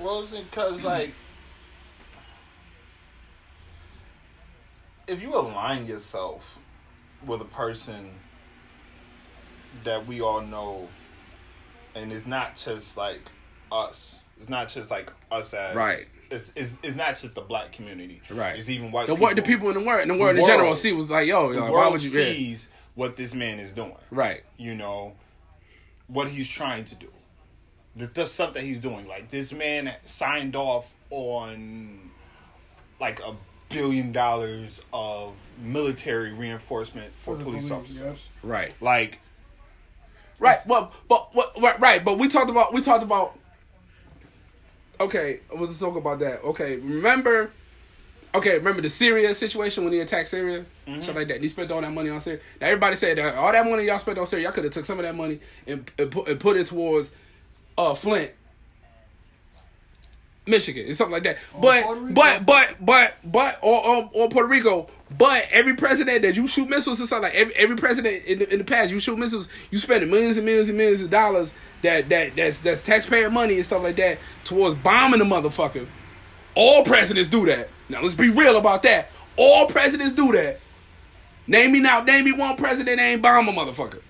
Well, 0.00 0.22
it's 0.22 0.32
because 0.32 0.84
like 0.84 1.12
if 5.06 5.20
you 5.20 5.34
align 5.34 5.86
yourself 5.86 6.60
with 7.26 7.40
a 7.40 7.46
person 7.46 8.10
that 9.84 10.06
we 10.06 10.20
all 10.20 10.40
know, 10.40 10.88
and 11.94 12.12
it's 12.12 12.26
not 12.26 12.54
just 12.54 12.96
like 12.96 13.22
us, 13.72 14.20
It's 14.38 14.48
not 14.48 14.68
just 14.68 14.90
like 14.90 15.12
us 15.30 15.52
as 15.52 15.76
Right. 15.76 16.08
It's, 16.30 16.52
it's, 16.54 16.78
it's 16.84 16.94
not 16.94 17.08
just 17.08 17.34
the 17.34 17.40
black 17.40 17.72
community. 17.72 18.22
Right. 18.30 18.56
It's 18.56 18.68
even 18.68 18.92
white 18.92 19.08
the, 19.08 19.14
people. 19.14 19.22
what 19.26 19.36
the 19.36 19.42
people 19.42 19.68
in 19.68 19.74
the 19.74 19.80
world, 19.80 20.02
in 20.02 20.08
the 20.08 20.14
world 20.14 20.36
The 20.36 20.40
in 20.40 20.46
general, 20.46 20.76
see 20.76 20.92
was 20.92 21.10
like, 21.10 21.26
yo, 21.26 21.52
the 21.52 21.60
like, 21.60 21.70
world 21.70 21.84
why 21.86 21.90
would 21.90 22.02
you? 22.02 22.10
yeah. 22.10 22.26
sees 22.26 22.68
what 22.94 23.16
this 23.16 23.34
man 23.34 23.58
is 23.58 23.72
doing. 23.72 23.96
Right. 24.10 24.42
You 24.56 24.76
know, 24.76 25.14
what 26.06 26.28
he's 26.28 26.48
trying 26.48 26.84
to 26.84 26.94
do. 26.94 27.08
The, 28.00 28.06
the 28.06 28.26
stuff 28.26 28.54
that 28.54 28.62
he's 28.62 28.78
doing. 28.78 29.06
Like 29.06 29.30
this 29.30 29.52
man 29.52 29.94
signed 30.04 30.56
off 30.56 30.86
on 31.10 32.10
like 33.00 33.20
a 33.20 33.34
billion 33.68 34.12
dollars 34.12 34.82
of 34.92 35.34
military 35.62 36.32
reinforcement 36.32 37.12
for, 37.18 37.36
For 37.36 37.44
police, 37.44 37.68
police, 37.68 38.00
officers. 38.00 38.28
Right. 38.42 38.72
Like 38.80 39.20
Right. 40.40 40.66
Well, 40.66 40.92
but 41.08 41.34
what? 41.34 41.60
Right, 41.60 41.78
right. 41.78 42.04
But 42.04 42.18
we 42.18 42.28
talked 42.28 42.50
about 42.50 42.72
we 42.72 42.80
talked 42.80 43.02
about. 43.02 43.38
Okay, 44.98 45.40
let's 45.56 45.78
talk 45.78 45.96
about 45.96 46.18
that. 46.18 46.42
Okay, 46.42 46.76
remember? 46.76 47.52
Okay, 48.34 48.58
remember 48.58 48.80
the 48.80 48.90
Syria 48.90 49.34
situation 49.34 49.82
when 49.82 49.92
he 49.92 49.98
attacked 50.00 50.28
Syria, 50.28 50.64
mm-hmm. 50.86 51.00
shit 51.00 51.14
like 51.14 51.28
that. 51.28 51.34
And 51.34 51.42
he 51.42 51.48
spent 51.48 51.70
all 51.70 51.80
that 51.80 51.90
money 51.90 52.10
on 52.10 52.20
Syria. 52.20 52.40
Now 52.60 52.68
everybody 52.68 52.96
said 52.96 53.18
that 53.18 53.34
all 53.34 53.50
that 53.50 53.64
money 53.66 53.84
y'all 53.84 53.98
spent 53.98 54.18
on 54.18 54.26
Syria, 54.26 54.44
y'all 54.44 54.52
could 54.52 54.64
have 54.64 54.72
took 54.72 54.84
some 54.84 54.98
of 54.98 55.04
that 55.04 55.16
money 55.16 55.40
and, 55.66 55.90
and, 55.98 56.10
put, 56.10 56.28
and 56.28 56.38
put 56.38 56.56
it 56.56 56.66
towards 56.66 57.10
uh 57.80 57.94
Flint, 57.94 58.30
Michigan, 60.46 60.86
and 60.86 60.96
something 60.96 61.12
like 61.12 61.22
that. 61.24 61.38
but 61.60 61.84
but 62.14 62.46
but 62.46 62.76
but 62.80 63.14
but 63.24 63.58
or, 63.62 63.86
or 63.86 64.10
or 64.12 64.28
Puerto 64.28 64.48
Rico. 64.48 64.88
But 65.16 65.46
every 65.50 65.74
president 65.74 66.22
that 66.22 66.36
you 66.36 66.46
shoot 66.46 66.68
missiles 66.68 67.00
and 67.00 67.08
stuff 67.08 67.22
like 67.22 67.34
every 67.34 67.54
every 67.56 67.76
president 67.76 68.24
in 68.26 68.38
the, 68.38 68.52
in 68.52 68.58
the 68.58 68.64
past 68.64 68.92
you 68.92 69.00
shoot 69.00 69.18
missiles, 69.18 69.48
you 69.70 69.78
spending 69.78 70.08
millions 70.08 70.36
and 70.36 70.46
millions 70.46 70.68
and 70.68 70.78
millions 70.78 71.02
of 71.02 71.10
dollars 71.10 71.52
that 71.82 72.08
that 72.10 72.36
that's 72.36 72.60
that's 72.60 72.82
taxpayer 72.82 73.28
money 73.30 73.56
and 73.56 73.66
stuff 73.66 73.82
like 73.82 73.96
that 73.96 74.18
towards 74.44 74.76
bombing 74.76 75.18
the 75.18 75.24
motherfucker. 75.24 75.86
All 76.54 76.84
presidents 76.84 77.28
do 77.28 77.46
that. 77.46 77.70
Now 77.88 78.02
let's 78.02 78.14
be 78.14 78.30
real 78.30 78.56
about 78.56 78.82
that. 78.84 79.10
All 79.36 79.66
presidents 79.66 80.12
do 80.12 80.32
that. 80.32 80.60
Name 81.46 81.72
me 81.72 81.80
now. 81.80 82.02
Name 82.02 82.24
me 82.24 82.32
one 82.32 82.56
president 82.56 82.98
that 82.98 83.02
ain't 83.02 83.22
bomb 83.22 83.48
a 83.48 83.52
motherfucker. 83.52 84.02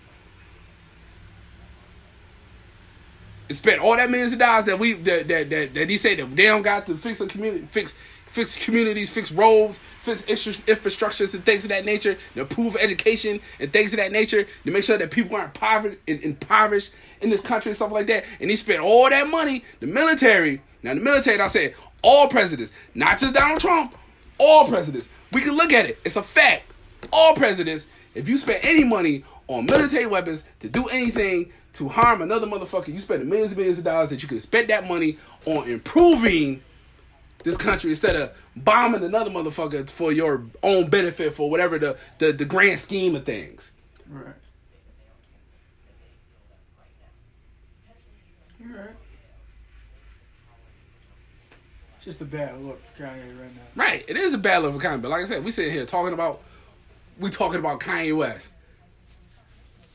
Spent 3.54 3.80
all 3.80 3.96
that 3.96 4.10
millions 4.10 4.32
of 4.32 4.38
dollars 4.38 4.64
that 4.66 4.78
we 4.78 4.94
that 4.94 5.28
that 5.28 5.50
that, 5.50 5.74
that 5.74 5.90
he 5.90 5.96
said 5.96 6.18
that 6.18 6.36
they 6.36 6.44
don't 6.44 6.62
got 6.62 6.86
to 6.86 6.96
fix 6.96 7.20
a 7.20 7.26
community, 7.26 7.66
fix 7.70 7.94
fix 8.26 8.56
communities, 8.64 9.10
fix 9.10 9.32
roads, 9.32 9.80
fix 10.02 10.22
infrastructures 10.22 11.34
and 11.34 11.44
things 11.44 11.64
of 11.64 11.70
that 11.70 11.84
nature, 11.84 12.16
to 12.34 12.40
improve 12.40 12.76
education 12.76 13.40
and 13.58 13.72
things 13.72 13.92
of 13.92 13.96
that 13.96 14.12
nature, 14.12 14.46
to 14.64 14.70
make 14.70 14.84
sure 14.84 14.96
that 14.96 15.10
people 15.10 15.36
aren't 15.36 15.52
poverty, 15.52 15.96
and 16.06 16.20
impoverished 16.22 16.92
in 17.20 17.30
this 17.30 17.40
country 17.40 17.70
and 17.70 17.76
stuff 17.76 17.90
like 17.90 18.06
that. 18.06 18.24
And 18.40 18.48
he 18.48 18.56
spent 18.56 18.80
all 18.80 19.10
that 19.10 19.28
money, 19.28 19.64
the 19.80 19.86
military. 19.86 20.62
Now 20.82 20.94
the 20.94 21.00
military, 21.00 21.40
I 21.40 21.48
said 21.48 21.74
all 22.02 22.28
presidents, 22.28 22.72
not 22.94 23.18
just 23.18 23.34
Donald 23.34 23.60
Trump, 23.60 23.94
all 24.38 24.66
presidents. 24.66 25.08
We 25.32 25.40
can 25.42 25.56
look 25.56 25.72
at 25.72 25.86
it. 25.86 25.98
It's 26.04 26.16
a 26.16 26.22
fact. 26.22 26.72
All 27.12 27.34
presidents, 27.34 27.86
if 28.14 28.28
you 28.28 28.38
spend 28.38 28.64
any 28.64 28.84
money 28.84 29.24
on 29.48 29.66
military 29.66 30.06
weapons 30.06 30.44
to 30.60 30.68
do 30.68 30.86
anything 30.86 31.52
to 31.74 31.88
harm 31.88 32.22
another 32.22 32.46
motherfucker, 32.46 32.88
you 32.88 33.00
spend 33.00 33.26
millions 33.28 33.52
and 33.52 33.58
millions 33.58 33.78
of 33.78 33.84
dollars 33.84 34.10
that 34.10 34.22
you 34.22 34.28
could 34.28 34.42
spend 34.42 34.68
that 34.68 34.86
money 34.86 35.18
on 35.46 35.68
improving 35.68 36.62
this 37.44 37.56
country 37.56 37.90
instead 37.90 38.16
of 38.16 38.32
bombing 38.56 39.02
another 39.02 39.30
motherfucker 39.30 39.88
for 39.88 40.12
your 40.12 40.44
own 40.62 40.88
benefit 40.90 41.34
for 41.34 41.48
whatever 41.48 41.78
the, 41.78 41.96
the, 42.18 42.32
the 42.32 42.44
grand 42.44 42.78
scheme 42.78 43.14
of 43.16 43.24
things. 43.24 43.70
Right. 44.08 44.34
Right. 48.62 48.90
Just 52.02 52.20
a 52.20 52.24
bad 52.24 52.60
look 52.62 52.80
for 52.94 53.02
Kanye 53.02 53.40
right 53.40 53.54
now. 53.54 53.62
Right. 53.82 54.04
It 54.08 54.16
is 54.16 54.34
a 54.34 54.38
bad 54.38 54.62
look 54.62 54.74
for 54.74 54.86
Kanye, 54.86 55.00
but 55.00 55.10
like 55.10 55.22
I 55.22 55.26
said, 55.26 55.44
we 55.44 55.50
sitting 55.50 55.72
here 55.72 55.86
talking 55.86 56.12
about 56.12 56.42
we 57.18 57.30
talking 57.30 57.58
about 57.58 57.80
Kanye 57.80 58.16
West. 58.16 58.50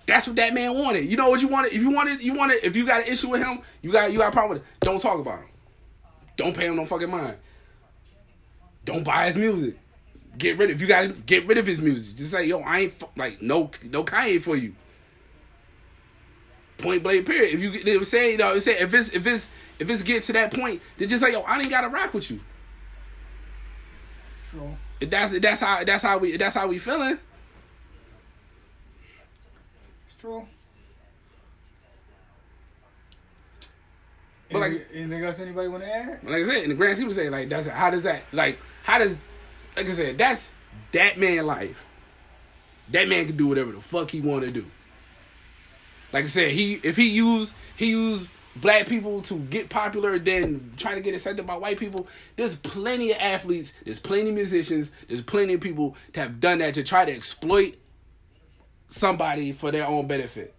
That's 0.05 0.27
what 0.27 0.35
that 0.35 0.53
man 0.53 0.73
wanted. 0.75 1.05
You 1.05 1.17
know 1.17 1.29
what 1.29 1.41
you 1.41 1.47
wanted? 1.47 1.73
If 1.73 1.81
you 1.81 1.89
wanted, 1.89 2.21
you 2.21 2.33
wanted. 2.33 2.63
If 2.63 2.75
you 2.75 2.85
got 2.85 3.01
an 3.01 3.11
issue 3.11 3.29
with 3.29 3.41
him, 3.41 3.59
you 3.81 3.91
got 3.91 4.11
you 4.11 4.19
got 4.19 4.29
a 4.29 4.31
problem 4.31 4.57
with 4.57 4.61
it. 4.61 4.67
Don't 4.81 5.01
talk 5.01 5.19
about 5.19 5.39
him. 5.39 5.47
Don't 6.37 6.55
pay 6.55 6.67
him 6.67 6.75
no 6.75 6.85
fucking 6.85 7.09
mind. 7.09 7.37
Don't 8.83 9.03
buy 9.03 9.25
his 9.27 9.37
music. 9.37 9.77
Get 10.37 10.57
rid 10.57 10.69
of. 10.69 10.75
If 10.75 10.81
you 10.81 10.87
got 10.87 11.01
to 11.01 11.07
get 11.09 11.47
rid 11.47 11.57
of 11.57 11.65
his 11.65 11.81
music. 11.81 12.15
Just 12.15 12.31
say, 12.31 12.45
yo, 12.45 12.59
I 12.59 12.81
ain't 12.81 13.17
like 13.17 13.41
no 13.41 13.71
no 13.83 14.03
Kanye 14.03 14.41
for 14.41 14.55
you. 14.55 14.75
Point 16.77 17.01
blank. 17.01 17.25
Period. 17.25 17.53
If 17.55 17.59
you 17.61 17.83
they 17.83 17.97
would 17.97 18.05
say, 18.05 18.33
you 18.33 18.37
know, 18.37 18.59
say 18.59 18.77
if 18.77 18.93
it's 18.93 19.09
if 19.09 19.25
it's 19.25 19.49
if 19.79 19.89
it's 19.89 20.03
get 20.03 20.21
to 20.23 20.33
that 20.33 20.53
point, 20.53 20.81
then 20.97 21.09
just 21.09 21.23
say, 21.23 21.31
yo, 21.31 21.41
I 21.41 21.57
ain't 21.57 21.69
got 21.69 21.81
to 21.81 21.89
rock 21.89 22.13
with 22.13 22.29
you. 22.29 22.39
If 24.99 25.09
that's 25.09 25.33
if 25.33 25.41
that's 25.41 25.61
how 25.61 25.83
that's 25.83 26.03
how 26.03 26.19
we 26.19 26.33
if 26.33 26.39
that's 26.39 26.55
how 26.55 26.67
we 26.67 26.77
feeling. 26.77 27.17
it's 30.07 30.13
true. 30.25 30.47
But 34.51 34.59
like- 34.59 34.87
Anything- 34.93 35.23
else 35.23 35.39
anybody 35.39 35.67
want 35.67 35.83
to 35.83 35.89
add? 35.95 36.23
Like 36.23 36.35
I 36.35 36.43
said, 36.43 36.63
in 36.63 36.69
the 36.69 36.75
grand 36.75 36.97
scheme 36.97 37.09
of 37.09 37.15
things, 37.15 37.31
like 37.31 37.49
that's 37.49 37.67
how 37.67 37.89
does 37.89 38.03
that 38.03 38.23
like 38.31 38.59
how 38.83 38.99
does 38.99 39.15
like 39.75 39.87
I 39.87 39.91
said 39.91 40.17
that's 40.17 40.49
that 40.91 41.17
man 41.17 41.45
life. 41.45 41.83
That 42.91 43.07
man 43.07 43.25
can 43.25 43.37
do 43.37 43.47
whatever 43.47 43.71
the 43.71 43.81
fuck 43.81 44.11
he 44.11 44.21
want 44.21 44.45
to 44.45 44.51
do. 44.51 44.65
Like 46.13 46.25
I 46.25 46.27
said, 46.27 46.51
he 46.51 46.79
if 46.83 46.95
he 46.95 47.09
use 47.09 47.53
he 47.75 47.87
use 47.87 48.27
black 48.55 48.87
people 48.87 49.21
to 49.23 49.35
get 49.35 49.69
popular, 49.69 50.17
then 50.17 50.71
trying 50.77 50.95
to 50.95 51.01
get 51.01 51.13
accepted 51.15 51.45
by 51.45 51.57
white 51.57 51.77
people. 51.77 52.07
There's 52.35 52.55
plenty 52.55 53.11
of 53.11 53.17
athletes, 53.19 53.73
there's 53.83 53.99
plenty 53.99 54.29
of 54.29 54.35
musicians, 54.35 54.91
there's 55.07 55.21
plenty 55.21 55.55
of 55.55 55.61
people 55.61 55.95
that 56.13 56.21
have 56.21 56.39
done 56.39 56.59
that 56.59 56.75
to 56.75 56.83
try 56.83 57.03
to 57.03 57.11
exploit 57.11 57.75
somebody 58.87 59.51
for 59.51 59.71
their 59.71 59.87
own 59.87 60.07
benefit. 60.07 60.53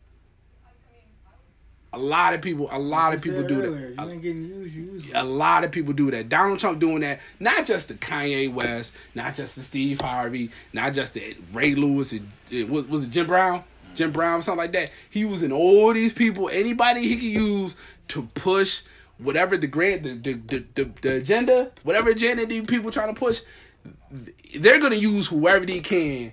A 1.92 1.98
lot 1.98 2.34
of 2.34 2.42
people, 2.42 2.68
a 2.70 2.78
lot 2.78 3.14
of 3.14 3.22
people 3.22 3.42
do 3.46 3.62
earlier, 3.62 3.94
that. 3.94 4.08
Ain't 4.08 4.20
getting 4.20 4.44
used. 4.44 5.06
A 5.14 5.24
lot 5.24 5.64
of 5.64 5.70
people 5.70 5.94
do 5.94 6.10
that. 6.10 6.28
Donald 6.28 6.58
Trump 6.58 6.78
doing 6.78 7.00
that. 7.00 7.20
Not 7.40 7.64
just 7.64 7.88
the 7.88 7.94
Kanye 7.94 8.52
West, 8.52 8.92
not 9.14 9.34
just 9.34 9.56
the 9.56 9.62
Steve 9.62 10.00
Harvey, 10.02 10.50
not 10.74 10.92
just 10.92 11.14
the 11.14 11.36
Ray 11.54 11.74
Lewis 11.74 12.12
and 12.12 12.30
was, 12.68 12.86
was 12.86 13.04
it 13.04 13.10
Jim 13.10 13.26
Brown? 13.26 13.64
Jim 13.94 14.10
Brown, 14.10 14.42
something 14.42 14.58
like 14.58 14.72
that. 14.72 14.92
He 15.08 15.24
was 15.24 15.42
in 15.42 15.52
all 15.52 15.94
these 15.94 16.12
people, 16.12 16.50
anybody 16.50 17.08
he 17.08 17.14
could 17.14 17.22
use 17.22 17.76
to 18.08 18.28
push 18.34 18.82
whatever 19.16 19.56
the 19.56 19.66
grant, 19.66 20.02
the 20.02 20.14
the, 20.14 20.32
the, 20.34 20.64
the, 20.74 20.90
the 21.00 21.16
agenda, 21.16 21.70
whatever 21.82 22.10
agenda 22.10 22.44
these 22.44 22.66
people 22.66 22.90
trying 22.90 23.14
to 23.14 23.18
push. 23.18 23.40
They're 24.54 24.80
gonna 24.80 24.96
use 24.96 25.28
whoever 25.28 25.64
they 25.64 25.80
can 25.80 26.32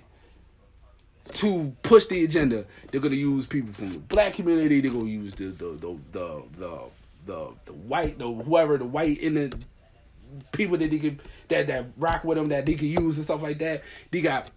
to 1.32 1.74
push 1.82 2.06
the 2.06 2.24
agenda. 2.24 2.64
They're 2.90 3.00
gonna 3.00 3.14
use 3.14 3.46
people 3.46 3.72
from 3.72 3.92
the 3.92 3.98
black 3.98 4.34
community. 4.34 4.80
They're 4.80 4.92
gonna 4.92 5.06
use 5.06 5.34
the 5.34 5.46
the 5.46 5.70
the 5.70 5.98
the 6.12 6.42
the, 6.58 6.80
the, 7.26 7.48
the 7.64 7.72
white, 7.72 8.18
the 8.18 8.30
whoever 8.30 8.78
the 8.78 8.84
white 8.84 9.18
in 9.18 9.34
the 9.34 9.52
people 10.52 10.76
that 10.78 10.90
they 10.90 10.98
can 10.98 11.20
that 11.48 11.66
that 11.68 11.86
rock 11.96 12.24
with 12.24 12.36
them 12.36 12.48
that 12.48 12.66
they 12.66 12.74
can 12.74 12.88
use 12.88 13.16
and 13.16 13.24
stuff 13.24 13.42
like 13.42 13.58
that. 13.58 13.82
They 14.10 14.20
got 14.20 14.50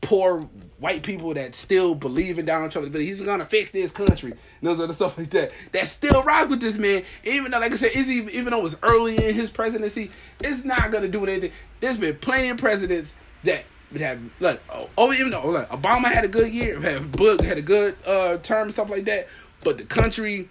poor 0.00 0.40
white 0.78 1.02
people 1.02 1.34
that 1.34 1.54
still 1.54 1.94
believe 1.94 2.38
in 2.38 2.46
Donald 2.46 2.70
Trump, 2.70 2.90
but 2.92 3.00
he's 3.00 3.22
gonna 3.22 3.44
fix 3.44 3.70
this 3.70 3.90
country 3.92 4.30
and 4.32 4.40
those 4.62 4.80
other 4.80 4.92
stuff 4.92 5.18
like 5.18 5.30
that. 5.30 5.52
That 5.72 5.86
still 5.86 6.22
rock 6.22 6.48
with 6.48 6.60
this 6.60 6.78
man, 6.78 7.02
even 7.24 7.50
though, 7.50 7.58
like 7.58 7.72
I 7.72 7.76
said, 7.76 7.92
is 7.92 8.08
even 8.08 8.32
even 8.34 8.52
though 8.52 8.64
it's 8.64 8.76
early 8.82 9.16
in 9.16 9.34
his 9.34 9.50
presidency, 9.50 10.10
it's 10.40 10.64
not 10.64 10.90
gonna 10.92 11.08
do 11.08 11.24
anything. 11.24 11.52
There's 11.80 11.98
been 11.98 12.16
plenty 12.16 12.48
of 12.48 12.56
presidents 12.56 13.14
that 13.44 13.64
would 13.92 14.00
have 14.00 14.20
look. 14.40 14.60
Oh, 14.72 14.88
oh, 14.96 15.12
even 15.12 15.30
though 15.30 15.48
look, 15.48 15.68
Obama 15.70 16.04
had 16.12 16.24
a 16.24 16.28
good 16.28 16.52
year, 16.52 16.80
had 16.80 17.10
Bush 17.12 17.40
had 17.40 17.58
a 17.58 17.62
good 17.62 17.96
uh, 18.06 18.38
term 18.38 18.64
and 18.64 18.72
stuff 18.72 18.90
like 18.90 19.04
that, 19.06 19.28
but 19.64 19.78
the 19.78 19.84
country, 19.84 20.48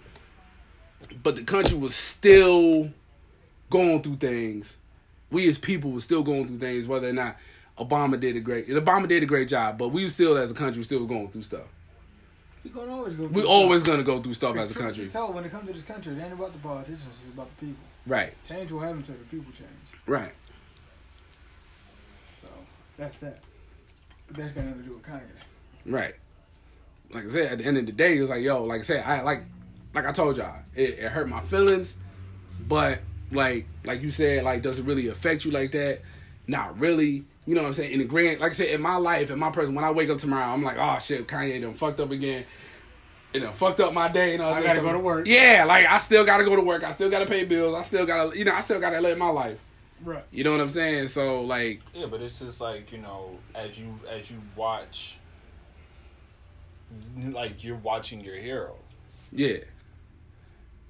but 1.22 1.36
the 1.36 1.42
country 1.44 1.76
was 1.76 1.94
still 1.94 2.90
going 3.70 4.02
through 4.02 4.16
things. 4.16 4.76
We 5.30 5.48
as 5.48 5.58
people 5.58 5.90
were 5.92 6.00
still 6.00 6.22
going 6.22 6.46
through 6.46 6.58
things, 6.58 6.86
whether 6.86 7.08
or 7.08 7.12
not 7.12 7.36
Obama 7.78 8.18
did 8.18 8.36
a 8.36 8.40
great. 8.40 8.68
Obama 8.68 9.06
did 9.06 9.22
a 9.22 9.26
great 9.26 9.48
job, 9.48 9.78
but 9.78 9.88
we 9.88 10.08
still, 10.08 10.36
as 10.36 10.50
a 10.50 10.54
country, 10.54 10.82
still 10.82 11.06
going 11.06 11.28
through 11.28 11.42
stuff. 11.42 11.66
You 12.64 12.70
gonna 12.70 12.92
always 12.92 13.14
go. 13.14 13.26
We 13.26 13.44
always 13.44 13.82
stuff. 13.82 13.94
gonna 13.94 14.02
go 14.02 14.20
through 14.20 14.34
stuff 14.34 14.56
as 14.56 14.70
a 14.70 14.74
country, 14.74 15.08
So 15.08 15.30
when 15.30 15.44
it 15.44 15.50
comes 15.50 15.66
to 15.68 15.72
this 15.72 15.84
country, 15.84 16.14
it 16.14 16.20
ain't 16.20 16.32
about 16.32 16.52
the 16.52 16.58
politicians. 16.58 17.06
It's 17.24 17.32
about 17.32 17.48
the 17.58 17.66
people. 17.66 17.84
right? 18.06 18.32
Change 18.46 18.72
will 18.72 18.80
happen 18.80 18.98
until 18.98 19.14
the 19.14 19.24
people 19.24 19.52
change. 19.52 19.68
Right. 20.06 20.32
That's 22.98 23.16
that. 23.18 23.38
But 24.26 24.36
that's 24.36 24.52
got 24.52 24.64
nothing 24.64 24.82
to 24.82 24.88
do 24.88 24.94
with 24.94 25.04
Kanye. 25.04 25.22
Right. 25.86 26.14
Like 27.10 27.24
I 27.24 27.28
said, 27.28 27.52
at 27.52 27.58
the 27.58 27.64
end 27.64 27.78
of 27.78 27.86
the 27.86 27.92
day, 27.92 28.18
it 28.18 28.20
was 28.20 28.30
like, 28.30 28.42
yo, 28.42 28.64
like 28.64 28.80
I 28.80 28.82
said, 28.82 29.04
I 29.04 29.22
like, 29.22 29.44
like 29.94 30.04
I 30.04 30.12
told 30.12 30.36
y'all, 30.36 30.56
it, 30.74 30.98
it 30.98 31.08
hurt 31.10 31.28
my 31.28 31.40
feelings, 31.42 31.96
but 32.66 32.98
like, 33.32 33.66
like 33.84 34.02
you 34.02 34.10
said, 34.10 34.44
like, 34.44 34.60
does 34.62 34.78
it 34.78 34.84
really 34.84 35.08
affect 35.08 35.44
you 35.44 35.50
like 35.50 35.72
that? 35.72 36.02
Not 36.46 36.78
really. 36.78 37.24
You 37.46 37.54
know 37.54 37.62
what 37.62 37.68
I'm 37.68 37.74
saying? 37.74 37.92
In 37.92 38.00
the 38.00 38.04
grand, 38.04 38.40
like 38.40 38.50
I 38.50 38.54
said, 38.54 38.68
in 38.68 38.82
my 38.82 38.96
life, 38.96 39.30
in 39.30 39.38
my 39.38 39.50
person, 39.50 39.74
when 39.74 39.84
I 39.84 39.90
wake 39.90 40.10
up 40.10 40.18
tomorrow, 40.18 40.52
I'm 40.52 40.62
like, 40.62 40.76
oh 40.78 40.98
shit, 40.98 41.26
Kanye 41.26 41.62
done 41.62 41.72
fucked 41.72 42.00
up 42.00 42.10
again. 42.10 42.44
You 43.32 43.40
know, 43.40 43.52
fucked 43.52 43.80
up 43.80 43.94
my 43.94 44.08
day. 44.08 44.34
And 44.34 44.42
all 44.42 44.52
I 44.52 44.62
gotta 44.62 44.82
go 44.82 44.92
to 44.92 44.98
work. 44.98 45.26
Yeah, 45.26 45.64
like 45.66 45.86
I 45.86 45.98
still 45.98 46.26
gotta 46.26 46.44
go 46.44 46.56
to 46.56 46.62
work. 46.62 46.84
I 46.84 46.90
still 46.92 47.08
gotta 47.08 47.26
pay 47.26 47.44
bills. 47.44 47.74
I 47.74 47.82
still 47.82 48.04
gotta, 48.04 48.36
you 48.36 48.44
know, 48.44 48.54
I 48.54 48.60
still 48.60 48.80
gotta 48.80 49.00
live 49.00 49.16
my 49.16 49.30
life. 49.30 49.58
Right. 50.04 50.24
You 50.30 50.44
know 50.44 50.52
what 50.52 50.60
I'm 50.60 50.68
saying? 50.68 51.08
So 51.08 51.42
like, 51.42 51.80
Yeah, 51.94 52.06
but 52.06 52.20
it's 52.20 52.38
just 52.38 52.60
like 52.60 52.92
you 52.92 52.98
know, 52.98 53.38
as 53.54 53.78
you 53.78 53.98
as 54.08 54.30
you 54.30 54.40
watch, 54.56 55.18
like 57.16 57.64
you're 57.64 57.76
watching 57.76 58.20
your 58.20 58.36
hero, 58.36 58.76
yeah, 59.32 59.58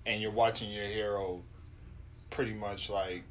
and 0.06 0.20
you're 0.20 0.30
watching 0.30 0.70
your 0.70 0.86
hero, 0.86 1.43
pretty 2.30 2.52
much 2.52 2.90
like, 2.90 3.22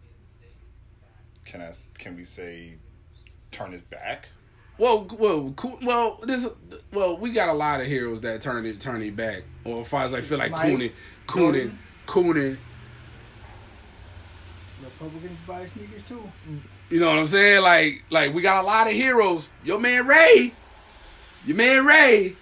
can 1.45 1.61
I 1.61 1.71
can 1.97 2.15
we 2.15 2.25
say, 2.25 2.75
turn 3.51 3.71
his 3.71 3.81
back? 3.81 4.29
Well, 4.79 5.07
well, 5.17 5.53
cool. 5.55 5.79
Well, 5.81 6.19
this, 6.23 6.47
well, 6.93 7.17
we 7.17 7.31
got 7.31 7.49
a 7.49 7.53
lot 7.53 7.81
of 7.81 7.87
heroes 7.87 8.21
that 8.21 8.41
turn 8.41 8.65
it, 8.65 8.79
turn 8.79 9.01
it 9.01 9.15
back. 9.15 9.43
Or 9.63 9.81
as 9.81 9.87
far 9.87 10.03
as 10.03 10.13
I 10.13 10.21
feel 10.21 10.37
like 10.37 10.51
Mike, 10.51 10.65
Coonan, 10.65 10.91
Coonan, 11.27 11.35
Jordan. 11.35 11.79
Coonan. 12.05 12.57
Republicans 14.99 15.39
buy 15.45 15.65
sneakers 15.65 16.03
too. 16.03 16.23
You 16.89 16.99
know 16.99 17.09
what 17.09 17.19
I'm 17.19 17.27
saying? 17.27 17.61
Like, 17.61 18.03
like 18.09 18.33
we 18.33 18.41
got 18.41 18.63
a 18.63 18.67
lot 18.67 18.87
of 18.87 18.93
heroes. 18.93 19.47
Your 19.63 19.79
man 19.79 20.07
Ray, 20.07 20.53
your 21.45 21.57
man 21.57 21.85
Ray, 21.85 22.35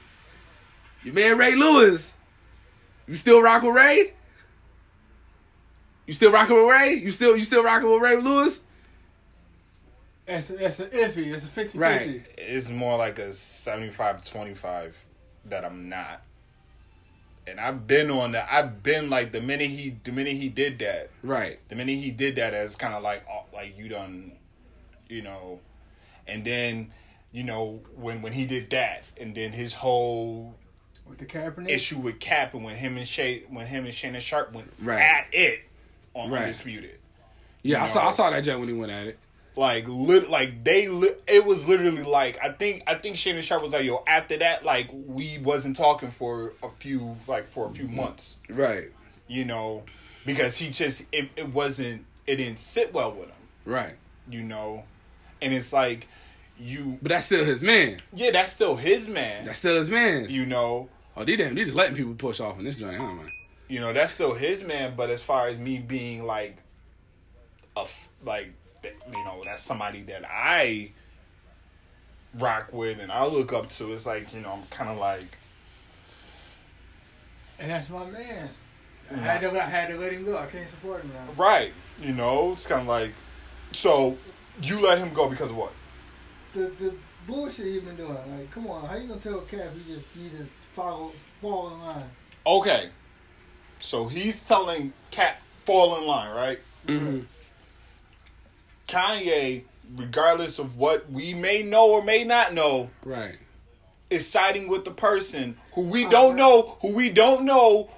your 1.04 1.14
man 1.14 1.38
Ray 1.38 1.56
Lewis. 1.56 2.14
You 3.08 3.16
still 3.16 3.42
rocking 3.42 3.74
with 3.74 3.78
Ray? 3.78 4.14
You 6.08 6.14
still 6.14 6.32
rocking 6.32 6.56
with 6.56 6.66
Ray? 6.66 6.94
You 6.94 7.12
still, 7.12 7.36
you 7.36 7.44
still 7.44 7.64
rocking 7.64 7.92
with 7.92 8.02
Ray 8.02 8.18
Lewis? 8.18 8.60
That's 10.26 10.50
a, 10.50 10.54
that's 10.54 10.80
a 10.80 10.88
iffy. 10.88 11.32
That's 11.32 11.44
a 11.44 11.48
50 11.48 11.78
Right. 11.78 12.26
It's 12.38 12.70
more 12.70 12.98
like 12.98 13.20
a 13.20 13.30
75-25 13.30 14.94
that 15.46 15.66
I'm 15.66 15.88
not. 15.90 16.22
And 17.48 17.60
I've 17.60 17.86
been 17.88 18.10
on 18.10 18.32
that. 18.32 18.48
I've 18.52 18.82
been 18.82 19.10
like 19.10 19.32
the 19.32 19.42
minute 19.42 19.70
he 19.70 19.96
the 20.04 20.12
minute 20.12 20.34
he 20.36 20.50
did 20.50 20.80
that, 20.80 21.10
Right. 21.24 21.60
the 21.70 21.76
minute 21.76 21.94
he 22.00 22.12
did 22.12 22.36
that 22.38 22.54
as 22.54 22.76
kind 22.76 22.94
of 22.94 23.04
like 23.04 23.24
oh, 23.32 23.46
like 23.54 23.78
you 23.78 23.88
done 23.90 24.32
you 25.08 25.22
know 25.22 25.60
and 26.28 26.44
then 26.44 26.92
you 27.32 27.44
know 27.44 27.80
when 27.96 28.22
when 28.24 28.34
he 28.34 28.46
did 28.46 28.72
that 28.72 29.04
and 29.22 29.36
then 29.36 29.52
his 29.52 29.74
whole 29.74 30.56
With 31.08 31.20
the 31.20 31.26
Kaepernick. 31.26 31.70
issue 31.70 32.00
with 32.00 32.20
Cap 32.20 32.56
and 32.56 32.64
when 32.64 32.76
him 32.76 32.98
and 32.98 33.08
Shay 33.08 33.44
when 33.50 33.68
him 33.68 33.86
and 33.86 33.94
Shannon 33.94 34.22
Sharpe 34.22 34.52
went 34.54 34.72
Right. 34.82 35.00
at 35.00 35.28
it 35.32 35.62
on 36.16 36.32
Right. 36.32 36.42
Undisputed. 36.44 36.98
Yeah, 37.62 37.84
I 37.84 37.88
saw, 37.88 38.08
I 38.08 38.12
saw 38.12 38.30
that 38.32 38.42
joint 38.42 38.60
when 38.60 38.70
he 38.70 38.74
went 38.76 38.92
at 38.92 39.08
it. 39.08 39.20
Like 39.58 39.86
lit 39.88 40.30
like 40.30 40.64
they 40.66 40.90
li- 40.90 41.16
it 41.28 41.46
was 41.46 41.66
literally 41.66 42.04
like 42.04 42.38
I 42.44 42.50
think 42.50 42.84
I 42.88 42.96
think 42.96 43.16
Shannon 43.16 43.42
Sharpe 43.42 43.64
was 43.64 43.72
like 43.72 43.86
yo 43.86 44.04
after 44.06 44.36
that 44.38 44.66
like 44.66 44.90
we 44.92 45.38
wasn't 45.38 45.78
talking 45.78 46.12
for 46.12 46.54
a 46.62 46.70
few 46.80 47.16
like 47.28 47.46
for 47.46 47.68
a 47.68 47.72
few 47.72 47.88
months 47.88 48.36
Right. 48.50 48.90
you 49.28 49.46
know 49.46 49.84
because 50.26 50.58
he 50.58 50.70
just 50.72 51.04
it, 51.14 51.30
it 51.38 51.48
wasn't 51.54 52.06
it 52.28 52.36
didn't 52.36 52.60
sit 52.60 52.94
well 52.94 53.14
with 53.14 53.28
him 53.28 53.36
Right. 53.64 53.94
you 54.30 54.42
know 54.42 54.84
and 55.42 55.54
it's 55.54 55.72
like 55.72 56.08
you 56.60 57.00
But 57.02 57.10
that's 57.10 57.28
still 57.28 57.46
his 57.46 57.64
man. 57.64 58.02
yeah 58.14 58.32
that's 58.32 58.52
still 58.52 58.76
his 58.76 59.08
man 59.08 59.46
That's 59.46 59.60
still 59.60 59.76
his 59.78 59.90
man. 59.90 60.28
you 60.30 60.46
know 60.46 60.90
Oh, 61.18 61.24
they 61.24 61.38
damn, 61.38 61.56
they 61.56 61.64
just 61.64 61.76
letting 61.78 61.96
people 61.96 62.14
push 62.16 62.42
off 62.42 62.60
in 62.60 62.66
this 62.66 62.76
joint, 62.76 62.98
huh, 62.98 63.14
man? 63.14 63.32
you 63.70 63.80
know 63.80 63.94
that's 63.94 64.12
still 64.12 64.34
his 64.34 64.64
man 64.66 64.96
but 64.98 65.10
as 65.10 65.22
far 65.22 65.48
as 65.48 65.58
me 65.58 65.78
being 65.78 66.26
like 66.26 66.58
a 67.78 67.86
like 68.26 68.52
you 69.08 69.24
know 69.24 69.42
that's 69.46 69.62
somebody 69.64 70.02
that 70.04 70.24
i 70.30 70.90
rock 72.40 72.72
with 72.74 73.00
and 73.00 73.12
i 73.12 73.26
look 73.26 73.54
up 73.54 73.70
to 73.70 73.92
it's 73.92 74.06
like 74.06 74.34
you 74.34 74.40
know 74.42 74.52
i'm 74.52 74.66
kind 74.70 74.90
of 74.90 74.98
like 74.98 75.38
And 77.60 77.72
that's 77.72 77.90
my 77.90 78.06
man's. 78.06 78.62
I 79.10 79.16
had 79.18 79.42
to, 79.42 79.52
I 79.52 79.66
had 79.70 79.88
to 79.90 79.98
let 79.98 80.12
him 80.12 80.26
go. 80.26 80.36
I 80.38 80.46
can't 80.48 80.70
support 80.70 81.02
him 81.02 81.12
now. 81.14 81.34
right 81.42 81.72
you 82.02 82.12
know 82.12 82.52
it's 82.54 82.66
kind 82.68 82.82
of 82.82 82.88
like 82.88 83.14
so 83.72 84.18
you 84.62 84.82
let 84.82 84.98
him 84.98 85.14
go 85.14 85.30
because 85.30 85.50
of 85.50 85.56
what 85.56 85.72
the 86.54 86.72
the 86.80 86.94
bullshit 87.28 87.66
he's 87.66 87.82
been 87.82 87.96
doing. 87.96 88.14
Like, 88.14 88.52
come 88.52 88.68
on, 88.68 88.86
how 88.88 88.96
you 88.96 89.08
gonna 89.08 89.20
tell 89.20 89.42
Cap 89.42 89.72
he 89.74 89.94
just 89.94 90.06
need 90.16 90.32
to 90.38 90.46
follow 90.76 91.12
fall 91.42 91.74
in 91.74 91.80
line? 91.82 92.10
okay 92.48 92.90
so 93.80 94.08
he's 94.08 94.48
telling 94.48 94.94
cat 95.12 95.42
fall 95.66 95.98
in 96.00 96.06
line 96.08 96.36
right 96.36 96.60
Mm-hmm. 96.88 97.22
Kanye 98.88 99.64
regardless 99.98 100.60
of 100.60 100.78
what 100.78 101.10
we 101.12 101.34
may 101.34 101.62
know 101.64 101.92
or 101.92 102.04
may 102.04 102.24
not 102.24 102.54
know 102.54 102.90
Right. 103.04 103.38
is 104.10 104.28
siding 104.28 104.68
with 104.68 104.86
the 104.86 104.92
person 104.92 105.58
who 105.74 105.82
we 105.84 106.06
don't 106.06 106.36
know, 106.36 106.78
who 106.82 106.90
we 106.94 107.10
don't 107.10 107.46
know 107.46 107.90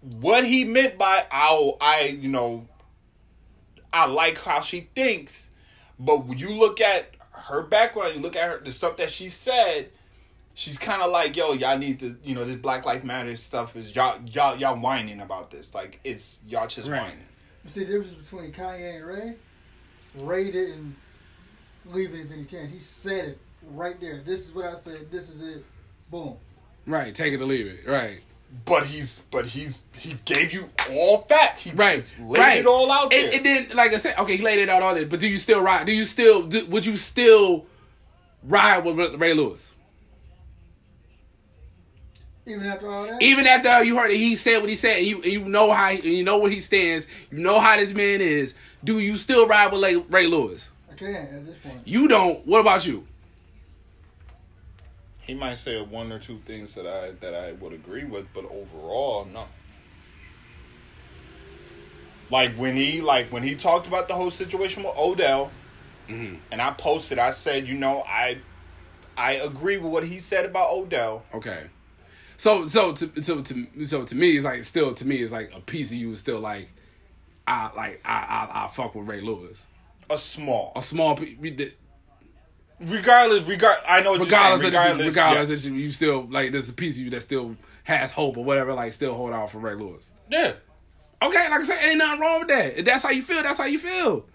what 0.00 0.44
he 0.44 0.64
meant 0.64 0.98
by 0.98 1.24
"I, 1.30 1.72
I, 1.80 2.00
you 2.20 2.28
know, 2.28 2.66
I 3.92 4.06
like 4.06 4.38
how 4.38 4.60
she 4.60 4.88
thinks." 4.94 5.50
But 5.98 6.24
when 6.26 6.38
you 6.38 6.50
look 6.50 6.80
at 6.80 7.10
her 7.30 7.62
background, 7.62 8.14
you 8.16 8.20
look 8.20 8.34
at 8.36 8.50
her 8.50 8.58
the 8.58 8.72
stuff 8.72 8.96
that 8.96 9.10
she 9.10 9.28
said. 9.28 9.90
She's 10.54 10.76
kind 10.76 11.00
of 11.00 11.10
like, 11.10 11.34
"Yo, 11.36 11.54
y'all 11.54 11.78
need 11.78 12.00
to, 12.00 12.14
you 12.24 12.34
know, 12.34 12.44
this 12.44 12.56
Black 12.56 12.84
Lives 12.84 13.04
Matter 13.04 13.34
stuff 13.36 13.74
is 13.74 13.94
y'all, 13.94 14.20
y'all, 14.26 14.54
y'all 14.56 14.78
whining 14.78 15.20
about 15.22 15.50
this. 15.50 15.74
Like, 15.74 15.98
it's 16.04 16.40
y'all 16.46 16.66
just 16.66 16.88
Right. 16.88 17.00
whining." 17.00 17.24
You 17.64 17.70
see 17.70 17.84
the 17.84 17.92
difference 18.00 18.14
between 18.28 18.52
Kanye 18.52 18.96
and 18.96 19.06
Ray? 19.06 19.34
Ray 20.20 20.50
didn't 20.50 20.94
leave 21.86 22.14
anything 22.14 22.44
to 22.44 22.50
chance. 22.56 22.70
He 22.70 22.78
said 22.78 23.28
it 23.30 23.38
right 23.70 24.00
there. 24.00 24.22
This 24.24 24.40
is 24.46 24.54
what 24.54 24.66
I 24.66 24.76
said. 24.78 25.10
This 25.10 25.28
is 25.28 25.42
it. 25.42 25.64
Boom. 26.10 26.36
Right. 26.86 27.14
Take 27.14 27.32
it 27.32 27.40
or 27.40 27.44
leave 27.46 27.66
it. 27.66 27.86
Right. 27.86 28.20
But 28.66 28.84
he's, 28.84 29.20
but 29.30 29.46
he's, 29.46 29.84
he 29.96 30.14
gave 30.26 30.52
you 30.52 30.68
all 30.92 31.22
fact. 31.22 31.60
He 31.60 31.70
Right. 31.70 32.02
just 32.02 32.18
laid 32.20 32.38
right. 32.38 32.58
it 32.58 32.66
all 32.66 32.92
out 32.92 33.10
there. 33.10 33.24
And, 33.24 33.34
and 33.34 33.46
then, 33.70 33.76
like 33.76 33.94
I 33.94 33.96
said, 33.96 34.18
okay, 34.18 34.36
he 34.36 34.42
laid 34.42 34.58
it 34.58 34.68
out 34.68 34.82
all 34.82 34.94
this. 34.94 35.08
But 35.08 35.20
do 35.20 35.28
you 35.28 35.38
still 35.38 35.62
ride? 35.62 35.86
Do 35.86 35.92
you 35.92 36.04
still? 36.04 36.42
Do, 36.42 36.66
would 36.66 36.84
you 36.84 36.98
still 36.98 37.64
ride 38.42 38.84
with 38.84 39.14
Ray 39.18 39.32
Lewis? 39.32 39.71
Even 42.46 42.66
after 42.66 42.90
all 42.90 43.06
that, 43.06 43.22
Even 43.22 43.46
after 43.46 43.84
you 43.84 43.96
heard 43.96 44.10
it, 44.10 44.16
he 44.16 44.34
said 44.34 44.58
what 44.58 44.68
he 44.68 44.74
said, 44.74 44.98
you, 44.98 45.22
you 45.22 45.44
know 45.44 45.70
how 45.70 45.90
you 45.90 46.24
know 46.24 46.38
where 46.38 46.50
he 46.50 46.60
stands. 46.60 47.06
You 47.30 47.38
know 47.38 47.60
how 47.60 47.76
this 47.76 47.94
man 47.94 48.20
is. 48.20 48.54
Do 48.82 48.98
you 48.98 49.16
still 49.16 49.46
ride 49.46 49.70
with 49.72 49.82
Ray, 49.82 49.96
Ray 49.96 50.26
Lewis? 50.26 50.68
I 50.90 50.94
can't 50.94 51.32
at 51.32 51.46
this 51.46 51.56
point. 51.58 51.80
You 51.84 52.08
don't. 52.08 52.44
What 52.46 52.60
about 52.60 52.84
you? 52.84 53.06
He 55.20 55.34
might 55.34 55.54
say 55.58 55.80
one 55.80 56.10
or 56.10 56.18
two 56.18 56.40
things 56.44 56.74
that 56.74 56.86
I 56.86 57.12
that 57.20 57.34
I 57.34 57.52
would 57.52 57.72
agree 57.72 58.04
with, 58.04 58.26
but 58.34 58.44
overall, 58.46 59.24
no. 59.24 59.46
Like 62.30 62.54
when 62.56 62.76
he 62.76 63.00
like 63.00 63.30
when 63.32 63.42
he 63.42 63.54
talked 63.54 63.86
about 63.86 64.08
the 64.08 64.14
whole 64.14 64.30
situation 64.30 64.82
with 64.82 64.96
Odell, 64.96 65.50
Mm-hmm. 66.08 66.34
and 66.50 66.60
I 66.60 66.72
posted, 66.72 67.20
I 67.20 67.30
said, 67.30 67.68
you 67.68 67.74
know, 67.74 68.02
I 68.06 68.38
I 69.16 69.34
agree 69.34 69.76
with 69.76 69.92
what 69.92 70.04
he 70.04 70.18
said 70.18 70.44
about 70.44 70.72
Odell. 70.72 71.24
Okay. 71.32 71.66
So 72.42 72.66
so 72.66 72.92
to 72.92 73.22
so 73.22 73.40
to 73.40 73.86
so 73.86 74.02
to 74.04 74.16
me 74.16 74.30
it's 74.32 74.44
like 74.44 74.64
still 74.64 74.92
to 74.94 75.06
me 75.06 75.18
it's 75.18 75.30
like 75.30 75.52
a 75.54 75.60
piece 75.60 75.92
of 75.92 75.96
you 75.98 76.10
is 76.10 76.18
still 76.18 76.40
like 76.40 76.66
I 77.46 77.70
like 77.76 78.00
I 78.04 78.48
I, 78.52 78.64
I 78.64 78.66
fuck 78.66 78.96
with 78.96 79.06
Ray 79.06 79.20
Lewis. 79.20 79.64
A 80.10 80.18
small, 80.18 80.72
A 80.74 80.82
small 80.82 81.14
we 81.14 81.50
did- 81.50 81.74
regardless, 82.80 83.48
regard. 83.48 83.78
I 83.88 84.00
know 84.00 84.16
regardless 84.18 84.62
you're 84.62 84.70
of 84.70 84.74
saying. 84.74 84.96
this, 84.98 85.06
Regardless, 85.06 85.14
regardless 85.14 85.50
yes. 85.50 85.64
you, 85.66 85.74
you 85.74 85.92
still 85.92 86.26
like 86.30 86.50
there's 86.50 86.68
a 86.68 86.72
piece 86.72 86.96
of 86.96 87.04
you 87.04 87.10
that 87.10 87.20
still 87.22 87.54
has 87.84 88.10
hope 88.10 88.36
or 88.36 88.42
whatever 88.42 88.72
like 88.74 88.92
still 88.92 89.14
hold 89.14 89.32
out 89.32 89.52
for 89.52 89.58
Ray 89.58 89.74
Lewis. 89.76 90.10
yeah. 90.28 90.54
Okay, 91.22 91.48
like 91.48 91.60
I 91.60 91.62
said, 91.62 91.84
ain't 91.84 91.98
nothing 91.98 92.20
wrong 92.20 92.40
with 92.40 92.48
that. 92.48 92.76
If 92.76 92.84
that's 92.84 93.04
how 93.04 93.10
you 93.10 93.22
feel, 93.22 93.40
that's 93.44 93.58
how 93.58 93.66
you 93.66 93.78
feel. 93.78 94.26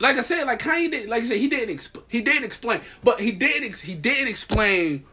Like 0.00 0.16
I 0.16 0.22
said, 0.22 0.44
like 0.44 0.60
Kanye 0.60 0.90
did, 0.90 1.10
like 1.10 1.24
I 1.24 1.26
said, 1.26 1.36
he 1.36 1.48
didn't 1.48 1.76
exp- 1.76 2.02
he 2.08 2.22
didn't 2.22 2.44
explain, 2.44 2.80
but 3.04 3.20
he 3.20 3.32
did 3.32 3.62
ex- 3.64 3.82
he 3.82 3.94
didn't 3.94 4.28
explain 4.28 5.04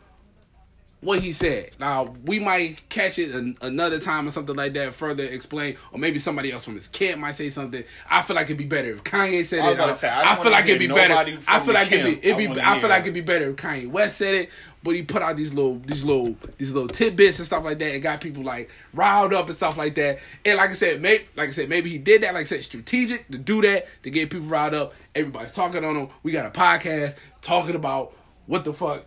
what 1.01 1.19
he 1.19 1.31
said. 1.31 1.71
Now 1.79 2.15
we 2.25 2.39
might 2.39 2.87
catch 2.89 3.19
it 3.19 3.31
an- 3.31 3.57
another 3.61 3.99
time 3.99 4.27
or 4.27 4.31
something 4.31 4.55
like 4.55 4.73
that, 4.73 4.95
further 4.95 5.23
explain, 5.23 5.77
or 5.91 5.99
maybe 5.99 6.17
somebody 6.17 6.51
else 6.51 6.65
from 6.65 6.73
his 6.75 6.87
camp 6.87 7.21
might 7.21 7.35
say 7.35 7.49
something. 7.49 7.83
I 8.09 8.23
feel 8.23 8.35
like 8.35 8.45
it'd 8.47 8.57
be 8.57 8.65
better 8.65 8.91
if 8.93 9.03
Kanye 9.03 9.45
said 9.45 9.59
I 9.59 9.71
it. 9.71 9.79
I, 9.79 9.93
say, 9.93 10.09
I 10.09 10.31
I 10.31 10.35
feel 10.35 10.51
like 10.51 10.65
it'd 10.65 10.79
be 10.79 10.87
better. 10.87 11.13
I 11.47 11.59
feel 11.59 11.73
like 11.73 11.91
it'd 11.91 12.05
be 12.21 12.27
it'd 12.27 12.33
I 12.33 12.37
be. 12.37 12.47
wanna 12.47 12.61
I 12.63 12.79
feel 12.79 12.89
like 12.89 13.01
it'd 13.01 13.13
be 13.13 13.21
better 13.21 13.49
if 13.49 13.55
Kanye 13.57 13.89
West 13.89 14.17
said 14.17 14.33
it, 14.33 14.49
but 14.81 14.95
he 14.95 15.03
put 15.03 15.21
out 15.21 15.37
these 15.37 15.53
little 15.53 15.77
these 15.79 16.03
little 16.03 16.35
these 16.57 16.71
little 16.71 16.89
tidbits 16.89 17.37
and 17.37 17.45
stuff 17.45 17.63
like 17.63 17.77
that, 17.77 17.93
and 17.93 18.01
got 18.01 18.19
people 18.19 18.43
like 18.43 18.71
riled 18.93 19.33
up 19.33 19.45
and 19.45 19.55
stuff 19.55 19.77
like 19.77 19.93
that. 19.95 20.17
And 20.45 20.57
like 20.57 20.71
I 20.71 20.73
said, 20.73 20.99
maybe 20.99 21.25
like 21.35 21.49
I 21.49 21.51
said, 21.51 21.69
maybe 21.69 21.91
he 21.91 21.99
did 21.99 22.23
that. 22.23 22.33
Like 22.33 22.41
I 22.41 22.45
said, 22.45 22.63
strategic 22.63 23.27
to 23.29 23.37
do 23.37 23.61
that 23.61 23.85
to 24.01 24.09
get 24.09 24.31
people 24.31 24.47
riled 24.47 24.73
up. 24.73 24.93
Everybody's 25.13 25.51
talking 25.51 25.85
on 25.85 25.95
him. 25.95 26.09
We 26.23 26.31
got 26.31 26.45
a 26.47 26.49
podcast 26.49 27.15
talking 27.41 27.75
about 27.75 28.13
what 28.47 28.65
the 28.65 28.73
fuck. 28.73 29.05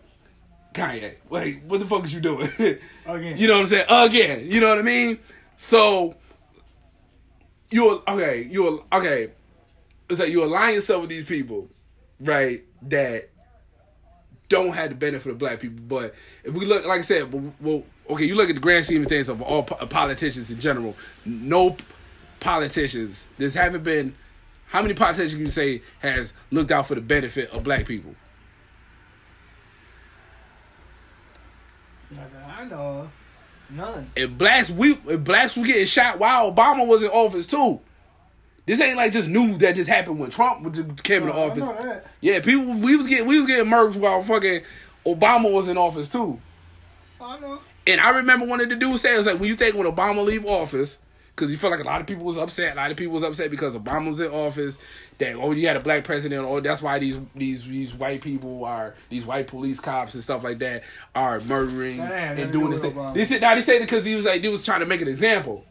Kanye, 0.73 1.15
like, 1.31 1.65
what 1.67 1.81
the 1.81 1.87
fuck 1.87 2.05
is 2.05 2.15
you 2.15 2.21
doing? 2.21 2.49
Again. 3.07 3.37
You 3.37 3.49
know 3.49 3.55
what 3.55 3.61
I'm 3.63 3.67
saying? 3.67 3.87
Again, 3.89 4.51
you 4.51 4.61
know 4.61 4.69
what 4.69 4.79
I 4.79 4.83
mean? 4.83 5.19
So 5.57 6.15
you 7.71 8.03
okay? 8.07 8.49
You 8.51 8.85
okay? 8.93 9.31
It's 10.09 10.21
like 10.21 10.31
you 10.31 10.45
align 10.45 10.75
yourself 10.75 11.03
with 11.03 11.11
these 11.11 11.27
people, 11.27 11.69
right? 12.21 12.65
That 12.83 13.31
don't 14.49 14.73
have 14.73 14.91
the 14.91 14.97
benefit 14.97 15.33
of 15.33 15.39
black 15.39 15.61
people. 15.61 15.81
But 15.87 16.15
if 16.45 16.53
we 16.53 16.67
look, 16.67 16.85
like 16.85 16.99
I 16.99 17.03
said, 17.03 17.33
well, 17.33 17.53
well 17.61 17.85
okay, 18.11 18.25
you 18.25 18.35
look 18.35 18.49
at 18.49 18.57
the 18.57 18.61
grand 18.61 18.85
scheme 18.85 19.03
of 19.03 19.09
things 19.09 19.29
of 19.29 19.41
all 19.41 19.63
po- 19.63 19.87
politicians 19.87 20.51
in 20.51 20.61
general. 20.61 20.97
No 21.25 21.77
politicians. 22.41 23.27
There's 23.39 23.55
haven't 23.55 23.85
been. 23.85 24.15
How 24.67 24.83
many 24.83 24.95
politicians 24.95 25.35
can 25.35 25.45
you 25.45 25.51
say 25.51 25.83
has 25.99 26.33
looked 26.51 26.71
out 26.71 26.87
for 26.87 26.95
the 26.95 27.01
benefit 27.01 27.51
of 27.51 27.65
black 27.65 27.87
people? 27.87 27.99
Not 27.99 28.15
that 28.15 28.21
I 32.19 32.65
know. 32.65 33.11
None. 33.70 34.11
If 34.16 34.37
blacks 34.37 34.70
we 34.70 34.99
if 35.07 35.23
blacks 35.23 35.57
were 35.57 35.65
getting 35.65 35.87
shot 35.87 36.19
while 36.19 36.53
Obama 36.53 36.87
was 36.87 37.03
in 37.03 37.11
office 37.11 37.47
too. 37.47 37.81
This 38.66 38.81
ain't 38.81 38.97
like 38.97 39.12
just 39.12 39.28
new 39.28 39.57
that 39.59 39.74
just 39.74 39.89
happened 39.89 40.19
when 40.19 40.31
Trump 40.31 40.62
came 41.03 41.23
into 41.23 41.35
oh, 41.35 41.47
I 41.47 41.49
office. 41.49 42.03
Yeah, 42.20 42.41
people 42.41 42.66
we 42.74 42.97
was 42.97 43.07
getting 43.07 43.27
we 43.27 43.39
was 43.39 43.47
getting 43.47 43.70
murked 43.70 43.97
while 43.97 44.23
fucking 44.23 44.62
Obama 45.07 45.53
was 45.53 45.69
in 45.69 45.78
office 45.78 46.09
too. 46.09 46.41
Oh, 47.20 47.24
I 47.24 47.41
know. 47.41 47.61
And 47.87 48.01
I 48.01 48.11
remember 48.11 48.47
one 48.47 48.61
of 48.61 48.69
the 48.69 48.77
dudes 48.77 49.03
said, 49.03 49.15
"It 49.15 49.19
was 49.19 49.27
like 49.27 49.41
when 49.41 49.49
you 49.49 49.57
think 49.57 49.74
when 49.77 49.87
Obama 49.87 50.24
leave 50.24 50.45
office, 50.45 50.99
because 51.41 51.51
he 51.51 51.57
felt 51.57 51.71
like 51.71 51.81
a 51.81 51.85
lot 51.85 52.03
of 52.03 52.07
people 52.07 52.25
was 52.25 52.37
upset. 52.37 52.75
A 52.75 52.77
lot 52.77 52.91
of 52.91 52.99
people 52.99 53.15
was 53.15 53.23
upset 53.23 53.51
because 53.51 53.75
Obama 53.75 54.09
was 54.09 54.21
in 54.21 54.31
office. 54.31 54.77
That 55.17 55.37
oh, 55.37 55.53
you 55.53 55.67
had 55.67 55.77
a 55.77 55.81
black 55.81 56.05
president. 56.05 56.45
Oh, 56.45 56.61
that's 56.61 56.83
why 56.83 56.99
these 56.99 57.19
these 57.35 57.65
these 57.67 57.95
white 57.95 58.21
people 58.21 58.65
are 58.65 58.95
these 59.09 59.25
white 59.25 59.47
police 59.47 59.81
cops 59.81 60.12
and 60.15 60.23
stuff 60.23 60.45
like 60.45 60.59
that 60.59 60.83
are 61.15 61.41
murdering 61.41 61.97
That 61.97 62.39
and 62.39 62.53
doing 62.53 62.73
to 62.73 62.79
this 62.79 62.83
do 62.83 62.91
thing. 62.91 63.15
They 63.15 63.25
said 63.25 63.41
now 63.41 63.55
they 63.55 63.62
said 63.62 63.77
it 63.77 63.81
because 63.81 64.05
he 64.05 64.15
was 64.15 64.27
like 64.27 64.43
he 64.43 64.49
was 64.49 64.65
trying 64.65 64.81
to 64.81 64.87
make 64.87 65.01
an 65.01 65.09
example. 65.09 65.65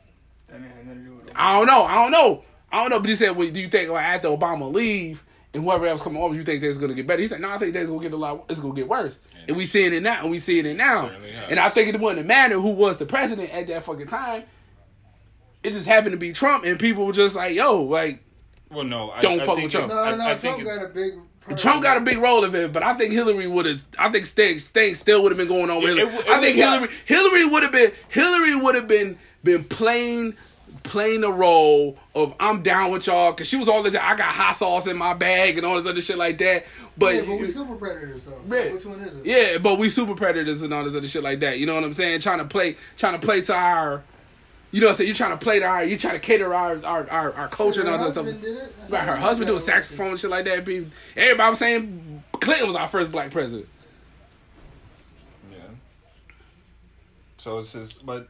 That 0.47 0.55
ain't 0.55 0.65
had 0.65 0.87
nothing 0.87 1.03
to 1.03 1.09
do. 1.27 1.31
I 1.35 1.57
don't 1.57 1.67
know. 1.67 1.83
I 1.83 1.95
don't 1.95 2.11
know. 2.11 2.43
I 2.71 2.81
don't 2.81 2.89
know. 2.89 2.99
But 2.99 3.09
he 3.09 3.15
said, 3.15 3.35
well, 3.35 3.49
do 3.49 3.59
you 3.59 3.67
think 3.67 3.91
like 3.91 4.05
after 4.05 4.27
Obama 4.29 4.71
leave 4.73 5.23
and 5.53 5.63
whoever 5.63 5.85
else 5.85 6.01
come 6.01 6.17
over, 6.17 6.33
you 6.33 6.43
think 6.43 6.61
things 6.61 6.79
gonna 6.79 6.95
get 6.95 7.05
better? 7.05 7.21
He 7.21 7.27
said, 7.27 7.41
no, 7.41 7.49
I 7.49 7.59
think 7.59 7.73
things 7.73 7.89
gonna 7.89 8.01
get 8.01 8.13
a 8.13 8.17
lot. 8.17 8.45
It's 8.49 8.59
gonna 8.59 8.73
get 8.73 8.87
worse. 8.87 9.17
And 9.47 9.55
we 9.57 9.65
seeing 9.65 9.93
it 9.93 10.03
now. 10.03 10.21
And 10.21 10.31
we 10.31 10.39
seeing 10.39 10.65
it 10.65 10.77
now. 10.77 11.11
And 11.47 11.59
I 11.59 11.69
think 11.69 11.93
it 11.93 11.99
wouldn't 11.99 12.27
matter 12.27 12.59
who 12.59 12.71
was 12.71 12.97
the 12.97 13.05
president 13.05 13.51
at 13.51 13.67
that 13.67 13.83
fucking 13.85 14.07
time. 14.07 14.43
It 15.63 15.71
just 15.73 15.85
happened 15.85 16.11
to 16.13 16.17
be 16.17 16.31
Trump, 16.31 16.63
and 16.65 16.79
people 16.79 17.05
were 17.05 17.11
just 17.13 17.35
like, 17.35 17.53
yo, 17.55 17.81
like 17.83 18.23
Well, 18.71 18.85
no, 18.85 19.11
I, 19.11 19.21
Don't 19.21 19.41
I 19.41 19.45
fuck 19.45 19.55
think 19.55 19.65
with 19.65 19.71
Trump. 19.73 19.91
it- 19.91 19.95
No, 19.95 20.15
no, 20.15 20.23
I 20.23 20.35
Trump 20.35 20.41
think 20.41 20.59
it- 20.61 20.63
got 20.65 20.85
a 20.85 20.89
big. 20.89 21.13
Trump 21.57 21.81
got 21.81 21.97
a 21.97 22.01
big 22.01 22.19
role 22.19 22.43
of 22.43 22.53
it, 22.53 22.71
but 22.71 22.83
I 22.83 22.93
think 22.93 23.11
Hillary 23.11 23.47
would 23.47 23.65
have. 23.65 23.83
I 23.97 24.09
think 24.11 24.27
things, 24.27 24.63
things 24.65 24.99
still 24.99 25.23
would 25.23 25.31
have 25.31 25.37
been 25.37 25.47
going 25.47 25.69
on 25.71 25.81
with 25.81 25.97
Hillary. 25.97 26.13
it- 26.13 26.19
it 26.19 26.29
I 26.29 26.39
think 26.39 26.57
was 26.57 26.61
not- 26.65 26.73
Hillary 26.81 26.93
Hillary 27.05 27.45
would 27.45 27.63
have 27.63 27.71
been 27.71 27.91
Hillary 28.09 28.55
would 28.55 28.75
have 28.75 28.87
been 28.87 29.17
been 29.43 29.63
playing 29.63 30.35
playing 30.83 31.21
the 31.21 31.31
role 31.31 31.97
of 32.15 32.33
I'm 32.39 32.61
down 32.61 32.91
with 32.91 33.05
y'all 33.07 33.31
because 33.31 33.47
she 33.47 33.57
was 33.57 33.67
all 33.67 33.83
the 33.83 33.91
time. 33.91 34.01
I 34.03 34.15
got 34.15 34.33
hot 34.33 34.55
sauce 34.57 34.85
in 34.87 34.95
my 34.97 35.13
bag 35.13 35.57
and 35.57 35.65
all 35.65 35.81
this 35.81 35.89
other 35.89 36.01
shit 36.01 36.17
like 36.17 36.37
that. 36.37 36.65
But 36.97 37.15
yeah, 37.15 37.21
but 37.25 37.39
we 37.39 37.51
super 37.51 37.75
predators 37.75 38.21
though. 38.23 38.39
So 38.47 38.55
Yeah. 38.55 38.73
Which 38.73 38.85
one 38.85 38.99
is 39.01 39.17
it? 39.17 39.25
yeah, 39.25 39.57
but 39.57 39.77
we 39.79 39.89
super 39.89 40.13
predators 40.15 40.61
and 40.61 40.73
all 40.73 40.83
this 40.83 40.95
other 40.95 41.07
shit 41.07 41.23
like 41.23 41.39
that. 41.41 41.57
You 41.57 41.65
know 41.65 41.75
what 41.75 41.83
I'm 41.83 41.93
saying? 41.93 42.19
Trying 42.21 42.39
to 42.39 42.45
play, 42.45 42.75
trying 42.97 43.19
to 43.19 43.25
play 43.25 43.41
to 43.41 43.53
our. 43.55 44.03
You 44.71 44.81
know 44.81 44.87
what 44.87 44.91
I'm 44.91 44.97
saying? 44.97 45.07
You're 45.07 45.15
trying 45.15 45.31
to 45.31 45.37
play 45.37 45.59
to 45.59 45.65
our, 45.65 45.83
you're 45.83 45.97
trying 45.97 46.13
to 46.13 46.19
cater 46.19 46.53
our 46.53 46.85
our, 46.85 47.09
our, 47.09 47.33
our 47.33 47.47
culture 47.47 47.81
and 47.81 47.89
all 47.89 47.97
that 47.97 48.11
stuff. 48.11 48.25
husband 48.25 48.43
did 48.43 48.57
it. 48.57 48.75
Right, 48.87 49.03
her 49.03 49.15
husband 49.15 49.47
doing 49.47 49.59
saxophone 49.59 50.09
and 50.09 50.19
shit 50.19 50.29
like 50.29 50.45
that. 50.45 50.63
People, 50.63 50.91
everybody 51.17 51.49
was 51.49 51.59
saying 51.59 52.23
Clinton 52.33 52.67
was 52.67 52.75
our 52.75 52.87
first 52.87 53.11
black 53.11 53.31
president. 53.31 53.67
Yeah. 55.51 55.57
So 57.37 57.57
it's 57.59 57.73
just, 57.73 58.05
but 58.05 58.29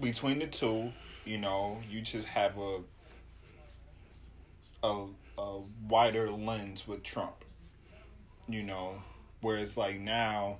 between 0.00 0.40
the 0.40 0.46
two, 0.46 0.92
you 1.24 1.38
know, 1.38 1.78
you 1.88 2.00
just 2.00 2.26
have 2.26 2.58
a 2.58 2.80
a 4.82 5.06
a 5.38 5.60
wider 5.88 6.30
lens 6.30 6.88
with 6.88 7.04
Trump. 7.04 7.44
You 8.48 8.64
know, 8.64 9.00
whereas 9.40 9.76
like 9.76 10.00
now, 10.00 10.58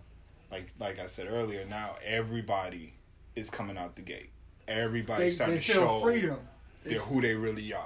like 0.52 0.72
like 0.78 1.00
I 1.00 1.06
said 1.06 1.26
earlier, 1.28 1.64
now 1.66 1.96
everybody 2.04 2.94
is 3.34 3.50
coming 3.50 3.76
out 3.76 3.96
the 3.96 4.02
gate. 4.02 4.30
They, 4.74 4.80
Everybody's 4.82 5.18
they 5.32 5.34
starting 5.34 5.56
to 5.56 5.62
show 5.62 6.00
freedom. 6.00 6.38
they're 6.84 6.98
who 7.00 7.20
they 7.20 7.34
really 7.34 7.72
are. 7.74 7.84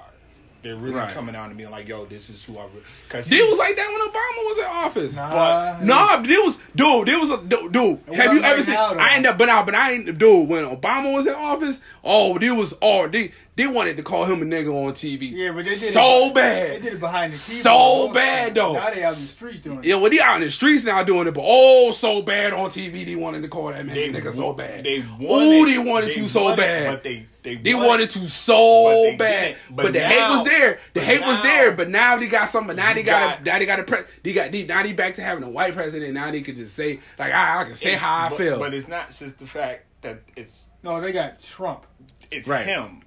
They're 0.62 0.76
really 0.76 0.94
Right. 0.96 1.12
coming 1.12 1.36
out 1.36 1.48
and 1.48 1.58
being 1.58 1.70
like, 1.70 1.86
"Yo, 1.88 2.06
this 2.06 2.30
is 2.30 2.42
who 2.42 2.54
I." 2.58 2.64
Because 3.06 3.30
It 3.30 3.46
was 3.50 3.58
like 3.58 3.76
that 3.76 3.86
when 3.86 4.00
Obama 4.00 4.44
was 4.48 4.58
in 4.58 4.64
office. 4.86 5.14
Nah, 5.16 5.30
But- 5.78 5.82
No, 5.82 6.22
there 6.22 6.42
was 6.42 6.58
dude. 6.74 7.06
There 7.08 7.18
was 7.20 7.30
a 7.30 7.36
dude. 7.38 7.70
dude 7.72 7.98
have 8.14 8.32
you 8.32 8.42
ever 8.42 8.62
seen? 8.62 8.72
now. 8.74 8.94
I 8.98 9.10
end 9.14 9.26
up, 9.26 9.36
but 9.36 9.50
out, 9.50 9.66
but 9.66 9.74
I 9.74 9.92
ain't 9.92 10.16
dude. 10.18 10.48
When 10.48 10.64
Obama 10.64 11.12
was 11.12 11.26
in 11.26 11.34
office, 11.34 11.80
oh, 12.02 12.38
there 12.38 12.54
was 12.54 12.72
oh 12.80 13.08
they 13.08 13.32
they 13.56 13.66
wanted 13.68 13.96
to 13.98 14.02
call 14.02 14.24
him 14.24 14.42
a 14.42 14.44
nigga 14.44 14.68
on 14.68 14.92
TV. 14.94 15.30
Yeah, 15.30 15.52
but 15.52 15.64
they 15.64 15.70
did 15.74 15.82
it. 15.84 15.92
so 15.92 16.26
it, 16.26 16.34
bad. 16.34 16.70
They 16.72 16.78
did 16.80 16.92
it 16.94 17.00
behind 17.00 17.32
the 17.32 17.36
keyboard. 17.38 17.62
So 17.62 18.12
bad, 18.12 18.54
though. 18.54 18.72
Now 18.74 18.90
they 18.90 19.04
out 19.04 19.12
in 19.14 19.18
the 19.20 19.24
streets 19.26 19.58
doing 19.60 19.78
it. 19.78 19.84
Yeah, 19.84 19.94
well, 19.96 20.10
they 20.10 20.20
out 20.20 20.36
in 20.36 20.42
the 20.42 20.50
streets 20.50 20.82
now 20.82 21.02
doing 21.04 21.28
it, 21.28 21.34
but 21.34 21.44
oh, 21.46 21.92
so 21.92 22.22
bad 22.22 22.52
on 22.52 22.70
TV. 22.70 23.04
They 23.06 23.14
wanted 23.16 23.42
to 23.42 23.48
call 23.48 23.68
that 23.68 23.86
man 23.86 23.94
they 23.94 24.08
a 24.08 24.12
nigga 24.12 24.34
so 24.34 24.52
bad. 24.54 24.84
They 24.84 24.98
Ooh, 24.98 25.66
they 25.66 25.78
wanted 25.78 26.12
to 26.12 26.26
so 26.28 26.42
wanted- 26.44 26.56
bad. 26.58 26.92
but 26.94 27.02
they 27.04 27.26
they, 27.44 27.56
They 27.56 27.74
wanted- 27.74 27.88
wanted 27.88 28.10
to 28.10 28.18
But 28.20 28.28
so 28.30 29.02
they 29.04 29.16
bad, 29.16 29.56
but, 29.70 29.82
But 29.82 29.92
the 29.92 30.00
hate 30.00 30.30
was 30.30 30.44
there. 30.44 30.72
The 30.94 31.00
but 31.00 31.02
hate 31.02 31.20
was 31.20 31.42
there, 31.42 31.72
but 31.72 31.90
now 31.90 32.16
they 32.18 32.26
got 32.26 32.48
something. 32.48 32.74
Now 32.74 32.94
they 32.94 33.02
got, 33.02 33.28
got- 33.36 33.40
a, 33.40 33.44
now 33.44 33.58
they 33.58 33.66
got 33.66 33.80
a 33.80 33.82
pre, 33.84 33.98
they 34.22 34.32
got 34.32 34.50
they, 34.50 34.64
now 34.64 34.82
they 34.82 34.94
back 34.94 35.14
to 35.16 35.22
having 35.22 35.44
a 35.44 35.50
white 35.50 35.74
president. 35.74 36.14
Now 36.14 36.30
they 36.30 36.40
can 36.40 36.56
just 36.56 36.74
say 36.74 37.00
like 37.18 37.32
I, 37.34 37.60
I 37.60 37.64
can 37.64 37.74
say 37.74 37.92
how 37.92 38.26
I 38.26 38.28
but, 38.30 38.38
feel. 38.38 38.58
But 38.58 38.72
it's 38.74 38.88
not 38.88 39.10
just 39.10 39.38
the 39.38 39.46
fact 39.46 39.84
that 40.00 40.22
it's 40.36 40.68
No, 40.82 41.00
they 41.02 41.12
got 41.12 41.38
Trump. 41.38 41.86
it's 42.32 42.48
Right. 42.48 42.64
him. 42.66 43.02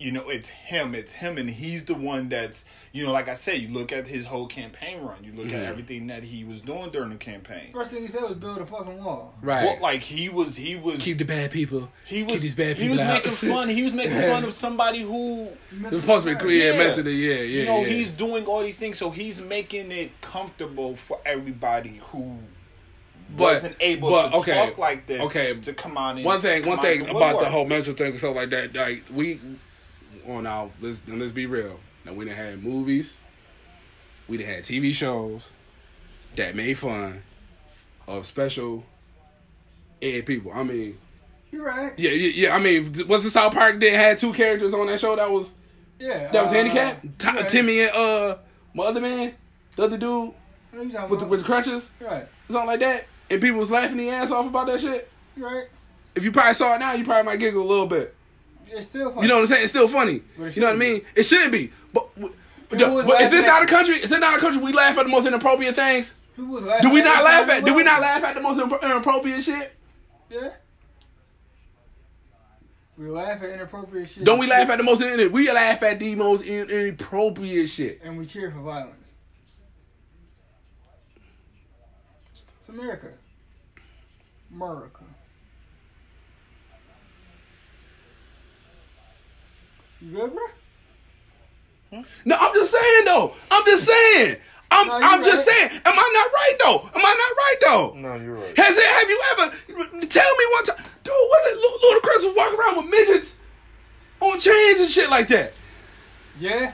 You 0.00 0.12
know, 0.12 0.28
it's 0.28 0.48
him. 0.48 0.94
It's 0.94 1.12
him, 1.12 1.38
and 1.38 1.50
he's 1.50 1.84
the 1.84 1.94
one 1.94 2.28
that's 2.28 2.64
you 2.92 3.04
know, 3.04 3.12
like 3.12 3.28
I 3.28 3.34
said, 3.34 3.60
you 3.60 3.68
look 3.68 3.92
at 3.92 4.06
his 4.08 4.24
whole 4.24 4.46
campaign 4.46 5.02
run. 5.02 5.16
You 5.22 5.32
look 5.32 5.48
Mhm. 5.48 5.54
at 5.54 5.64
everything 5.64 6.06
that 6.06 6.22
he 6.24 6.42
was 6.44 6.60
doing 6.62 6.90
during 6.90 7.10
the 7.10 7.16
campaign. 7.16 7.70
First 7.72 7.90
thing 7.90 8.02
he 8.02 8.08
said 8.08 8.22
was 8.22 8.34
build 8.34 8.58
a 8.58 8.66
fucking 8.66 9.02
wall. 9.04 9.34
right, 9.42 9.64
Well, 9.64 9.78
like 9.80 10.00
he 10.02 10.28
was, 10.28 10.56
he 10.56 10.74
was, 10.76 11.02
keep 11.02 11.18
the 11.18 11.24
bad 11.24 11.50
people. 11.50 11.90
he 12.06 12.22
was, 12.22 12.32
keep 12.34 12.40
these 12.42 12.54
bad 12.54 12.76
people. 12.76 12.84
he 12.84 12.90
was 12.90 13.00
out. 13.00 13.14
making 13.24 13.32
fun. 13.32 13.68
He 13.68 13.82
was 13.82 13.92
making 13.92 14.20
fun 14.20 14.44
of 14.44 14.54
somebody 14.54 15.00
who 15.02 15.48
It 15.84 15.90
was 15.92 16.00
supposed 16.00 16.24
to 16.24 16.30
be 16.34 16.40
clear, 16.40 16.72
Yeah. 16.72 16.78
mentally, 16.78 17.14
yeah, 17.14 17.34
yeah, 17.34 17.42
you 17.42 17.64
know, 17.66 17.80
yeah. 17.82 17.86
he's 17.88 18.08
doing 18.08 18.46
all 18.46 18.62
these 18.62 18.78
things, 18.78 18.96
so 18.98 19.10
he's 19.10 19.40
making 19.40 19.92
it 19.92 20.12
comfortable 20.22 20.96
for 20.96 21.18
everybody 21.26 22.00
who 22.10 22.38
But- 23.36 23.42
wasn't 23.52 23.76
able 23.80 24.10
but, 24.10 24.30
to 24.30 24.36
okay, 24.38 24.54
talk 24.54 24.78
like 24.78 25.06
this. 25.06 25.20
okay. 25.20 25.54
to 25.60 25.72
come 25.74 25.98
on. 25.98 26.16
And 26.16 26.24
one 26.24 26.40
thing, 26.40 26.64
one 26.66 26.80
thing 26.80 27.06
about 27.08 27.38
the 27.40 27.50
whole 27.50 27.66
mental 27.66 27.94
thing 27.94 28.12
and 28.12 28.18
stuff 28.18 28.34
like 28.34 28.50
that. 28.50 28.74
Like 28.74 29.02
we, 29.12 29.38
well, 30.28 30.42
now 30.42 30.70
let's 30.80 31.02
let's 31.08 31.32
be 31.32 31.46
real. 31.46 31.80
Now 32.04 32.12
we 32.12 32.26
done 32.26 32.34
had 32.36 32.62
movies, 32.62 33.16
we 34.28 34.36
done 34.36 34.46
had 34.46 34.62
TV 34.62 34.94
shows 34.94 35.50
that 36.36 36.54
made 36.54 36.76
fun 36.76 37.22
of 38.06 38.26
special 38.26 38.84
ed 40.02 40.26
people. 40.26 40.52
I 40.52 40.62
mean, 40.62 40.98
You're 41.50 41.64
right. 41.64 41.92
yeah, 41.98 42.10
yeah, 42.10 42.48
yeah. 42.48 42.54
I 42.54 42.58
mean, 42.58 42.92
was 43.08 43.24
the 43.24 43.30
South 43.30 43.54
Park 43.54 43.80
that 43.80 43.92
had 43.92 44.18
two 44.18 44.32
characters 44.34 44.74
on 44.74 44.86
that 44.88 45.00
show 45.00 45.16
that 45.16 45.30
was 45.30 45.54
Yeah. 45.98 46.30
that 46.30 46.42
was 46.42 46.50
uh, 46.50 46.54
handicapped? 46.54 47.18
Ti- 47.18 47.28
yeah. 47.34 47.46
Timmy 47.46 47.80
and 47.80 47.90
uh, 47.92 48.36
my 48.74 48.84
other 48.84 49.00
man, 49.00 49.34
the 49.76 49.84
other 49.84 49.96
dude 49.96 50.34
I 50.72 50.76
know 50.76 50.82
you 50.82 51.06
with 51.08 51.20
the, 51.20 51.26
with 51.26 51.40
the 51.40 51.46
crutches, 51.46 51.90
right. 52.00 52.28
something 52.50 52.66
like 52.66 52.80
that, 52.80 53.06
and 53.30 53.40
people 53.40 53.58
was 53.58 53.70
laughing 53.70 53.96
their 53.96 54.22
ass 54.22 54.30
off 54.30 54.46
about 54.46 54.66
that 54.66 54.80
shit. 54.80 55.10
You're 55.36 55.48
right. 55.50 55.66
If 56.14 56.24
you 56.24 56.32
probably 56.32 56.52
saw 56.54 56.74
it 56.74 56.78
now, 56.80 56.92
you 56.92 57.04
probably 57.04 57.24
might 57.24 57.38
giggle 57.40 57.62
a 57.62 57.64
little 57.66 57.86
bit. 57.86 58.14
It's 58.70 58.86
still 58.86 59.10
funny. 59.10 59.22
You 59.22 59.28
know 59.28 59.34
what 59.36 59.40
I'm 59.40 59.46
saying? 59.46 59.62
It's 59.62 59.70
still 59.70 59.88
funny. 59.88 60.22
You 60.38 60.60
know 60.60 60.66
what 60.68 60.74
I 60.74 60.76
mean? 60.76 61.02
It 61.14 61.22
shouldn't 61.24 61.52
be. 61.52 61.72
But, 61.92 62.08
but, 62.20 62.32
but 62.70 63.20
is 63.22 63.30
this 63.30 63.46
not 63.46 63.62
a 63.62 63.66
country? 63.66 63.96
Is 63.96 64.12
it 64.12 64.20
not 64.20 64.36
a 64.36 64.38
country 64.38 64.60
we 64.62 64.72
laugh 64.72 64.98
at 64.98 65.04
the 65.04 65.08
most 65.08 65.26
inappropriate 65.26 65.74
things? 65.74 66.14
People 66.36 66.54
was 66.54 66.64
laughing 66.64 66.88
Do 66.88 66.94
we 66.94 67.02
not 67.02 67.24
laugh 67.24 67.48
at? 67.48 67.64
Do 67.64 67.74
we 67.74 67.82
not 67.82 68.00
laugh 68.00 68.22
at 68.22 68.34
the 68.34 68.40
most 68.40 68.60
inappropriate 68.60 69.42
shit? 69.42 69.74
Yeah. 70.30 70.50
We 72.96 73.08
laugh 73.08 73.42
at 73.42 73.50
inappropriate 73.50 74.08
shit. 74.08 74.24
Don't 74.24 74.38
we 74.40 74.48
laugh 74.48 74.68
at 74.68 74.78
the 74.78 74.84
most? 74.84 75.00
In- 75.00 75.32
we 75.32 75.50
laugh 75.50 75.82
at 75.82 75.98
the 76.00 76.14
most 76.16 76.44
in- 76.44 76.68
inappropriate 76.68 77.68
shit. 77.68 78.00
and 78.02 78.18
we 78.18 78.26
cheer 78.26 78.50
for 78.50 78.58
violence. 78.58 78.94
It's 82.32 82.68
America. 82.68 83.08
America. 84.52 85.04
You 90.00 90.16
good, 90.16 90.32
bro? 90.32 92.02
No, 92.24 92.36
I'm 92.36 92.54
just 92.54 92.70
saying 92.72 93.04
though. 93.04 93.32
I'm 93.50 93.64
just 93.64 93.84
saying. 93.86 94.36
I'm 94.70 94.86
No, 94.86 94.94
I'm 94.94 95.22
just 95.24 95.44
saying. 95.46 95.70
Am 95.72 95.94
I 95.98 96.12
not 96.14 96.32
right 96.32 96.56
though? 96.62 96.98
Am 96.98 97.04
I 97.04 97.14
not 97.14 97.36
right 97.36 97.56
though? 97.62 97.94
No, 97.98 98.14
you're 98.22 98.34
right. 98.34 98.58
Has 98.58 98.76
it? 98.76 98.84
Have 98.84 99.08
you 99.08 99.20
ever? 99.32 100.06
Tell 100.06 100.36
me 100.36 100.44
one 100.52 100.64
time, 100.64 100.84
dude. 101.02 101.12
Was 101.14 101.52
it 101.52 101.56
Lu- 101.56 101.78
Ludacris 102.00 102.26
was 102.28 102.36
walking 102.36 102.58
around 102.58 102.76
with 102.76 102.90
midgets 102.90 103.36
on 104.20 104.38
chains 104.38 104.80
and 104.80 104.88
shit 104.88 105.08
like 105.10 105.28
that? 105.28 105.54
Yeah. 106.38 106.72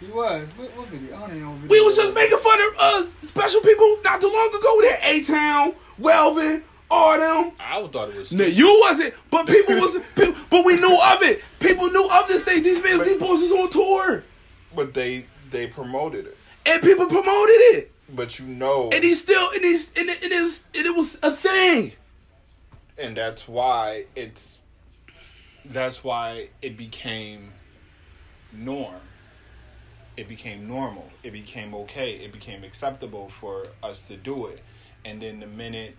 He 0.00 0.06
was. 0.06 0.48
What, 0.56 0.76
what 0.76 0.86
video? 0.88 1.16
I 1.16 1.20
don't 1.20 1.30
even 1.30 1.42
know 1.42 1.48
what 1.50 1.58
video. 1.58 1.68
We 1.68 1.84
was 1.84 1.98
it 1.98 2.02
just 2.02 2.14
making 2.14 2.38
fun 2.38 2.58
of 2.60 2.74
uh, 2.78 3.06
special 3.22 3.60
people 3.60 3.98
not 4.04 4.20
too 4.20 4.32
long 4.32 4.48
ago. 4.58 4.76
We 4.78 4.88
had 4.88 5.00
A 5.02 5.22
Town, 5.24 5.74
Welvin, 6.00 6.62
all 6.90 7.18
them. 7.18 7.52
I 7.60 7.86
thought 7.88 8.10
it 8.10 8.16
was. 8.16 8.32
No, 8.32 8.44
you 8.44 8.78
wasn't, 8.82 9.14
but 9.30 9.46
people 9.46 9.74
was, 9.76 9.98
pe- 10.16 10.34
but 10.50 10.64
we 10.64 10.76
knew 10.76 10.98
of 11.00 11.22
it. 11.22 11.42
People 11.60 11.90
knew 11.90 12.08
of 12.10 12.28
this 12.28 12.44
thing. 12.44 12.62
These 12.62 12.82
these 12.82 13.18
boys 13.18 13.40
was 13.42 13.52
on 13.52 13.70
tour, 13.70 14.24
but 14.74 14.94
they 14.94 15.26
they 15.50 15.66
promoted 15.66 16.26
it. 16.26 16.36
and 16.66 16.82
people 16.82 17.06
promoted 17.06 17.56
it. 17.76 17.92
but 18.10 18.38
you 18.38 18.46
know, 18.46 18.90
and 18.92 19.02
he 19.04 19.14
still 19.14 19.50
and 19.54 19.62
he's 19.64 19.88
and 19.96 20.08
it, 20.08 20.22
it 20.22 20.32
is 20.32 20.64
and 20.74 20.86
it 20.86 20.94
was 20.94 21.18
a 21.22 21.30
thing. 21.30 21.92
and 22.98 23.16
that's 23.16 23.46
why 23.48 24.04
it's 24.16 24.58
that's 25.66 26.02
why 26.02 26.48
it 26.62 26.76
became 26.76 27.52
norm 28.52 28.94
it 30.16 30.26
became 30.28 30.66
normal 30.66 31.08
it 31.22 31.32
became 31.32 31.74
okay 31.74 32.12
it 32.14 32.32
became 32.32 32.64
acceptable 32.64 33.28
for 33.28 33.64
us 33.82 34.02
to 34.08 34.16
do 34.16 34.46
it 34.46 34.60
and 35.04 35.20
then 35.20 35.38
the 35.40 35.46
minute 35.46 35.94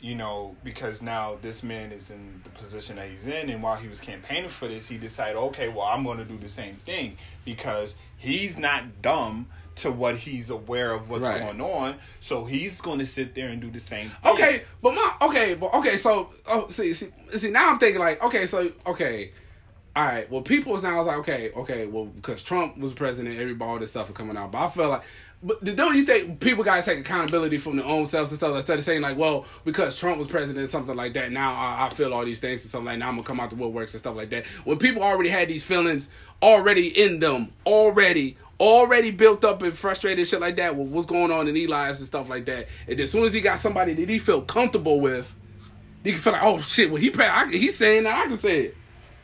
you 0.00 0.14
know 0.14 0.56
because 0.64 1.02
now 1.02 1.36
this 1.42 1.62
man 1.62 1.92
is 1.92 2.10
in 2.10 2.40
the 2.44 2.50
position 2.50 2.96
that 2.96 3.08
he's 3.08 3.26
in 3.26 3.50
and 3.50 3.62
while 3.62 3.76
he 3.76 3.86
was 3.88 4.00
campaigning 4.00 4.48
for 4.48 4.66
this 4.66 4.88
he 4.88 4.96
decided 4.96 5.36
okay 5.36 5.68
well 5.68 5.82
i'm 5.82 6.02
going 6.04 6.16
to 6.18 6.24
do 6.24 6.38
the 6.38 6.48
same 6.48 6.74
thing 6.74 7.16
because 7.44 7.96
he's 8.16 8.56
not 8.56 9.02
dumb 9.02 9.46
to 9.76 9.90
what 9.90 10.16
he's 10.16 10.50
aware 10.50 10.92
of 10.92 11.08
what's 11.10 11.24
Right. 11.26 11.40
going 11.40 11.60
on 11.60 11.96
so 12.18 12.44
he's 12.44 12.80
going 12.80 12.98
to 12.98 13.06
sit 13.06 13.34
there 13.34 13.48
and 13.48 13.60
do 13.60 13.70
the 13.70 13.80
same 13.80 14.08
thing 14.08 14.32
Okay, 14.32 14.62
but 14.82 14.94
my 14.94 15.14
okay, 15.22 15.54
but 15.54 15.72
okay. 15.74 15.96
So 15.96 16.30
oh, 16.46 16.68
see, 16.68 16.92
see, 16.94 17.08
see. 17.36 17.50
Now 17.50 17.70
I'm 17.70 17.78
thinking 17.78 18.00
like, 18.00 18.22
okay, 18.22 18.46
so 18.46 18.70
okay, 18.86 19.32
all 19.96 20.04
right. 20.04 20.30
Well, 20.30 20.42
people 20.42 20.74
is 20.76 20.82
now 20.82 20.98
was 20.98 21.06
like, 21.06 21.18
okay, 21.18 21.50
okay. 21.56 21.86
Well, 21.86 22.06
because 22.06 22.42
Trump 22.42 22.76
was 22.78 22.92
president, 22.92 23.38
everybody 23.40 23.70
all 23.70 23.78
this 23.78 23.90
stuff 23.90 24.08
was 24.08 24.16
coming 24.16 24.36
out. 24.36 24.52
But 24.52 24.58
I 24.64 24.68
felt 24.68 24.90
like, 24.90 25.02
but 25.42 25.64
don't 25.64 25.96
you 25.96 26.04
think 26.04 26.38
people 26.40 26.64
got 26.64 26.76
to 26.76 26.82
take 26.82 26.98
accountability 26.98 27.56
from 27.56 27.76
their 27.76 27.86
own 27.86 28.04
selves 28.04 28.30
and 28.30 28.38
stuff 28.38 28.54
instead 28.54 28.78
of 28.78 28.84
saying 28.84 29.00
like, 29.00 29.16
well, 29.16 29.46
because 29.64 29.96
Trump 29.96 30.18
was 30.18 30.26
president, 30.26 30.68
something 30.68 30.94
like 30.94 31.14
that. 31.14 31.32
Now 31.32 31.54
I, 31.54 31.86
I 31.86 31.88
feel 31.88 32.12
all 32.12 32.24
these 32.26 32.40
things 32.40 32.62
and 32.62 32.70
something 32.70 32.86
like 32.86 32.98
now 32.98 33.08
I'm 33.08 33.14
gonna 33.14 33.26
come 33.26 33.40
out 33.40 33.48
the 33.48 33.56
woodworks 33.56 33.92
and 33.92 34.00
stuff 34.00 34.16
like 34.16 34.28
that. 34.30 34.44
When 34.64 34.76
people 34.76 35.02
already 35.02 35.30
had 35.30 35.48
these 35.48 35.64
feelings 35.64 36.10
already 36.42 36.88
in 36.88 37.20
them, 37.20 37.52
already 37.64 38.36
already 38.60 39.10
built 39.10 39.42
up 39.42 39.62
and 39.62 39.72
frustrated 39.72 40.18
and 40.18 40.28
shit 40.28 40.40
like 40.40 40.56
that 40.56 40.76
with 40.76 40.88
what's 40.88 41.06
going 41.06 41.32
on 41.32 41.48
in 41.48 41.54
their 41.54 41.68
lives 41.68 41.98
and 42.00 42.06
stuff 42.06 42.28
like 42.28 42.44
that. 42.44 42.66
And 42.86 43.00
as 43.00 43.10
soon 43.10 43.24
as 43.24 43.32
he 43.32 43.40
got 43.40 43.60
somebody 43.60 43.94
that 43.94 44.08
he 44.10 44.18
felt 44.18 44.46
comfortable 44.46 45.00
with, 45.00 45.32
he 46.04 46.10
can 46.10 46.20
feel 46.20 46.34
like, 46.34 46.42
oh 46.42 46.60
shit, 46.60 46.90
well 46.90 47.00
he 47.00 47.10
I, 47.18 47.48
he's 47.48 47.78
saying 47.78 48.04
that 48.04 48.14
I 48.14 48.28
can 48.28 48.38
say 48.38 48.60
it. 48.66 48.76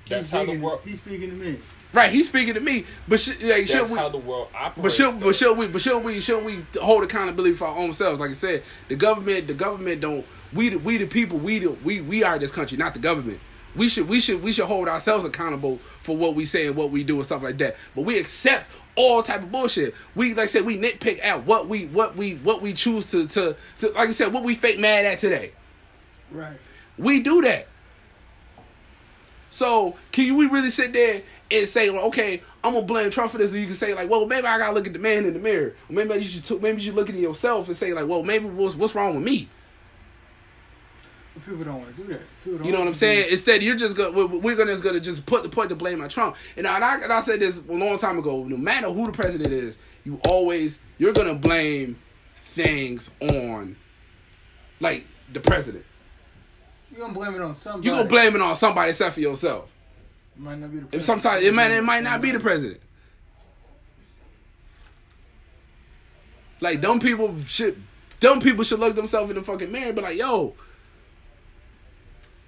that's 0.09 0.23
he's 0.23 0.31
how 0.31 0.47
the 0.47 0.57
world 0.57 0.81
He's 0.83 0.97
speaking 0.97 1.31
to 1.31 1.37
me. 1.37 1.59
Right, 1.97 2.12
he's 2.12 2.28
speaking 2.28 2.52
to 2.52 2.60
me, 2.60 2.85
but 3.09 3.18
sh- 3.18 3.40
like, 3.40 3.66
should 3.66 3.81
that's 3.81 3.90
we? 3.90 3.97
how 3.97 4.10
the 4.10 4.18
world 4.18 4.51
operates 4.55 4.82
But 4.82 4.93
should 4.93 5.18
but 5.18 5.35
should 5.35 5.56
we 5.56 5.66
but 5.66 5.81
should 5.81 5.98
we 6.05 6.20
should 6.20 6.44
we 6.44 6.62
hold 6.78 7.02
accountability 7.02 7.55
for 7.55 7.68
our 7.68 7.77
own 7.78 7.94
selves? 7.94 8.20
Like 8.20 8.32
I 8.32 8.35
said, 8.35 8.64
the 8.89 8.97
government 8.97 9.47
the 9.47 9.55
government 9.55 10.02
don't 10.02 10.27
we 10.52 10.68
the, 10.68 10.77
we 10.77 10.98
the 10.98 11.06
people 11.06 11.39
we 11.39 11.59
the, 11.59 11.70
we 11.70 12.02
we 12.02 12.23
are 12.23 12.39
this 12.39 12.51
country, 12.51 12.77
not 12.77 12.93
the 12.93 13.01
government. 13.01 13.40
We 13.74 13.89
should 13.89 14.10
we 14.10 14.20
should 14.20 14.43
we 14.43 14.52
should 14.52 14.66
hold 14.66 14.89
ourselves 14.89 15.24
accountable 15.24 15.78
for 16.02 16.14
what 16.14 16.35
we 16.35 16.44
say 16.44 16.66
and 16.66 16.77
what 16.77 16.90
we 16.90 17.02
do 17.02 17.16
and 17.16 17.24
stuff 17.24 17.43
like 17.43 17.56
that. 17.59 17.77
But 17.94 18.02
we 18.02 18.18
accept 18.18 18.68
all 18.94 19.23
type 19.23 19.43
of 19.43 19.51
bullshit. 19.51 19.94
We 20.14 20.35
like 20.35 20.44
I 20.44 20.47
said 20.48 20.66
we 20.66 20.77
nitpick 20.77 21.24
at 21.24 21.47
what 21.47 21.66
we 21.66 21.86
what 21.86 22.14
we 22.14 22.35
what 22.35 22.60
we 22.60 22.74
choose 22.74 23.06
to 23.12 23.27
to, 23.28 23.56
to 23.78 23.89
like 23.93 24.10
I 24.10 24.12
said 24.12 24.35
what 24.35 24.43
we 24.43 24.55
fake 24.55 24.78
mad 24.78 25.06
at 25.06 25.18
today. 25.18 25.52
Right. 26.31 26.59
We 26.98 27.20
do 27.20 27.40
that. 27.40 27.68
So 29.48 29.97
can 30.12 30.27
you, 30.27 30.35
we 30.35 30.47
really 30.47 30.68
sit 30.70 30.93
there 30.93 31.23
and 31.51 31.68
say, 31.68 31.90
well, 31.90 32.06
okay, 32.06 32.43
I'm 32.64 32.74
gonna 32.74 32.86
blame 32.86 33.10
Trump 33.10 33.31
for 33.31 33.39
this, 33.39 33.52
and 33.52 33.60
you 33.60 33.66
can 33.66 33.77
say 33.77 33.94
like, 33.94 34.10
well, 34.10 34.27
maybe 34.27 34.47
I 34.47 34.59
gotta 34.59 34.74
look 34.74 34.86
at 34.86 34.93
the 34.93 34.98
man 34.98 35.24
in 35.24 35.32
the 35.32 35.39
mirror. 35.39 35.74
Maybe 35.89 36.14
you 36.14 36.23
should 36.23 36.44
t- 36.44 36.59
maybe 36.59 36.78
you 36.78 36.85
should 36.85 36.94
look 36.94 37.09
at 37.09 37.14
yourself 37.14 37.68
and 37.68 37.77
say 37.77 37.93
like, 37.93 38.09
well, 38.09 38.23
maybe 38.23 38.47
what's 38.47 38.74
what's 38.74 38.94
wrong 38.94 39.14
with 39.14 39.24
me? 39.24 39.48
But 41.35 41.44
people 41.44 41.64
don't 41.64 41.81
want 41.81 41.94
to 41.94 42.02
do 42.02 42.09
that. 42.12 42.23
People 42.43 42.59
don't 42.59 42.66
You 42.66 42.73
know 42.73 42.81
what 42.81 42.89
I'm 42.89 42.94
saying? 42.94 43.28
Instead, 43.31 43.62
you're 43.62 43.77
just 43.77 43.97
gonna 43.97 44.27
we're, 44.27 44.56
gonna 44.56 44.73
just 44.73 44.82
gonna 44.82 45.01
just 45.01 45.27
put 45.27 45.43
the 45.43 45.48
point 45.48 45.68
to 45.68 45.77
blame 45.77 46.01
on 46.01 46.09
Trump. 46.09 46.36
And 46.56 46.66
I, 46.66 46.77
and 46.77 46.85
I, 46.85 47.02
and 47.02 47.12
I 47.12 47.20
said 47.20 47.40
this 47.40 47.62
a 47.68 47.73
long 47.73 47.98
time 47.98 48.18
ago. 48.18 48.44
No 48.44 48.56
matter 48.56 48.90
who 48.90 49.06
the 49.06 49.12
president 49.12 49.52
is, 49.52 49.78
you 50.05 50.20
always 50.27 50.78
you're 50.98 51.12
gonna 51.12 51.35
blame 51.35 51.98
things 52.47 53.10
on 53.20 53.77
like 54.81 55.06
the 55.32 55.40
president. 55.40 55.85
You're 56.90 57.01
gonna 57.01 57.12
blame 57.12 57.35
it 57.35 57.40
on 57.43 57.56
somebody. 57.56 57.86
You're 57.86 57.97
gonna 57.97 58.09
blame 58.09 58.35
it 58.35 58.43
on 58.43 58.56
somebody 58.56 58.90
except 58.90 59.14
for 59.14 59.20
yourself. 59.20 59.70
It 60.37 60.43
might 60.43 60.59
not 60.59 60.71
be 60.71 60.79
the 60.79 60.87
president. 60.87 61.03
sometimes 61.03 61.45
it 61.45 61.55
might 61.55 61.71
it 61.71 61.83
might 61.83 62.05
not 62.05 62.21
be 62.21 62.31
the 62.31 62.41
president. 62.41 62.81
Like 66.61 66.81
dumb 66.81 67.01
people 67.01 67.35
should 67.47 67.83
dumb 68.21 68.41
people 68.41 68.65
should 68.65 68.81
look 68.81 68.95
themselves 68.95 69.31
in 69.31 69.37
the 69.37 69.43
fucking 69.43 69.71
mirror 69.71 69.87
and 69.87 69.97
be 69.97 70.03
like, 70.03 70.19
yo, 70.19 70.55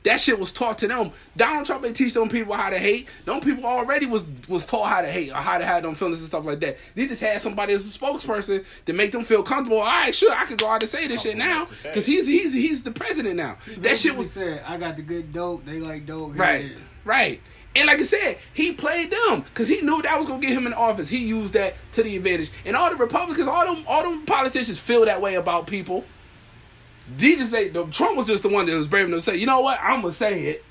that 0.05 0.21
shit 0.21 0.39
was 0.39 0.53
taught 0.53 0.79
to 0.79 0.89
them. 0.89 1.11
Donald 1.37 1.67
Trump 1.67 1.85
ain't 1.85 1.97
teach 1.97 2.15
them 2.15 2.29
people 2.29 2.55
how 2.55 2.71
to 2.71 2.79
hate. 2.79 3.09
Them 3.25 3.41
people 3.41 3.67
already 3.67 4.07
was 4.07 4.27
was 4.49 4.65
taught 4.65 4.89
how 4.89 5.03
to 5.03 5.11
hate 5.11 5.31
or 5.31 5.37
how 5.37 5.59
to 5.59 5.67
have 5.67 5.83
them 5.83 5.95
feelings 5.95 6.21
and 6.21 6.29
stuff 6.29 6.45
like 6.45 6.61
that. 6.61 6.79
They 6.95 7.07
just 7.07 7.21
had 7.21 7.43
somebody 7.43 7.75
as 7.75 7.85
a 7.85 7.99
spokesperson 7.99 8.65
to 8.87 8.93
make 8.93 9.13
them 9.13 9.25
feel 9.25 9.43
comfortable. 9.43 9.81
All 9.81 9.87
right, 9.87 10.15
sure, 10.15 10.33
I 10.33 10.47
could 10.47 10.59
go 10.59 10.69
out 10.69 10.83
and 10.83 10.91
say 10.91 11.07
this 11.09 11.23
shit 11.23 11.37
now 11.37 11.67
because 11.67 12.07
he's 12.07 12.27
he's 12.27 12.55
he's 12.55 12.83
the 12.83 12.93
president 12.93 13.37
now. 13.37 13.59
He 13.67 13.75
That 13.75 13.99
shit 13.99 14.17
was 14.17 14.33
said, 14.33 14.63
"I 14.67 14.79
got 14.79 14.97
the 14.97 15.03
good 15.03 15.33
dope. 15.33 15.67
They 15.67 15.81
like 15.81 16.07
dope. 16.07 16.33
Here 16.33 16.41
Right, 16.41 16.73
right. 17.05 17.41
And 17.77 17.87
like 17.87 17.99
I 17.99 18.03
said, 18.03 18.39
he 18.55 18.73
played 18.73 19.11
them 19.11 19.43
because 19.43 19.69
he 19.69 19.83
knew 19.83 20.03
that 20.03 20.17
was 20.19 20.27
gonna 20.27 20.41
get 20.41 20.51
him 20.51 20.67
in 20.67 20.73
office. 20.73 21.09
He 21.09 21.19
used 21.19 21.55
that 21.55 21.75
to 21.93 22.03
the 22.03 22.17
advantage. 22.17 22.51
And 22.65 22.75
all 22.77 22.91
the 22.91 22.97
Republicans, 22.97 23.47
all 23.47 23.73
them, 23.73 23.85
all 23.87 24.03
them 24.03 24.25
politicians 24.27 24.79
feel 24.79 25.05
that 25.05 25.21
way 25.21 25.37
about 25.37 25.67
people. 25.67 26.05
He 27.19 27.37
just 27.37 27.51
say 27.51 27.69
the, 27.69 27.85
Trump 27.87 28.17
was 28.17 28.27
just 28.27 28.43
the 28.43 28.49
one 28.49 28.67
that 28.67 28.73
was 28.75 28.87
brave 28.87 29.07
enough 29.07 29.25
to 29.25 29.31
say, 29.31 29.37
you 29.37 29.47
know 29.47 29.61
what, 29.61 29.79
I'm 29.83 30.03
gonna 30.03 30.13
say 30.13 30.45
it. 30.45 30.65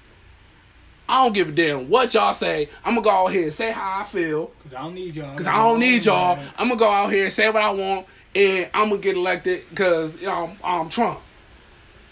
I 1.09 1.23
don't 1.23 1.33
give 1.33 1.49
a 1.49 1.51
damn 1.51 1.89
what 1.89 2.13
y'all 2.13 2.33
say. 2.33 2.67
I'm 2.83 2.95
gonna 2.95 3.03
go 3.03 3.09
out 3.11 3.27
here 3.27 3.43
and 3.43 3.53
say 3.53 3.71
how 3.71 4.01
I 4.01 4.03
feel 4.03 4.47
Cause 4.63 4.73
I 4.73 4.81
don't 4.83 4.95
need 4.95 5.15
y'all. 5.15 5.31
because 5.31 5.47
I 5.47 5.55
don't 5.63 5.79
need 5.79 6.03
y'all. 6.03 6.37
I'm 6.57 6.67
gonna 6.67 6.79
go 6.79 6.91
out 6.91 7.11
here 7.13 7.25
and 7.25 7.33
say 7.33 7.47
what 7.49 7.61
I 7.61 7.71
want, 7.71 8.07
and 8.35 8.69
I'm 8.73 8.89
gonna 8.89 9.01
get 9.01 9.15
elected 9.15 9.63
because 9.69 10.19
you 10.19 10.27
know 10.27 10.51
I'm, 10.63 10.81
I'm 10.81 10.89
Trump. 10.89 11.21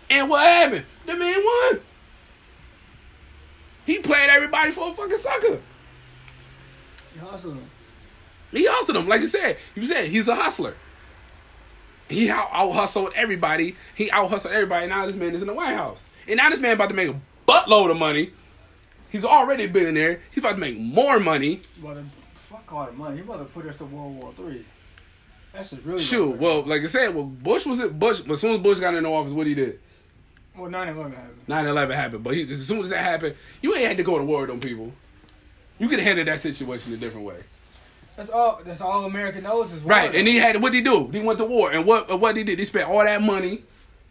And 0.10 0.30
what 0.30 0.45
happened? 0.45 0.86
The 1.06 1.16
man 1.16 1.36
won. 1.44 1.82
He 3.86 3.99
played 3.99 4.30
everybody 4.30 4.72
for 4.72 4.91
a 4.91 4.94
fucking 4.94 5.18
sucker. 5.18 5.62
You 7.16 7.22
hustle 7.22 7.52
them. 7.52 7.70
He 8.52 8.66
hustled 8.66 8.98
them, 8.98 9.07
like 9.07 9.22
you 9.22 9.28
said. 9.28 9.57
You 9.76 9.86
said 9.86 10.07
he's 10.07 10.28
a 10.28 10.36
hustler. 10.36 10.76
He 12.07 12.30
out, 12.30 12.49
hustled 12.72 13.12
everybody. 13.16 13.76
He 13.95 14.12
out 14.12 14.30
hustled 14.30 14.53
everybody. 14.53 14.88
Now 14.88 15.06
this 15.06 15.16
man 15.16 15.34
is 15.34 15.41
in 15.41 15.48
the 15.48 15.53
White 15.53 15.76
House, 15.76 16.03
and 16.28 16.38
now 16.38 16.49
this 16.49 16.60
man 16.60 16.74
about 16.74 16.90
to 16.90 16.95
make 16.95 17.10
a 17.10 17.20
buttload 17.48 17.91
of 17.91 17.98
money. 17.98 18.32
He's 19.10 19.26
already 19.26 19.64
a 19.64 19.68
billionaire. 19.68 20.22
He's 20.32 20.44
about 20.44 20.53
to 20.53 20.57
make 20.57 20.78
more 20.78 21.20
money. 21.20 21.62
About 21.80 21.95
to 21.95 22.03
fuck 22.36 22.72
all 22.74 22.86
the 22.86 22.91
money. 22.91 23.18
You 23.18 23.24
about 23.24 23.40
to 23.40 23.45
put 23.45 23.66
us 23.66 23.76
to 23.78 23.86
World 23.86 24.22
War 24.22 24.34
Three. 24.36 24.66
That's 25.53 25.70
just 25.70 25.84
really. 25.84 26.02
Shoot, 26.02 26.38
well, 26.38 26.64
like 26.64 26.82
I 26.82 26.86
said, 26.86 27.16
well, 27.16 27.26
Bush 27.26 27.66
was 27.66 27.80
it. 27.80 27.98
Bush, 27.98 28.22
as 28.30 28.41
soon 28.41 28.56
as 28.56 28.62
Bush 28.62 28.80
got 28.80 28.94
into 28.94 29.10
office, 29.10 29.34
what 29.34 29.48
he 29.48 29.56
did? 29.56 29.80
Well, 30.57 30.69
9/11 30.69 31.14
happened. 31.15 31.48
9-11 31.48 31.95
happened, 31.95 32.23
but 32.23 32.34
he, 32.34 32.44
as 32.44 32.68
soon 32.68 32.80
as 32.80 32.90
that 32.90 33.03
happened, 33.03 33.36
you 33.61 33.76
ain't 33.76 33.88
had 33.88 33.98
to 33.98 34.03
go 34.03 34.18
to 34.18 34.23
war 34.23 34.41
with 34.41 34.49
them 34.49 34.60
people. 34.60 34.94
You 35.80 35.88
could 35.90 35.99
handle 35.99 36.23
that 36.26 36.40
situation 36.40 36.94
a 36.94 36.98
different 36.98 37.26
way. 37.26 37.38
That's 38.15 38.30
all. 38.30 38.61
That's 38.64 38.82
all 38.82 39.06
America 39.06 39.41
knows 39.41 39.73
is 39.73 39.82
war. 39.82 39.91
Right, 39.91 40.15
and 40.15 40.27
he 40.27 40.38
had 40.38 40.61
what 40.61 40.73
he 40.73 40.82
do? 40.82 41.07
He 41.10 41.19
went 41.19 41.38
to 41.40 41.45
war, 41.45 41.72
and 41.72 41.86
what 41.86 42.19
what 42.19 42.38
he 42.38 42.44
did? 42.44 42.60
He 42.60 42.65
spent 42.65 42.88
all 42.88 43.03
that 43.03 43.22
money, 43.22 43.64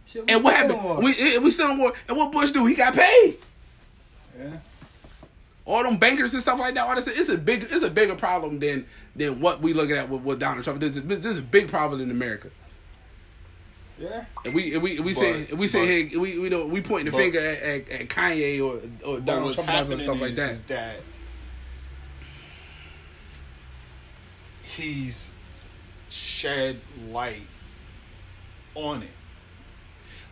Shit, 0.07 0.25
and 0.29 0.45
what 0.45 0.55
happened? 0.55 0.99
We 1.03 1.15
eh, 1.19 1.39
we 1.39 1.51
still 1.51 1.71
in 1.71 1.79
war, 1.79 1.95
and 2.09 2.16
what 2.16 2.31
Bush 2.31 2.51
do? 2.51 2.66
He 2.66 2.75
got 2.75 2.95
paid. 2.95 3.37
yeah. 4.39 4.59
All 5.66 5.83
them 5.83 5.97
bankers 5.97 6.35
and 6.35 6.43
stuff 6.43 6.59
like 6.59 6.75
that. 6.75 6.87
All 6.87 6.95
this, 6.95 7.07
it's 7.07 7.31
a 7.31 7.39
big, 7.39 7.62
it's 7.71 7.83
a 7.83 7.89
bigger 7.91 8.15
problem 8.15 8.59
than 8.59 8.85
than 9.16 9.41
what 9.41 9.62
we 9.62 9.73
looking 9.73 9.97
at 9.97 10.11
with, 10.11 10.21
with 10.21 10.39
Donald 10.39 10.62
Trump. 10.65 10.81
This 10.81 10.99
is, 10.99 11.03
this 11.03 11.25
is 11.25 11.39
a 11.39 11.43
big 11.43 11.69
problem 11.69 12.03
in 12.03 12.11
America, 12.11 12.51
Yeah. 14.05 14.24
and 14.44 14.55
we 14.55 14.74
and 14.74 14.82
we 14.82 14.97
and 14.97 15.05
we 15.05 15.12
say 15.14 15.44
But- 15.44 15.59
we 15.59 15.66
say 15.66 15.81
but- 15.81 15.89
hey 16.12 16.16
we 16.18 16.39
we 16.39 16.48
don't 16.48 16.68
we 16.70 16.81
pointing 16.82 17.06
the 17.06 17.10
but- 17.12 17.16
finger 17.18 17.40
at, 17.40 17.62
at, 17.62 17.89
at 17.89 18.09
Kanye 18.09 18.59
or 18.62 18.81
or 19.09 19.20
Donald 19.20 19.55
Trump 19.55 19.68
and 19.70 19.78
happening 19.78 19.98
stuff 20.01 20.20
like 20.20 20.35
that. 20.35 20.51
is 20.51 20.62
that 20.64 20.97
he's 24.62 25.32
shed 26.09 26.81
light 27.09 27.47
on 28.74 29.02
it. 29.02 29.09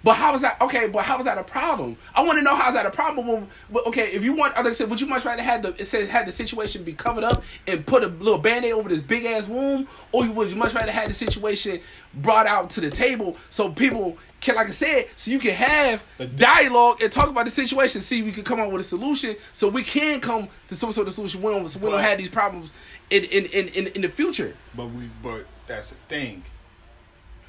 But 0.04 0.14
how 0.14 0.34
is 0.34 0.40
that 0.40 0.60
okay? 0.60 0.88
But 0.88 1.04
how 1.04 1.18
is 1.18 1.24
that 1.26 1.38
a 1.38 1.44
problem? 1.44 1.96
I 2.14 2.22
want 2.22 2.38
to 2.38 2.42
know 2.42 2.56
how 2.56 2.68
is 2.68 2.74
that 2.74 2.86
a 2.86 2.90
problem. 2.90 3.26
When, 3.26 3.84
okay, 3.86 4.12
if 4.12 4.24
you 4.24 4.32
want, 4.32 4.56
like 4.56 4.66
I 4.66 4.72
said, 4.72 4.90
would 4.90 5.00
you 5.00 5.06
much 5.06 5.24
rather 5.24 5.42
had 5.42 5.62
the 5.62 5.80
it 5.80 5.86
says 5.86 6.08
had 6.08 6.26
the 6.26 6.32
situation 6.32 6.82
be 6.82 6.92
covered 6.92 7.24
up 7.24 7.42
and 7.66 7.86
put 7.86 8.02
a 8.02 8.08
little 8.08 8.38
band-aid 8.38 8.72
over 8.72 8.88
this 8.88 9.02
big 9.02 9.24
ass 9.24 9.46
wound, 9.46 9.86
or 10.10 10.24
you 10.24 10.32
would 10.32 10.50
you 10.50 10.56
much 10.56 10.74
rather 10.74 10.90
had 10.90 11.08
the 11.08 11.14
situation 11.14 11.80
brought 12.14 12.46
out 12.46 12.70
to 12.70 12.80
the 12.80 12.90
table 12.90 13.36
so 13.48 13.70
people 13.70 14.18
can, 14.40 14.56
like 14.56 14.66
I 14.66 14.70
said, 14.70 15.06
so 15.14 15.30
you 15.30 15.38
can 15.38 15.54
have 15.54 16.02
a 16.18 16.26
dialogue 16.26 17.00
and 17.00 17.12
talk 17.12 17.28
about 17.28 17.44
the 17.44 17.50
situation, 17.50 18.00
see 18.00 18.22
we 18.22 18.32
can 18.32 18.42
come 18.42 18.58
up 18.58 18.72
with 18.72 18.80
a 18.80 18.84
solution, 18.84 19.36
so 19.52 19.68
we 19.68 19.84
can 19.84 20.20
come 20.20 20.48
to 20.66 20.74
some 20.74 20.90
sort 20.90 21.06
of 21.06 21.14
solution. 21.14 21.40
We 21.40 21.52
don't, 21.52 21.68
so 21.68 21.78
we 21.78 21.90
don't 21.90 22.00
have 22.00 22.18
these 22.18 22.28
problems 22.28 22.72
in 23.08 23.22
in, 23.24 23.46
in, 23.46 23.68
in 23.68 23.86
in 23.88 24.02
the 24.02 24.08
future. 24.08 24.56
But 24.74 24.86
we 24.86 25.08
but 25.22 25.46
that's 25.68 25.90
the 25.90 25.96
thing. 26.08 26.42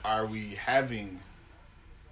Are 0.05 0.25
we 0.25 0.49
having 0.55 1.22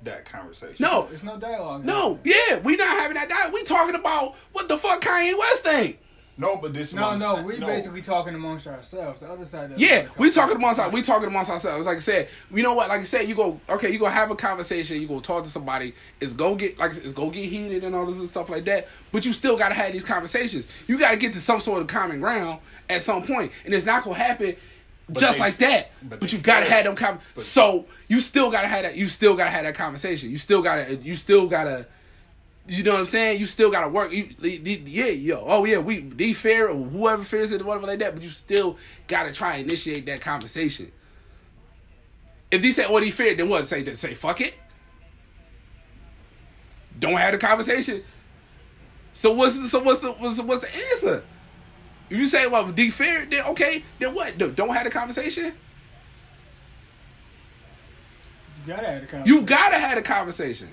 that 0.03 0.25
conversation? 0.25 0.77
No, 0.79 1.07
There's 1.07 1.23
no 1.23 1.37
dialogue. 1.37 1.85
No, 1.85 2.19
yeah, 2.23 2.59
we 2.59 2.75
not 2.75 2.89
having 2.89 3.15
that 3.15 3.29
dialogue. 3.29 3.53
We 3.53 3.63
talking 3.63 3.95
about 3.95 4.35
what 4.51 4.67
the 4.67 4.77
fuck 4.77 5.01
Kanye 5.01 5.37
West 5.37 5.63
think. 5.63 5.99
No, 6.37 6.57
but 6.57 6.73
this. 6.73 6.91
No, 6.93 7.09
one 7.09 7.19
no, 7.19 7.35
said- 7.35 7.45
we 7.45 7.59
basically 7.59 8.01
talking 8.01 8.33
amongst 8.33 8.65
ourselves. 8.65 9.19
The 9.19 9.27
other 9.29 9.45
side. 9.45 9.69
doesn't 9.69 9.79
Yeah, 9.79 10.07
we 10.17 10.31
talking 10.31 10.55
amongst 10.55 10.79
our, 10.79 10.89
we 10.89 11.03
talking 11.03 11.27
amongst 11.27 11.51
ourselves. 11.51 11.85
Like 11.85 11.97
I 11.97 11.99
said, 11.99 12.29
you 12.51 12.63
know 12.63 12.73
what? 12.73 12.89
Like 12.89 13.01
I 13.01 13.03
said, 13.03 13.27
you 13.29 13.35
go 13.35 13.59
okay, 13.69 13.91
you 13.91 13.99
go 13.99 14.05
have 14.07 14.31
a 14.31 14.35
conversation, 14.35 14.99
you 14.99 15.07
go 15.07 15.19
talk 15.19 15.43
to 15.43 15.49
somebody. 15.49 15.93
It's 16.19 16.33
go 16.33 16.55
get 16.55 16.79
like 16.79 16.93
it's 16.93 17.13
go 17.13 17.29
get 17.29 17.45
heated 17.47 17.83
and 17.83 17.93
all 17.93 18.05
this 18.07 18.17
and 18.17 18.27
stuff 18.27 18.49
like 18.49 18.65
that. 18.65 18.87
But 19.11 19.25
you 19.25 19.33
still 19.33 19.55
gotta 19.57 19.75
have 19.75 19.91
these 19.91 20.03
conversations. 20.03 20.67
You 20.87 20.97
gotta 20.97 21.17
get 21.17 21.33
to 21.33 21.39
some 21.39 21.59
sort 21.59 21.81
of 21.81 21.87
common 21.87 22.21
ground 22.21 22.59
at 22.89 23.03
some 23.03 23.21
point, 23.23 23.51
and 23.65 23.73
it's 23.73 23.85
not 23.85 24.03
gonna 24.03 24.15
happen 24.15 24.55
just 25.19 25.37
they- 25.37 25.43
like 25.43 25.57
that. 25.57 25.89
but 26.03 26.19
But, 26.19 26.31
you 26.33 26.39
gotta 26.39 26.65
have 26.65 26.85
them 26.85 26.95
com- 26.95 27.19
But- 27.35 27.43
So 27.43 27.85
you 28.07 28.21
still 28.21 28.49
gotta 28.51 28.67
have 28.67 28.83
that. 28.83 28.95
You 28.95 29.07
still 29.07 29.35
gotta 29.35 29.49
have 29.49 29.63
that 29.63 29.75
conversation. 29.75 30.29
You 30.31 30.37
still 30.37 30.61
gotta. 30.61 30.95
You 30.95 31.15
still 31.15 31.47
gotta. 31.47 31.87
You 32.67 32.83
know 32.83 32.93
what 32.93 32.99
I'm 32.99 33.05
saying? 33.07 33.39
You 33.39 33.47
still 33.47 33.71
gotta 33.71 33.89
work. 33.89 34.11
You, 34.11 34.29
yeah, 34.41 35.05
yo, 35.07 35.43
oh 35.45 35.65
yeah, 35.65 35.79
we 35.79 35.99
they 36.01 36.31
fair 36.33 36.69
or 36.69 36.75
whoever 36.75 37.23
fears 37.23 37.51
it, 37.51 37.61
or 37.61 37.65
whatever 37.65 37.87
like 37.87 37.99
that. 37.99 38.13
But 38.13 38.23
you 38.23 38.29
still 38.29 38.77
gotta 39.07 39.33
try 39.33 39.55
and 39.55 39.67
initiate 39.67 40.05
that 40.05 40.21
conversation. 40.21 40.91
If 42.51 42.61
they 42.61 42.71
say, 42.71 42.85
"Oh, 42.85 42.99
they 42.99 43.09
fair," 43.11 43.35
then 43.35 43.49
what? 43.49 43.65
Say, 43.65 43.83
say, 43.95 44.13
fuck 44.13 44.41
it. 44.41 44.53
Don't 46.99 47.15
have 47.15 47.31
the 47.31 47.37
conversation. 47.37 48.03
So 49.13 49.31
what's 49.33 49.57
the, 49.57 49.67
so 49.67 49.79
what's 49.81 49.99
the 49.99 50.11
what's 50.13 50.37
the, 50.37 50.43
what's 50.43 50.61
the 50.61 50.75
answer? 50.75 51.23
If 52.11 52.17
you 52.17 52.25
say, 52.25 52.45
"Well, 52.45 52.69
de 52.73 52.89
fair," 52.89 53.25
then 53.25 53.45
okay, 53.45 53.85
then 53.97 54.13
what? 54.13 54.37
Don't 54.37 54.73
have 54.73 54.83
the 54.83 54.91
conversation. 54.91 55.53
You 58.65 58.73
gotta 58.73 58.85
have 58.85 59.01
the 59.01 59.07
conversation. 59.07 59.39
You 59.39 59.45
gotta 59.45 59.79
have 59.79 59.97
a 59.97 60.01
conversation. 60.01 60.69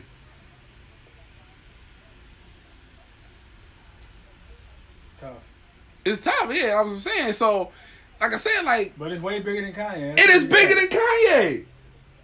tough, 5.21 5.37
It's 6.05 6.25
tough, 6.25 6.53
yeah. 6.53 6.75
I 6.77 6.83
was 6.83 7.03
saying 7.03 7.33
so. 7.35 7.71
Like 8.21 8.33
I 8.33 8.37
said, 8.37 8.63
like 8.63 8.95
but 8.99 9.13
it's 9.13 9.23
way 9.23 9.39
bigger 9.39 9.63
than 9.63 9.73
Kanye. 9.73 10.19
it 10.19 10.31
is 10.31 10.43
bigger 10.45 10.75
than 10.75 10.89
Kanye. 10.89 11.67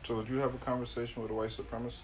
So 0.03 0.17
would 0.17 0.29
you 0.29 0.39
have 0.39 0.53
a 0.55 0.59
conversation 0.59 1.23
with 1.23 1.31
a 1.31 1.35
white 1.35 1.51
supremacist? 1.51 2.01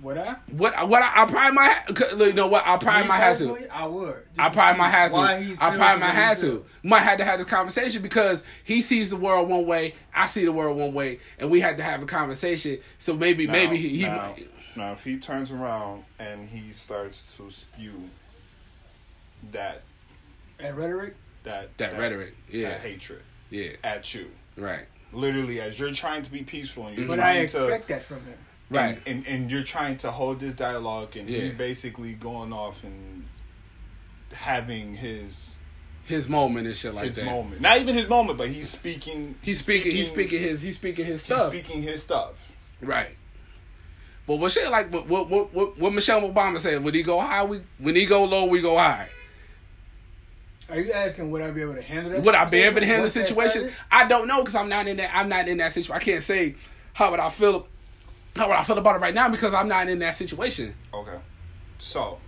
Would 0.00 0.16
I? 0.16 0.36
What? 0.52 0.88
What? 0.88 1.02
I, 1.02 1.22
I 1.22 1.26
probably 1.26 1.52
might. 1.56 1.72
ha- 1.72 2.16
You 2.24 2.32
know 2.32 2.46
what? 2.46 2.64
I 2.64 2.76
probably 2.76 3.02
Me 3.02 3.08
might 3.08 3.16
have 3.18 3.38
to. 3.38 3.68
I 3.72 3.86
would. 3.86 4.16
I 4.38 4.48
probably 4.48 4.74
see 4.74 4.78
might 4.78 4.88
have 4.90 5.10
to. 5.10 5.16
why 5.16 5.42
he 5.42 5.52
I 5.54 5.56
probably 5.56 5.76
the 5.78 5.98
might 6.00 6.10
have 6.14 6.38
to. 6.38 6.46
feels. 6.46 6.70
Might 6.84 7.00
have 7.00 7.18
to 7.18 7.24
have 7.24 7.38
this 7.40 7.48
conversation 7.48 8.00
because 8.02 8.44
he 8.62 8.80
sees 8.80 9.10
the 9.10 9.16
world 9.16 9.48
one 9.48 9.66
way, 9.66 9.94
I 10.14 10.26
see 10.26 10.44
the 10.44 10.52
world 10.52 10.76
one 10.78 10.92
way, 10.94 11.18
and 11.40 11.50
we 11.50 11.60
had 11.60 11.78
to 11.78 11.82
have 11.82 12.00
a 12.02 12.06
conversation. 12.06 12.78
So 12.98 13.14
maybe, 13.16 13.46
Now- 13.46 13.52
maybe 13.54 13.76
he. 13.76 13.88
he 13.88 14.02
now, 14.02 14.36
now, 14.76 14.92
if 14.92 15.02
he 15.02 15.18
turns 15.18 15.50
around 15.50 16.04
and 16.20 16.48
he 16.48 16.70
starts 16.72 17.36
to 17.36 17.50
spew 17.50 18.08
that 19.50 19.82
And 20.60 20.76
rhetoric. 20.76 21.16
that 21.42 21.76
That 21.78 21.98
rhetoric, 21.98 22.34
yeah. 22.50 22.68
that 22.70 22.80
hatred 22.82 23.22
yeah. 23.50 23.70
at 23.82 24.14
you, 24.14 24.30
Right. 24.56 24.86
literally 25.12 25.60
as 25.60 25.78
you're 25.78 25.90
trying 25.92 26.22
to 26.22 26.30
be 26.30 26.42
peaceful 26.42 26.86
and 26.86 26.96
you're 26.96 27.08
But 27.08 27.18
I 27.18 27.32
trying 27.32 27.42
expect 27.44 27.88
to 27.88 27.94
that 27.94 28.04
from 28.04 28.24
him. 28.24 28.38
Right. 28.70 28.98
and, 29.06 29.26
and 29.26 29.26
and 29.26 29.50
you're 29.50 29.62
trying 29.62 29.96
to 29.98 30.10
hold 30.10 30.40
this 30.40 30.52
dialogue 30.52 31.16
and 31.16 31.28
Yeah. 31.28 31.40
he's 31.40 31.52
basically 31.52 32.12
going 32.12 32.52
off 32.52 32.82
and 32.84 33.24
having 34.32 34.94
his 34.94 35.54
His 36.04 36.28
moment 36.28 36.66
and 36.66 36.76
shit 36.76 36.92
like 36.94 37.06
his 37.06 37.16
that. 37.16 37.24
moment 37.24 37.60
not 37.62 37.78
even 37.80 37.94
his 37.94 38.08
moment 38.08 38.36
but 38.38 38.48
he's 38.48 38.68
speaking 38.68 39.36
He's 39.42 39.58
speaking. 39.60 39.92
He's 39.92 40.08
speaking 40.08 40.40
his. 40.40 40.60
He's 40.62 40.76
speaking 40.76 41.06
his 41.06 41.24
he's 41.24 41.34
stuff. 41.36 41.52
speaking 41.52 41.82
his 41.82 42.02
stuff 42.02 42.34
Right. 42.82 43.16
But 44.26 44.36
what 44.36 44.52
shit 44.52 44.70
like 44.70 44.92
what 44.92 45.06
what 45.08 45.28
what 45.30 45.54
what, 45.54 45.78
what 45.78 45.92
Michelle 45.94 46.20
Obama 46.20 46.60
said? 46.60 46.84
When 46.84 46.92
he 46.92 47.02
go 47.02 47.18
high, 47.18 47.44
we 47.44 47.62
when 47.78 47.96
he 47.96 48.04
go 48.04 48.24
low, 48.24 48.44
we 48.44 48.60
go 48.60 48.76
high. 48.76 49.08
Are 50.68 50.78
you 50.78 50.92
asking 50.92 51.30
would 51.30 51.40
I 51.40 51.50
be 51.50 51.62
able 51.62 51.74
to 51.76 51.82
handle 51.82 52.12
that? 52.12 52.22
Would 52.22 52.34
I 52.34 52.44
be 52.44 52.58
able 52.58 52.80
to 52.80 52.86
handle 52.86 53.04
the 53.04 53.10
situation? 53.10 53.70
I 53.90 54.06
don't 54.06 54.28
know 54.28 54.42
because 54.42 54.54
I'm 54.54 54.68
not 54.68 54.86
in 54.86 54.98
that. 54.98 55.10
I'm 55.16 55.30
not 55.30 55.48
in 55.48 55.56
that 55.58 55.72
situation. 55.72 55.94
I 55.94 56.04
can't 56.04 56.22
say 56.22 56.56
how 56.92 57.10
would 57.10 57.20
I 57.20 57.30
feel. 57.30 57.66
How 58.38 58.50
I 58.52 58.64
feel 58.64 58.78
about 58.78 58.96
it 58.96 59.00
right 59.02 59.14
now 59.14 59.28
because 59.28 59.52
I'm 59.54 59.68
not 59.68 59.88
in 59.88 59.98
that 60.00 60.14
situation. 60.14 60.74
okay 60.94 61.18
so 61.78 62.18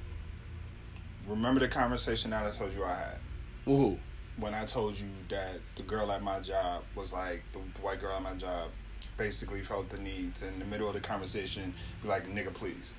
remember 1.28 1.61
the 1.61 1.69
conversation 1.69 2.31
that 2.31 2.45
I 2.47 2.51
told 2.51 2.74
you 2.74 2.85
I 2.85 2.95
had 2.95 3.19
Woohoo! 3.66 3.99
when 4.39 4.55
I 4.55 4.65
told 4.65 4.99
you 4.99 5.09
that 5.28 5.59
the 5.77 5.82
girl 5.82 6.11
at 6.12 6.23
my 6.23 6.41
job 6.41 6.82
was 6.95 7.12
like 7.12 7.43
the, 7.53 7.59
the 7.74 7.81
white 7.81 8.01
girl 8.01 8.12
at 8.16 8.23
my 8.23 8.35
job 8.35 8.70
basically 9.16 9.61
felt 9.62 9.89
the 9.91 9.99
need 9.99 10.35
to 10.37 10.49
in 10.49 10.59
the 10.59 10.65
middle 10.65 10.89
of 10.89 10.95
the 10.95 11.01
conversation 11.01 11.74
be 12.03 12.09
like 12.09 12.27
nigga 12.28 12.53
please 12.53 12.95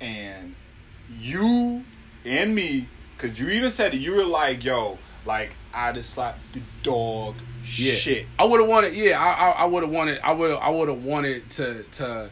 and 0.00 0.54
you 1.18 1.84
and 2.24 2.54
me 2.54 2.88
because 3.16 3.38
you 3.38 3.48
even 3.50 3.70
said 3.70 3.94
it 3.94 3.98
you 3.98 4.14
were 4.16 4.24
like 4.24 4.64
yo 4.64 4.98
like 5.24 5.50
I 5.74 5.92
just 5.92 6.10
slapped 6.10 6.40
the 6.54 6.62
dog 6.82 7.34
Yeah. 7.76 7.94
shit 7.94 8.26
I 8.38 8.44
would 8.44 8.58
have 8.60 8.68
wanted. 8.68 8.94
Yeah, 8.94 9.20
I 9.22 9.30
I, 9.30 9.50
I 9.50 9.64
would 9.66 9.82
have 9.82 9.92
wanted. 9.92 10.18
I 10.24 10.32
would 10.32 10.50
I 10.56 10.70
would 10.70 10.88
have 10.88 11.04
wanted 11.04 11.48
to 11.50 11.82
to 11.98 12.30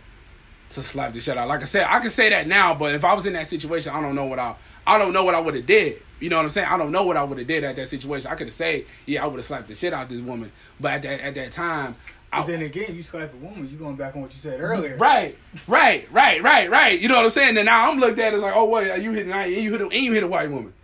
to 0.70 0.82
slap 0.82 1.12
the 1.12 1.20
shit 1.20 1.36
out. 1.36 1.48
Like 1.48 1.62
I 1.62 1.66
said, 1.66 1.86
I 1.88 1.98
can 2.00 2.10
say 2.10 2.28
that 2.30 2.46
now, 2.46 2.74
but 2.74 2.94
if 2.94 3.04
I 3.04 3.14
was 3.14 3.26
in 3.26 3.32
that 3.34 3.46
situation, 3.46 3.92
I 3.92 4.00
don't 4.00 4.14
know 4.14 4.26
what 4.26 4.38
I 4.38 4.54
I 4.86 4.98
don't 4.98 5.12
know 5.12 5.24
what 5.24 5.34
I 5.34 5.40
would 5.40 5.54
have 5.54 5.66
did. 5.66 6.02
You 6.20 6.28
know 6.28 6.36
what 6.36 6.44
I'm 6.44 6.50
saying? 6.50 6.68
I 6.68 6.76
don't 6.76 6.92
know 6.92 7.04
what 7.04 7.16
I 7.16 7.22
would 7.22 7.38
have 7.38 7.46
did 7.46 7.64
at 7.64 7.76
that 7.76 7.88
situation. 7.88 8.30
I 8.30 8.34
could 8.34 8.48
have 8.48 8.54
said, 8.54 8.84
yeah, 9.06 9.22
I 9.22 9.26
would 9.26 9.36
have 9.36 9.44
slapped 9.44 9.68
the 9.68 9.74
shit 9.74 9.92
out 9.92 10.08
this 10.08 10.20
woman, 10.20 10.52
but 10.80 10.92
at 10.92 11.02
that 11.02 11.20
at 11.20 11.34
that 11.34 11.52
time, 11.52 11.96
I, 12.32 12.40
But 12.40 12.48
then 12.48 12.62
again, 12.62 12.94
you 12.94 13.02
slap 13.02 13.32
a 13.32 13.36
woman, 13.36 13.68
you 13.70 13.78
going 13.78 13.96
back 13.96 14.14
on 14.14 14.22
what 14.22 14.34
you 14.34 14.40
said 14.40 14.60
earlier. 14.60 14.96
Right, 14.96 15.38
right, 15.66 16.06
right, 16.12 16.42
right, 16.42 16.70
right. 16.70 17.00
You 17.00 17.08
know 17.08 17.16
what 17.16 17.24
I'm 17.24 17.30
saying? 17.30 17.56
And 17.56 17.66
now 17.66 17.90
I'm 17.90 17.98
looked 17.98 18.18
at 18.18 18.34
as 18.34 18.42
like, 18.42 18.54
oh 18.54 18.68
wait, 18.68 19.02
you 19.02 19.12
hit 19.12 19.26
and 19.26 19.52
you 19.52 19.72
hit 19.72 19.80
a, 19.80 19.84
and 19.84 19.92
you 19.94 20.12
hit 20.12 20.22
a 20.22 20.28
white 20.28 20.50
woman. 20.50 20.74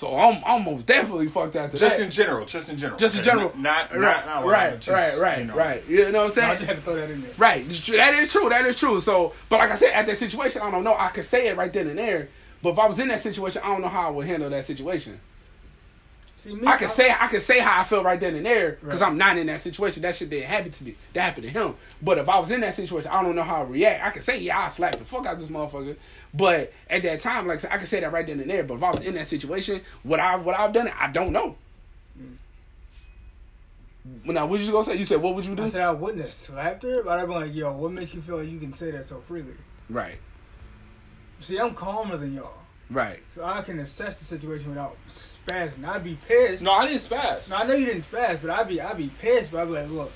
So 0.00 0.16
I'm 0.16 0.42
almost 0.44 0.86
definitely 0.86 1.28
fucked 1.28 1.56
out 1.56 1.70
to 1.72 1.76
just 1.76 1.98
that. 1.98 2.04
in 2.06 2.10
general 2.10 2.46
just 2.46 2.70
in 2.70 2.78
general 2.78 2.98
just 2.98 3.18
in 3.18 3.22
general, 3.22 3.52
not 3.54 3.92
not 3.92 4.00
right, 4.00 4.24
not, 4.24 4.44
not 4.44 4.46
right, 4.46 4.80
just, 4.80 4.88
right, 4.88 5.20
right, 5.20 5.38
you 5.40 5.44
know. 5.44 5.54
right. 5.54 5.86
You 5.86 6.10
know 6.10 6.18
what 6.20 6.24
I'm 6.24 6.30
So 6.30 6.34
saying? 6.36 6.50
I 6.50 6.54
just 6.54 6.66
had 6.66 6.76
to 6.76 6.82
throw 6.82 6.96
that 6.96 7.10
in 7.10 7.20
there. 7.20 7.32
Right. 7.36 7.68
That 7.68 8.14
is 8.14 8.32
true. 8.32 8.48
That 8.48 8.64
is 8.64 8.78
true. 8.78 8.98
So, 9.00 9.34
but 9.50 9.58
like 9.58 9.70
I 9.70 9.76
said, 9.76 9.92
at 9.92 10.06
that 10.06 10.16
situation, 10.16 10.62
I 10.62 10.70
don't 10.70 10.84
know. 10.84 10.96
I 10.98 11.08
could 11.08 11.26
say 11.26 11.48
it 11.48 11.56
right 11.58 11.70
then 11.70 11.86
and 11.86 11.98
there. 11.98 12.30
But 12.62 12.70
if 12.70 12.78
I 12.78 12.86
was 12.86 12.98
in 12.98 13.08
that 13.08 13.20
situation, 13.20 13.60
I 13.62 13.68
don't 13.68 13.82
know 13.82 13.88
how 13.88 14.08
I 14.08 14.10
would 14.10 14.26
handle 14.26 14.48
that 14.48 14.66
situation. 14.66 15.20
See, 16.40 16.54
me, 16.54 16.66
I 16.66 16.78
could 16.78 16.88
say 16.88 17.10
I 17.10 17.26
could 17.26 17.42
say 17.42 17.58
how 17.58 17.80
I 17.80 17.84
feel 17.84 18.02
right 18.02 18.18
then 18.18 18.34
and 18.34 18.46
there 18.46 18.78
because 18.82 19.02
Right. 19.02 19.08
I'm 19.08 19.18
not 19.18 19.36
in 19.36 19.46
that 19.48 19.60
situation. 19.60 20.02
That 20.02 20.14
shit 20.14 20.30
didn't 20.30 20.46
happen 20.48 20.70
to 20.72 20.84
me. 20.84 20.96
That 21.12 21.20
happened 21.20 21.44
to 21.44 21.50
him. 21.50 21.74
But 22.00 22.16
if 22.16 22.30
I 22.30 22.38
was 22.38 22.50
in 22.50 22.62
that 22.62 22.74
situation, 22.74 23.10
I 23.12 23.22
don't 23.22 23.36
know 23.36 23.42
how 23.42 23.56
I 23.56 23.64
react. 23.64 24.02
I 24.06 24.10
could 24.10 24.22
say, 24.22 24.40
yeah, 24.40 24.58
I 24.60 24.68
slapped 24.68 24.98
the 24.98 25.04
fuck 25.04 25.26
out 25.26 25.34
of 25.34 25.40
this 25.40 25.50
motherfucker. 25.50 25.96
But 26.32 26.72
at 26.88 27.02
that 27.02 27.20
time, 27.20 27.46
like 27.46 27.58
I 27.58 27.60
said, 27.60 27.72
I 27.72 27.76
could 27.76 27.88
say 27.88 28.00
that 28.00 28.10
right 28.10 28.26
then 28.26 28.40
and 28.40 28.48
there. 28.48 28.62
But 28.64 28.74
if 28.74 28.82
I 28.82 28.90
was 28.90 29.02
in 29.02 29.14
that 29.16 29.26
situation, 29.26 29.82
what 30.02 30.18
I 30.18 30.36
what 30.36 30.58
I've 30.58 30.72
done, 30.72 30.90
I 30.98 31.08
don't 31.10 31.32
know. 31.32 31.56
Mm. 32.18 32.36
Now, 34.24 34.46
what 34.46 34.60
you 34.60 34.72
gonna 34.72 34.84
say? 34.84 34.96
You 34.96 35.04
said, 35.04 35.20
what 35.20 35.34
would 35.34 35.44
you 35.44 35.54
do? 35.54 35.64
I 35.64 35.68
said 35.68 35.82
I 35.82 35.90
wouldn't 35.90 36.22
have 36.22 36.32
slapped 36.32 36.84
her, 36.84 37.02
but 37.02 37.18
I'd 37.18 37.26
be 37.26 37.32
like, 37.34 37.54
yo, 37.54 37.72
what 37.74 37.92
makes 37.92 38.14
you 38.14 38.22
feel 38.22 38.38
like 38.38 38.48
you 38.48 38.58
can 38.58 38.72
say 38.72 38.90
that 38.92 39.08
so 39.08 39.20
freely? 39.28 39.52
right, 39.90 40.16
See, 41.40 41.58
I'm 41.58 41.74
calmer 41.74 42.16
than 42.16 42.34
y'all. 42.34 42.54
Right, 42.90 43.20
So 43.34 43.44
I 43.44 43.62
can 43.62 43.78
assess 43.80 44.16
the 44.16 44.24
situation 44.24 44.68
without 44.68 44.96
spazzing. 45.08 45.84
I'd 45.84 46.04
be 46.04 46.18
pissed. 46.26 46.62
no 46.62 46.72
I 46.72 46.86
didn't 46.86 47.00
spaz 47.00 47.50
No, 47.50 47.56
I 47.56 47.62
know 47.64 47.74
you 47.74 47.86
didn't 47.86 48.10
spaz, 48.10 48.40
but 48.40 48.50
I'd 48.50 48.68
be 48.68 48.80
I'd 48.80 48.96
be 48.98 49.08
pissed. 49.20 49.50
But 49.50 49.60
I'd 49.62 49.66
be 49.66 49.72
like, 49.72 49.90
look, 49.90 50.12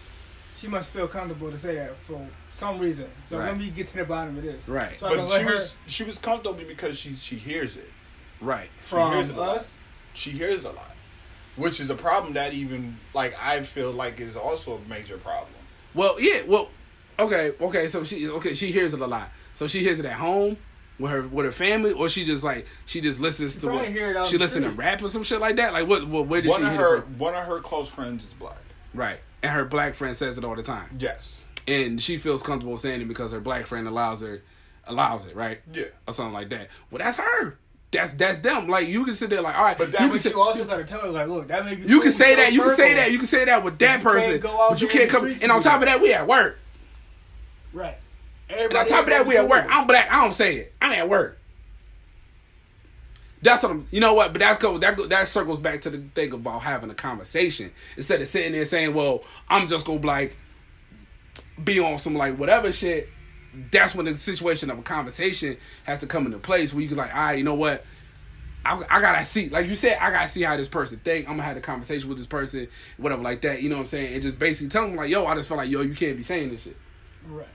she 0.56 0.68
must 0.68 0.88
feel 0.90 1.09
comfortable 1.09 1.51
to 1.51 1.59
say 1.59 1.74
that 1.76 1.96
for 2.06 2.26
some 2.51 2.78
reason. 2.78 3.06
So 3.24 3.38
Right. 3.38 3.46
let 3.46 3.59
me 3.59 3.70
get 3.70 3.88
to 3.88 3.96
the 3.96 4.05
bottom 4.05 4.36
of 4.36 4.42
this. 4.42 4.68
Right. 4.68 4.98
So 4.98 5.09
but 5.09 5.28
she 5.28 5.42
her 5.42 5.52
was 5.52 5.76
she 5.86 6.05
was 6.05 6.18
comfortable 6.18 6.64
because 6.66 6.98
she 6.98 7.14
she 7.14 7.36
hears 7.36 7.76
it 7.76 7.90
right. 8.40 8.68
from 8.80 9.12
hears 9.12 9.30
it 9.30 9.36
a 9.36 9.40
lot. 9.40 9.56
us. 9.56 9.76
she 10.14 10.30
hears 10.30 10.60
it 10.60 10.66
a 10.66 10.70
lot, 10.72 10.94
which 11.56 11.80
is 11.80 11.90
a 11.90 11.94
problem 11.94 12.34
that 12.34 12.55
even 12.55 12.98
like 13.14 13.36
I 13.40 13.62
feel 13.62 13.92
like 13.92 14.20
is 14.20 14.36
also 14.36 14.76
a 14.78 14.88
major 14.88 15.18
problem. 15.18 15.51
Well, 15.94 16.20
yeah. 16.20 16.42
Well, 16.46 16.70
okay, 17.18 17.52
okay. 17.60 17.88
So 17.88 18.05
she 18.05 18.28
okay. 18.28 18.55
She 18.55 18.72
hears 18.72 18.94
it 18.94 19.01
a 19.01 19.06
lot. 19.06 19.30
So 19.55 19.66
she 19.68 19.80
hears 19.80 20.01
it 20.01 20.05
at 20.05 20.14
home 20.14 20.56
with 20.98 21.10
her 21.10 21.22
with 21.22 21.44
her 21.46 21.52
family, 21.52 21.92
or 21.92 22.08
she 22.08 22.24
just 22.24 22.44
like 22.44 22.66
she 22.86 23.00
just 23.00 23.20
listens 23.20 23.56
to 23.56 23.68
what 23.68 23.88
hear 23.88 24.12
it 24.16 24.26
she 24.26 24.36
in 24.36 24.40
listen 24.40 24.62
to 24.62 24.70
rap 24.70 25.02
or 25.02 25.08
some 25.08 25.22
shit 25.22 25.40
like 25.40 25.56
that. 25.56 25.72
Like 25.72 25.88
what? 25.88 26.06
what 26.06 26.26
where 26.26 26.40
did 26.40 26.48
One 26.50 26.60
she 26.60 26.66
of 26.66 26.72
hear 26.72 26.80
her 26.80 26.96
it 26.98 27.02
from? 27.02 27.18
one 27.18 27.34
of 27.34 27.44
her 27.46 27.60
close 27.60 27.88
friends 27.88 28.26
is 28.26 28.34
black. 28.34 28.56
Right, 28.94 29.18
and 29.42 29.50
her 29.52 29.64
black 29.64 29.94
friend 29.94 30.16
says 30.16 30.38
it 30.38 30.44
all 30.44 30.54
the 30.54 30.62
time, 30.62 30.96
Yes. 30.98 31.42
and 31.66 32.00
she 32.00 32.16
feels 32.16 32.42
comfortable 32.42 32.76
saying 32.78 33.00
it 33.00 33.08
because 33.08 33.32
her 33.32 33.40
black 33.40 33.66
friend 33.66 33.88
allows 33.88 34.20
her 34.20 34.42
allows 34.86 35.26
it, 35.26 35.34
right? 35.34 35.60
Yeah. 35.72 35.86
or 36.06 36.12
something 36.14 36.32
like 36.34 36.50
that. 36.50 36.68
Well, 36.90 37.00
that's 37.00 37.16
her. 37.18 37.58
That's 37.90 38.12
that's 38.12 38.38
them. 38.38 38.68
Like 38.68 38.86
you 38.88 39.04
can 39.04 39.14
sit 39.14 39.30
there 39.30 39.40
like, 39.40 39.56
all 39.56 39.64
right, 39.64 39.78
But 39.78 39.90
that 39.92 40.00
you 40.02 40.08
can 40.10 40.18
But 40.22 40.30
you 40.30 40.40
also 40.42 40.64
gotta 40.64 40.84
tell 40.84 41.00
her 41.00 41.08
like, 41.08 41.26
look, 41.28 41.48
that 41.48 41.64
may 41.64 41.74
be. 41.76 41.86
You 41.88 42.00
can 42.00 42.12
say 42.12 42.34
that. 42.36 42.52
You 42.52 42.60
can 42.62 42.74
say 42.76 42.94
that. 42.94 43.10
You 43.12 43.18
can 43.18 43.26
say 43.26 43.44
that 43.46 43.64
with 43.64 43.78
that 43.80 44.02
person, 44.02 44.38
go 44.40 44.62
out 44.62 44.70
but 44.70 44.82
you 44.82 44.88
can't 44.88 45.08
come. 45.10 45.26
And 45.26 45.50
on 45.50 45.62
top 45.62 45.80
of 45.80 45.86
that, 45.86 46.00
we 46.00 46.12
at 46.12 46.26
work. 46.28 46.58
Right. 47.72 47.96
And 48.48 48.58
Everybody 48.58 48.78
on 48.78 48.86
top 48.86 49.04
of 49.04 49.10
that, 49.10 49.26
we 49.26 49.36
at 49.36 49.48
work. 49.48 49.66
I'm 49.68 49.86
black. 49.86 50.10
I 50.10 50.22
don't 50.22 50.34
say 50.34 50.56
it. 50.56 50.74
I'm 50.80 50.92
at 50.92 51.08
work. 51.08 51.38
That's 53.42 53.62
what 53.62 53.72
I'm. 53.72 53.86
You 53.90 54.00
know 54.00 54.14
what? 54.14 54.32
But 54.32 54.40
that's 54.40 54.58
go. 54.58 54.78
That 54.78 55.08
that 55.10 55.28
circles 55.28 55.58
back 55.58 55.82
to 55.82 55.90
the 55.90 56.02
thing 56.14 56.32
about 56.32 56.62
having 56.62 56.90
a 56.90 56.94
conversation 56.94 57.72
instead 57.96 58.20
of 58.20 58.28
sitting 58.28 58.52
there 58.52 58.64
saying, 58.64 58.94
"Well, 58.94 59.22
I'm 59.48 59.66
just 59.66 59.86
gonna 59.86 60.00
like 60.00 60.36
be 61.62 61.78
on 61.78 61.98
some 61.98 62.14
like 62.14 62.38
whatever 62.38 62.72
shit." 62.72 63.08
That's 63.70 63.94
when 63.94 64.06
the 64.06 64.18
situation 64.18 64.70
of 64.70 64.78
a 64.78 64.82
conversation 64.82 65.58
has 65.84 66.00
to 66.00 66.06
come 66.06 66.26
into 66.26 66.38
place 66.38 66.74
where 66.74 66.82
you 66.82 66.88
can 66.88 66.96
like, 66.96 67.14
all 67.14 67.20
right, 67.20 67.38
you 67.38 67.44
know 67.44 67.54
what? 67.54 67.84
I, 68.66 68.82
I 68.90 69.00
gotta 69.00 69.24
see, 69.24 69.48
like 69.48 69.68
you 69.68 69.74
said, 69.74 69.98
I 70.00 70.10
gotta 70.10 70.28
see 70.28 70.42
how 70.42 70.56
this 70.56 70.68
person 70.68 70.98
think. 71.04 71.28
I'm 71.28 71.34
gonna 71.34 71.44
have 71.44 71.56
a 71.56 71.60
conversation 71.60 72.08
with 72.08 72.18
this 72.18 72.26
person, 72.26 72.66
whatever, 72.96 73.22
like 73.22 73.42
that. 73.42 73.62
You 73.62 73.68
know 73.68 73.76
what 73.76 73.82
I'm 73.82 73.86
saying? 73.88 74.14
And 74.14 74.22
just 74.22 74.38
basically 74.38 74.70
tell 74.70 74.86
them 74.86 74.96
like, 74.96 75.10
yo, 75.10 75.26
I 75.26 75.34
just 75.34 75.48
feel 75.48 75.58
like, 75.58 75.68
yo, 75.68 75.82
you 75.82 75.94
can't 75.94 76.16
be 76.16 76.22
saying 76.22 76.50
this 76.50 76.62
shit. 76.62 76.76
Right. 77.28 77.46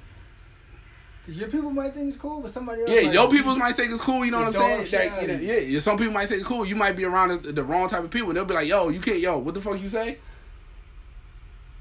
Because 1.30 1.42
your 1.42 1.50
people 1.50 1.70
might 1.70 1.94
think 1.94 2.08
it's 2.08 2.18
cool, 2.18 2.42
but 2.42 2.50
somebody 2.50 2.82
else. 2.82 2.90
Yeah, 2.90 3.02
might 3.02 3.14
your 3.14 3.30
people 3.30 3.56
might 3.56 3.76
think 3.76 3.92
it's 3.92 4.02
cool. 4.02 4.26
You 4.26 4.32
know 4.32 4.40
what 4.46 4.56
I'm 4.56 4.88
saying? 4.88 5.12
Like, 5.12 5.22
you 5.22 5.28
know, 5.28 5.34
yeah, 5.36 5.60
yeah. 5.60 5.80
Some 5.80 5.96
people 5.96 6.12
might 6.12 6.28
think 6.28 6.40
it's 6.40 6.48
cool. 6.50 6.66
You 6.66 6.76
might 6.76 6.96
be 6.96 7.06
around 7.06 7.44
the, 7.44 7.52
the 7.52 7.64
wrong 7.64 7.88
type 7.88 8.04
of 8.04 8.10
people. 8.10 8.30
and 8.30 8.38
They'll 8.38 8.46
be 8.46 8.56
like, 8.56 8.68
yo, 8.68 8.90
you 8.90 9.00
can't, 9.00 9.20
yo, 9.20 9.38
what 9.38 9.54
the 9.54 9.62
fuck 9.62 9.80
you 9.80 9.90
say? 9.90 10.18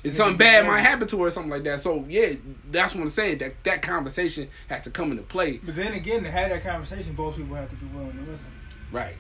And 0.05 0.13
something 0.13 0.37
bad 0.37 0.67
might 0.67 0.83
happen 0.83 1.09
to 1.09 1.19
her 1.21 1.29
or 1.29 1.31
something 1.31 1.51
like 1.51 1.65
that. 1.65 1.81
So 1.81 2.05
yeah, 2.11 2.35
that's 2.71 2.95
what 2.95 3.01
I'm 3.01 3.09
saying. 3.09 3.39
That 3.39 3.55
that 3.65 3.81
conversation 3.81 4.51
has 4.69 4.83
to 4.83 4.91
come 4.91 5.13
into 5.13 5.23
play. 5.23 5.57
But 5.65 5.77
then 5.77 5.95
again, 5.95 6.25
to 6.25 6.31
have 6.31 6.51
that 6.51 6.63
conversation, 6.63 7.15
both 7.15 7.37
people 7.37 7.57
have 7.57 7.71
to 7.71 7.77
be 7.77 7.87
willing 7.87 8.13
to 8.13 8.31
listen. 8.31 8.49
Right. 8.93 9.17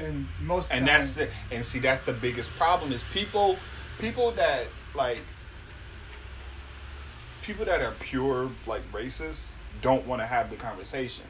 And 0.00 0.26
most 0.40 0.72
and 0.72 0.88
times, 0.88 1.14
that's 1.14 1.30
the 1.50 1.54
and 1.54 1.64
see 1.64 1.78
that's 1.78 2.02
the 2.02 2.14
biggest 2.14 2.50
problem 2.58 2.92
is 2.92 3.04
people 3.12 3.56
people 4.00 4.32
that 4.32 4.66
like 4.96 5.20
people 7.42 7.64
that 7.64 7.80
are 7.82 7.92
pure 8.00 8.50
like 8.66 8.82
racist 8.92 9.48
don't 9.80 10.06
want 10.06 10.20
to 10.22 10.26
have 10.26 10.50
the 10.50 10.56
conversation 10.56 11.24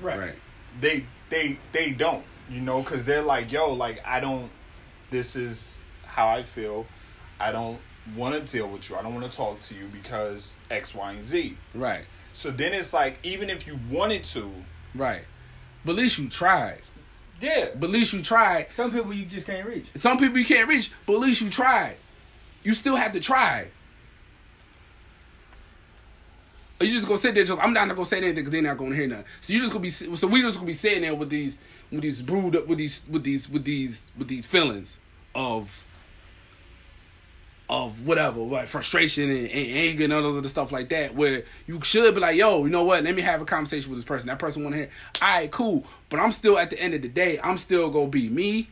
right. 0.00 0.18
Right. 0.18 0.34
they 0.80 1.04
they 1.30 1.58
they 1.72 1.92
don't 1.92 2.24
you 2.50 2.60
know 2.60 2.82
because 2.82 3.04
they're 3.04 3.22
like 3.22 3.52
yo 3.52 3.72
like 3.72 4.00
i 4.06 4.18
don't 4.20 4.50
this 5.10 5.36
is 5.36 5.78
how 6.06 6.28
i 6.28 6.42
feel 6.42 6.86
i 7.40 7.52
don't 7.52 7.78
want 8.16 8.34
to 8.34 8.40
deal 8.52 8.68
with 8.68 8.88
you 8.90 8.96
i 8.96 9.02
don't 9.02 9.14
want 9.14 9.30
to 9.30 9.36
talk 9.36 9.60
to 9.62 9.74
you 9.74 9.86
because 9.92 10.54
x 10.70 10.94
y 10.94 11.12
and 11.12 11.24
z 11.24 11.56
Right. 11.74 12.04
so 12.32 12.50
then 12.50 12.72
it's 12.72 12.92
like 12.92 13.18
even 13.22 13.48
if 13.50 13.66
you 13.66 13.78
wanted 13.90 14.24
to 14.24 14.50
Right. 14.94 15.22
But 15.86 15.92
at 15.92 15.98
least 15.98 16.18
you 16.18 16.28
tried. 16.28 16.82
yeah 17.40 17.68
But 17.74 17.86
at 17.86 17.92
least 17.92 18.12
you 18.12 18.22
tried. 18.22 18.66
Some 18.72 18.92
people 18.92 19.12
you 19.14 19.24
just 19.24 19.46
can't 19.46 19.66
reach. 19.66 19.90
Some 19.94 20.18
people 20.18 20.38
you 20.38 20.44
can't 20.44 20.68
reach, 20.68 20.92
but 21.06 21.14
at 21.14 21.20
least 21.20 21.40
you 21.40 21.48
tried. 21.48 21.96
You 22.62 22.74
still 22.74 22.96
have 22.96 23.12
to 23.12 23.20
try. 23.20 23.68
Or 26.82 26.84
you 26.84 26.94
just 26.94 27.06
gonna 27.06 27.18
sit 27.18 27.36
there. 27.36 27.44
Just, 27.44 27.60
I'm 27.62 27.72
not 27.72 27.88
gonna 27.88 28.04
say 28.04 28.16
anything 28.16 28.34
because 28.34 28.50
they're 28.50 28.60
not 28.60 28.76
gonna 28.76 28.96
hear 28.96 29.06
nothing. 29.06 29.24
So 29.40 29.52
you 29.52 29.60
just 29.60 29.72
gonna 29.72 29.82
be. 29.82 29.90
So 29.90 30.26
we 30.26 30.42
just 30.42 30.56
gonna 30.56 30.66
be 30.66 30.74
sitting 30.74 31.02
there 31.02 31.14
with 31.14 31.30
these, 31.30 31.60
with 31.92 32.02
these 32.02 32.20
brewed 32.20 32.56
up, 32.56 32.66
with 32.66 32.78
these, 32.78 33.06
with 33.08 33.22
these, 33.22 33.48
with 33.48 33.64
these, 33.64 34.10
with 34.18 34.26
these 34.26 34.46
feelings 34.46 34.98
of, 35.32 35.84
of 37.70 38.04
whatever, 38.04 38.40
like 38.40 38.66
frustration 38.66 39.30
and, 39.30 39.48
and 39.48 39.76
anger 39.76 40.04
and 40.04 40.12
all 40.12 40.22
those 40.22 40.38
other 40.38 40.48
stuff 40.48 40.72
like 40.72 40.88
that. 40.88 41.14
Where 41.14 41.44
you 41.68 41.80
should 41.84 42.12
be 42.16 42.20
like, 42.20 42.36
yo, 42.36 42.64
you 42.64 42.70
know 42.70 42.82
what? 42.82 43.04
Let 43.04 43.14
me 43.14 43.22
have 43.22 43.40
a 43.40 43.44
conversation 43.44 43.88
with 43.88 43.98
this 43.98 44.04
person. 44.04 44.26
That 44.26 44.40
person 44.40 44.64
want 44.64 44.74
to 44.74 44.78
hear. 44.78 44.90
All 45.22 45.28
right, 45.28 45.50
cool. 45.52 45.84
But 46.08 46.18
I'm 46.18 46.32
still 46.32 46.58
at 46.58 46.70
the 46.70 46.80
end 46.80 46.94
of 46.94 47.02
the 47.02 47.08
day, 47.08 47.38
I'm 47.44 47.58
still 47.58 47.90
gonna 47.90 48.08
be 48.08 48.28
me. 48.28 48.68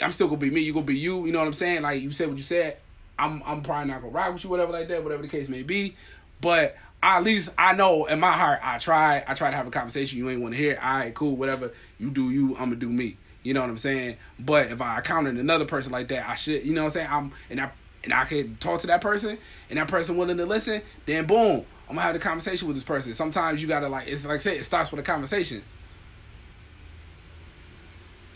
I'm 0.00 0.10
still 0.10 0.28
gonna 0.28 0.40
be 0.40 0.50
me. 0.50 0.62
You 0.62 0.72
gonna 0.72 0.86
be 0.86 0.96
you. 0.96 1.26
You 1.26 1.32
know 1.32 1.40
what 1.40 1.48
I'm 1.48 1.52
saying? 1.52 1.82
Like 1.82 2.00
you 2.00 2.12
said 2.12 2.28
what 2.28 2.38
you 2.38 2.42
said. 2.42 2.78
I'm 3.18 3.42
I'm 3.44 3.60
probably 3.60 3.92
not 3.92 4.00
gonna 4.00 4.12
rock 4.12 4.32
with 4.32 4.44
you, 4.44 4.48
whatever 4.48 4.72
like 4.72 4.88
that, 4.88 5.02
whatever 5.02 5.20
the 5.20 5.28
case 5.28 5.50
may 5.50 5.62
be. 5.62 5.96
But 6.40 6.76
at 7.02 7.22
least 7.22 7.50
I 7.56 7.74
know 7.74 8.06
in 8.06 8.20
my 8.20 8.32
heart 8.32 8.60
I 8.62 8.78
try. 8.78 9.24
I 9.26 9.34
try 9.34 9.50
to 9.50 9.56
have 9.56 9.66
a 9.66 9.70
conversation. 9.70 10.18
You 10.18 10.30
ain't 10.30 10.40
want 10.40 10.54
to 10.54 10.58
hear. 10.58 10.78
All 10.82 10.94
right, 10.94 11.14
cool, 11.14 11.36
whatever. 11.36 11.72
You 11.98 12.10
do 12.10 12.30
you. 12.30 12.54
I'm 12.54 12.64
gonna 12.64 12.76
do 12.76 12.88
me. 12.88 13.16
You 13.42 13.54
know 13.54 13.60
what 13.60 13.70
I'm 13.70 13.78
saying? 13.78 14.16
But 14.38 14.72
if 14.72 14.80
I 14.80 14.96
encountered 14.96 15.36
another 15.36 15.66
person 15.66 15.92
like 15.92 16.08
that, 16.08 16.28
I 16.28 16.34
should. 16.34 16.64
You 16.64 16.74
know 16.74 16.82
what 16.82 16.86
I'm 16.86 16.92
saying? 16.92 17.08
I'm 17.10 17.32
and 17.50 17.60
I 17.60 17.70
and 18.02 18.12
I 18.12 18.24
can 18.24 18.56
talk 18.56 18.80
to 18.80 18.86
that 18.88 19.00
person, 19.00 19.38
and 19.70 19.78
that 19.78 19.88
person 19.88 20.16
willing 20.16 20.36
to 20.38 20.46
listen. 20.46 20.82
Then 21.06 21.26
boom, 21.26 21.64
I'm 21.88 21.94
gonna 21.94 22.02
have 22.02 22.14
the 22.14 22.20
conversation 22.20 22.66
with 22.66 22.76
this 22.76 22.84
person. 22.84 23.14
Sometimes 23.14 23.62
you 23.62 23.68
gotta 23.68 23.88
like 23.88 24.08
it's 24.08 24.24
like 24.24 24.36
I 24.36 24.38
said, 24.38 24.56
it 24.56 24.64
starts 24.64 24.90
with 24.90 25.00
a 25.00 25.04
conversation 25.04 25.62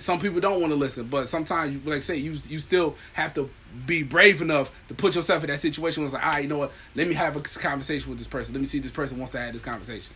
some 0.01 0.19
people 0.19 0.41
don't 0.41 0.61
want 0.61 0.73
to 0.73 0.77
listen, 0.79 1.07
but 1.07 1.29
sometimes, 1.29 1.75
you, 1.75 1.81
like 1.91 1.99
I 1.99 2.01
say, 2.01 2.17
you 2.17 2.33
you 2.49 2.59
still 2.59 2.97
have 3.13 3.35
to 3.35 3.51
be 3.87 4.03
brave 4.03 4.43
enough 4.43 4.73
to 4.89 4.95
put 4.95 5.15
yourself 5.15 5.45
in 5.45 5.51
that 5.51 5.61
situation. 5.61 6.03
Where 6.03 6.07
it's 6.07 6.15
like, 6.15 6.25
all 6.25 6.33
right, 6.33 6.43
you 6.43 6.49
know 6.49 6.59
what? 6.59 6.73
Let 6.95 7.09
me 7.09 7.15
have 7.15 7.37
a 7.37 7.41
conversation 7.41 8.09
with 8.11 8.19
this 8.19 8.29
person. 8.29 8.55
Let 8.55 8.61
me 8.61 8.67
see 8.67 8.79
if 8.79 8.85
this 8.85 8.93
person 8.93 9.19
wants 9.19 9.33
to 9.33 9.39
have 9.39 9.53
this 9.53 9.63
conversation. 9.63 10.15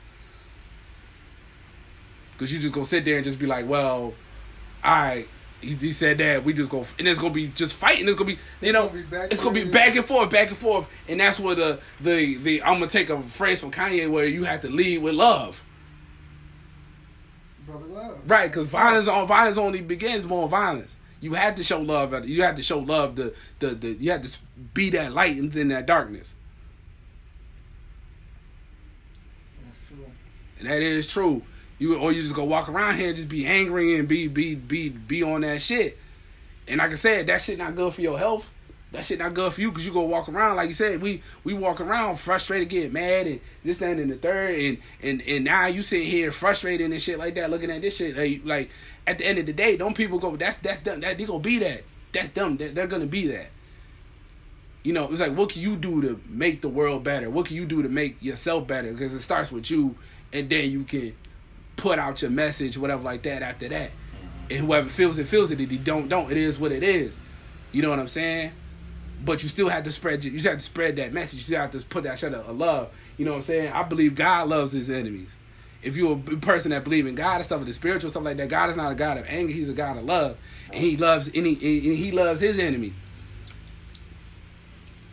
Because 2.32 2.52
you 2.52 2.58
just 2.58 2.74
gonna 2.74 2.86
sit 2.86 3.04
there 3.04 3.16
and 3.16 3.24
just 3.24 3.38
be 3.38 3.46
like, 3.46 3.68
well, 3.68 4.14
all 4.82 4.92
right, 4.92 5.28
he, 5.60 5.74
he 5.74 5.92
said 5.92 6.18
that. 6.18 6.44
We 6.44 6.52
just 6.52 6.70
go, 6.70 6.84
and 6.98 7.08
it's 7.08 7.20
gonna 7.20 7.32
be 7.32 7.48
just 7.48 7.74
fighting. 7.74 8.08
It's 8.08 8.16
gonna 8.16 8.34
be, 8.34 8.38
you 8.60 8.72
know, 8.72 8.88
gonna 8.88 9.02
be 9.02 9.16
it's 9.30 9.42
gonna 9.42 9.54
be 9.54 9.64
back 9.64 9.96
and 9.96 10.04
forth, 10.04 10.30
back 10.30 10.48
and 10.48 10.56
forth, 10.56 10.86
and 11.08 11.20
that's 11.20 11.40
where 11.40 11.54
the 11.54 11.80
the 12.00 12.36
the 12.36 12.62
I'm 12.62 12.74
gonna 12.74 12.86
take 12.86 13.10
a 13.10 13.22
phrase 13.22 13.60
from 13.60 13.70
Kanye 13.70 14.10
where 14.10 14.26
you 14.26 14.44
have 14.44 14.60
to 14.62 14.68
lead 14.68 15.02
with 15.02 15.14
love. 15.14 15.62
Brother 17.66 17.86
Love. 17.86 18.18
Right, 18.26 18.50
because 18.50 18.68
violence 18.68 19.08
on 19.08 19.26
violence 19.26 19.58
only 19.58 19.80
begins 19.80 20.26
more 20.26 20.48
violence. 20.48 20.96
You 21.20 21.32
had 21.34 21.56
to 21.56 21.64
show 21.64 21.80
love. 21.80 22.26
You 22.26 22.42
had 22.42 22.56
to 22.56 22.62
show 22.62 22.78
love. 22.78 23.16
The 23.16 23.34
the, 23.58 23.68
the 23.74 23.92
you 23.92 24.10
had 24.10 24.22
to 24.24 24.38
be 24.74 24.90
that 24.90 25.12
light 25.12 25.36
in 25.38 25.68
that 25.68 25.86
darkness, 25.86 26.34
That's 29.64 29.78
true. 29.88 30.06
and 30.58 30.68
that 30.68 30.82
is 30.82 31.06
true. 31.06 31.42
You 31.78 31.96
or 31.96 32.12
you 32.12 32.20
just 32.22 32.34
go 32.34 32.44
walk 32.44 32.68
around 32.68 32.96
here 32.96 33.08
and 33.08 33.16
just 33.16 33.28
be 33.28 33.46
angry 33.46 33.98
and 33.98 34.06
be 34.06 34.28
be 34.28 34.54
be 34.54 34.90
be 34.90 35.22
on 35.22 35.40
that 35.40 35.62
shit. 35.62 35.98
And 36.68 36.78
like 36.78 36.90
I 36.92 36.94
said, 36.94 37.26
that 37.26 37.40
shit 37.40 37.58
not 37.58 37.74
good 37.74 37.92
for 37.94 38.00
your 38.02 38.18
health. 38.18 38.48
That 38.94 39.04
shit 39.04 39.18
not 39.18 39.34
good 39.34 39.52
for 39.52 39.60
you 39.60 39.72
because 39.72 39.84
you 39.84 39.92
go 39.92 40.02
walk 40.02 40.28
around 40.28 40.54
like 40.54 40.68
you 40.68 40.74
said. 40.74 41.02
We 41.02 41.20
we 41.42 41.52
walk 41.52 41.80
around 41.80 42.14
frustrated, 42.20 42.68
getting 42.68 42.92
mad, 42.92 43.26
and 43.26 43.40
this, 43.64 43.78
that, 43.78 43.98
and 43.98 44.08
the 44.08 44.14
third, 44.14 44.56
and 44.56 44.78
and 45.02 45.20
and 45.22 45.44
now 45.44 45.66
you 45.66 45.82
sit 45.82 46.04
here 46.04 46.30
frustrated 46.30 46.92
and 46.92 47.02
shit 47.02 47.18
like 47.18 47.34
that, 47.34 47.50
looking 47.50 47.72
at 47.72 47.82
this 47.82 47.96
shit. 47.96 48.16
Like, 48.16 48.42
like 48.44 48.70
at 49.04 49.18
the 49.18 49.26
end 49.26 49.40
of 49.40 49.46
the 49.46 49.52
day, 49.52 49.76
don't 49.76 49.96
people 49.96 50.20
go? 50.20 50.36
That's 50.36 50.58
that's 50.58 50.78
them. 50.78 51.00
That 51.00 51.18
they 51.18 51.24
gonna 51.24 51.40
be 51.40 51.58
that. 51.58 51.82
That's 52.12 52.30
them. 52.30 52.56
They're, 52.56 52.68
they're 52.68 52.86
gonna 52.86 53.06
be 53.06 53.26
that. 53.26 53.48
You 54.84 54.92
know, 54.92 55.10
it's 55.10 55.20
like 55.20 55.36
what 55.36 55.48
can 55.48 55.62
you 55.62 55.74
do 55.74 56.00
to 56.00 56.20
make 56.28 56.60
the 56.60 56.68
world 56.68 57.02
better? 57.02 57.28
What 57.28 57.46
can 57.46 57.56
you 57.56 57.66
do 57.66 57.82
to 57.82 57.88
make 57.88 58.22
yourself 58.22 58.68
better? 58.68 58.92
Because 58.92 59.12
it 59.12 59.22
starts 59.22 59.50
with 59.50 59.68
you, 59.72 59.96
and 60.32 60.48
then 60.48 60.70
you 60.70 60.84
can 60.84 61.16
put 61.74 61.98
out 61.98 62.22
your 62.22 62.30
message, 62.30 62.78
whatever 62.78 63.02
like 63.02 63.24
that. 63.24 63.42
After 63.42 63.68
that, 63.70 63.90
and 64.50 64.60
whoever 64.60 64.88
feels 64.88 65.18
it 65.18 65.26
feels 65.26 65.50
it. 65.50 65.60
If 65.60 65.72
you 65.72 65.78
don't, 65.78 66.08
don't. 66.08 66.30
It 66.30 66.36
is 66.36 66.60
what 66.60 66.70
it 66.70 66.84
is. 66.84 67.18
You 67.72 67.82
know 67.82 67.90
what 67.90 67.98
I'm 67.98 68.06
saying? 68.06 68.52
But 69.24 69.42
you 69.42 69.48
still 69.48 69.68
have 69.68 69.84
to 69.84 69.92
spread. 69.92 70.24
You 70.24 70.38
still 70.38 70.52
have 70.52 70.58
to 70.60 70.64
spread 70.64 70.96
that 70.96 71.12
message. 71.12 71.38
You 71.38 71.44
still 71.44 71.60
have 71.60 71.70
to 71.72 71.80
put 71.80 72.04
that 72.04 72.18
shit 72.18 72.34
of 72.34 72.48
of 72.48 72.56
love. 72.56 72.90
You 73.16 73.24
know 73.24 73.32
what 73.32 73.38
I'm 73.38 73.42
saying? 73.42 73.72
I 73.72 73.82
believe 73.82 74.14
God 74.14 74.48
loves 74.48 74.72
His 74.72 74.90
enemies. 74.90 75.28
If 75.82 75.96
you're 75.96 76.12
a 76.12 76.36
person 76.36 76.70
that 76.70 76.82
believe 76.82 77.06
in 77.06 77.14
God 77.14 77.36
and 77.36 77.44
stuff, 77.44 77.58
and 77.58 77.66
the 77.66 77.72
spiritual 77.72 78.10
stuff 78.10 78.24
like 78.24 78.38
that, 78.38 78.48
God 78.48 78.70
is 78.70 78.76
not 78.76 78.90
a 78.90 78.94
God 78.94 79.18
of 79.18 79.26
anger. 79.28 79.52
He's 79.52 79.68
a 79.68 79.74
God 79.74 79.98
of 79.98 80.04
love, 80.04 80.36
and 80.72 80.82
He 80.82 80.96
loves 80.96 81.30
any. 81.34 81.52
And 81.52 81.60
He 81.96 82.10
loves 82.10 82.40
His 82.40 82.58
enemy. 82.58 82.94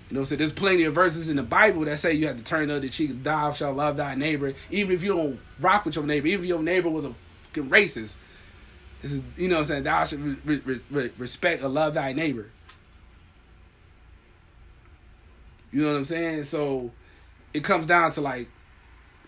You 0.09 0.17
know, 0.17 0.23
so 0.25 0.35
there's 0.35 0.51
plenty 0.51 0.83
of 0.83 0.93
verses 0.93 1.29
in 1.29 1.37
the 1.37 1.43
Bible 1.43 1.85
that 1.85 1.97
say 1.97 2.11
you 2.11 2.27
have 2.27 2.35
to 2.35 2.43
turn 2.43 2.67
the 2.67 2.75
other 2.75 2.89
cheek, 2.89 3.23
thou 3.23 3.53
shalt 3.53 3.77
love 3.77 3.95
thy 3.95 4.13
neighbor, 4.13 4.53
even 4.69 4.93
if 4.93 5.03
you 5.03 5.15
don't 5.15 5.39
rock 5.57 5.85
with 5.85 5.95
your 5.95 6.05
neighbor, 6.05 6.27
even 6.27 6.43
if 6.43 6.49
your 6.49 6.61
neighbor 6.61 6.89
was 6.89 7.05
a 7.05 7.15
fucking 7.45 7.69
racist. 7.69 8.15
This 9.01 9.13
is, 9.13 9.21
you 9.37 9.47
know 9.47 9.55
what 9.55 9.61
I'm 9.61 9.67
saying? 9.67 9.83
Thou 9.83 10.03
should 10.03 10.45
re- 10.45 10.81
re- 10.91 11.11
respect 11.17 11.63
or 11.63 11.69
love 11.69 11.93
thy 11.93 12.11
neighbor. 12.11 12.49
You 15.71 15.81
know 15.83 15.91
what 15.91 15.97
I'm 15.97 16.05
saying? 16.05 16.43
So 16.43 16.91
it 17.53 17.63
comes 17.63 17.87
down 17.87 18.11
to 18.11 18.21
like 18.21 18.49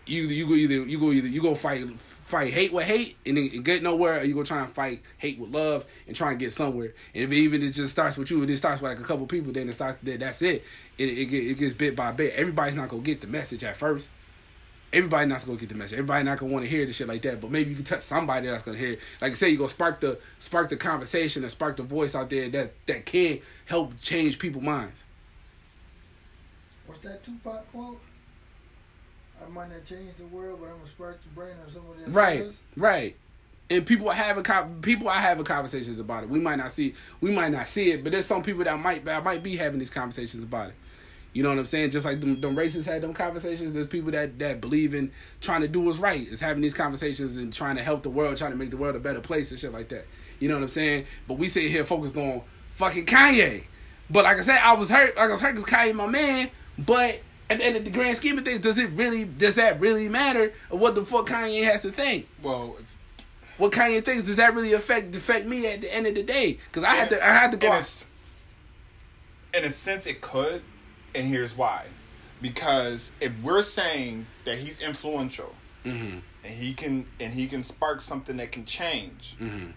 you 0.05 0.23
you 0.23 0.47
go 0.47 0.53
either 0.53 0.85
you 0.85 0.99
go 0.99 1.11
either 1.11 1.27
you 1.27 1.41
go 1.41 1.55
fight 1.55 1.87
fight 1.99 2.51
hate 2.51 2.73
with 2.73 2.85
hate 2.85 3.17
and 3.25 3.37
then 3.37 3.61
get 3.61 3.83
nowhere, 3.83 4.19
or 4.19 4.23
you 4.23 4.33
go 4.33 4.43
try 4.43 4.59
and 4.59 4.71
fight 4.71 5.01
hate 5.17 5.39
with 5.39 5.51
love 5.51 5.85
and 6.07 6.15
try 6.15 6.31
and 6.31 6.39
get 6.39 6.51
somewhere. 6.51 6.93
And 7.13 7.23
if 7.25 7.31
even 7.31 7.61
it 7.61 7.71
just 7.71 7.91
starts 7.91 8.17
with 8.17 8.31
you, 8.31 8.41
and 8.41 8.49
it 8.49 8.57
starts 8.57 8.81
with 8.81 8.91
like 8.91 8.99
a 8.99 9.03
couple 9.03 9.27
people, 9.27 9.53
then 9.53 9.69
it 9.69 9.73
starts. 9.73 9.97
Then 10.01 10.19
that's 10.19 10.41
it. 10.41 10.63
It 10.97 11.09
it, 11.09 11.25
get, 11.25 11.43
it 11.43 11.57
gets 11.57 11.73
bit 11.75 11.95
by 11.95 12.11
bit. 12.11 12.33
Everybody's 12.33 12.75
not 12.75 12.89
gonna 12.89 13.03
get 13.03 13.21
the 13.21 13.27
message 13.27 13.63
at 13.63 13.75
first. 13.75 14.09
Everybody 14.91 15.27
not 15.27 15.45
gonna 15.45 15.57
get 15.57 15.69
the 15.69 15.75
message. 15.75 15.93
Everybody 15.93 16.23
not 16.23 16.37
gonna 16.37 16.51
want 16.51 16.65
to 16.65 16.69
hear 16.69 16.85
the 16.85 16.93
shit 16.93 17.07
like 17.07 17.21
that. 17.23 17.41
But 17.41 17.51
maybe 17.51 17.71
you 17.71 17.75
can 17.75 17.85
touch 17.85 18.01
somebody 18.01 18.47
that's 18.47 18.63
gonna 18.63 18.77
hear. 18.77 18.91
It. 18.91 18.99
Like 19.21 19.31
I 19.31 19.35
say, 19.35 19.49
you 19.49 19.57
go 19.57 19.67
spark 19.67 20.01
the 20.01 20.19
spark 20.39 20.69
the 20.69 20.77
conversation 20.77 21.43
and 21.43 21.51
spark 21.51 21.77
the 21.77 21.83
voice 21.83 22.15
out 22.15 22.29
there 22.29 22.49
that 22.49 22.73
that 22.87 23.05
can 23.05 23.39
help 23.65 23.99
change 23.99 24.39
people's 24.39 24.63
minds. 24.63 25.03
What's 26.93 27.05
that 27.05 27.23
Tupac 27.23 27.71
quote? 27.71 27.99
I 29.43 29.49
might 29.49 29.71
not 29.71 29.83
change 29.83 30.15
the 30.17 30.27
world, 30.27 30.59
but 30.61 30.67
I'm 30.67 30.77
gonna 30.77 30.89
spark 30.89 31.23
the 31.23 31.29
brain 31.29 31.55
of 31.65 31.73
somebody 31.73 32.03
else. 32.03 32.09
Right, 32.09 32.45
right. 32.77 33.15
And 33.71 33.83
people 33.83 34.11
having 34.11 34.43
con- 34.43 34.79
people 34.81 35.09
are 35.09 35.19
having 35.19 35.43
conversations 35.43 35.97
about 35.97 36.23
it. 36.23 36.29
We 36.29 36.39
might 36.39 36.57
not 36.57 36.71
see 36.71 36.93
we 37.19 37.31
might 37.31 37.51
not 37.51 37.67
see 37.67 37.91
it, 37.91 38.03
but 38.03 38.11
there's 38.11 38.27
some 38.27 38.43
people 38.43 38.63
that 38.63 38.79
might 38.79 39.05
that 39.05 39.23
might 39.23 39.41
be 39.41 39.57
having 39.57 39.79
these 39.79 39.89
conversations 39.89 40.43
about 40.43 40.69
it. 40.69 40.75
You 41.33 41.41
know 41.41 41.49
what 41.49 41.57
I'm 41.57 41.65
saying? 41.65 41.89
Just 41.89 42.05
like 42.05 42.19
them, 42.19 42.39
them 42.39 42.55
racists 42.55 42.85
had 42.85 43.01
them 43.01 43.15
conversations. 43.15 43.73
There's 43.73 43.87
people 43.87 44.11
that 44.11 44.37
that 44.37 44.61
believe 44.61 44.93
in 44.93 45.11
trying 45.41 45.61
to 45.61 45.67
do 45.67 45.81
what's 45.81 45.97
right. 45.97 46.27
Is 46.27 46.41
having 46.41 46.61
these 46.61 46.75
conversations 46.75 47.37
and 47.37 47.51
trying 47.51 47.75
to 47.77 47.83
help 47.83 48.03
the 48.03 48.11
world, 48.11 48.37
trying 48.37 48.51
to 48.51 48.57
make 48.57 48.69
the 48.69 48.77
world 48.77 48.95
a 48.95 48.99
better 48.99 49.19
place 49.19 49.49
and 49.49 49.59
shit 49.59 49.73
like 49.73 49.89
that. 49.89 50.05
You 50.39 50.47
know 50.47 50.55
what 50.55 50.61
I'm 50.61 50.69
saying? 50.69 51.05
But 51.27 51.39
we 51.39 51.47
sit 51.47 51.71
here 51.71 51.85
focused 51.85 52.15
on 52.17 52.43
fucking 52.73 53.07
Kanye. 53.07 53.63
But 54.11 54.25
like 54.25 54.37
I 54.37 54.41
said, 54.41 54.59
I 54.59 54.73
was 54.73 54.91
hurt. 54.91 55.15
Like 55.17 55.29
I 55.29 55.31
was 55.31 55.41
hurt 55.41 55.55
because 55.55 55.69
Kanye 55.69 55.95
my 55.95 56.05
man. 56.05 56.51
But 56.77 57.21
at 57.49 57.57
the 57.59 57.65
end 57.65 57.75
of 57.77 57.85
the 57.85 57.91
grand 57.91 58.17
scheme 58.17 58.37
of 58.37 58.45
things, 58.45 58.61
does 58.61 58.77
it 58.79 58.89
really? 58.91 59.25
Does 59.25 59.55
that 59.55 59.79
really 59.79 60.09
matter? 60.09 60.53
What 60.69 60.95
the 60.95 61.05
fuck 61.05 61.27
Kanye 61.27 61.63
has 61.65 61.81
to 61.83 61.91
think? 61.91 62.27
Well, 62.41 62.77
what 63.57 63.71
Kanye 63.71 64.03
thinks 64.03 64.25
does 64.25 64.37
that 64.37 64.53
really 64.55 64.73
affect 64.73 65.15
affect 65.15 65.45
me 65.45 65.67
at 65.67 65.81
the 65.81 65.93
end 65.93 66.07
of 66.07 66.15
the 66.15 66.23
day? 66.23 66.59
Because 66.67 66.83
I 66.83 66.95
had 66.95 67.09
to 67.09 67.23
I 67.25 67.33
had 67.33 67.51
to 67.51 67.57
go. 67.57 67.67
in 67.67 67.73
a, 67.73 69.57
in 69.59 69.63
a 69.65 69.69
sense 69.71 70.07
it 70.07 70.19
could 70.21 70.61
and 71.13 71.27
here's 71.27 71.55
why 71.55 71.85
because 72.41 73.11
if 73.21 73.31
we're 73.43 73.61
saying 73.61 74.25
that 74.45 74.57
he's 74.57 74.79
influential 74.81 75.53
Mhm. 75.85 76.21
and 76.43 76.53
he 76.53 76.73
can 76.73 77.05
and 77.19 77.31
he 77.33 77.45
can 77.47 77.63
spark 77.63 78.01
something 78.01 78.37
that 78.37 78.51
can 78.51 78.65
change 78.65 79.35
Mhm. 79.39 79.73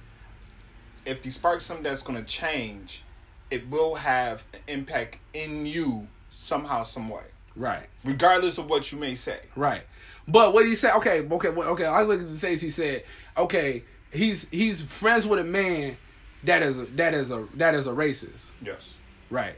if 1.04 1.22
he 1.22 1.28
sparks 1.30 1.66
something 1.66 1.84
that's 1.84 2.00
going 2.02 2.18
to 2.18 2.24
change 2.24 3.02
it 3.50 3.68
will 3.68 3.96
have 3.96 4.44
an 4.54 4.60
impact 4.66 5.18
in 5.34 5.66
you 5.66 6.08
somehow 6.36 6.82
some 6.82 7.08
way 7.08 7.22
Right. 7.56 7.86
regardless 8.04 8.58
of 8.58 8.68
what 8.68 8.92
you 8.92 8.98
may 8.98 9.14
say 9.14 9.38
Right. 9.56 9.82
But 10.28 10.52
what 10.52 10.66
he 10.66 10.74
say? 10.74 10.90
Okay, 10.90 11.20
okay, 11.20 11.48
okay. 11.48 11.84
I 11.86 12.02
look 12.02 12.20
at 12.20 12.28
the 12.32 12.38
things 12.40 12.60
he 12.60 12.68
said. 12.68 13.04
Okay, 13.38 13.84
he's 14.10 14.48
he's 14.50 14.82
friends 14.82 15.24
with 15.24 15.38
a 15.38 15.44
man 15.44 15.96
that 16.42 16.62
is 16.62 16.80
a, 16.80 16.84
that 16.96 17.14
is 17.14 17.30
a 17.30 17.46
that 17.54 17.74
is 17.74 17.86
a 17.86 17.92
racist. 17.92 18.44
yes 18.60 18.96
Right. 19.30 19.54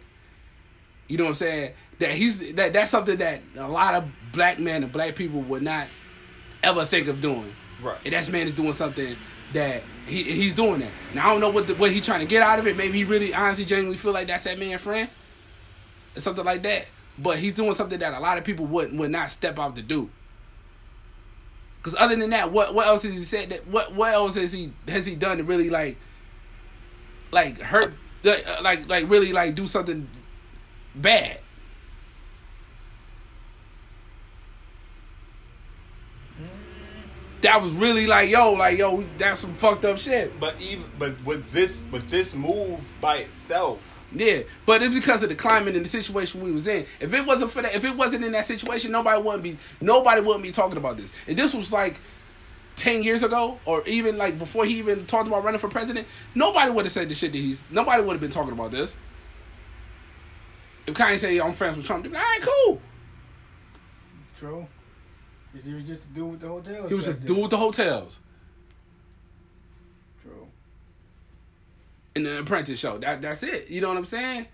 You 1.09 1.17
know 1.17 1.25
what 1.25 1.31
I'm 1.31 1.35
saying? 1.37 1.73
That 2.01 2.11
he's 2.11 2.53
that 2.55 2.73
that's 2.75 2.91
something 2.91 3.17
that 3.17 3.41
a 3.57 3.67
lot 3.67 3.95
of 3.95 4.05
black 4.33 4.59
men 4.59 4.83
and 4.85 4.93
black 4.93 5.17
people 5.17 5.41
would 5.41 5.63
not 5.63 5.87
ever 6.63 6.85
think 6.85 7.09
of 7.09 7.21
doing. 7.23 7.55
right 7.83 7.99
And 8.05 8.13
that 8.13 8.29
man 8.29 8.47
is 8.47 8.53
doing 8.53 8.75
something 8.75 9.17
that 9.55 9.83
he 10.07 10.23
he's 10.23 10.53
doing 10.55 10.81
that. 10.81 10.93
Now 11.15 11.29
I 11.29 11.33
don't 11.33 11.41
know 11.41 11.49
what 11.51 11.67
the, 11.67 11.75
what 11.77 11.91
he 11.93 12.03
trying 12.03 12.21
to 12.21 12.27
get 12.27 12.43
out 12.43 12.59
of 12.59 12.67
it. 12.67 12.77
Maybe 12.77 12.99
he 12.99 13.05
really 13.05 13.33
honestly 13.33 13.65
genuinely 13.65 13.97
feel 13.97 14.13
like 14.13 14.27
that's 14.27 14.45
that 14.45 14.59
man 14.59 14.77
friend. 14.79 15.09
Something 16.21 16.45
like 16.45 16.63
that. 16.63 16.87
But 17.19 17.39
he's 17.39 17.55
doing 17.55 17.75
something 17.75 17.99
that 17.99 18.15
a 18.15 18.21
lot 18.21 18.39
of 18.39 18.45
people 18.45 18.67
would 18.67 18.97
would 18.97 19.11
not 19.11 19.31
step 19.31 19.59
out 19.59 19.77
to 19.77 19.83
do. 19.83 20.11
Cause 21.83 21.95
other 21.99 22.17
than 22.17 22.31
that, 22.31 22.53
what 22.53 22.75
what 22.75 22.87
else 22.87 23.03
has 23.05 23.15
he 23.15 23.21
said 23.21 23.51
that 23.51 23.67
what 23.67 23.95
what 23.95 24.13
else 24.13 24.35
has 24.35 24.53
he 24.53 24.73
has 24.89 25.07
he 25.07 25.15
done 25.15 25.39
to 25.39 25.45
really 25.45 25.71
like 25.71 25.97
like 27.31 27.61
hurt 27.61 27.95
uh, 28.25 28.37
like 28.63 28.89
like 28.89 29.09
really 29.09 29.33
like 29.33 29.55
do 29.55 29.67
something 29.67 30.09
bad? 30.95 31.39
That 37.41 37.63
was 37.63 37.73
really 37.73 38.07
like 38.09 38.29
yo 38.29 38.53
like 38.53 38.77
yo 38.79 39.05
that's 39.17 39.41
some 39.41 39.55
fucked 39.55 39.85
up 39.85 39.99
shit. 39.99 40.39
but 40.41 40.61
even 40.61 40.85
but 40.99 41.15
with 41.25 41.51
this 41.53 41.85
with 41.93 42.11
this 42.11 42.35
move 42.35 42.81
by 43.01 43.19
itself 43.19 43.79
Yeah, 44.11 44.41
but 44.65 44.83
it's 44.83 44.95
because 44.95 45.23
of 45.23 45.29
the 45.29 45.35
climate 45.35 45.77
and 45.77 45.85
the 45.85 45.89
situation 45.89 46.43
we 46.43 46.51
was 46.51 46.67
in. 46.67 46.87
If 46.99 47.13
it 47.13 47.27
wasn't 47.27 47.51
for 47.51 47.61
that, 47.61 47.75
if 47.75 47.85
it 47.85 47.95
wasn't 47.95 48.25
in 48.25 48.33
that 48.33 48.47
situation, 48.47 48.91
nobody 48.91 49.21
wouldn't 49.21 49.43
be 49.43 49.59
nobody 49.81 50.23
wouldn't 50.23 50.43
be 50.43 50.51
talking 50.51 50.79
about 50.79 50.97
this. 50.97 51.13
And 51.27 51.37
this 51.37 51.53
was 51.53 51.71
like 51.73 52.01
ten 52.75 53.03
years 53.03 53.23
ago, 53.23 53.61
or 53.67 53.83
even 53.87 54.17
like 54.17 54.39
before 54.39 54.65
he 54.65 54.79
even 54.79 55.05
talked 55.05 55.29
about 55.29 55.45
running 55.45 55.61
for 55.61 55.69
president. 55.69 56.07
Nobody 56.35 56.71
would 56.71 56.87
have 56.87 56.93
said 56.93 57.11
the 57.11 57.15
shit 57.15 57.33
that 57.33 57.39
he's. 57.39 57.63
Nobody 57.71 58.03
would 58.03 58.13
have 58.13 58.21
been 58.21 58.31
talking 58.31 58.53
about 58.53 58.71
this. 58.71 58.97
If 60.87 60.95
Kanye 60.95 61.19
say 61.19 61.39
I'm 61.39 61.53
friends 61.53 61.77
with 61.77 61.85
Trump, 61.85 62.03
they'd 62.03 62.09
be 62.09 62.15
like, 62.15 62.25
all 62.25 62.31
right, 62.31 62.43
cool. 62.43 62.83
True. 64.39 64.67
he 65.63 65.75
was 65.75 65.85
just 65.85 66.05
a 66.05 66.09
dude 66.09 66.31
with 66.31 66.41
the 66.41 66.49
hotels. 66.49 66.89
He 66.89 66.95
was 66.95 67.05
just 67.05 67.19
then. 67.19 67.27
dude 67.27 67.39
with 67.43 67.51
the 67.51 67.57
hotels 67.57 68.21
True. 70.23 70.47
In 72.19 72.25
the 72.25 72.41
Apprentice 72.41 72.81
show. 72.81 72.99
That 72.99 73.23
that's 73.23 73.45
it. 73.45 73.71
You 73.71 73.81
know 73.81 73.89
what 73.89 73.97
I'm 73.97 74.05
saying? 74.05 74.49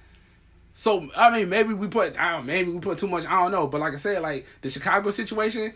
So 0.75 1.09
I 1.17 1.31
mean, 1.31 1.49
maybe 1.49 1.73
we 1.73 1.87
put 1.87 2.15
I 2.19 2.33
don't, 2.33 2.45
maybe 2.45 2.71
we 2.71 2.79
put 2.79 2.99
too 2.99 3.07
much. 3.07 3.25
I 3.25 3.43
don't 3.43 3.53
know, 3.53 3.67
but 3.67 3.81
like 3.81 3.95
I 3.95 3.97
said, 3.97 4.21
like 4.21 4.45
the 4.61 4.69
Chicago 4.69 5.11
situation. 5.11 5.73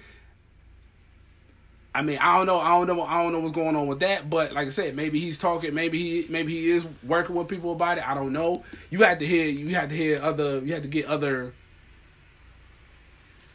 I 1.94 2.02
mean, 2.02 2.18
I 2.18 2.36
don't 2.36 2.46
know. 2.46 2.58
I 2.58 2.68
don't 2.72 2.86
know. 2.86 3.02
I 3.02 3.22
don't 3.22 3.32
know 3.32 3.40
what's 3.40 3.54
going 3.54 3.74
on 3.74 3.86
with 3.86 4.00
that. 4.00 4.28
But 4.28 4.52
like 4.52 4.66
I 4.66 4.70
said, 4.70 4.94
maybe 4.94 5.18
he's 5.18 5.38
talking. 5.38 5.72
Maybe 5.72 5.98
he 5.98 6.26
maybe 6.30 6.52
he 6.52 6.68
is 6.68 6.86
working 7.02 7.34
with 7.34 7.48
people 7.48 7.72
about 7.72 7.96
it. 7.96 8.06
I 8.06 8.12
don't 8.12 8.34
know. 8.34 8.64
You 8.90 9.02
had 9.02 9.18
to 9.20 9.26
hear. 9.26 9.46
You 9.46 9.74
had 9.74 9.88
to 9.88 9.96
hear 9.96 10.20
other. 10.22 10.58
You 10.58 10.74
had 10.74 10.82
to 10.82 10.88
get 10.88 11.06
other. 11.06 11.54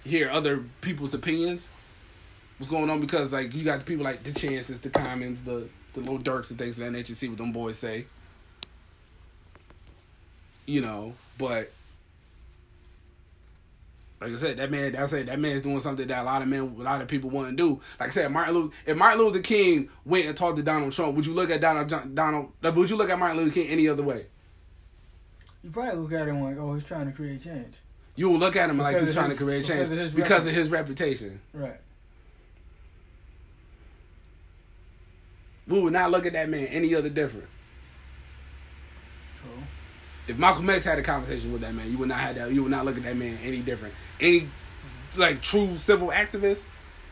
Hear 0.05 0.31
other 0.31 0.65
people's 0.81 1.13
opinions. 1.13 1.67
What's 2.57 2.69
going 2.69 2.89
on? 2.89 2.99
Because 2.99 3.31
like 3.31 3.53
you 3.53 3.63
got 3.63 3.79
the 3.79 3.85
people 3.85 4.03
like 4.03 4.23
the 4.23 4.33
chances, 4.33 4.81
the 4.81 4.89
commons, 4.89 5.43
the 5.43 5.69
the 5.93 5.99
Lil 5.99 6.17
Durks 6.17 6.49
and 6.49 6.57
things 6.57 6.79
of 6.79 6.85
that 6.85 6.91
nature. 6.91 7.13
See 7.13 7.29
what 7.29 7.37
them 7.37 7.51
boys 7.51 7.77
say 7.77 8.07
you 10.65 10.81
know, 10.81 11.13
but 11.37 11.71
like 14.21 14.31
I 14.31 14.35
said, 14.37 14.57
that 14.57 14.71
man, 14.71 14.95
I 14.95 15.05
said 15.07 15.27
that 15.27 15.39
man's 15.39 15.61
doing 15.61 15.79
something 15.81 16.07
that 16.07 16.21
a 16.21 16.23
lot 16.23 16.41
of 16.41 16.47
men, 16.47 16.75
a 16.79 16.81
lot 16.81 17.01
of 17.01 17.07
people 17.07 17.29
wouldn't 17.29 17.57
do. 17.57 17.81
Like 17.99 18.09
I 18.09 18.11
said, 18.13 18.31
Martin 18.31 18.53
Luther, 18.55 18.75
if 18.85 18.95
Martin 18.97 19.19
Luther 19.19 19.39
King 19.39 19.89
went 20.05 20.27
and 20.27 20.37
talked 20.37 20.57
to 20.57 20.63
Donald 20.63 20.93
Trump, 20.93 21.15
would 21.15 21.25
you 21.25 21.33
look 21.33 21.49
at 21.49 21.59
Donald 21.59 22.15
Donald? 22.15 22.51
Would 22.61 22.89
you 22.89 22.95
look 22.95 23.09
at 23.09 23.19
Martin 23.19 23.37
Luther 23.37 23.53
King 23.53 23.67
any 23.67 23.89
other 23.89 24.03
way? 24.03 24.27
You 25.63 25.69
probably 25.69 25.99
look 25.99 26.11
at 26.13 26.27
him 26.27 26.41
like, 26.41 26.57
oh, 26.57 26.75
he's 26.75 26.83
trying 26.83 27.05
to 27.07 27.11
create 27.13 27.41
change. 27.43 27.75
You 28.15 28.29
will 28.29 28.37
look 28.37 28.55
at 28.55 28.69
him 28.69 28.77
like 28.77 28.97
he's 28.99 29.13
trying 29.13 29.29
his- 29.29 29.39
to 29.39 29.43
create 29.43 29.65
change 29.65 29.89
because 29.89 29.91
of 29.91 29.97
his 29.97 30.11
because 30.13 30.45
of 30.45 30.53
his 30.53 30.69
reputation. 30.69 31.41
Right. 31.53 31.79
We 35.67 35.79
would 35.81 35.93
not 35.93 36.11
look 36.11 36.25
at 36.25 36.33
that 36.33 36.49
man 36.49 36.67
any 36.67 36.93
other 36.95 37.09
different. 37.09 37.47
True. 40.25 40.33
If 40.33 40.39
Malcolm 40.39 40.69
X 40.69 40.85
had 40.85 40.99
a 40.99 41.03
conversation 41.03 41.51
with 41.51 41.61
that 41.61 41.73
man, 41.73 41.91
you 41.91 41.97
would 41.97 42.09
not 42.09 42.19
have 42.19 42.35
that. 42.35 42.51
You 42.51 42.63
would 42.63 42.71
not 42.71 42.85
look 42.85 42.97
at 42.97 43.03
that 43.03 43.15
man 43.17 43.37
any 43.43 43.59
different. 43.59 43.93
Any 44.19 44.47
like 45.17 45.41
true 45.41 45.77
civil 45.77 46.07
activist, 46.09 46.61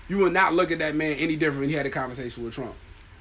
you 0.07 0.17
would 0.19 0.33
not 0.33 0.53
look 0.53 0.71
at 0.71 0.79
that 0.79 0.95
man 0.95 1.13
any 1.17 1.35
different 1.35 1.61
when 1.61 1.69
he 1.69 1.75
had 1.75 1.85
a 1.85 1.89
conversation 1.89 2.43
with 2.43 2.53
Trump. 2.53 2.73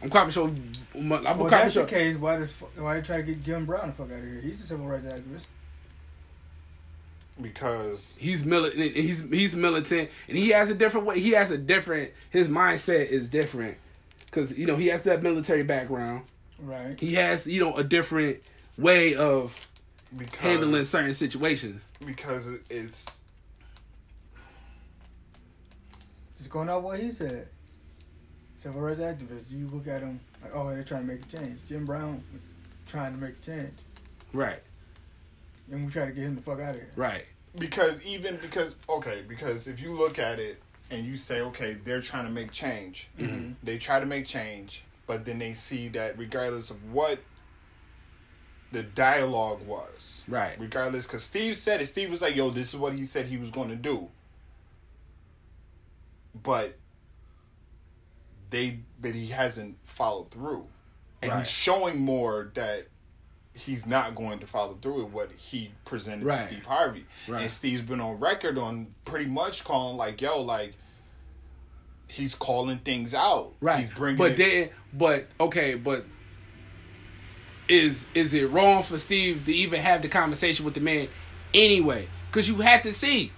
I'm 0.03 0.09
quite 0.09 0.33
sure. 0.33 0.51
I'm 0.95 1.09
Well, 1.09 1.23
quite 1.23 1.51
that's 1.51 1.75
sure. 1.75 1.85
the 1.85 1.91
case. 1.91 2.17
Why 2.17 2.39
does 2.39 2.53
why 2.77 2.95
they 2.95 3.03
try 3.03 3.17
to 3.19 3.23
get 3.23 3.43
Jim 3.43 3.67
Brown 3.67 3.89
the 3.89 3.93
fuck 3.93 4.11
out 4.11 4.19
of 4.19 4.25
here? 4.25 4.41
He's 4.41 4.63
a 4.63 4.67
civil 4.67 4.87
rights 4.87 5.05
activist. 5.07 5.45
because 7.41 8.17
He's 8.19 8.45
militant. 8.45 8.97
He's 8.97 9.23
he's 9.31 9.55
militant, 9.57 10.11
and 10.29 10.37
he 10.39 10.51
has 10.51 10.71
a 10.71 10.75
different 10.75 11.07
way. 11.07 11.21
He 11.21 11.31
has 11.31 11.51
a 11.51 11.59
different. 11.59 12.13
His 12.31 12.49
mindset 12.49 13.09
is 13.09 13.29
different 13.29 13.77
because 14.27 14.57
you 14.57 14.67
know 14.67 14.77
he 14.77 14.89
has 14.89 15.03
that 15.03 15.23
military 15.23 15.63
background. 15.65 16.23
Right. 16.59 16.99
He 16.99 17.15
has 17.15 17.47
you 17.47 17.61
know 17.61 17.77
a 17.77 17.85
different 17.85 18.39
way 18.79 19.15
of 19.15 19.55
because 20.17 20.39
handling 20.41 20.83
certain 20.85 21.15
situations. 21.15 21.83
because 22.05 22.49
it's 22.69 23.19
Just 26.39 26.51
going 26.51 26.69
off 26.69 26.83
what 26.83 26.99
he 27.01 27.13
said. 27.13 27.49
Civil 28.57 28.81
rights 28.83 29.01
activists. 29.01 29.51
You 29.51 29.67
look 29.69 29.87
at 29.89 30.01
them 30.01 30.21
like, 30.43 30.55
oh, 30.55 30.69
they're 30.71 30.83
trying 30.85 31.07
to 31.07 31.13
make 31.15 31.23
a 31.25 31.37
change. 31.37 31.61
Jim 31.67 31.87
Brown 31.87 32.23
was 32.33 32.41
trying 32.87 33.13
to 33.13 33.19
make 33.19 33.35
a 33.43 33.47
change, 33.47 33.73
Right. 34.33 34.61
and 35.71 35.87
we 35.87 35.91
try 35.93 36.07
to 36.07 36.13
get 36.13 36.25
him 36.25 36.35
the 36.35 36.43
fuck 36.43 36.61
out 36.61 36.71
of 36.71 36.77
here. 36.77 36.91
Right. 36.97 37.25
because 37.59 38.05
even 38.05 38.37
because 38.37 38.75
okay 38.89 39.23
because 39.27 39.67
if 39.67 39.81
you 39.81 39.93
look 39.93 40.19
at 40.21 40.39
it 40.39 40.63
and 40.91 41.05
you 41.05 41.17
say 41.17 41.41
okay 41.41 41.73
they're 41.85 42.01
trying 42.01 42.25
to 42.25 42.31
make 42.31 42.53
change 42.53 43.09
Mm-hmm. 43.19 43.53
they 43.65 43.77
try 43.77 43.99
to 43.99 44.07
make 44.07 44.25
change 44.25 44.85
but 45.09 45.25
then 45.25 45.39
they 45.41 45.53
see 45.53 45.89
that 45.89 46.17
regardless 46.17 46.71
of 46.71 46.93
what 46.93 47.19
the 48.73 48.83
dialogue 48.83 49.61
was 49.67 50.23
Right. 50.29 50.57
regardless 50.59 51.07
because 51.07 51.23
steve 51.25 51.57
said 51.57 51.81
it 51.83 51.87
steve 51.87 52.11
was 52.11 52.23
like 52.23 52.37
yo 52.37 52.51
this 52.51 52.69
is 52.73 52.77
what 52.77 52.93
he 52.95 53.05
said 53.05 53.27
he 53.27 53.37
was 53.37 53.51
going 53.51 53.69
to 53.69 53.77
do 53.77 54.09
but 56.35 56.79
they 58.51 58.81
but 59.01 59.15
he 59.15 59.27
hasn't 59.29 59.77
followed 59.85 60.31
through 60.31 60.67
and 61.23 61.31
Right. 61.33 61.39
he's 61.41 61.51
showing 61.51 62.01
more 62.01 62.51
that 62.55 62.87
he's 63.53 63.85
not 63.87 64.15
going 64.15 64.39
to 64.39 64.47
follow 64.47 64.75
through 64.81 65.05
with 65.05 65.13
what 65.13 65.33
he 65.33 65.73
presented 65.85 66.25
Right. 66.27 66.49
to 66.49 66.55
steve 66.55 66.67
harvey 66.67 67.07
Right. 67.27 67.43
and 67.43 67.51
steve's 67.51 67.83
been 67.83 68.01
on 68.01 68.19
record 68.21 68.59
on 68.59 68.95
pretty 69.05 69.27
much 69.27 69.65
calling 69.65 69.97
like 69.97 70.21
yo 70.21 70.41
like 70.41 70.75
he's 72.09 72.35
calling 72.35 72.79
things 72.79 73.15
out 73.15 73.55
Right. 73.61 73.81
he's 73.85 73.91
bringing 73.95 74.19
but 74.19 74.33
it, 74.33 74.37
then, 74.37 74.71
but 74.93 75.27
okay, 75.41 75.75
but 75.75 76.05
is 77.71 78.05
is 78.15 78.35
it 78.35 78.51
wrong 78.51 78.83
for 78.83 78.99
Steve 78.99 79.45
to 79.47 79.53
even 79.53 79.81
have 79.81 80.03
the 80.03 80.09
conversation 80.09 80.65
with 80.65 80.75
the 80.75 80.81
man 80.81 81.09
anyway? 81.55 82.09
Because 82.27 82.49
you 82.49 82.57
had 82.57 82.83
to 82.83 82.93
see. 82.93 83.33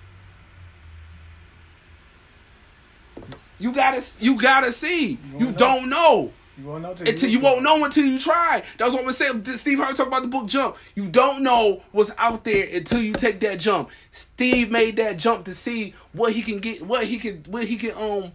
You 3.58 3.72
gotta, 3.72 4.02
you 4.18 4.40
gotta 4.40 4.72
see. 4.72 5.20
You 5.38 5.46
won't 5.46 5.58
don't 5.58 5.88
know 5.88 6.32
You 6.58 6.64
won't 6.64 6.82
know 6.82 6.94
until 6.98 7.30
you 7.30 7.38
won't 7.38 7.62
know 7.62 7.84
until 7.84 8.04
you 8.04 8.18
try. 8.18 8.62
That's 8.76 8.94
what 8.94 9.04
I'm 9.04 9.12
saying. 9.12 9.44
Steve 9.44 9.78
Harvey 9.78 9.94
talked 9.94 10.08
about 10.08 10.22
the 10.22 10.28
book 10.28 10.46
Jump. 10.46 10.76
You 10.96 11.08
don't 11.08 11.42
know 11.42 11.82
what's 11.92 12.10
out 12.18 12.44
there 12.44 12.66
until 12.72 13.00
you 13.00 13.12
take 13.12 13.40
that 13.40 13.60
jump. 13.60 13.90
Steve 14.10 14.70
made 14.70 14.96
that 14.96 15.16
jump 15.16 15.44
to 15.44 15.54
see 15.54 15.94
what 16.12 16.32
he 16.32 16.42
can 16.42 16.58
get, 16.58 16.82
what 16.84 17.04
he 17.06 17.18
can, 17.18 17.44
what 17.46 17.64
he 17.66 17.76
can 17.76 17.92
um 17.92 18.32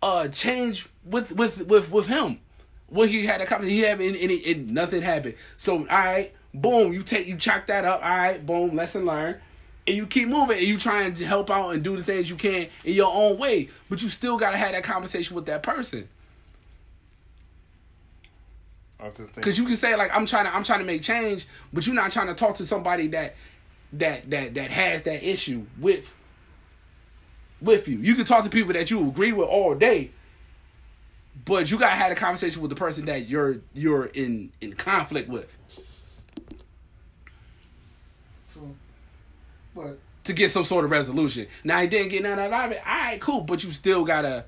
uh 0.00 0.28
change 0.28 0.88
with 1.04 1.32
with 1.32 1.66
with 1.66 1.90
with 1.90 2.06
him. 2.06 2.40
What 2.88 3.08
he 3.08 3.26
had 3.26 3.40
a 3.40 3.46
conversation, 3.46 3.76
he 3.76 3.82
had 3.82 4.00
any, 4.00 4.20
any 4.20 4.52
and 4.52 4.70
nothing 4.70 5.02
happened. 5.02 5.34
So 5.56 5.80
all 5.80 5.84
right, 5.84 6.32
boom, 6.54 6.92
you 6.92 7.02
take 7.02 7.26
you 7.26 7.36
chalk 7.36 7.66
that 7.66 7.84
up. 7.84 8.02
All 8.02 8.08
right, 8.08 8.44
boom, 8.44 8.74
lesson 8.74 9.04
learned. 9.04 9.40
And 9.86 9.96
you 9.96 10.06
keep 10.06 10.28
moving 10.28 10.58
and 10.58 10.66
you 10.66 10.78
trying 10.78 11.14
to 11.14 11.26
help 11.26 11.50
out 11.50 11.70
and 11.70 11.82
do 11.82 11.96
the 11.96 12.04
things 12.04 12.28
you 12.28 12.36
can 12.36 12.68
in 12.84 12.94
your 12.94 13.12
own 13.12 13.38
way, 13.38 13.70
but 13.88 14.02
you 14.02 14.08
still 14.08 14.36
gotta 14.36 14.56
have 14.56 14.72
that 14.72 14.82
conversation 14.82 15.34
with 15.34 15.46
that 15.46 15.62
person. 15.62 16.08
I 19.00 19.04
was 19.04 19.16
just 19.16 19.28
thinking. 19.28 19.40
Because 19.42 19.58
you 19.58 19.64
can 19.64 19.76
say 19.76 19.94
like 19.96 20.14
I'm 20.14 20.26
trying 20.26 20.44
to 20.44 20.54
I'm 20.54 20.64
trying 20.64 20.80
to 20.80 20.84
make 20.84 21.02
change, 21.02 21.46
but 21.72 21.86
you're 21.86 21.94
not 21.94 22.10
trying 22.10 22.26
to 22.28 22.34
talk 22.34 22.56
to 22.56 22.66
somebody 22.66 23.08
that 23.08 23.34
that 23.94 24.30
that 24.30 24.54
that 24.54 24.70
has 24.70 25.04
that 25.04 25.22
issue 25.22 25.64
with 25.78 26.12
with 27.60 27.88
you. 27.88 27.98
You 27.98 28.14
can 28.14 28.24
talk 28.24 28.44
to 28.44 28.50
people 28.50 28.72
that 28.72 28.90
you 28.90 29.06
agree 29.06 29.32
with 29.32 29.48
all 29.48 29.74
day, 29.74 30.10
but 31.44 31.70
you 31.70 31.78
gotta 31.78 31.94
have 31.96 32.12
a 32.12 32.14
conversation 32.14 32.60
with 32.62 32.70
the 32.70 32.76
person 32.76 33.04
that 33.06 33.28
you're 33.28 33.58
you're 33.74 34.06
in 34.06 34.52
in 34.60 34.72
conflict 34.74 35.28
with 35.28 35.54
So, 38.54 38.60
but 39.74 39.98
to 40.24 40.32
get 40.32 40.50
some 40.50 40.64
sort 40.64 40.84
of 40.84 40.90
resolution. 40.90 41.46
Now 41.64 41.80
he 41.80 41.86
didn't 41.86 42.10
get 42.10 42.22
none 42.22 42.38
out 42.38 42.66
of 42.66 42.72
it. 42.72 42.82
All 42.86 42.94
right, 42.94 43.20
cool, 43.20 43.40
but 43.40 43.64
you 43.64 43.72
still 43.72 44.04
gotta. 44.04 44.44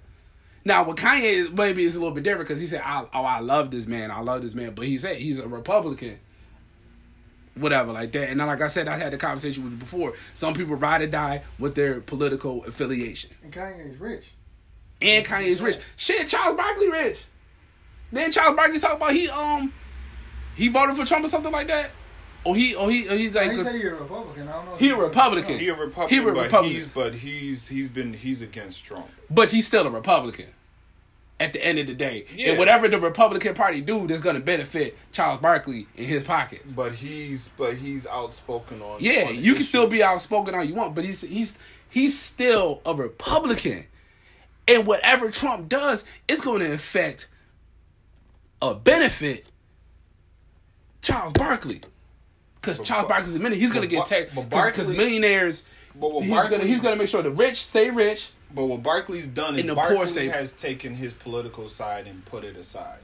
Now 0.64 0.84
with 0.84 0.96
Kanye, 0.96 1.52
maybe 1.52 1.84
it's 1.84 1.94
a 1.96 1.98
little 1.98 2.14
bit 2.14 2.22
different 2.22 2.48
because 2.48 2.60
he 2.60 2.66
said, 2.66 2.82
I, 2.84 3.06
"Oh, 3.14 3.22
I 3.22 3.40
love 3.40 3.70
this 3.70 3.86
man. 3.86 4.10
I 4.10 4.20
love 4.20 4.42
this 4.42 4.54
man," 4.54 4.74
but 4.74 4.86
he 4.86 4.98
said 4.98 5.16
he's 5.16 5.38
a 5.38 5.48
Republican. 5.48 6.18
Whatever, 7.54 7.92
like 7.92 8.12
that. 8.12 8.30
And 8.30 8.38
then, 8.38 8.46
like 8.46 8.60
I 8.60 8.68
said, 8.68 8.88
I 8.88 8.96
had 8.96 9.12
the 9.12 9.16
conversation 9.16 9.64
with 9.64 9.72
you 9.72 9.78
before. 9.78 10.14
Some 10.34 10.54
people 10.54 10.76
ride 10.76 11.02
or 11.02 11.06
die 11.08 11.42
with 11.58 11.74
their 11.74 12.00
political 12.00 12.64
affiliation. 12.64 13.30
and 13.42 13.52
Kanye 13.52 13.92
is 13.92 13.98
rich. 13.98 14.30
And 15.02 15.24
Kanye's 15.24 15.62
rich. 15.62 15.78
Shit, 15.96 16.28
Charles 16.28 16.56
Barkley 16.56 16.90
rich. 16.90 17.24
Then 18.12 18.30
Charles 18.30 18.56
Barkley 18.56 18.78
talk 18.78 18.96
about 18.96 19.12
he 19.12 19.28
um 19.28 19.72
he 20.56 20.68
voted 20.68 20.96
for 20.96 21.04
Trump 21.06 21.24
or 21.24 21.28
something 21.28 21.52
like 21.52 21.68
that. 21.68 21.90
Or 22.44 22.56
he 22.56 22.74
or 22.74 22.90
he 22.90 23.06
or 23.08 23.16
he's 23.16 23.34
like 23.34 23.52
he 23.52 23.62
said 23.62 23.74
he's 23.74 23.84
a 23.84 23.94
Republican. 23.94 24.48
I 24.48 24.52
don't 24.52 24.64
know. 24.66 24.76
He 24.76 24.86
he's 24.86 24.94
a 24.94 24.96
Republican. 24.96 25.58
he 25.58 25.68
a 25.68 25.74
Republican, 25.76 26.08
He 26.08 26.16
a 26.22 26.26
Republican. 26.26 26.34
but 26.34 26.42
Republican. 26.42 26.74
he's 26.74 26.86
but 26.86 27.14
he's 27.14 27.68
he's 27.68 27.88
been 27.88 28.12
he's 28.14 28.42
against 28.42 28.84
Trump. 28.84 29.06
but 29.30 29.50
he's 29.50 29.66
still 29.66 29.86
a 29.86 29.90
Republican. 29.90 30.46
At 31.38 31.54
the 31.54 31.64
end 31.64 31.78
of 31.78 31.86
the 31.86 31.94
day, 31.94 32.26
Yeah. 32.36 32.50
and 32.50 32.58
whatever 32.58 32.86
the 32.86 33.00
Republican 33.00 33.54
Party 33.54 33.80
do, 33.80 34.06
that's 34.06 34.20
going 34.20 34.34
to 34.36 34.42
benefit 34.42 34.94
Charles 35.10 35.40
Barkley 35.40 35.86
in 35.96 36.04
his 36.04 36.22
pockets. 36.22 36.70
But 36.74 36.92
he's 36.92 37.48
but 37.56 37.76
he's 37.78 38.06
outspoken 38.06 38.82
on. 38.82 38.98
Yeah, 39.00 39.24
on 39.28 39.36
you 39.42 39.54
can 39.54 39.64
still 39.64 39.86
be 39.86 40.02
outspoken 40.02 40.54
all 40.54 40.62
you 40.64 40.74
want, 40.74 40.94
but 40.94 41.04
he's 41.04 41.22
he's 41.22 41.56
he's 41.88 42.18
still 42.18 42.82
a 42.84 42.94
Republican, 42.94 43.86
and 44.68 44.86
whatever 44.86 45.30
Trump 45.30 45.68
does, 45.68 46.04
it's 46.28 46.40
going 46.40 46.60
to 46.60 46.72
affect 46.72 47.28
a 48.62 48.74
benefit 48.74 49.46
Charles 51.02 51.32
Barkley, 51.32 51.80
because 52.60 52.78
Charles 52.80 53.08
Bar- 53.08 53.18
Barkley's 53.18 53.36
a 53.36 53.38
minute 53.38 53.58
he's 53.58 53.72
going 53.72 53.82
to 53.82 53.88
get 53.88 54.06
taxed 54.06 54.34
but 54.34 54.50
because 54.50 54.90
millionaires. 54.90 55.64
But 55.94 56.12
what 56.12 56.24
He's 56.24 56.62
he's 56.62 56.80
gonna 56.80 56.96
make 56.96 57.08
sure 57.08 57.22
the 57.22 57.30
rich 57.30 57.64
stay 57.64 57.90
rich. 57.90 58.30
But 58.54 58.66
what 58.66 58.82
Barkley's 58.82 59.26
done 59.26 59.54
is 59.54 59.60
And 59.60 59.70
the 59.70 59.74
poor 59.74 59.96
Barkley 59.96 60.28
has 60.28 60.52
taken 60.52 60.94
his 60.94 61.12
political 61.12 61.68
side 61.68 62.06
and 62.06 62.24
put 62.24 62.44
it 62.44 62.56
aside. 62.56 62.98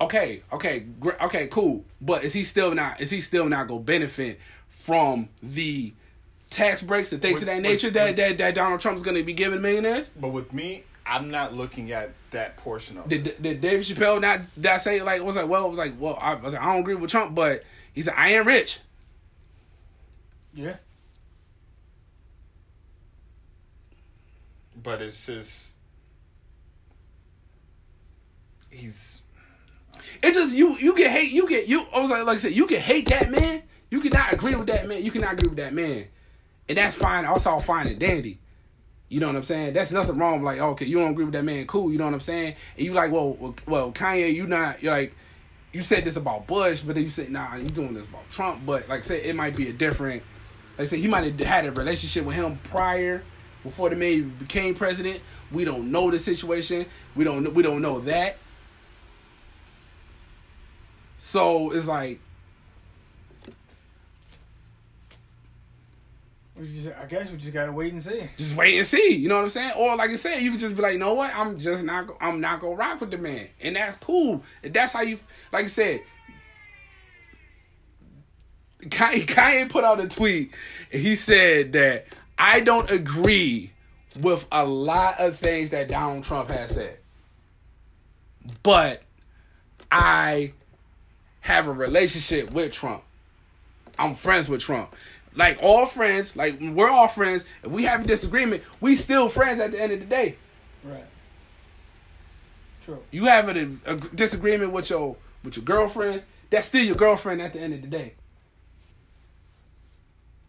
Okay, 0.00 0.42
okay, 0.52 0.86
okay, 1.20 1.46
cool. 1.48 1.84
But 2.00 2.24
is 2.24 2.32
he 2.32 2.42
still 2.42 2.74
not? 2.74 3.00
Is 3.00 3.10
he 3.10 3.20
still 3.20 3.48
not 3.48 3.68
gonna 3.68 3.80
benefit 3.80 4.40
from 4.68 5.28
the 5.42 5.92
tax 6.52 6.82
breaks 6.82 7.12
and 7.12 7.20
things 7.20 7.34
With- 7.40 7.42
of 7.44 7.46
that 7.48 7.56
with- 7.56 7.62
nature 7.62 7.90
that, 7.90 8.06
with- 8.08 8.16
that 8.16 8.38
that 8.38 8.54
Donald 8.54 8.80
Trump's 8.80 9.02
gonna 9.02 9.22
be 9.22 9.32
giving 9.32 9.60
millionaires? 9.60 10.10
But 10.20 10.28
with 10.28 10.52
me, 10.52 10.84
I'm 11.04 11.30
not 11.30 11.52
looking 11.54 11.90
at 11.92 12.10
that 12.30 12.56
portion 12.56 12.96
of 12.98 13.10
it. 13.12 13.24
Did, 13.24 13.42
did 13.42 13.60
David 13.60 13.84
Chappelle 13.86 14.20
not 14.20 14.42
that 14.58 14.78
say 14.82 15.02
like 15.02 15.22
was 15.22 15.36
like 15.36 15.48
well 15.48 15.68
was 15.68 15.78
like 15.78 15.94
well 15.98 16.18
I, 16.20 16.32
I 16.32 16.34
was 16.36 16.52
like, 16.54 16.62
I 16.62 16.66
don't 16.66 16.80
agree 16.80 16.94
with 16.94 17.10
Trump, 17.10 17.34
but 17.34 17.64
he 17.92 18.02
said 18.02 18.14
I 18.16 18.34
ain't 18.34 18.46
rich. 18.46 18.78
Yeah. 20.54 20.76
But 24.82 25.02
it's 25.02 25.26
just 25.26 25.74
he's 28.70 29.22
It's 30.22 30.36
just 30.36 30.56
you 30.56 30.76
you 30.78 30.96
get 30.96 31.10
hate 31.10 31.30
you 31.32 31.48
get 31.48 31.68
you 31.68 31.84
I 31.94 32.00
was 32.00 32.10
like 32.10 32.24
like 32.26 32.36
I 32.36 32.40
said 32.40 32.52
you 32.52 32.66
can 32.66 32.80
hate 32.80 33.08
that 33.08 33.30
man. 33.30 33.62
You 33.90 34.00
cannot 34.00 34.32
agree 34.32 34.54
with 34.54 34.66
that 34.68 34.88
man. 34.88 35.04
You 35.04 35.10
cannot 35.10 35.34
agree 35.34 35.48
with 35.48 35.58
that 35.58 35.74
man, 35.74 36.06
and 36.68 36.78
that's 36.78 36.96
fine. 36.96 37.24
Also 37.24 37.50
all 37.50 37.60
fine 37.60 37.86
and 37.86 37.98
dandy. 37.98 38.38
You 39.08 39.20
know 39.20 39.26
what 39.26 39.36
I'm 39.36 39.44
saying? 39.44 39.74
That's 39.74 39.92
nothing 39.92 40.16
wrong. 40.16 40.42
Like 40.42 40.60
oh, 40.60 40.70
okay, 40.70 40.86
you 40.86 40.98
don't 40.98 41.10
agree 41.10 41.24
with 41.24 41.34
that 41.34 41.44
man, 41.44 41.66
cool. 41.66 41.92
You 41.92 41.98
know 41.98 42.06
what 42.06 42.14
I'm 42.14 42.20
saying? 42.20 42.56
And 42.76 42.86
you 42.86 42.94
like 42.94 43.12
well 43.12 43.34
well, 43.34 43.54
well 43.66 43.92
Kanye, 43.92 44.32
you 44.32 44.46
not 44.46 44.82
you're 44.82 44.92
like 44.92 45.14
you 45.72 45.82
said 45.82 46.04
this 46.04 46.16
about 46.16 46.46
Bush, 46.46 46.80
but 46.80 46.94
then 46.94 47.04
you 47.04 47.10
said 47.10 47.30
nah, 47.30 47.56
you 47.56 47.68
doing 47.68 47.94
this 47.94 48.06
about 48.06 48.30
Trump. 48.30 48.64
But 48.64 48.88
like 48.88 49.00
I 49.00 49.02
said, 49.02 49.24
it 49.24 49.36
might 49.36 49.56
be 49.56 49.68
a 49.68 49.72
different. 49.72 50.22
Like 50.78 50.86
I 50.86 50.88
said, 50.88 51.00
he 51.00 51.08
might 51.08 51.24
have 51.24 51.38
had 51.46 51.66
a 51.66 51.72
relationship 51.72 52.24
with 52.24 52.36
him 52.36 52.58
prior 52.64 53.22
before 53.62 53.90
the 53.90 53.96
man 53.96 54.30
became 54.38 54.74
president. 54.74 55.20
We 55.50 55.64
don't 55.64 55.92
know 55.92 56.10
the 56.10 56.18
situation. 56.18 56.86
We 57.14 57.24
don't 57.24 57.52
we 57.52 57.62
don't 57.62 57.82
know 57.82 58.00
that. 58.00 58.38
So 61.18 61.70
it's 61.70 61.86
like 61.86 62.18
We 63.46 63.50
just, 63.50 63.56
I 66.58 67.06
guess 67.06 67.30
we 67.30 67.38
just 67.38 67.52
gotta 67.52 67.72
wait 67.72 67.92
and 67.94 68.04
see. 68.04 68.28
just 68.36 68.54
wait 68.54 68.76
and 68.76 68.86
see. 68.86 69.16
You 69.16 69.28
know 69.28 69.36
what 69.36 69.44
I'm 69.44 69.48
saying? 69.48 69.72
Or 69.76 69.96
like 69.96 70.10
I 70.10 70.16
said, 70.16 70.40
you 70.42 70.50
can 70.50 70.60
just 70.60 70.76
be 70.76 70.82
like, 70.82 70.92
you 70.92 70.98
know 70.98 71.14
what? 71.14 71.34
I'm 71.34 71.58
just 71.58 71.82
not. 71.82 72.10
I'm 72.20 72.40
not 72.40 72.60
gonna 72.60 72.74
rock 72.74 73.00
with 73.00 73.10
the 73.10 73.18
man, 73.18 73.48
and 73.62 73.76
that's 73.76 73.96
cool. 74.04 74.42
And 74.62 74.74
that's 74.74 74.92
how 74.92 75.00
you. 75.00 75.18
Like 75.50 75.64
I 75.64 75.68
said, 75.68 76.02
Kanye, 78.82 79.24
Kanye 79.24 79.70
put 79.70 79.84
out 79.84 80.00
a 80.00 80.08
tweet, 80.08 80.52
and 80.92 81.00
he 81.00 81.14
said 81.14 81.72
that 81.72 82.06
I 82.36 82.60
don't 82.60 82.90
agree 82.90 83.72
with 84.20 84.46
a 84.52 84.64
lot 84.66 85.20
of 85.20 85.38
things 85.38 85.70
that 85.70 85.88
Donald 85.88 86.24
Trump 86.24 86.50
has 86.50 86.72
said, 86.72 86.98
but 88.62 89.02
I 89.90 90.52
have 91.40 91.66
a 91.66 91.72
relationship 91.72 92.50
with 92.52 92.72
Trump. 92.72 93.02
I'm 93.98 94.14
friends 94.14 94.48
with 94.48 94.60
Trump. 94.60 94.94
Like 95.34 95.58
all 95.62 95.86
friends, 95.86 96.36
like 96.36 96.60
we're 96.60 96.90
all 96.90 97.08
friends. 97.08 97.44
If 97.62 97.70
we 97.70 97.84
have 97.84 98.04
a 98.04 98.06
disagreement, 98.06 98.62
we 98.80 98.96
still 98.96 99.28
friends 99.28 99.60
at 99.60 99.72
the 99.72 99.80
end 99.80 99.92
of 99.92 100.00
the 100.00 100.06
day. 100.06 100.36
Right. 100.84 101.04
True. 102.84 103.02
You 103.10 103.24
have 103.26 103.48
a, 103.48 103.76
a 103.86 103.96
disagreement 103.96 104.72
with 104.72 104.90
your 104.90 105.16
with 105.44 105.56
your 105.56 105.64
girlfriend, 105.64 106.22
that's 106.50 106.66
still 106.66 106.84
your 106.84 106.96
girlfriend 106.96 107.40
at 107.40 107.52
the 107.52 107.60
end 107.60 107.74
of 107.74 107.82
the 107.82 107.88
day. 107.88 108.14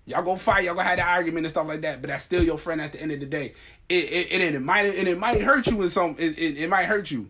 Y'all 0.05 0.21
gonna 0.23 0.37
fight, 0.37 0.65
y'all 0.65 0.75
gonna 0.75 0.87
have 0.87 0.97
that 0.97 1.07
argument 1.07 1.45
and 1.45 1.51
stuff 1.51 1.65
like 1.67 1.81
that, 1.81 2.01
but 2.01 2.09
that's 2.09 2.25
still 2.25 2.43
your 2.43 2.57
friend 2.57 2.81
at 2.81 2.91
the 2.91 3.01
end 3.01 3.11
of 3.11 3.19
the 3.21 3.25
day. 3.25 3.53
It 3.87 4.03
it, 4.05 4.31
it, 4.31 4.55
it 4.55 4.59
might 4.61 4.81
and 4.95 5.07
it 5.07 5.17
might 5.17 5.41
hurt 5.41 5.67
you 5.67 5.81
in 5.81 5.89
some 5.89 6.15
it, 6.19 6.37
it, 6.37 6.57
it 6.57 6.69
might 6.69 6.85
hurt 6.85 7.09
you. 7.09 7.29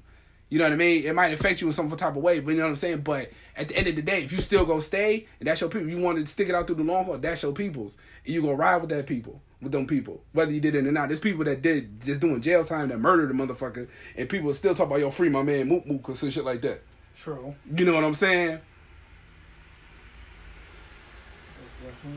You 0.53 0.59
know 0.59 0.65
what 0.65 0.73
I 0.73 0.75
mean? 0.75 1.03
It 1.03 1.15
might 1.15 1.33
affect 1.33 1.61
you 1.61 1.67
in 1.67 1.73
some 1.73 1.89
type 1.97 2.15
of 2.15 2.21
way, 2.21 2.39
but 2.39 2.51
you 2.51 2.57
know 2.57 2.65
what 2.65 2.69
I'm 2.69 2.75
saying? 2.75 3.01
But 3.01 3.31
at 3.57 3.69
the 3.69 3.75
end 3.75 3.87
of 3.87 3.95
the 3.95 4.03
day, 4.03 4.21
if 4.21 4.31
you 4.31 4.39
still 4.39 4.67
gonna 4.67 4.83
stay 4.83 5.25
and 5.39 5.47
that's 5.47 5.61
your 5.61 5.69
people, 5.71 5.89
you 5.89 5.97
want 5.97 6.19
to 6.19 6.27
stick 6.27 6.47
it 6.47 6.53
out 6.53 6.67
through 6.67 6.75
the 6.75 6.83
long 6.83 7.05
haul, 7.05 7.17
that's 7.17 7.41
your 7.41 7.53
peoples. 7.53 7.97
And 8.23 8.35
you 8.35 8.43
gonna 8.43 8.53
ride 8.53 8.77
with 8.77 8.91
that 8.91 9.07
people, 9.07 9.41
with 9.63 9.71
them 9.71 9.87
people. 9.87 10.21
Whether 10.31 10.51
you 10.51 10.59
did 10.59 10.75
it 10.75 10.85
or 10.85 10.91
not. 10.91 11.07
There's 11.07 11.19
people 11.19 11.43
that 11.45 11.63
did 11.63 12.05
just 12.05 12.21
doing 12.21 12.39
jail 12.39 12.63
time 12.63 12.89
that 12.89 12.99
murdered 12.99 13.31
a 13.31 13.33
motherfucker 13.33 13.87
and 14.15 14.29
people 14.29 14.53
still 14.53 14.75
talk 14.75 14.85
about 14.85 14.99
yo 14.99 15.09
free 15.09 15.27
my 15.27 15.41
man 15.41 15.67
Mook 15.67 15.87
Mook 15.87 16.09
or 16.09 16.15
some 16.15 16.29
shit 16.29 16.45
like 16.45 16.61
that. 16.61 16.83
True. 17.15 17.55
You 17.75 17.85
know 17.85 17.95
what 17.95 18.03
I'm 18.03 18.13
saying? 18.13 18.59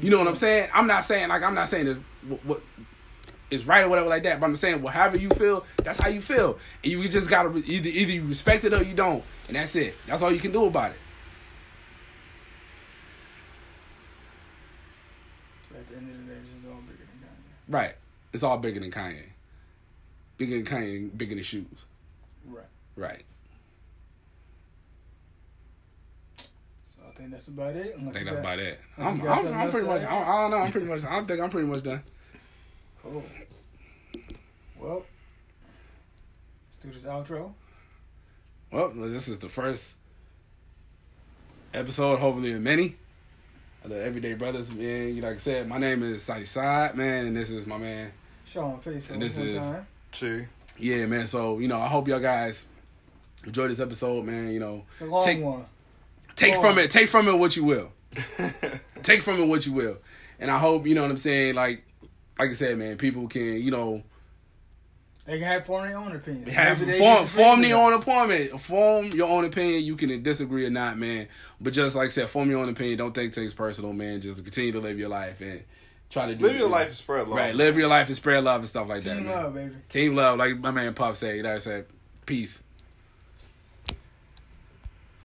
You 0.03 0.11
know 0.11 0.19
what 0.19 0.29
I'm 0.29 0.37
saying? 0.37 0.69
I'm 0.75 0.87
not 0.87 1.07
saying 1.07 1.31
like 1.31 1.43
I'm 1.43 1.55
not 1.55 1.71
saying 1.71 1.87
this 1.87 1.99
what, 2.29 2.45
what 2.45 2.63
is 3.51 3.67
right 3.67 3.85
or 3.85 3.89
whatever 3.89 4.09
like 4.09 4.25
that, 4.25 4.41
but 4.41 4.47
I'm 4.47 4.57
saying 4.57 4.83
well, 4.83 4.93
however 4.93 5.17
you 5.19 5.29
feel, 5.31 5.65
that's 5.77 6.01
how 6.01 6.09
you 6.09 6.21
feel, 6.21 6.59
and 6.83 6.93
you 6.93 7.09
just 7.09 7.31
gotta 7.31 7.57
either 7.57 7.89
either 7.89 8.13
you 8.13 8.25
respect 8.25 8.65
it 8.65 8.73
or 8.73 8.83
you 8.83 8.95
don't, 8.95 9.23
and 9.49 9.57
that's 9.57 9.77
it. 9.77 9.95
That's 10.07 10.23
all 10.23 10.33
you 10.33 10.41
can 10.41 10.53
do 10.53 10.65
about 10.65 10.93
it. 10.93 10.97
At 15.77 15.89
the 15.89 15.97
end 15.97 16.11
of 16.11 16.27
the 16.27 16.33
day, 16.33 16.41
this 16.43 16.71
all 16.71 16.81
bigger 16.81 16.99
than 16.99 17.29
Kanye. 17.29 17.75
Right? 17.75 17.95
It's 18.33 18.43
all 18.43 18.59
bigger 18.59 18.81
than 18.81 18.91
Kanye, 18.91 19.25
bigger 20.39 20.57
than 20.57 20.65
Kanye, 20.65 21.17
bigger 21.17 21.35
than 21.35 21.45
shoes. 21.45 21.67
Right. 22.47 22.65
Right? 22.97 23.25
So 26.39 26.45
I 27.09 27.17
think 27.17 27.31
that's 27.31 27.49
about 27.49 27.77
it. 27.77 27.97
I 27.97 28.11
think 28.11 28.25
that's 28.25 28.39
about 28.39 28.59
it. 28.59 28.81
I'm, 28.99 29.21
I'm, 29.21 29.55
I'm 29.55 29.71
pretty 29.71 29.87
much. 29.87 30.03
I, 30.03 30.19
I 30.19 30.43
don't 30.43 30.51
know. 30.51 30.59
I'm 30.59 30.73
pretty 30.73 30.87
much. 30.89 31.05
I 31.05 31.23
think 31.25 31.41
I'm 31.41 31.51
pretty 31.51 31.69
much 31.69 31.83
done. 31.85 32.03
Cool. 33.11 33.23
Well, 34.81 35.03
let's 36.69 36.79
do 36.83 36.91
this 36.91 37.03
outro. 37.05 37.53
Well, 38.73 38.91
this 38.95 39.29
is 39.29 39.39
the 39.39 39.49
first 39.49 39.95
episode, 41.73 42.19
hopefully 42.19 42.53
of 42.53 42.61
many. 42.61 42.97
Of 43.85 43.91
the 43.91 44.03
Everyday 44.05 44.35
Brothers, 44.35 44.73
man. 44.73 45.15
You 45.15 45.23
like 45.23 45.37
I 45.37 45.39
said, 45.39 45.69
my 45.69 45.79
name 45.79 46.03
is 46.03 46.23
Sadi 46.23 46.45
Side, 46.45 46.97
man, 46.97 47.27
and 47.27 47.37
this 47.37 47.51
is 47.51 47.67
my 47.67 47.79
man. 47.79 48.11
Sean, 48.45 48.79
please. 48.79 49.09
And 49.11 49.23
this 49.23 49.37
is- 49.37 49.57
time. 49.59 49.87
Chi. 50.19 50.49
Yeah, 50.79 51.07
man. 51.07 51.27
So 51.29 51.59
you 51.59 51.69
know, 51.69 51.81
I 51.81 51.87
hope 51.87 52.09
y'all 52.09 52.19
guys 52.19 52.65
enjoy 53.45 53.69
this 53.69 53.79
episode, 53.81 54.25
man. 54.25 54.51
You 54.51 54.59
know, 54.61 54.85
It's 54.93 55.01
a 55.03 55.05
long 55.07 55.25
Take- 55.25 55.43
one. 55.43 55.65
take 56.35 56.55
Oh. 56.57 56.61
from 56.61 56.79
it, 56.79 56.91
take 56.91 57.09
from 57.09 57.29
it 57.29 57.39
what 57.39 57.55
you 57.57 57.63
will. 57.65 57.93
take 59.05 59.23
from 59.23 59.41
it 59.41 59.47
what 59.47 59.65
you 59.67 59.73
will, 59.73 59.99
and 60.41 60.51
I 60.51 60.59
hope 60.59 60.87
you 60.87 60.95
know 60.97 61.03
what 61.03 61.11
I'm 61.13 61.17
saying. 61.17 61.55
Like, 61.55 61.85
like 62.39 62.51
I 62.51 62.55
said, 62.55 62.79
man, 62.79 62.97
people 62.99 63.29
can 63.29 63.43
you 63.43 63.71
know 63.71 64.03
They 65.25 65.39
can 65.39 65.47
have 65.49 65.67
form 65.67 65.89
their 65.89 65.99
own 65.99 66.15
opinion. 66.15 66.49
Have 66.49 66.79
form, 66.79 67.27
form 67.27 67.61
with 67.61 67.69
your 67.69 67.83
own 67.83 68.01
opinion. 68.01 68.59
Form 68.59 69.07
your 69.07 69.29
own 69.29 69.45
opinion. 69.45 69.83
You 69.83 69.97
can 69.97 70.23
disagree 70.23 70.67
or 70.67 70.71
not, 70.71 70.99
man. 70.99 71.29
But 71.61 71.73
just 71.73 71.97
like 71.97 72.07
I 72.07 72.11
said, 72.11 72.29
form 72.31 72.49
your 72.51 72.61
own 72.61 72.69
opinion. 72.69 72.99
Don't 72.99 73.15
take 73.15 73.35
things 73.35 73.53
personal, 73.55 73.93
man. 73.93 74.21
Just 74.21 74.45
continue 74.45 74.73
to 74.73 74.81
live 74.81 74.99
your 74.99 75.09
life 75.09 75.41
and 75.41 75.65
try 76.11 76.27
to 76.27 76.35
do 76.37 76.45
Live 76.47 76.57
your 76.57 76.69
it, 76.69 76.71
life 76.71 76.89
and 76.89 76.97
spread 76.97 77.29
love. 77.29 77.37
Right, 77.39 77.55
live 77.55 77.77
your 77.77 77.89
life 77.89 78.07
and 78.07 78.17
spread 78.17 78.45
love 78.45 78.61
and 78.61 78.69
stuff 78.69 78.89
like 78.89 79.03
that. 79.03 79.17
Team 79.17 79.27
man. 79.27 79.35
love, 79.35 79.55
baby. 79.55 79.75
Team 79.89 80.15
love, 80.15 80.39
like 80.39 80.59
my 80.59 80.71
man 80.71 80.95
Puff 80.95 81.17
said. 81.17 81.45
That 81.45 81.63
said, 81.63 81.87
peace. 82.27 82.61